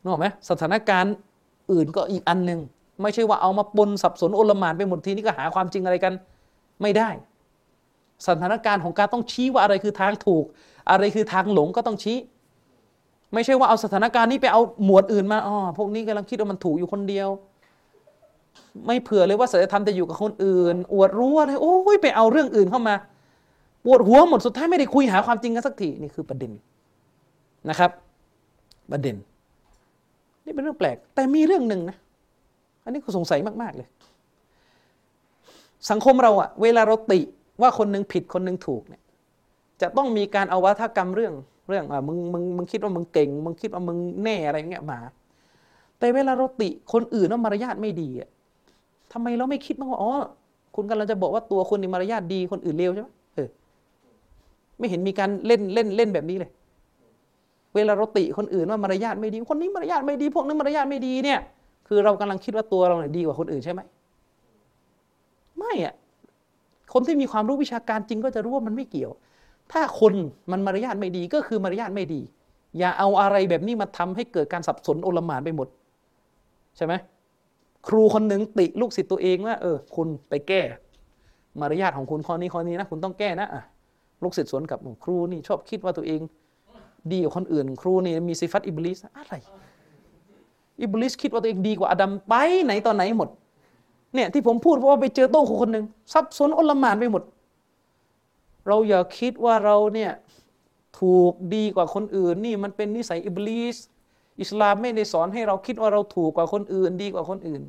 [0.00, 1.14] นึกออกไหมสถานการณ์
[1.72, 2.60] อื่นก็อีกอันหนึ่ง
[3.02, 6.12] ไม่ใช่ว่าเอามาปนสับสนโอลมานไปหมดทีนี้ก็หาความจริงอะไรกัน
[6.82, 7.08] ไม่ได้
[8.26, 10.44] สถานการณ์ของการต้องชี้ว่าอะไรคือทางถูก
[10.90, 12.18] อะไรคือทางหลงก็ต้องชี้
[13.34, 17.28] ไม่ใช่ว่าเอาสถานการณ์นี้ไปเอาหมวดอื่นมาอ๋อพวกนี้กำลังคิดว่ามันถูกอยู่คนเดียว
[18.86, 22.94] ไม่เผื่อเลยว่าศีลธรรมจะอยู่กับคนอื่น อวดรู้อะไรโอ้ยไปเอาเรื่องอื่นเข้ามา
[23.84, 26.52] ปวดหัวหมดสุดท้ายไม่ได้คุยหาความจริงกันสักทีนี่คือประเด็น
[27.68, 27.90] นะครับ
[28.90, 29.16] ประเด็น
[30.44, 31.96] นี่เป็นเรื่องแปลก แต่มีเรื่องหนึ่งนะ
[32.84, 33.88] อันนี้ก็สงสัยมาก ๆ เลย
[35.90, 37.20] สังคมเราอะเวลาเราติ
[37.60, 39.02] ว่าคนหนึ่งผิดคนหนึ่งถูกเนี่ย
[39.80, 41.34] จะต้องมีการเอาวัฒกรรมเรื่อง
[41.68, 44.98] เรื่องอะมึงมึงมึงคิดว่ามึงเก่ง มึงคิดว่ามึงแน่อะไรเงี้ยมา
[45.98, 48.28] แต่เวลาเราติคนอื่นว่ามารยาทไม่ดีอะ
[49.12, 50.12] ทำไมเราไม่คิดบ้างว่าอ๋อ
[50.74, 53.48] คุณกำลังจะบอกว่าตัวคุณในมารยาทดีคนอื่นเลวใช่ไหมเออ
[54.78, 56.50] ไม่เห็นมีการเล่นเล่นเล่นแบบนี้เลย
[57.74, 61.40] เวลาเราติคนอื่นว่ามารยาทไม่ดี คนนี้มารยาทไม่ดี พวกนี้มารยาทไม่ดีเนี่ย
[61.86, 63.80] คือเรากำลังคิดว่าตัวเราเนี่ยดีกว่าคนอื่นใช่ไหม
[65.58, 65.94] ไม่อะ
[66.92, 69.12] คนที่มีความรู้วิชาการจริงก็จะรู้ว่ามันไม่เกี่ยว
[69.72, 70.14] ถ้าคน
[70.50, 72.20] มันมารยาทไม่ดีก็คือมารยาทไม่ดี
[72.78, 75.68] อย่าเอาอะไรแบบนี้มาทำให้เกิดการสับสนอลหม่านไปหมด
[76.76, 76.94] ใช่ไหม
[77.88, 80.60] ครูคนหนึ่งติลูกศิษย์ตัวเองว่าเออ คุณไปแก้
[81.60, 83.62] มารยาทของคุณข้อนี้ข้อนี้นะคุณต้องแก้นะอะ
[84.22, 86.20] ลูกศิษย์สวนกับครูนี่ชอบคิดว่าตัวเอง
[87.12, 89.34] ดีกว่าคนอื่น ครูนี่มีสิฟัตอิบลิสอะไร
[90.82, 93.28] อิบลิสคิดว่าตัวเองดีกว่าอดัมไปไหนตอนไหนหมด
[94.14, 97.22] เนี่ยที่ผมพูดเพราะว่าไปเจอโต๊ะครูคนหนึ่งซับซ้อนอลมานไปหมด
[98.66, 100.12] เราอย่าคิดว่าเราเนี่ย
[101.00, 103.76] ถูกดีกว่าคนอื่นนี่มันเป็นนิสัยอิบลิส
[104.40, 107.62] อิสลามไม่ได้สอนให้เราคิดว่าเราถูกกว่าคนอื่น ดีกว่าคนอื่น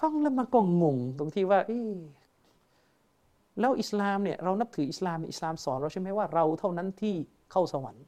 [0.00, 1.60] ฟังแล้วมันก็งงตรงที่ว่า
[3.60, 7.14] แล้วอิสลามเนี่ยเรานับถืออิสลามอิสลามสอนเราใช่ไหมว่าเราเท่านั้นที่
[7.52, 8.04] เข้าสวรรค์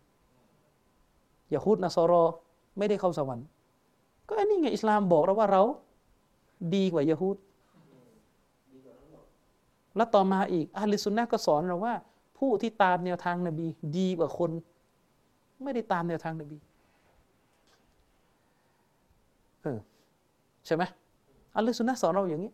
[1.50, 2.22] อย่าพูดนะซอรอ
[2.78, 3.46] ไม่ได้เข้าสวรรค์
[4.28, 5.62] ก็อันนี้ไงอิสลามบอกเราว่าเรา
[6.74, 7.36] ดีกว่ายาฮูด
[9.96, 11.94] แล้วต่อมาอีกأهل السنةก็สอนเราว่า
[12.38, 13.66] ผู้ที่ตามแนวทางนบี
[13.98, 14.50] ดีกว่าคน
[15.62, 16.58] ไม่ได้ตามแนวทางนบี
[19.62, 19.78] เออ
[20.66, 20.82] ใช่ไหม
[21.56, 22.52] أهل السنةสอนเราอย่างนี้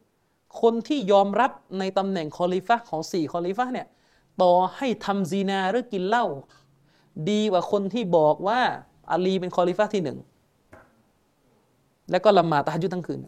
[0.61, 3.87] คนที่ยอมรับในตำแหน่งคอลิฟะของสี่คอลิฟะเนี่ย
[4.43, 6.27] ต่อให้ทำซีนาหรือกินเหล้า
[7.31, 8.61] ดีกว่าคนที่บอกว่า
[9.11, 10.19] อาลีเป็นคอลิฟะที่หนึ่ง
[12.11, 13.21] แล้วก็ละหมาดตะฮัจุดทั้งคืน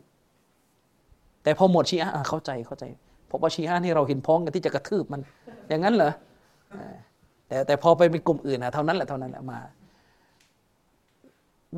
[1.43, 2.85] แต่พอหมดชีอะเข้าใจเข้าใจ
[3.27, 5.21] เพราะว่าชีอะนี่เราเห็นพ้องกันที่จะกระทืบมัน
[5.69, 6.13] อย่างนั้นเหรอ
[7.49, 9.59] แต่แต่พอไปเป็นกลุ่มอื่นนะเท่านั้นแหละเท่านั้นแหละมา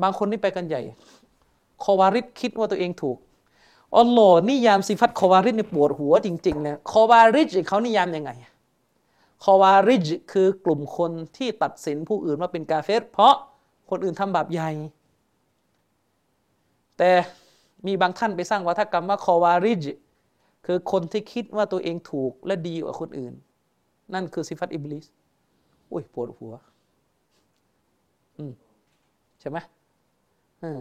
[0.01, 0.81] บางคนนี่ไปกันใหญ่
[1.83, 3.17] คอวาริดคิดว่าตัวเองถูก
[3.97, 8.31] อัลลอฮ์นิยามสิฟัตคอวาริดนี่ปวดหัวจริงๆเลยคอวาริดเขานิยามยังไง
[9.43, 13.35] คอวาริจคือกลุ่มคนที่ตัดสินผู้อื่นว่าเป็นกาเฟรเพราะ
[13.89, 14.69] คนอื่นทำบาปใหญ่
[16.97, 17.11] แต่
[17.87, 19.83] มีบางท่านไปสร้างวัฒกรรมว่าคอวาริจ
[20.65, 23.33] คือคนที่คิดว่าตัวเองถูกและดีกว่าคนอื่น
[24.13, 25.05] นั่นคือสิฟัตอิบลิส
[25.91, 26.53] อุ้ยปวดหัว
[28.37, 28.53] อืม
[29.39, 29.57] ใช่ไหม
[30.63, 30.79] อืม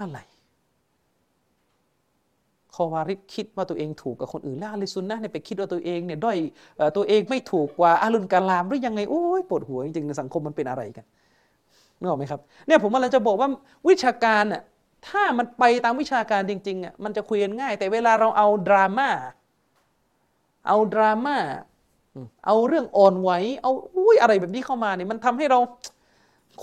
[0.00, 0.18] อะไร
[2.74, 6.38] คอวาริดคิดว่าตัวเองถูกกับคนอื่นแล้วอาลิซุนนะเนี่ยไปคิดว่าตัวเองเนี่ยด้อย
[6.96, 11.06] ตัวเองไม่ถูกกว่าอาลุนกาลามหรือยังไงโอ้ยปวดหัวจริงๆในสังคมมันเป็นอะไรกัน
[11.98, 13.48] นึกออกไหมครับเนี่ยผมกำลังจะบอกว่า
[13.88, 14.62] วิชาการน่ะ
[15.08, 19.08] ถ้ามันไปตามวิชาการจริงๆอะมันจะคุยกันง่าย แต่เวลาเราเอาดราม่า
[20.66, 21.36] เอาดราม่า
[22.46, 23.30] เอาเรื่องอ่อนไหว
[23.62, 25.58] เอาอุ้ยอะไรแบบนี้เข้ามาเนี่ยมันทำให้เรา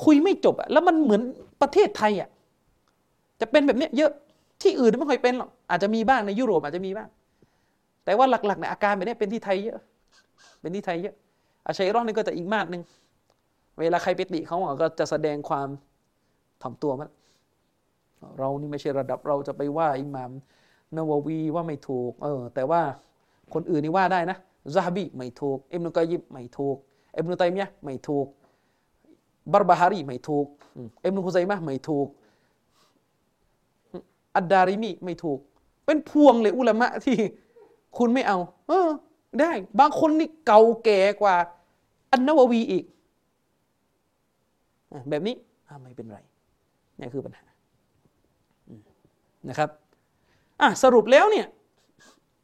[0.03, 1.21] คุยไม่จบอะแล้วมันเหมือน
[1.61, 2.29] ประเทศไทยอะ
[3.41, 4.11] จะเป็นแบบนี้เยอะ
[4.61, 7.07] ที่อื่นไม่ค่อยเป็นหรอกอาจจะมีบ้างในยุโรปอาจจะมีบ้าง
[8.05, 9.77] แต่ว่าหลักๆในอาการแบบนี้เป็นที่ไทยเยอะ
[10.61, 11.15] เป็นที่ไทยเยอะ
[11.65, 12.83] อาชัยรอดนี่ก็จะอีกมากหนึ่ง
[13.79, 15.67] เวลาใครไปติเขาก็จะแสดงความ
[16.61, 17.09] ถ่อมตัวมัน
[18.39, 20.31] เรานี่ไม่ใช่ระดับเราจะไปว่าอิหมาม
[20.95, 22.81] นาววีว่าไม่ถูก เออ แต่ว่า
[23.53, 24.37] คนอื่นนี่ว่าได้นะ
[24.75, 26.77] ซาฮบีไม่ถูกอิมนุกายิบไม่ถูก
[27.17, 28.27] อิมนุตัยมียะไม่ถูก
[29.51, 30.45] บารบาฮารีไม่ถูก
[31.05, 32.07] อิมนุฮุไซมะไม่ถูก
[34.35, 35.39] อัดดาริมีไม่ถูก
[35.85, 37.17] เป็นพวงเลยอุลามะที่
[37.97, 38.37] คุณไม่เอา
[38.67, 38.89] เออ
[39.39, 41.35] ได้ บางคนนี่เก่าแก่กว่า
[42.11, 42.83] อันนววีอีก
[45.09, 45.35] แบบนี้
[45.81, 46.19] ไม่เป็นไร
[46.99, 47.46] นี่คือปัญหา
[49.49, 49.69] นะครับ
[50.61, 51.45] อะสรุปแล้วเนี่ย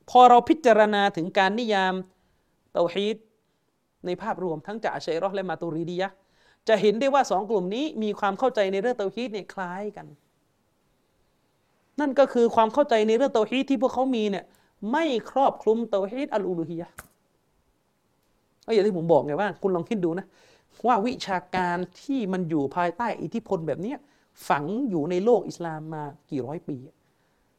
[0.10, 1.94] พอเราพิจารณาถึงการนิยาม
[2.74, 3.18] เตาฮีด
[4.06, 6.10] ในภาพรวมทั้งจากชัยรอและมาตูรีดียะ
[6.68, 10.08] จะเห็นได้ว่าสองกลุ่มนี้มีความเข้าใจในเรื่องเตาฮีดเนี่ยคล้ายกัน
[12.00, 14.46] นั่นก็คือความเข้าใจในเรื่องเตาฮีดที่พวกเขามีเนี่ย
[14.92, 16.90] ไม่ครอบคลุมเตาฮีดอัลอูลูฮียะ
[18.66, 20.26] ก็อย่างที่ผมบอกไงว่า คุณลองคิดดูนะ
[20.88, 23.94] ว่าวิชาการที่มันอยู่ภายใต้อิทธิพลแบบนี้
[24.48, 26.78] ฝังอยู่ในโลกอิสลามมากี่ร้อยปี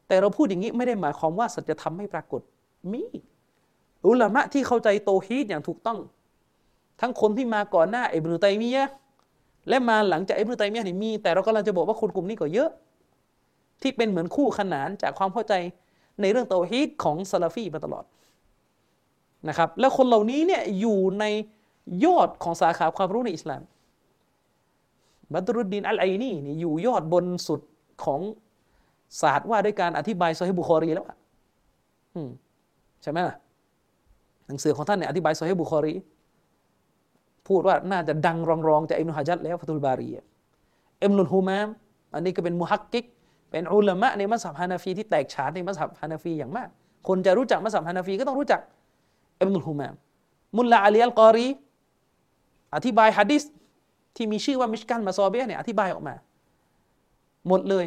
[0.08, 2.40] แต่เราพูดอย่างนี้ไม่ได้หมายความว่าสัจธรรมไม่ปรากฏ
[2.92, 3.02] มี
[4.06, 5.98] อุลามะที่เข้าใจโตฮีดอย่างถูกต้อง
[7.00, 8.88] ทั้งคนที่มาก่อนหน้าอิบนุตัยมียะ
[9.68, 12.70] และมาหลังจากอิบนุตัยมียะนี่มี แต่เรากำลังจะบอกว่าคนกลุ่มนี้ก็เยอะ
[13.82, 15.54] ที่เป็นเหมือนคู่ขนานจากความเข้าใจ
[16.20, 18.04] ในเรื่องเตาฮีดของซาลาฟีมาตลอด
[19.48, 21.24] นะครับ แล้วคนเหล่านี้เนี่ยอยู่ใน
[22.04, 23.62] ยอดของสาขาความรู้ในอิสลาม
[25.32, 27.60] บัตรุดดินอัลไอนี่นี่อยู่ยอดบนสุด
[28.04, 28.20] ของ
[29.20, 31.16] ศาสตร์ว่าด้วยการอธิบายโซฮีบุคอรีแล้วอะ
[33.02, 33.18] ใช่ไหม
[34.46, 35.94] หนังสือของท่านเนี่ยอธิบายโซฮีบุคอรี
[37.48, 38.38] พูดว่าน่าจะดัง
[38.68, 40.08] รองๆจากอิบนุฮะจัรแล้วฟัตุลบารี
[41.04, 41.68] อิบนุฮุมาม
[42.14, 43.04] อันนี้ก็เป็นมุฮักกิก
[43.50, 46.68] เป็นอุลามะในมัสฮับฮานาฟีที่แตกฉานในมัสฮับฮานาฟีอย่างมาก
[47.08, 48.60] คนจะรู้จักมัสฮับฮานาฟีก็ต้องรู้จัก
[49.40, 49.94] อิบนุฮุมาม
[50.56, 51.48] มุลลาอาลีอัลกอรี
[52.74, 53.42] อธิบายฮะดิษ
[54.16, 56.14] ที่มีชื่อว่ามิชกาตมาซอเบียะเนี่ยอธิบายออกมา
[57.48, 57.86] หมดเลย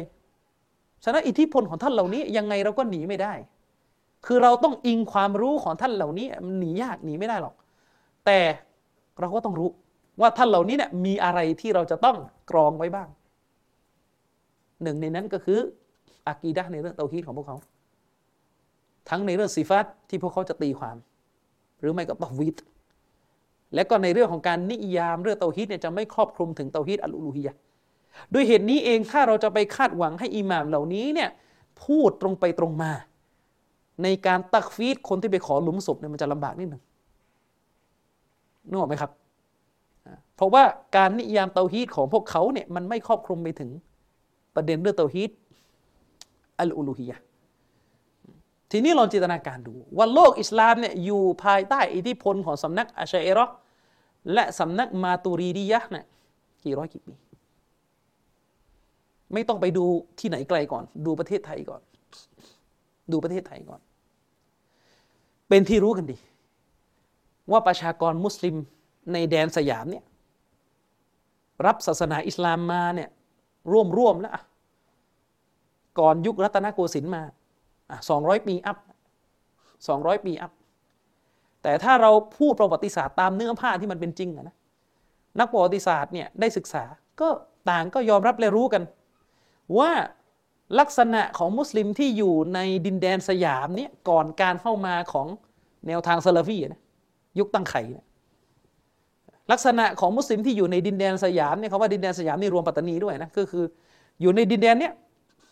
[1.04, 3.32] ฉะนั้นอิทธิพลของท่านเหล่านี้ยังไงเราก็หนีไม่ได้
[4.26, 7.54] คือเราต้องอิงความรู้ของท่านเหล่านี้มันหนียากหนีไม่ได้หรอก
[8.26, 8.38] แต่
[9.20, 9.68] เราก็ต้องรู้
[10.20, 12.16] ว่าท่านเหล่านี้เนี่ยมีอะไรที่เราจะต้อง
[12.50, 13.08] กรองไว้บ้าง
[14.82, 15.58] หนึ่งในนั้นก็คือ
[16.26, 17.56] อากีดะในเรื่องเตาฮีดของพวกเขา
[19.08, 20.96] ทั้งในเรื่องสีฟัตที่พวกเขาจะตีความ
[21.80, 22.56] หรือไม่ก็ตอวิด
[23.74, 27.54] และก็ในเรื่องของการนิยามเรื่องเตาฮีดเนี่ยจะไม่ครอบคลุมถึงเตาฮีดอัลลูฮียะ
[28.32, 31.30] ด้วยเหตุนี้เองถ้าเราจะไปคาดหวังให้อิหม่ามเหล่านี้เนี่ย
[31.84, 32.92] พูดตรงไปตรงมา
[34.02, 36.82] ในการตักฟีดคนที่ไปขอหลุมศพเนี่ยมันจะลำบากนิดหนึ่ง
[38.68, 39.10] นึกออกไหมครับ
[40.36, 40.62] เพราะว่า
[40.96, 43.70] การนิยามเตาฮีดของพวกเขาเนี่ยมันไม่ครอบคลุมไปถึง
[44.54, 45.30] ประเด็นเรื่องเตาฮีด
[46.60, 47.16] อัลอูลูฮียะ
[48.70, 53.46] ทีนี้ลองจินตนาการดู ว่าโลกอิสลามเนี่ยอยู่ภายใต้อิทธิพลของสำนักอัชัยรอ
[54.32, 56.06] และสำนักมาตูรีดียะเนี่ย
[56.64, 57.14] กี่ร้อยกี่ปี
[59.32, 59.84] ไม่ต้องไปดู
[60.20, 61.80] ที่ไหนไกลก่อน ดูประเทศไทยก่อน
[63.12, 63.80] ดูประเทศไทยก่อน
[65.48, 66.16] เป็นที่รู้กันดี
[67.50, 68.56] ว่าประชากรมุสลิม
[69.12, 70.04] ในแดนสยามเนี่ย
[71.66, 73.08] รับศาสนาอิสลามมาเนี่ย
[73.72, 74.32] ร่วมร่วมแล้ว
[75.98, 77.22] ก่อนยุครัตนโกสินทร์มา
[78.08, 78.78] สองร้อยปีอัพ
[79.88, 80.52] สองร้อยปีอัพ
[81.62, 84.56] แต่ถ้าเราพูดประวัติศาสตร์ตามเนื้อผ้าที่มันเป็นจริงนะ
[85.40, 86.84] นักประวัติศาสตร์เนี่ยได้ศึกษา
[87.20, 87.28] ก็
[87.70, 88.82] ต่างก็ยอมรับและรู้กัน
[89.78, 89.90] ว่า
[90.80, 95.26] ลักษณะของมุสลิมที่อยู่ในดินแดนสยามเนี่ยก่อนการเข้ามาของ
[95.86, 96.80] แนวทางซาลาฟีนะ
[97.38, 98.06] ยุคตั้งไข่นะ
[99.52, 103.64] ลักษณะของมุสลิมที่อยู่ในดินแดนสยามเนี่ยเขาว่าดินแดนสยามนี่รวมปัตตานีด้วยนะก็คือ
[104.20, 104.92] อยู่ในดินแดนเนี้ย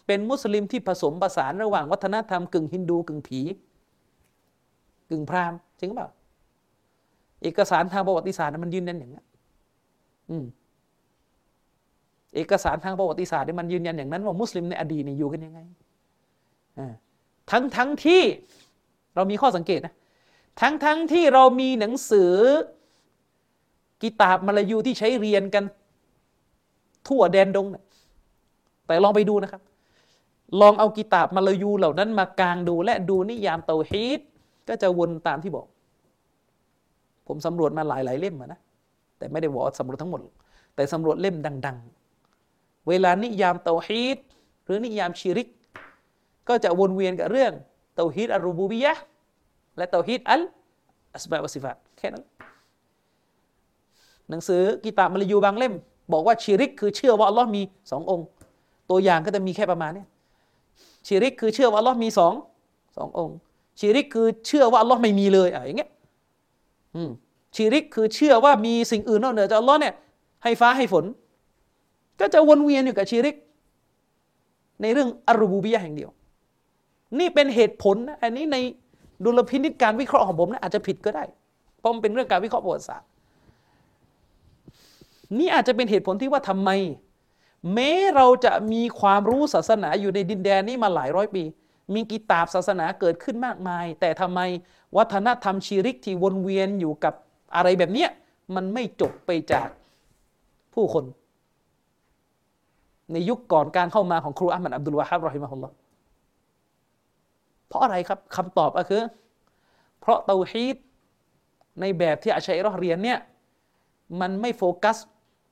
[0.07, 3.41] เป็นมุสลิมที่ผสมผสานระหว่างวัฒนธรรมกึ่งฮินดูกึ่งผี
[5.11, 6.09] กึ่งพราหมณ์จริงเปล่า
[7.43, 9.27] เอกสารทางประวัติศาสตร์มันยืนยันอย่างนั้น
[10.31, 10.45] อืม
[12.35, 15.61] เอกสารทางประวัติศาสตร์มันยืนยันอย่างนั้น ว่ามุสลิมในอดีตนี่อยู่กันยังไง
[17.51, 18.23] ทั้งทั้งที่
[19.15, 19.95] เรามีข้อสังเกตนะ
[20.61, 22.33] ทั้งทั้งที่เรามีหนังสือ
[24.03, 25.65] กิตาบมาลายูที่ใช้เรียนกัน
[27.09, 27.85] ทั่วแดนดงนะ
[28.87, 29.63] แต่ลองไปดูนะครับ
[30.61, 34.21] ลองเอากิตาบมาลายูเหล่านั้นมากางดูและดูนิยามเตาฮีด
[34.69, 35.67] ก็จะวนตามที่บอก
[37.27, 38.61] ผมสำรวจมาหลายหลายเล่มนะ
[39.19, 40.21] แต่ไม่ได้บอกสำรวจทั้งหมด
[40.75, 41.77] แต่สำรวจเล่มดัง
[42.33, 44.19] ๆ เวลานิยามเตาฮีด
[44.65, 45.49] หรือนิยามชิริก
[46.49, 47.53] ก็จะวนเวียนกับเรื่อง
[47.97, 48.93] เตาฮีดอัลรูบูบียะ
[49.77, 50.43] และเตาฮีดอัล
[51.15, 52.25] อัสบะวสิฟัตแค่นั้น
[54.31, 55.75] หนังสือกิตาบมาลายูบางเล่ม
[56.13, 58.27] บอกว่าชิริก คือเชื่อว่าอัลลอฮ์มีสององค์
[58.91, 60.05] ตัวอย่างก็จะมีแค่ประมาณนี้
[61.07, 62.33] ชิริกคือเชื่อว่าอัลลอฮ์มีสอง
[62.97, 63.37] สององค์
[63.81, 65.91] ชิริกคือเชื่อว่าอัลลอฮ์ไม่มีเลยอะไรอย่างเงี้ย
[67.57, 69.95] ชิริกคือเชื่อว่ามีสิ่งอื่นนอกเหนือจากอัลลอฮ์เนี่ย
[70.43, 71.05] ให้ฟ้าให้ฝน
[72.21, 73.37] ก็จะวนเวียนอยู่กับชิริก
[74.83, 76.11] ในเรื่องอารูบูบียะแห่งเดียว
[77.19, 78.57] นี่เป็นเหตุผลนะอันนี้ใน
[79.25, 81.25] ดุลพินิจการวิเคราะห์ของผมนะอาจจะผิดก็ได้
[81.79, 83.09] เพราะมันเป็นเรื่องการวิเคราะห์ประวัติศาสตร์
[85.39, 86.71] นี่อาจจะเป็นเหตุผลที่ว่าทำไม
[87.75, 91.43] แม้เราจะมีความรู้ศาสนาอยู่ในดินแดนนี้มาหลายร้อยปี
[91.95, 94.41] มีกีตาบศาสนาเกิดขึ้นมากมาย แต่ทำไม
[94.97, 97.15] วัฒนธรรมชีริกที่วนเวียนอยู่กับ
[97.57, 98.07] อะไรแบบนี้
[98.55, 99.69] มันไม่จบไปจาก
[100.75, 101.05] ผู้คน
[103.13, 105.75] ในยุคก่อนการเข้ามาของครูอัลมัดอับดุลวาฮับรอฮิมะฮุลลอฮ์
[107.69, 109.03] เพราะอะไรครับคำตอบก็คือ
[110.01, 110.77] เพราะเตาฮีด
[111.81, 113.19] ในแบบที่อาชัยรอเรียนเนี่ย
[114.21, 114.97] มันไม่โฟกัส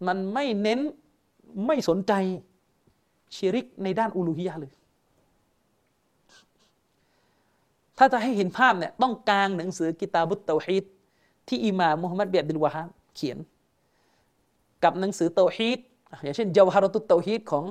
[0.07, 0.81] มันไม่เน้น
[1.67, 2.13] ไม่สนใจ
[3.35, 4.73] ชิริกในด้านอูลูฮิยะเลย
[7.99, 10.85] ถ้าจะให้เห็นภาพเนี่ยต้องกางหนังสือกิตาบุตเตาฮีด
[11.49, 13.39] ที่อิมามมุฮัมมัดเบียดิลวาฮามเขียน
[14.85, 15.79] กับหนังสือเตาฮีด
[16.23, 17.65] อย่างเช่นเจาวฮารตุตเตาฮีดของ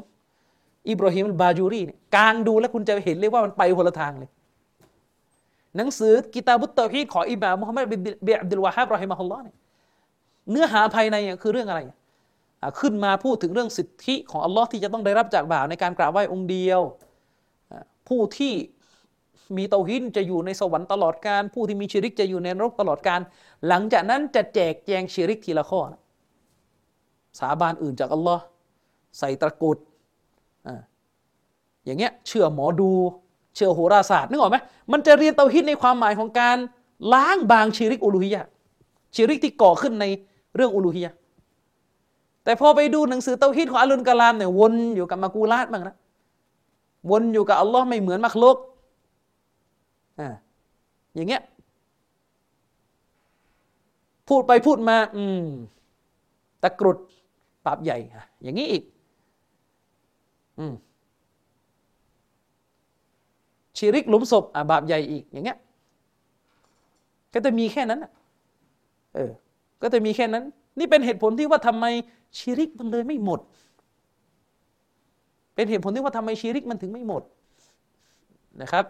[0.90, 4.30] อิบราฮิมบาจูรีเนี่ยกางดูแล้วคุณจะเห็นเลยว่ามันไปคนละทางเลย
[5.78, 9.56] หนังสือกิตาบุตเตาฮีดของอิมามมุฮัมมัดเบียดิลวาฮามรอฮิมะฮุลลอฮ์เนี่ย
[10.52, 11.80] เนื้อหาภายในคือเรื่องอะไร
[12.80, 16.82] ขึ้นมาพูดถึงเรื่องสิทธิของอัลลอฮ์ที่จะต้องได้รับจากบ่าวในการกราบไหว้องค์เดียว
[18.08, 18.54] ผู้ที่
[19.58, 23.20] มีเตาหินจะอยู่ในสวรรค์ตลอดการ ผู้ที่มีชิริกจะอยู่ในนรกตลอดการ
[23.68, 25.82] หลังจากนั้นจะแจกแจงชิริกทีละข้อ
[27.40, 28.44] สาบานอื่นจากอัลลอฮ์
[29.20, 29.78] ใส่ตะกุด
[31.86, 32.92] อย่างเงี้ยเชื่อหมอดู
[33.56, 34.58] เชื่อโหราศาสตร์นึกออกไหม
[34.92, 36.58] มันจะเรียนเตาหินในความหมายของการ
[37.14, 38.44] ล้างบางชิริกอุลุฮิยะ
[39.16, 40.06] ชิริกที่ก่อขึ้นใน
[40.56, 41.10] เรื่องอุลูฮีย
[42.44, 45.96] แต่พอไปดูหนังสือเตาฮิดของอัลลุนกะลามเนี่ยวนอยู่กับมากูลาดบ้างนะ
[47.12, 48.58] วนอยู่กับอัลลอฮ์ไม่เหมือนมักลุก
[50.20, 50.30] อ่า
[51.16, 51.42] อย่างเงี้ย
[54.30, 55.46] พูดไปพูดมา อืม
[56.64, 56.98] ตะกรุด
[57.66, 57.98] ปราบใหญ่
[58.44, 58.84] อย่างนี้อีก
[60.60, 60.74] อืม
[63.78, 65.58] ชีริกหลุมศพอ่าบาปใหญ่อีกอย่างเงี้ย
[67.34, 68.12] ก็จะมีแค่นั้นอะ
[69.16, 69.32] เออ
[69.82, 70.44] ก็จะมีแค่นั้น
[70.80, 71.86] นี่เป็นเหตุผลที่ว่าทำไม
[72.38, 73.40] ชีริกมันเลยไม่หมด
[75.56, 77.24] เป็นเหตุผลที่ว่าทำไมชีริกมันถึงไม่หมด
[78.62, 78.86] นะครับ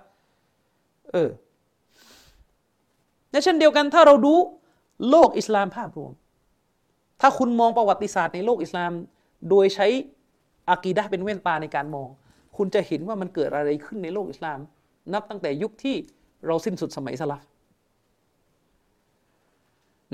[1.11, 1.29] เออ
[3.31, 4.33] และเช่นเดียวกันถ้าเราดู
[5.09, 6.11] โลกอิสลามภาพรวม
[7.21, 8.91] ถ้าคุณมองประวัติศาสตร์ในโลกอิสลาม
[9.49, 9.87] โดยใช้
[10.69, 12.07] อากีดะเป็นเว้นตาในการมอง
[12.57, 14.59] คุณจะเห็นว่ามันเกิดอะไรขึ้นในโลกอิสลาม
[15.13, 15.95] นับตั้งแต่ยุคที่
[16.45, 17.41] เราสิ้นสุดสมัยสลับ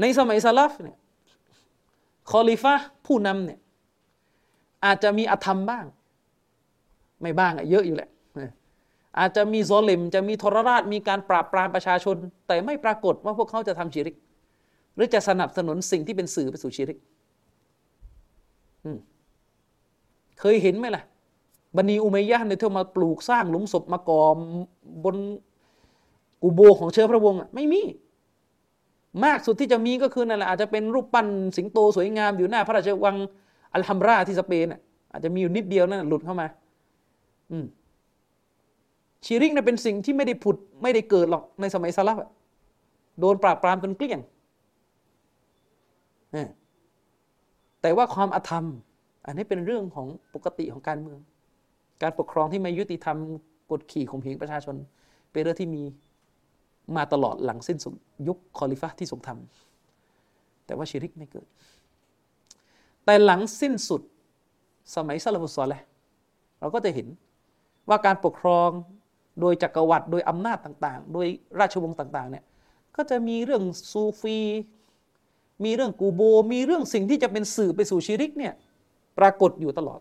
[0.01, 0.97] ในสมัยซาลฟเนี่ย
[2.29, 2.73] คอลิฟะ
[3.05, 3.59] ผู้นำเนี่ย
[4.85, 5.85] อาจจะมีอธรรมบ้าง
[7.21, 8.09] ไม่บ้างอะเยอะอยู่แหละ
[9.19, 12.15] อาจจะมีโซลิมจะมีทรราชมีการปราบปรามประชาชน
[12.47, 14.15] แต่ไม่ปรากฏว่าพวกเขาจะทำชีริก
[14.95, 16.97] หรือจะสนับสนุนสิ่งที่เป็นสื่อไปสู่ชีริก
[20.39, 21.03] เคยเห็นไหมล่ะ
[21.75, 24.37] บันีอุมัยยะในเที่ยวมาปลูกสร้างหลุมศพมากอม
[25.03, 25.15] บน
[26.41, 27.81] กูโบของเชื้อพระวงศ์อะไม่มี
[29.23, 33.15] มากสุดที่จะมีก็คือนั่นแหละอาจจะเป็นรูปปั้นสิงโตสวยงามอยู่หน้า พระราชวัง
[33.73, 34.65] อัลฮัมราที่สเปน
[35.11, 36.47] อาจจะมีอยู่นิดเดียวนั่นหลุดเข้ามา
[37.51, 37.65] อืม
[39.25, 42.17] ชีริกเนี่ยเป็นสิ่งที่ไม่ได้ผุดไม่ได้เกิดหรอกในสมัยสลับ
[43.19, 44.19] โดนปราบปรามจนเกลี้ยง
[47.81, 48.65] แต่ว่าความอธรรม
[49.25, 51.19] อันนี้เป็นเรื่องของปกติของการเมือง
[52.01, 53.17] การปกครองที่ไม่ยุติธรรม
[53.71, 54.75] กดขี่ข่มเหงประชาชน
[55.31, 55.83] เป็นเรื่องที่มี
[56.95, 57.93] มาตลอดหลังสิ้นสุด
[58.27, 61.47] ยุคคอลิฟะที่ทรงทำแต่ว่าชิริกไม่เกิด
[63.05, 64.01] แต่หลังสิ้นสุด
[64.95, 65.81] สมัยซาลาฟุซอลเลย
[66.59, 67.07] เราก็จะเห็น
[67.89, 68.69] ว่าการปกครอง
[69.41, 71.27] โดยจักรวรรดิโดยอำนาจต่างๆ โดย
[71.59, 72.43] ราชวงศ์ต่างๆเนี่ย
[72.95, 74.39] ก็จะมีเรื่องซูฟี
[75.65, 76.21] มีเรื่องกูโบ
[76.53, 78.53] มีเรื่องสิ่งที่จะเป็นสื่อไปสู่ชิริกเนี่ย
[79.19, 79.99] ปรากฏอยู่ตลอด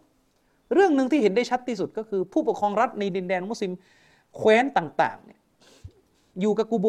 [0.75, 3.73] เรื่องหนึ่งที่เห็นได้ชัดที่สุดก็คือ ผู้ปกครองรัฐในดินแดนมุสลิม
[4.36, 5.38] แคว้นต่างๆเนี่ย
[6.41, 6.86] อยู่กับกูโบ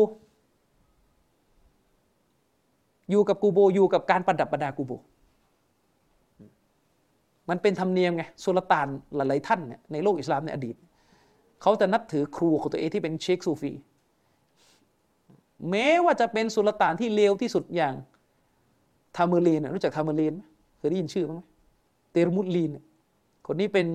[3.10, 4.92] อยู่กับกูโบ อยู่กับการประดับประดากูโบ
[7.50, 10.76] มันเป็นธรรมเนียมไงสุลต่านหลายๆท่านเนี่ยในโลกอิสลามในอดีต
[11.62, 13.72] เขาจะนับถือครูของตัวเองที่เป็นเชคซูฟี
[15.70, 17.94] แม้ว่าจะเป็นสุลต่านที่เลวที่สุดอย่าง
[19.16, 20.42] ทามือลีนรู้จักทามือลีนไหม
[20.78, 21.32] เคยได้ยินชื่อไหม
[22.12, 22.72] เตรมุตลีน
[23.48, 23.88] คนนี้เป็น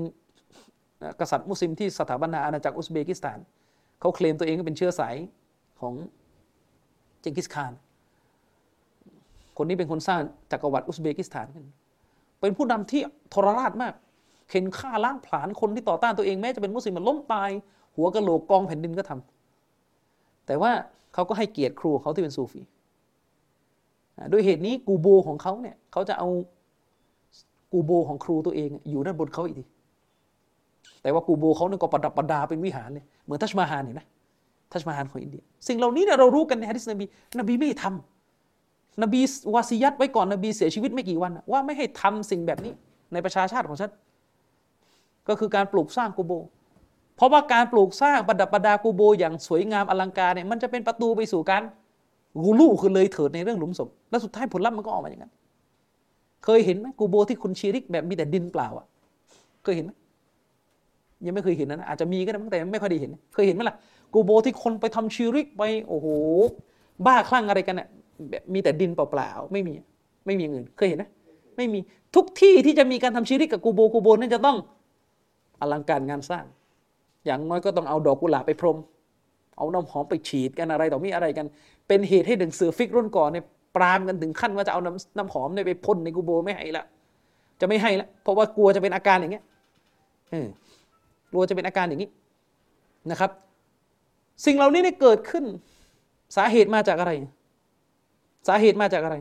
[1.21, 3.39] กษัตริย์มุสลิมที่สถาปนาอาณาจักรอุซเบกิสถาน
[4.01, 5.17] เขาเคลมตัวเองเป็นเชื้อสาย
[5.81, 5.95] ของ
[7.21, 7.73] เจงกิสคาน
[9.57, 10.21] คนนี้เป็นคนสร้าง
[10.51, 11.65] จักรวรรดิอุซเบกิสถานขึ้น
[12.41, 13.01] เป็นผู้นำที่
[13.33, 13.95] ทรราชมาก
[14.51, 17.51] เข็นฆ่าล้างผลาญคนที่ต่อต้านตัวเองแม้จะเป็นมุสลิมมันล้มตาย
[17.97, 20.73] หัวกะโหลกกองแผ่นดินก็ทำแต่ว่า
[21.15, 22.63] เขาก็ให้เกียรติครูเขาที่เป็นซูฟี
[24.33, 26.29] ด้วยเหตุนี้กูโบของเขาเนี่ยเขาจะเอา
[27.73, 29.65] กูโบของครูตัวเองอยู่ด้านบนเขาอีกที
[31.03, 34.03] แต่ว่ากูโบเขาเนี่ยก็ประดับประดาเป็นวิหารเลยเหมือนทัชมาฮานเห็นไหม
[34.73, 37.05] ทัชมาฮานของอินเดีย สิ่งเหล่านี้เนี่ยเรารู้กันในฮะดิษนบี
[37.39, 39.21] นบีไม่ทำนบี
[39.55, 42.73] วาซียัตไว้ก่อนนบีเสียชีวิตไม่กี่วัน ว่าไม่ให้ทำสิ่งแบบนี้
[43.13, 43.91] ในประชาชาติของฉัน
[45.29, 46.33] ก็คือการปลูกสร้างกูโบ
[47.17, 51.63] เพราะว่าการปลูกสร้างประดับประดากูโบ อย่างสวยงามอลังการเนี่ยมันจะเป็นประตูไปสู่การ
[52.45, 55.33] กูลูคือเลยเถิดในเรื่องหลุมศพแล้วสุดท้ายผลลัพธ์มันก็ออกมาอย่างนั้น
[56.45, 58.87] เคยเห็นไหมกูโบที่คุณชีริกแบบมีแต่ดินเปล่าอะ
[59.63, 59.93] เคยเห็นไหม
[61.27, 63.77] ยังไม่เคยเห็นนะอาจจะมีก็ได้แต่ไม่ค่อยได้เห็น เคยเห็นไหมล่ะ
[64.15, 66.07] กูโบที่คนไปทำชีริกไปโอ้โห
[67.07, 67.89] บ้าคลั่งอะไรกันเนี่ย
[68.53, 69.75] มีแต่ดินเปล่าๆไม่มี
[70.27, 71.05] ไม่มีอย่างอื่นเคยเห็นไหม
[71.57, 71.79] ไม่มี
[72.15, 74.57] ทุกที่ที่จะมีการทำชีริกกับกูโบกูโบนั่นจะต้อง
[75.61, 76.45] อลังการงานสร้าง
[77.27, 78.79] อย่างน้อยก็ต้องเอาดอกกุหลาบไปพรม
[79.57, 81.47] เอาน้ำหอมไปฉีดกันอะไรต่อมีอะไรกัน
[81.89, 83.45] เป็นเหตุให้ดึงเสือฟิกรุ่นก่อนเนี่ย
[83.77, 86.85] ปรามกันถึงขั้นว่าจะเอาน้ำน้ำหอมเนี่ยไปพ่นในกูโบไม่ให้ละ
[87.61, 89.45] จะไม่ให้ละเพราะว่ากลัวจะเป็นอาการอย่างเงี้ย
[91.31, 92.11] กลัวจะเป็นอาการอย่างนี้
[93.11, 93.31] นะครับ
[94.45, 95.45] สิ่งเหล่านี้ได้เกิดขึ้น
[96.37, 97.13] สาเหตุมาจากอะไร
[98.49, 99.17] สาเหตุมาจากอะไร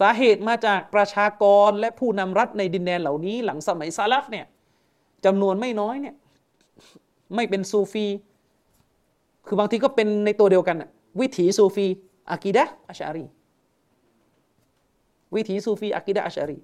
[0.00, 4.46] สาเหตุมาจากประชากรและผู้นำรัฐในดินแดนเหล่านี้ หลังสมัยซาลฟเนี่ย
[5.24, 6.14] จำนวนไม่น้อยเนี่ย
[7.34, 8.06] ไม่เป็นซูฟี
[9.46, 10.76] คือบางทีก็เป็นในตัวเดียวกัน
[11.20, 11.86] วิถีซูฟี
[12.30, 13.24] อากีดะอัชารี
[15.34, 16.58] วิถีซูฟีอากีดะอัชารี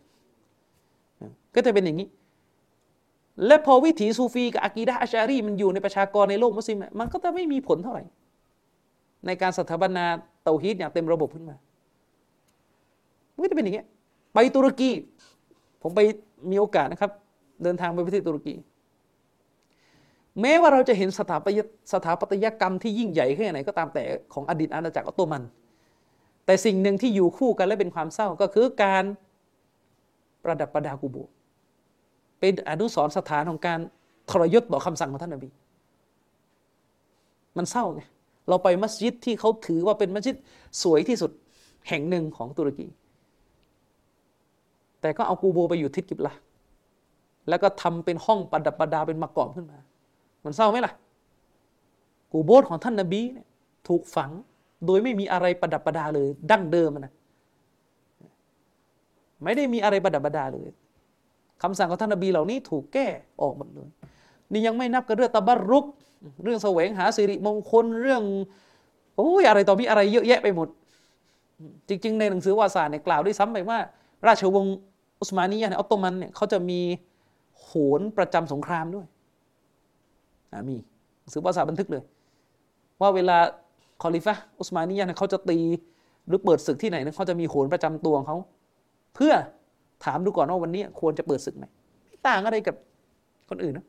[1.55, 2.09] ก็จะเป็นอย่างนี้
[3.47, 8.05] และพอวิถีซูฟีกับอากีดะอัชารีมันอยู่ในประชากรในโลกมุสลิมมันก็จะไม่มีผลเท่าไหร่
[9.27, 10.05] ในการสถาปนา
[10.43, 11.57] เตาฮีดอย่างเต็มระบบขึ้นมา
[13.35, 13.87] มันก็จะเป็นอย่างเงี้ย
[14.35, 14.91] ไปตุรกี
[15.83, 16.01] ผมไป
[16.51, 17.11] มีโอกาสนะครับ
[17.63, 18.55] เดินทางไปประเทศตุรกี
[20.41, 21.61] แม้ว่าเราจะเห็นสถาปัตย
[21.93, 25.43] สถาปัตยกรรมที่ยิ่งใหญ่แค่ไหนก็ตามแต่ของอดีตอาณาจักรออตโตมัน
[26.47, 29.05] แต่สิ่งหนึ่งที่อยู่คู่กันและเป็นความเศร้าก็คือการ
[30.45, 31.17] ประดับประดากูโบ
[32.41, 33.81] เป็นอนุสรสถานของการ
[34.31, 35.49] ทรยศต่อคำสั่งของท่านนบี
[37.57, 38.03] มันเศร้าไง
[38.49, 40.37] เราไปมัสยิดที่เขาถือว่าเป็นมัสยิด
[40.83, 41.31] สวยที่สุด
[41.89, 42.87] แห่งหนึ่งของตุรกี
[45.01, 46.35] แต่ก็เอากูโบไปอยู่ทิศกิบละ
[47.49, 49.79] แล้วก็ทำเป็นห้องประดับประดาเป็นมากรอบขึ้นมา
[50.45, 50.93] มันเศร้าไหมล่ะ
[52.33, 53.47] กูโบของท่านนบีเนี่ย
[53.89, 54.31] ถูกฝัง
[54.87, 57.13] โดยไม่มีอะไรประดับประดาเลย ดั้งเดิมนะ
[59.45, 60.69] ไม่ได้มีอะไรประดับประดาเลย
[61.63, 63.07] คำสั่งของท่านนบีเหล่านี้ถูกแก้
[63.43, 63.89] ออกหมดเลย
[64.53, 65.87] นี่ยังไม่นับกับเรื่องตะบัรุก
[66.45, 68.23] เรื่องแสวงหาสิริมงคลเรื่อง
[69.17, 70.69] โอ้ยอะไรต่อมีอะไรเยอะแยะไปหมด
[71.89, 73.79] จริง ๆ ในหนังสือวาสาเนี่ยกล่าวด้วยซ้ำไปว่า
[74.27, 74.77] ราชวงศ์
[75.21, 76.81] อุสมานียะในออตโตมันเนี่ยเขาจะมี
[77.63, 79.07] โหนประจำสงครามด้วย
[80.69, 80.77] มี
[81.21, 82.03] หนังสือวาสาบันทึกเลย
[83.01, 83.39] ว่าเวลา
[84.03, 85.59] คอลิฟะอุสมานียะเนี่ยเขาจะตี
[86.27, 88.39] หรือเปิดศึกที่ไหนเนี่ยเขาจะมีโหนประจำตัวของเขา
[89.15, 89.33] เพื่อ
[90.05, 91.65] ถามดูก่อนว่าวันนี้ควรจะเปิดศึกไหม
[92.27, 92.77] ต่างอะไรกับ
[93.49, 93.87] คนอื่นนะ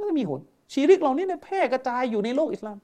[0.00, 0.40] ก็จะมีผล
[0.72, 2.78] ชีริกเหล่านี้เนี่ยแพร่กระจายอยู่ในโลกอิสลาม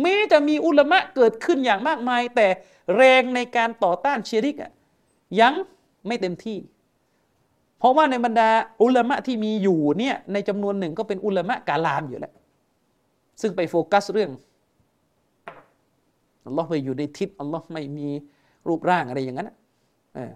[0.00, 2.46] แม้จะมีอุลามะเกิดขึ้นอย่างมากมาย แต่
[2.96, 4.70] แรงในการต่อต้านชีริกอะ
[5.40, 5.52] ยัง
[6.06, 6.58] ไม่เต็มที่
[7.78, 8.48] เพราะว่าในบรรดา
[8.82, 12.32] อุลามะที่มีอยู่เนี่ยในจำนวนหนึ่งก็เป็นอุลามะกาลามอยู่แล้ว
[13.40, 14.30] ซึ่งไปโฟกัสเรื่อง
[16.46, 18.08] อัลลอฮ์ไปอยู่ในทิศอัลลอฮ์ไม่มี
[18.68, 19.50] รูปร่างอะไรอย่างนั้น
[20.16, 20.32] อ่า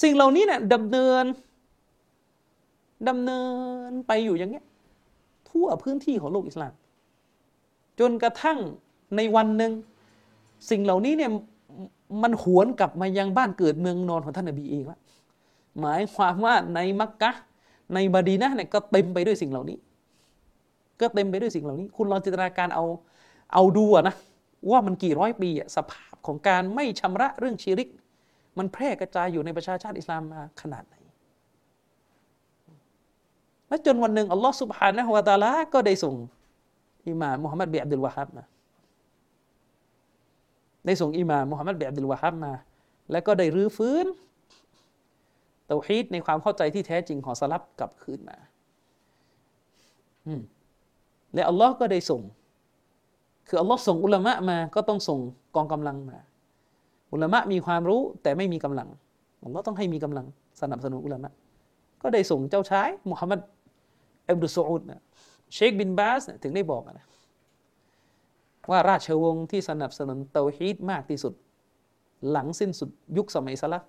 [0.00, 1.24] สิ่งเหล่านี้เนี่ยดำเนิน
[3.08, 3.40] ดำเนิ
[3.88, 4.64] นไปอยู่อย่างเงี้ย
[5.48, 6.72] ทั่วพื้นที่ของโลกอิสลาม
[8.00, 8.58] จนกระทั่ง
[9.16, 9.72] ในวันหนึ่ง
[10.70, 11.30] สิ่งเหล่านี้เนี่ย
[12.22, 14.98] มันหวนกลับมายังบ้านเกิดเมืองนอนของท่านนบีเองละ
[15.80, 17.30] หมายความว่าในมักกะ
[17.94, 19.78] ในบาดีนะเนี่ยก็เต็มไปด้วยสิ่งเหล่านี้
[21.00, 22.84] ก็เต็มไปด้วยสิ่งเหล่านี้ คุณลองจินตนาการเอา
[23.52, 24.14] เอาดูนะ
[24.70, 27.88] ว่ามันกี่ร้อยปีสภาพของการไม่ชำระเรื่องชีริก
[28.58, 30.94] มันแพร่กระจายอยู่ในประชาชาติอิสลามมาขนาดไหน
[33.68, 36.14] และจนวันหนึ่งอัลลอฮ์สุบฮานะฮุวาตาลาก็ได้ส่ง
[37.08, 38.42] อิมามมุฮัมมัดเบียบดุลวาฮับมา
[40.86, 42.52] ได้ส่งอิมามมุฮัมมัดเบียบดุลวาฮับมา
[43.12, 44.06] แล้วก็ได้รื้อฟื้น
[45.66, 48.36] เตาฮีดในความเข้าใจที่แท้จริงของสลับกลับคืนมา
[51.34, 52.22] และอัลลอฮ์ก็ได้ส่ง
[53.48, 55.18] คืออัลลอฮ์ส่งอุลามะมา ก็ต้องส่ง
[55.56, 56.18] กองกำลังมา
[57.12, 58.88] อุลามะมีความรู้แต่ไม่มีกำลัง
[59.44, 60.26] อัลลอฮ์ต้องให้มีกำลัง
[60.60, 61.32] สนับสนุนอุลามะ
[62.02, 63.40] ก็ได้ส่งเจ้าชายมุฮัมมัด
[64.28, 65.00] อับดุลสูดนะ
[65.54, 67.06] เชคบินบาสถึงได้บอกนะ
[68.70, 71.32] ว่าราชวงศ์ที่สนับสนุนเตาฮีดมากที่สุด
[72.30, 73.82] หลังสิ้นสุดยุคสมัยสลับ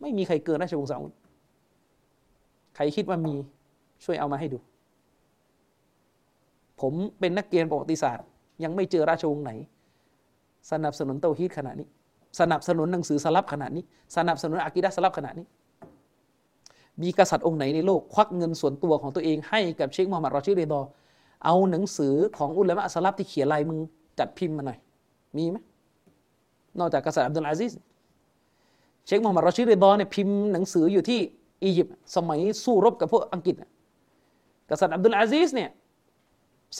[0.00, 1.12] ไม่มีใครเกินราชวงศ์ซาอุด
[2.76, 3.34] ใครคิดว่ามี
[4.04, 4.58] ช่วยเอามาให้ดู
[6.80, 8.26] ผมเป็นนักเรียนประวัติศาสตร์
[8.64, 9.52] ยังไม่เจอราชวงศ์ไหน
[10.70, 11.88] สนับสนุนเตาฮีดขนาดนี้
[12.40, 13.84] สนับสนุนหนังสือสลับขนาดนี้
[14.16, 15.46] สนับสนุนอากิดะสลับขนาดนี้
[17.02, 20.80] มีกษัตริย์องค์ไหนในโลก ควักเงินส่วนตัวของตัวเองให้กับเชคมูฮัมหมัดรอชิรีดอ
[21.44, 23.80] เอาหนังสือของอุลามะสลับที่เขียนลายมือ
[24.18, 24.78] จัดพิมพ์มาหน่อย
[25.36, 25.56] มีไหม
[26.78, 27.72] นอกจากกษัตริย์อับดุลอาซิส
[29.06, 31.20] เชคมูฮัมหมัดรอชีดริดอเนี่ยพิมพ์หนังสืออยู่ที่
[31.64, 33.56] อียิปต์สมัยสู้รบกับพวกอังกฤษ
[34.70, 35.70] กษัตริย์อับดุลอาซิสเนี่ย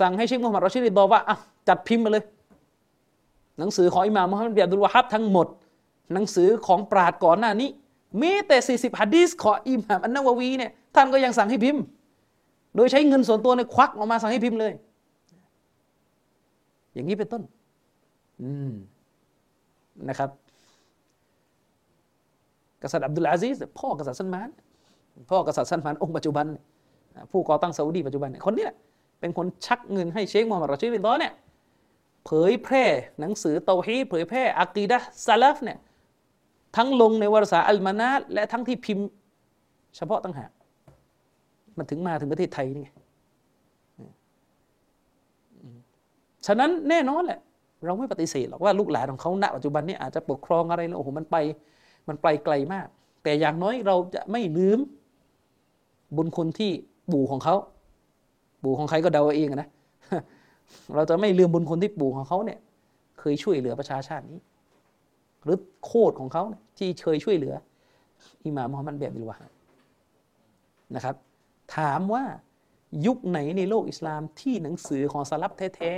[0.01, 1.37] สั่งให้เชคมูฮัมหมัดรอชีดริดอว่าอะ
[1.69, 2.25] จัดพิมพ์มาเลย
[3.59, 5.47] หนังสือของอิหม่ามมุฮัมมัดบินอับดุลวะฮับทั้งหมด
[6.13, 7.69] หนังสือของปราชญ์ก่อนหน้านี้
[8.21, 11.83] มีแต่ 40ฮะดีสของอิหม่ามอันนาววีเนี่ยท่านก็ยังสั่งให้พิมพ์
[12.77, 14.73] โดยใช้เงินส่วนตัวในควักออกมาสั่งให้พิมพ์เลย
[16.95, 17.43] อย่างนี้เป็นต้น
[18.43, 18.73] อืม
[20.09, 20.31] นะครับ
[22.83, 24.49] กษัตริย์อับดุลอาซิสพ่อกษัตริย์ซันมาน
[25.31, 26.47] พ่อกษัตริย์ซันมานองค์ปัจจุบัน
[27.31, 28.69] ผู้ก่อตั้งซาอุดีปัจจุบันคนนี้
[29.21, 31.33] เป็นคนชักเงินให้เชคมูฮัมหมัดรอชิดินดอเนี่ย
[32.31, 32.85] เผยแพร่
[33.21, 35.79] หนังสือเตาฮีเผยแพร่อักีดะซาลฟเนี่ย
[36.77, 39.07] ทั้งลงในวารสารอัลมานาและทั้งที่พิมพ์
[39.97, 40.51] เฉพาะตั้งหาก
[41.79, 42.87] มันถึงมาถึงประเทศไทยนี่
[46.47, 47.41] ฉะนั้นแน่นอนแหละ
[47.85, 51.37] เราไม่ปฏิเสธหรอกว่าลูกหลานของเขาณปัจจุบันนี้อาจจะปกครองอะไรแล้วโอ้โหมันไป
[52.09, 52.87] มันไปไกลมาก
[53.23, 54.79] แต่อย่างน้อยเราจะไม่ลืม
[56.17, 56.71] บุญคุณที่
[57.13, 57.57] ปู่ของเขา
[58.63, 59.69] ปู่ของใครก็เดาเองนะ
[60.95, 62.59] เราจะไม่ลืมบุญคุณที่ปู่ของเขาเนี่ย
[63.19, 64.41] เคยช่วยเหลือประชาชาตินี้
[65.45, 66.43] หรือโคดของเขา
[66.79, 67.55] ที่เคยช่วยเหลือ
[68.45, 69.37] อิหม่ามมฮัมมัดเบียบิลวา
[70.95, 71.15] นะครับ
[71.77, 72.25] ถามว่า
[73.07, 75.93] ยุคไหนในโลกอิสลามที่หนังสือของสลัฟแท้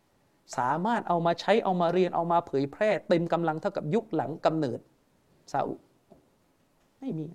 [0.00, 4.78] ๆสามารถเอามาใช้เอามาเรียนเอามาเผยแพร่เต็มกำลังเท่ากับยุคหลังกำเนิด
[5.52, 5.74] ซาอุ
[7.00, 7.26] ไม่มี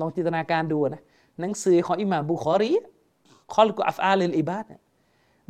[0.00, 1.02] ลองจินตนาการดูนะ
[1.40, 2.72] หนังสือของอิหม่ามบุคอรี
[3.54, 4.82] คอลกุอัฟอาลิลอิบาดเนี่ย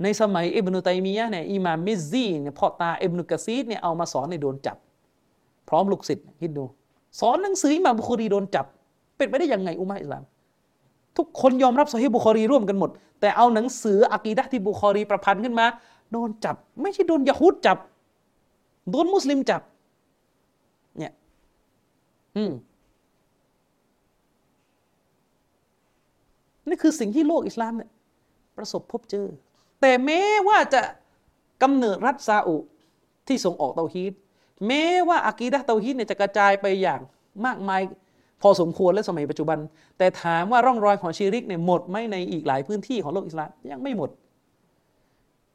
[0.02, 4.76] ในสมัยอิบนุตัยมียะเนี่ยอิมามมิซซีเนี่ยพ่อตาอิบนุกะซีดเนี่ยเอามาสอนในโดนจับ
[5.68, 6.64] พร้อมลูกศิษย์คิดดู
[7.20, 8.66] สอนหนังสืออิมามบุคอรีโดนจับ
[9.16, 10.22] เป็นไปได้ยังไงอุมาอิสลาม
[11.16, 15.66] ทุกคนยอมรับซอฮีบุคอรีร่วมกันหมด แต่เอาหนังสืออะกีดะที่บุคอรีประพันธ์ขึ้นมา
[16.12, 17.78] โดนจับ ไม่ใช่โดนยะฮูดจับ
[18.90, 19.62] โดนมุสลิมจับ
[20.98, 21.12] เนี่ย
[22.36, 22.52] อืม
[26.68, 27.90] นี่คือสิ่งที่โลกอิสลามเนี่ย
[28.56, 29.26] ประสบพบเจอ
[29.80, 30.82] แต่แม้ว่าจะ
[31.62, 32.56] กำเนิดรัฐซาอุ
[33.28, 34.12] ที่ส่งออกเตาฮีด
[34.66, 37.00] แม้ว่าอากีดะเตาฮีดเนี่ยจะกระจายไปอย่าง
[37.46, 37.80] มากมาย
[38.42, 39.58] พอสมควรและสมัยปัจจุบัน
[39.98, 44.10] แต่ถามว่าร่องรอยของชีริกเนี่ยหมดไหมในอีกหลายพื้นที่ของโลกอิสลามยังไม่หมด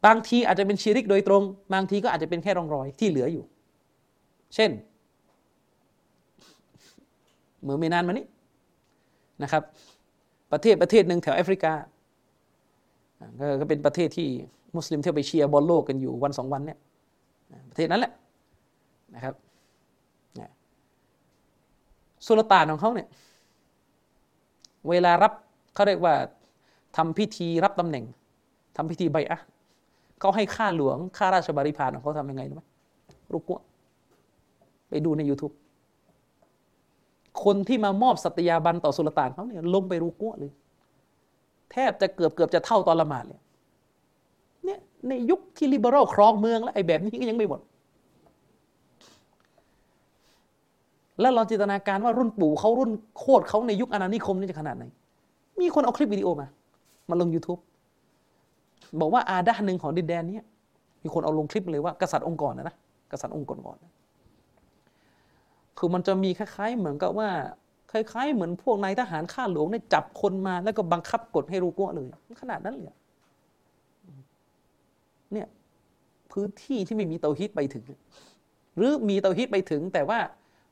[0.05, 1.43] บางทีอาจจะเป็นชีริกโดยตรง
[1.73, 3.43] บางทีก็อาจจะเป็นแค่ร่องรอยที่เหลืออยู่
[4.55, 4.71] เช่น
[7.61, 8.25] เมื่อไม่นานมานี้
[9.43, 9.63] นะครับ
[10.51, 11.73] ประเทศประเทศหนึ่งแถวแอฟริกา
[13.61, 14.27] ก็เป็นประเทศที่
[14.75, 16.77] มุสลิมเที่ยวไปเชียร์บอลโลกกันอยู่วันสองวันเนี่ย
[17.69, 18.11] ประเทศนั้นแหละ
[19.15, 19.35] นะครับ
[22.27, 23.07] สุลต่านของเขาเนี่ย
[24.89, 25.33] เวลารับ
[25.73, 26.15] เขาเรียกว่า
[26.97, 28.05] ทำพิธีรับตำแหน่ง
[28.77, 29.39] ทำพิธีใบอะ
[30.19, 32.63] เขาให้ค่าหลวงค่าราชบริพารของเขาทำยังไงรู้ไหม
[33.33, 33.59] รุกัว
[34.89, 35.53] ไปดูใน YouTube
[37.43, 40.51] คนที่มามอบสัตยาบันต่อสุลต่านเขาเนี่ยลงไปรุกัวเลย
[41.73, 43.39] แทบจะเกือบเกือบจะเท่าตอนละหมาดเลย
[44.65, 47.61] เนี่ยในยุคที่ลิเบอรัลครองเมืองแล้วไอ้แบบนี้ก็ยังไม่หมด
[51.19, 54.83] แล้วลองจินตนาการว่ารุ่นปู่เขารุ่นโคตรเขาในยุคอาณานิคมนี่จะขนาดไหน
[55.61, 56.47] มีคนเอาคลิปวิดีโอมา
[57.09, 57.61] มาลง YouTube
[58.99, 60.39] บอกว่าอาดาหนึ่งของดินแดนนี้
[61.03, 62.75] มีคนเอาลงคลิปเลยว่ากษัตริย์องค์กรนะนะ
[63.11, 63.77] กษัตริย์องค์กรก่อน
[65.77, 67.29] คือมันจะมีคล้ายๆเหมือนกับว่า
[67.93, 72.07] คล้ายๆเหมือนพวกนายทหารข้าหลวงเนี่ยจับคนมาแล้วก็บังคับกดให้รู้กัวเลย
[72.41, 72.95] ขนาดนั้นเลย
[75.33, 75.47] เนี่ย
[76.31, 77.83] พื้นที่ที่ไม่มีเตาฮิตไปถึง
[78.77, 80.19] หรือมีเตาฮิตไปถึง แต่ว่า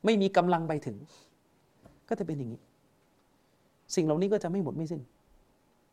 [0.06, 0.98] ไม่มีกำลังไปถึง
[2.10, 2.62] ก็จะเป็นอย่างนี้
[3.96, 5.02] สิ่งเหล่านี้ก็จะไม่หมดไม่สิ้น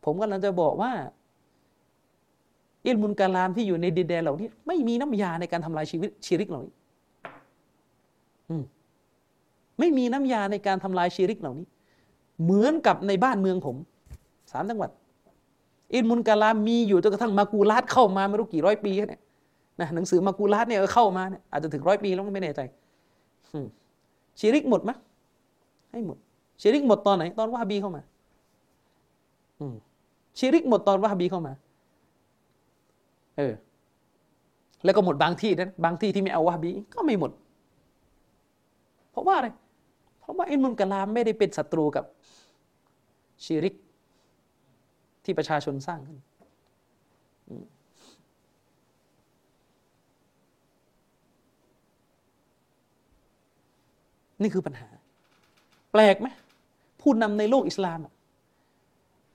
[0.05, 0.91] ผมกำลังจะบอกว่า
[2.85, 6.73] อิลมุนกาลามที่อยู่ในดินแดนเหล่านี้ ไม่มีน้ำยาในการทำลายชีวิตชีริกเหล่านี้
[9.79, 11.65] ไม่มีน้ำยาในการทำลายชีริกเหล่านี้
[12.43, 13.75] เหมือนกับในบ้านเมืองผม
[14.51, 14.89] สามจังหวัด
[15.93, 19.21] อินมุนกาลามมีอยู่จนกระทั่งมากูลาดเข้ามาไม่รู้กี่ร้อยปีเนี่ย
[19.81, 22.61] นะหนังสือมากูลาดเนี่ยเข้ามาเนี่ยอาจจะถึงร้อยปีแล้วไม่แน่ใจ
[24.39, 24.91] ชีริกหมดไหม
[25.91, 26.17] ให้หมด
[26.61, 28.01] ชีริกหมดตอนไหน ตอนวาฮบีเข้ามา
[30.37, 31.53] ชีริกหมดตอนวาฮบีเข้ามา
[33.37, 33.53] เออ
[34.85, 37.31] แล้วก็หมดบางที่นั้นบางที่ที่ไม่เอาวาฮบีก็ไม่หมด
[39.11, 39.47] เพราะว่าอะไร
[40.29, 42.05] ราะว่าอินมุนกะลามไม่ได้เป็นศัตรูกับ
[43.43, 43.75] ชีริก
[45.23, 46.17] ที่ประชาชนสร้างขึ้น
[54.41, 54.89] นี่คือปัญหา
[55.91, 56.27] แปลกไหม
[57.01, 57.99] ผู้นำในโลกอิสลาม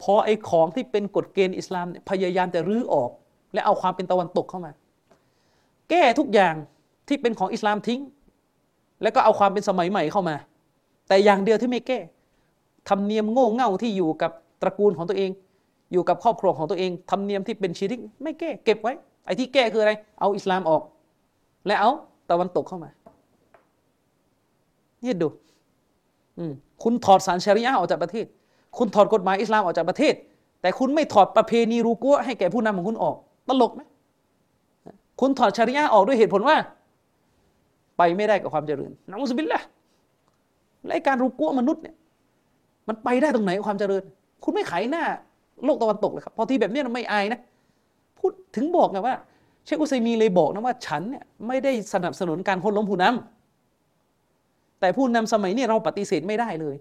[0.02, 3.10] พอไอ้ของที่เป็นกฎเกณฑ์อิสลามพยายามจะรื้อออก
[3.52, 4.72] และเอาความเป็นตะวันตกเข้ามา
[5.90, 6.54] แก้ทุกอย่าง
[7.08, 8.00] ที่เป็นของอิสลามทิ้ง
[9.02, 10.36] แล้วก็เอาความเป็นสมัยใหม่เข้ามา
[11.08, 11.98] แต่อย่างเดียวที่ไม่แก้
[12.88, 14.30] ทำเนียมโง่เง่าที่อยู่กับ
[14.62, 15.30] ตระกูลของตัวเอง
[15.92, 18.92] อยู่กับครอบครัวของตัวเองทำเนียมที่เป็นชีริกไม่แก้เก็บไว้
[19.24, 20.82] ไอ้ที่แก้คืออะไร เอาอิสลามออก
[21.66, 21.90] และเอา
[22.30, 22.90] ตะวันตกเข้ามา
[25.04, 25.28] นี่ดู
[26.82, 28.26] คุณถอดสารชริยะออกจากประเทศ
[28.78, 30.14] คุณถอดกฎหมายอิสลามออกจากประเทศ
[30.60, 33.16] แต่คุณไม่ถอดประเพณีรูกัวให้แก่ผู้นำของคุณออก
[33.48, 33.82] ตลกไหม
[35.20, 36.56] คุณถอดชริยะออกด้วยเหตุผลว่า
[37.98, 39.60] ไปไม่ได้กับความเจริญนะมุสบิลละ
[40.86, 41.94] และการรูกัวมนุษย์เนี่ย
[42.88, 44.02] มันไปได้ตรงไหนความเจริญ
[44.42, 45.04] คุณไม่ไขหน้า
[45.64, 47.40] โลกตะวันตกเลยครับพอทีแบบนี้มันไม่อายนะ
[48.18, 49.14] พูดถึงบอกไงว่า
[49.64, 56.76] เชคอุซัยมีเลยบอกนะว่าฉันเนี่ยไม่ได้สนับสนุนการคนล้มผู้นำแต่ผู้นำสมัยนี้เราปฏิเสธไม่ได้เลย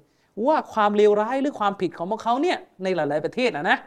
[0.47, 3.77] ว่าความเลวร้ายหรือความผิดของพวกเขาเนี่ยในหลาย ๆ ประเทศนะนะ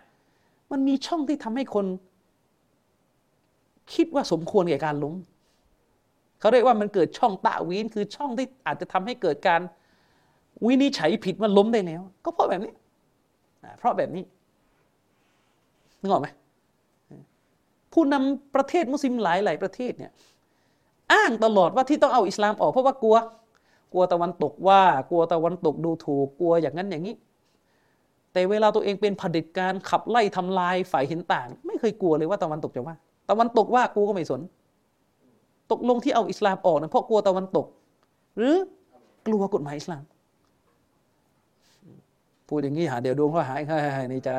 [0.71, 1.87] มันมีช่องที่ทำให้คน
[3.95, 5.15] คิดว่าสมควรแก่การล้ม
[6.41, 9.61] เขาเรียกว่ามันเกิดช่องตะวีนคือช่องที่อาจจะทำให้เกิดการ
[10.67, 12.73] วินิจฉัยผิดว่าล้มได้แล้ว ก็เพราะแบบนี้
[13.79, 14.25] เพราะแบบนี้
[16.01, 16.29] นึกออกไหม
[17.93, 20.13] ผู้นำประเทศมุสลิมหลายหลายประเทศเนี่ย
[21.13, 23.17] อ้างตลอดว่าที่ต้องเอาอิสลามออกเพราะว่ากลัว
[23.93, 27.15] กลัวตะวันตกว่ากลัวตะวันตกดูถูกกลัวอย่างนั้นอย่างนี้
[28.33, 32.97] แต่เวลาตัวเองเป็นผด็จการขับไล่ทำลายฝ่ายเห็นต่าง ไม่เคยกลัวเลยว่าตะวันตกจะว่า
[33.31, 34.41] ตะวันตกว่ากูก็ไม่สน
[35.71, 37.67] ตกลงที่เอาอิสลามออกนะเพราะกลัวตะวันตก
[38.37, 38.55] หรือ
[39.27, 40.03] กลัวกฎหมายอิสลาม
[42.49, 44.35] พูดอย่างนี้หาเดี๋ยวดวงเขาหายนี่จะ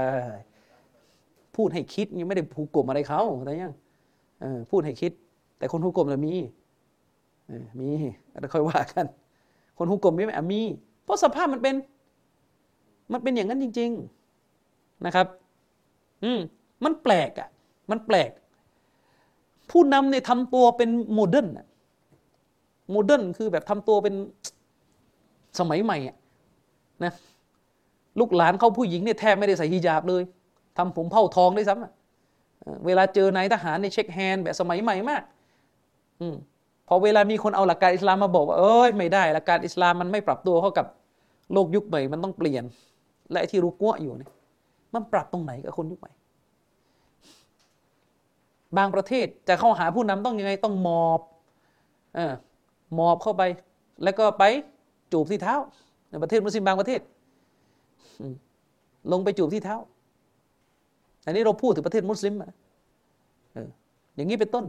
[1.56, 3.74] พูดให้คิดยังไม่ได้ผูกกลมอะไรเขาแต่ยัง
[4.72, 5.11] พูดให้คิด
[5.58, 6.36] แต่คนฮุก่มเรามี
[7.80, 7.90] มี
[8.40, 9.06] แล้วค่อยว่ากัน
[9.77, 10.61] คนฮุก่มไม่มี
[11.03, 11.76] เพราะสภาพมันเป็น
[13.11, 13.92] มันเป็นอย่างนั้นจริง
[14.48, 15.27] ๆนะครับ
[16.24, 16.40] อืม
[16.84, 17.50] มันแปลกอะ่ะ
[17.92, 18.32] มันแปลก
[19.72, 21.48] ผู้นำเนี่ยทำตัวเป็น modern
[22.91, 24.16] modern คือแบบทำตัวเป็น
[25.60, 26.16] สมัยใหม่อะ
[27.03, 27.14] นะ
[28.19, 30.23] ลูกหลานเขาผู้หญิงเนี่ยแทบไม่ได้ใส่ฮิญาบเลย
[30.77, 35.23] ทำผมเผ้าทองได้ซ้ำเวลาเจอนายทหารในเช็คแฮนด์แบบสมัยใหม่มาก
[36.21, 36.27] อื
[36.87, 40.85] พอเวลามีคนเอาหลักการอิสลามมาบอกว่าเอ้ยไม่ได้หลักการอิสลามมันไม่ปรับตัวเข้ากับ
[41.53, 42.63] โลกยุคใหม่มันต้องเปลี่ยน
[43.31, 44.31] และที่รู้กั้วอยู่เนี่ย
[44.93, 46.11] มันปรับตรงไหนกับคนยุคใหม่
[48.77, 51.19] บางประเทศจะเข้าหาผู้นำต้องยังไงต้องมอบ
[52.17, 52.33] ออ
[52.99, 53.43] มอบเข้าไป
[54.03, 54.43] แล้วก็ไป
[55.11, 55.55] จูบที่เท้า
[56.09, 56.99] ในประเทศมุสลิมบางประเทศ
[59.11, 59.77] ลงไปจูบที่เท้า
[61.25, 62.51] อันนี้เราพูดถึงประเทศมุสลิมอะ
[64.15, 64.65] อย่างนี้เป็นต้น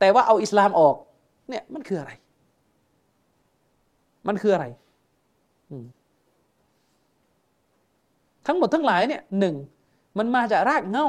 [0.00, 0.96] แต่ว่าเอาอิสลามออก
[1.48, 2.12] เนี่ยมันคืออะไร
[4.28, 4.66] มันคืออะไร
[8.46, 9.54] ทั้งหมดทั้งหลายเนี่ยหนึ่ง
[10.18, 11.08] มันมาจากรากเง้า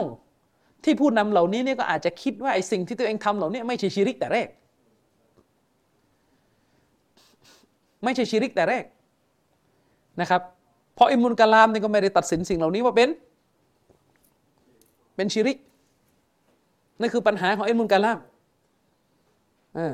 [0.84, 4.48] ที่ผู้นำเหล่านี้เนี่ยก็อาจจะคิดว่าไอ้สิ่งที่ตัวเองทำเหล่านี้ไม่ใช่ชิริกแต่แรก
[8.04, 8.84] ไม่ใช่ชิริกแต่แรก
[10.22, 10.42] นะครับ
[11.00, 13.10] เพราะอิมุนกะลามเนี่ยก็ไม่ได้ตัดสินสิ่งเหล่านี้ว่าเป็น
[15.16, 15.58] เป็นชิริก
[17.00, 18.20] นั่นคือปัญหาของอิมุนกะลาม
[19.78, 19.94] อ่า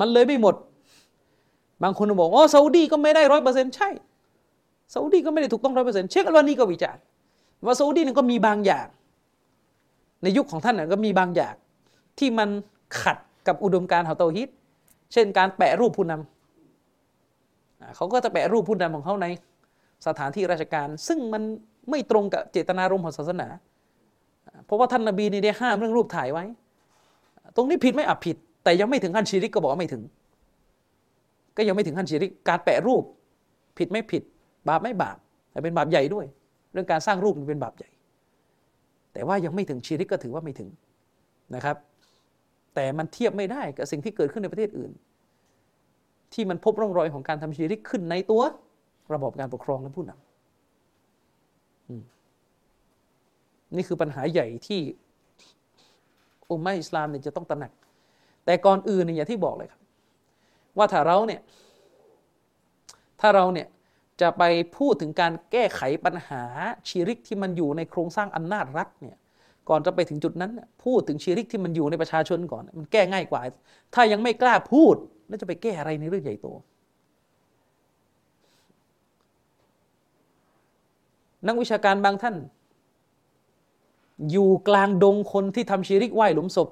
[0.00, 0.54] มันเลยไม่หมด
[1.82, 3.88] บางคนบอกอ๋อซาอุดีก็ไม่ได้ร้อยเปอร์เซ็นต์ใช่
[4.92, 7.02] ซาอุดีก็ไม่ได้ถูกต้องร้อยเปอร์เซ็นต์เชคอัลวานีก็วิจารณ์
[7.66, 8.86] ว่าซาอุดีนี่ก็มีบางอย่าง
[10.22, 11.54] ในยุคของท่านก็มีบางอย่าง
[12.18, 12.48] ที่มัน
[13.00, 14.48] ขัดกับอุดมการณ์ของเตาฮิต
[15.12, 16.41] เช่นการแปะรูปผู้นำ
[17.96, 19.26] เขาก็จะแปะรูปผู้นำของเขาใน
[20.06, 21.42] สถานที่ราชการ ซึ่งมัน
[21.90, 23.48] ไม่ตรงกับเจตนารมณ์ของศาสนา
[24.66, 26.44] เพราะว่าท่านนบีนี่ได้ห้ามเรื่องรูปถ่ายไว้
[27.56, 30.02] ตรงนี้ผิดไม่อับผิด แต่ยังไม่ถึงขั้นชีริกก็บอกว่าไม่ถึง
[31.56, 33.02] ก็ยังไม่ถึงขั้นชีริกการแปะรูป
[33.78, 34.22] ผิดไม่ผิด
[34.68, 35.16] บาปไม่บาป
[35.50, 36.26] แต่เป็นบาปใหญ่ด้วย
[36.72, 37.90] เรื่องการสร้างรูปเป็นบาปใหญ่
[39.12, 40.70] แต่ว่ายังไม่ถึงชีริกก็ถือว่าไม่ถึง
[41.54, 41.76] นะครับ
[42.74, 44.90] แต่มันเทียบไม่ได้กับสิ่งที่เกิดขึ้นในประเทศอื่น
[46.34, 48.42] ที่มันพบร่องรอยของการทำชีริกขึ้นในตัว
[49.14, 50.22] ระบบการปกครองและผู้นำ
[53.76, 54.80] นี่คือปัญหาใหญ่ที่
[56.50, 57.72] อุมมะอิสลามเนี่ยจะต้องตระหนัก
[58.44, 59.80] แต่ก่อนอื่นเนี่ยอย่างที่บอกเลยครับ
[60.76, 61.40] ว่าถ้าเราเนี่ย
[63.20, 63.68] ถ้าเราเนี่ย
[64.20, 64.42] จะไป
[64.76, 66.42] พูดถึงการแก้ไขปัญหา
[66.88, 69.16] ชีริกที่มันอยู่ในโครงสร้างอำนาจรัฐเนี่ย
[69.68, 70.52] ก่อนจะไปถึงจุดนั้น
[70.84, 73.40] พูดถึงชีริกที่มันอยู่ในประชาชนก่อน มันแก้ง่ายกว่า
[73.94, 74.96] ถ้ายังไม่กล้าพูด
[75.28, 76.46] แล้วจะไปแก้อะไรในเรื่องใหญ่โต
[81.46, 82.36] นักวิชาการบางท่าน
[84.30, 86.68] อยู่กลางดงคนที่ทำชีริกไหว้หลุมศพ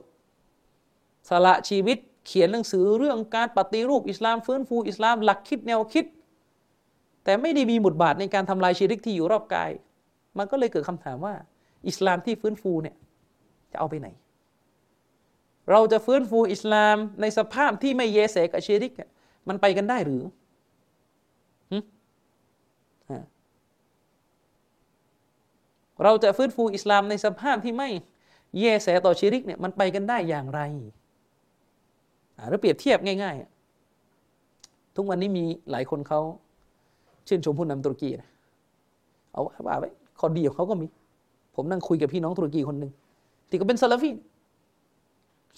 [1.29, 6.05] สละชีวิตเขียนหนังสือเรื่องการปฏิรูปอิสลามฟื้นฟูอิสลามหลักคิดแนวคิด
[7.25, 9.71] แต่ไม่ได้มีบทบาทในการทำลายชีริกที่อยู่รอบกาย
[10.39, 11.35] มันก็เลยเกิดคำถามว่า
[11.89, 12.97] อิสลามที่ฟื้นฟูเนี่ย
[13.73, 14.09] จะเอาไปไหน
[15.71, 18.93] เราจะฟื้นฟูอิสลามในสภาพที่ไม่เยเสกับชีริก
[19.49, 20.23] มันไปกันได้หรือ
[26.05, 27.89] เราจะฟื้นฟูอิสลามในสภาพที่ไม่
[28.59, 30.61] เยแสต่อชิริกเนี่ยมันไปกันได้อย่างไร
[32.49, 33.37] หรือเปรียบเทียบง่าย
[34.17, 36.21] ๆ ทุกวันนี้มีหลายคนเขา
[37.29, 38.29] ชื่นชมผู้นำตุรกีนะ
[39.33, 40.87] เอาว่าไว้ข้อดีของเขาก็มี
[41.55, 42.93] ผมนั่งคุยกับพี่น้องตุรกีคนหนึ่ง
[43.49, 44.11] ที่ก็เป็นซาลาฟี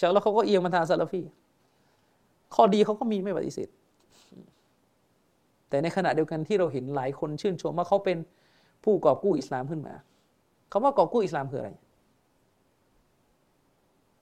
[0.00, 1.22] ช้าแล้วเขาก็เอียงมาทางซาลาฟี
[2.54, 3.68] ข้อดีเขาก็มีไม่ปฏิเสธ
[5.68, 8.18] แต่ในขณะเดียวกันที่เราเห็นหลายคนชื่นชมว่าเขาเป็น
[8.84, 9.94] ผู้กอบกู้อิสลามขึ้นมา
[10.72, 11.70] คำว่ากอบกู้อิสลามคืออะไร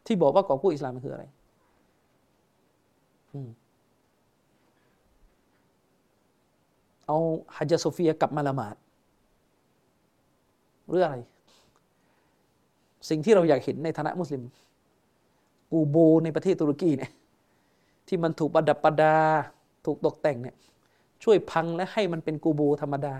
[0.07, 1.25] ที่บอกว่ากอบกู้อิสลามคืออะไร
[7.07, 7.19] เอา
[7.57, 8.77] ฮัจญ์โซฟียกลับมาละหมาด
[10.91, 11.19] เรื่องอะไร
[13.09, 14.43] สิ่งที่เราอยากเห็นในฐานะมุสลิม
[15.73, 17.11] กูโบในประเทศตุรกีเนี่ย
[18.09, 19.17] ที่มันถูกประดับประดา
[19.87, 20.57] ถูกตกแต่งเนี่ย
[21.23, 23.15] ช่วยพังและให้มันเป็นกูโบธรรมดา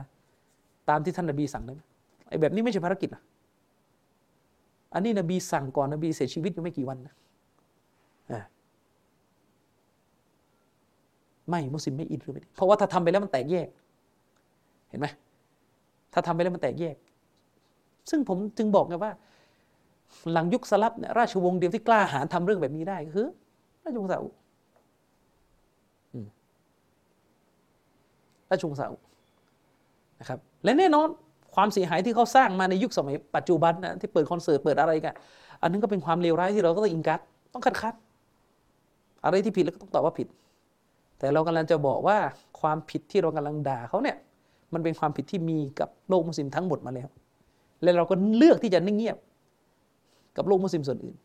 [0.89, 1.83] ตามที่ท่านนบีสั่งได้ไหม
[2.29, 3.23] ไอ้แบบนี้ไม่ใช่ภารกิจนะ
[4.95, 7.15] อันนี้นบีสั่งก่อนนบีเสียชีวิตยังไม่กี่วันนะ
[11.49, 13.69] ไม่มุสลิมไม่อินหรือไม่เพราะว่าถ้าทำไปแล้วมันแตกแยก
[14.89, 15.07] เห็นไหม
[16.13, 16.97] ถ้าทำไปแล้วมันแตกแยก
[18.11, 19.13] ซึ่งผมจึงบอกไงว่า
[20.33, 23.29] หลังยุคสลับเนี่ยราชวงศ์เดียวที่กล้าหาญทำเรื่องแบบนี้ได้คือ
[23.85, 24.29] ราชวงศ์ซาอุ
[28.51, 28.97] ราชวงศ์ซาอุ
[30.21, 31.09] นะครับและแน่นอน
[31.55, 35.15] ความเสียหายที่เขาสร้างมาในยุคสมัยปัจจุบันนะที่เปิดคอนเสิร์ตเปิดอะไรกัน
[35.63, 37.21] อันนั้นก็เป็นความเลวร้ายที่เราก็ต้องอินกัด
[37.53, 37.95] ต้องคัดคัด
[39.25, 40.29] อะไรที่ผิดแล้วก็ต้องตอบว่าผิด
[41.19, 42.19] แต่เรากำลังจะบอกว่า
[42.61, 44.17] ความผิดที่เรากำลังด่าเขาเนี่ย
[44.73, 47.09] มันเป็นความผิดที่มีกับโลกมุสลิมทั้งหมดมาแล้ว
[47.83, 49.17] และเราก็เลือกที่จะนิ่งเงียบ
[50.37, 51.17] กับโลกมุสลิมส่วนอื่น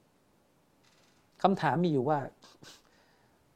[1.43, 2.19] คำถามมีอยู่ว่า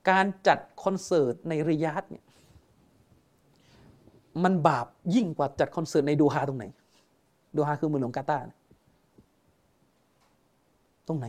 [0.10, 2.26] การจัดคอนเสิร์ตในริยาดเนี่ย
[4.44, 6.66] มันบาปยิ่งกว่าจัดคอนเสิร์ตในดูฮาตรงไหน
[7.56, 8.52] ดูฮาคือเมืองหลวงกาตาร์
[11.08, 11.28] ตรงไหน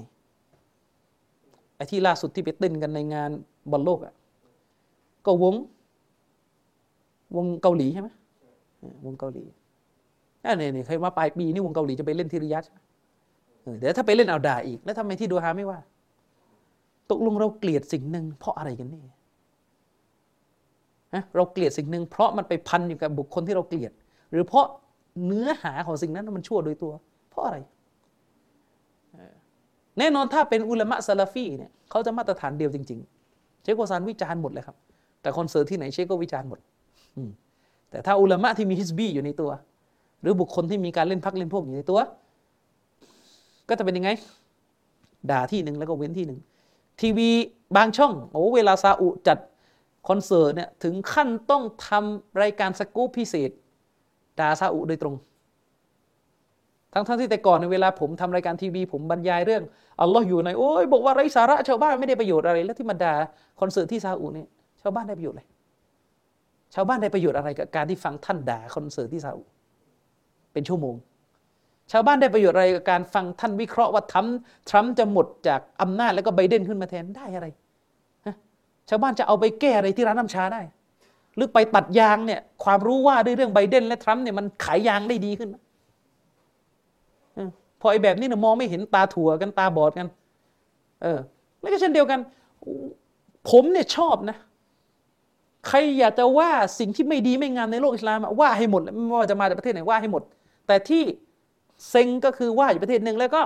[1.76, 3.30] ไอ้ที่ล่าสุดที่ไปเต้นกันในงาน
[3.70, 4.14] บอลโลกอะ
[5.26, 5.54] ก็วง
[7.36, 8.08] วงเกาหลีใช่ไหม
[9.04, 9.44] วงเกาหลี
[10.44, 12.64] นี่นี่เคยมาปลายปีนี่วงเกาหลีจะไปเล่นที่ริยัต
[13.78, 15.78] เดี๋ยวถ้าไปเล่นเอาด่าอีก แล้วทำไมที่ดูฮาไม่ว่า
[17.10, 19.00] ตกลงเราเกลียดสิ่งหนึ่งเพราะอะไรกันนี่
[21.36, 23.92] เราเกลียดสิ่งหนึ่งเพราะมันไปพันอยู่กับบุคคลที่เราเกลียด
[24.30, 24.66] หรือเพราะ
[25.26, 26.92] เนื้อหาของสิ่งนั้นมันชั่วโดยตัว
[27.30, 27.56] เพราะอะไร
[29.98, 33.00] แน่นอนถ้าเป็นอุลามะซาลาฟีเนี่ยเขาจะมาตรฐานเดียวจริง
[33.32, 34.76] ๆ เชคเฟาซานวิจารณ์หมดเลยครับ
[35.22, 36.58] แต่คอนเสิร์ตที่ไหนเชคก็วิจารณ์หมด
[37.90, 39.50] แต่ถ้าอุลามะที่มีฮิซบีอยู่ในตัว
[40.22, 41.98] หรือบุคคลที่มีการเล่นพรรคเล่นพวกอยู่ในตัว
[43.70, 44.10] ก็จะเป็นยังไง
[45.30, 46.40] ด่าที่หนึ่งแล้วก็เว้นที่หนึ่ง
[47.00, 47.30] ทีวี
[47.76, 49.38] บางช่องโอ้เวลาซาอุจัด
[50.08, 53.50] คอนเสิร์ตเนี่ยถึงขั้นต้องทำรายการสกู๊ปพิเศษ
[54.40, 55.14] ด่าซาอุโดยตรง
[56.92, 59.62] ทั้งทั้งที่แต่ก่อนในเวลาผมทำรายการทีวี ผมบรรยายเรื่อง
[60.00, 63.14] อัลลอฮ์อยู่ในโอ้ยบอกว่าไร้สาระชาวบ้านไม่ได้ประโยชน์อะไร แล้วที่มาด่า
[63.60, 64.48] คอนเสิร์ตที่ซาอุเนี่ย
[64.82, 65.44] ชาวบ้านได้ประโยชน์อะไร
[66.74, 69.42] ชาวบ้านได้ประโยชน์อะไรกับการที่ฟังท่านด่าคอนเสิร์ตที่ซาอุ
[70.52, 70.94] เป็นชั่วโมง
[71.92, 74.38] ชาวบ้านได้ประโยชน์อะไรกับการฟังท่านวิเคราะห์ว่าทรัมป์
[74.68, 77.46] ทรัมป์จะหมดจากอำนาจแล้วก็ไบเดนขึ้นมาแทนได้อะไร
[78.88, 80.62] ชาวบ้านจะเอาไปแก้อะไรที่ร้านน้ำชาได้
[81.36, 85.48] หรือไปตัดยางเนี่ยความรู้ว่าด้วยเรื่องไบเดนและทรัมป์เนี่ยมันขายยางได้ดีขึ้น
[87.34, 87.38] เอ
[87.80, 90.08] พอไอ้แบบนี้เนี่ยมองไม่เห็นตาถั่วกันตาบอดกัน
[91.02, 91.18] เออ
[91.60, 92.20] แล้วก็เช่นเดียวกัน
[93.50, 94.36] ผมเนี่ยชอบนะ
[95.68, 100.22] ใครอยากจะว่าสิ่งที่ไม่ดีไม่งามในโลกอิสลามว่าให้หมดไม่ว่าจะมาจากประเทศไหนว่าให้หมด
[100.66, 101.02] แต่ที่
[101.88, 103.42] เซ็งก็คือว่าอยู่ประเทศหนึ่งแล้วก็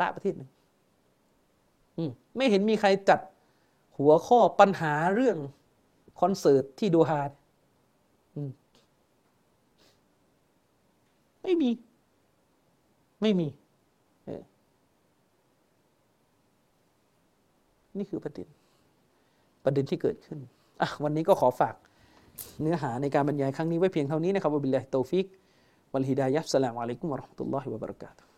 [0.00, 0.50] ละประเทศหนึ่ง
[2.36, 3.20] ไม่เห็นมีใครจัด
[3.98, 5.36] หัวข้อปัญหาเรื่อง
[6.20, 7.20] คอนเสิร์ตที่โดฮา
[8.34, 8.50] อืม
[11.42, 11.70] ไม่มี
[13.22, 13.48] ไม่มี
[17.98, 18.48] นี่คือประเด็น
[19.64, 20.38] ประเด็นที่เกิดขึ้น
[20.80, 21.74] อะวันนี้ก็ขอฝาก
[22.60, 25.26] เนื้อหาในการบรรยายครั้งนี้ไว้เพียงเท่านี้นะครับบิลลาฮิตตฟิก
[25.92, 26.38] والهداية.
[26.38, 28.29] السلام عليكم ورحمة الله وبركاته.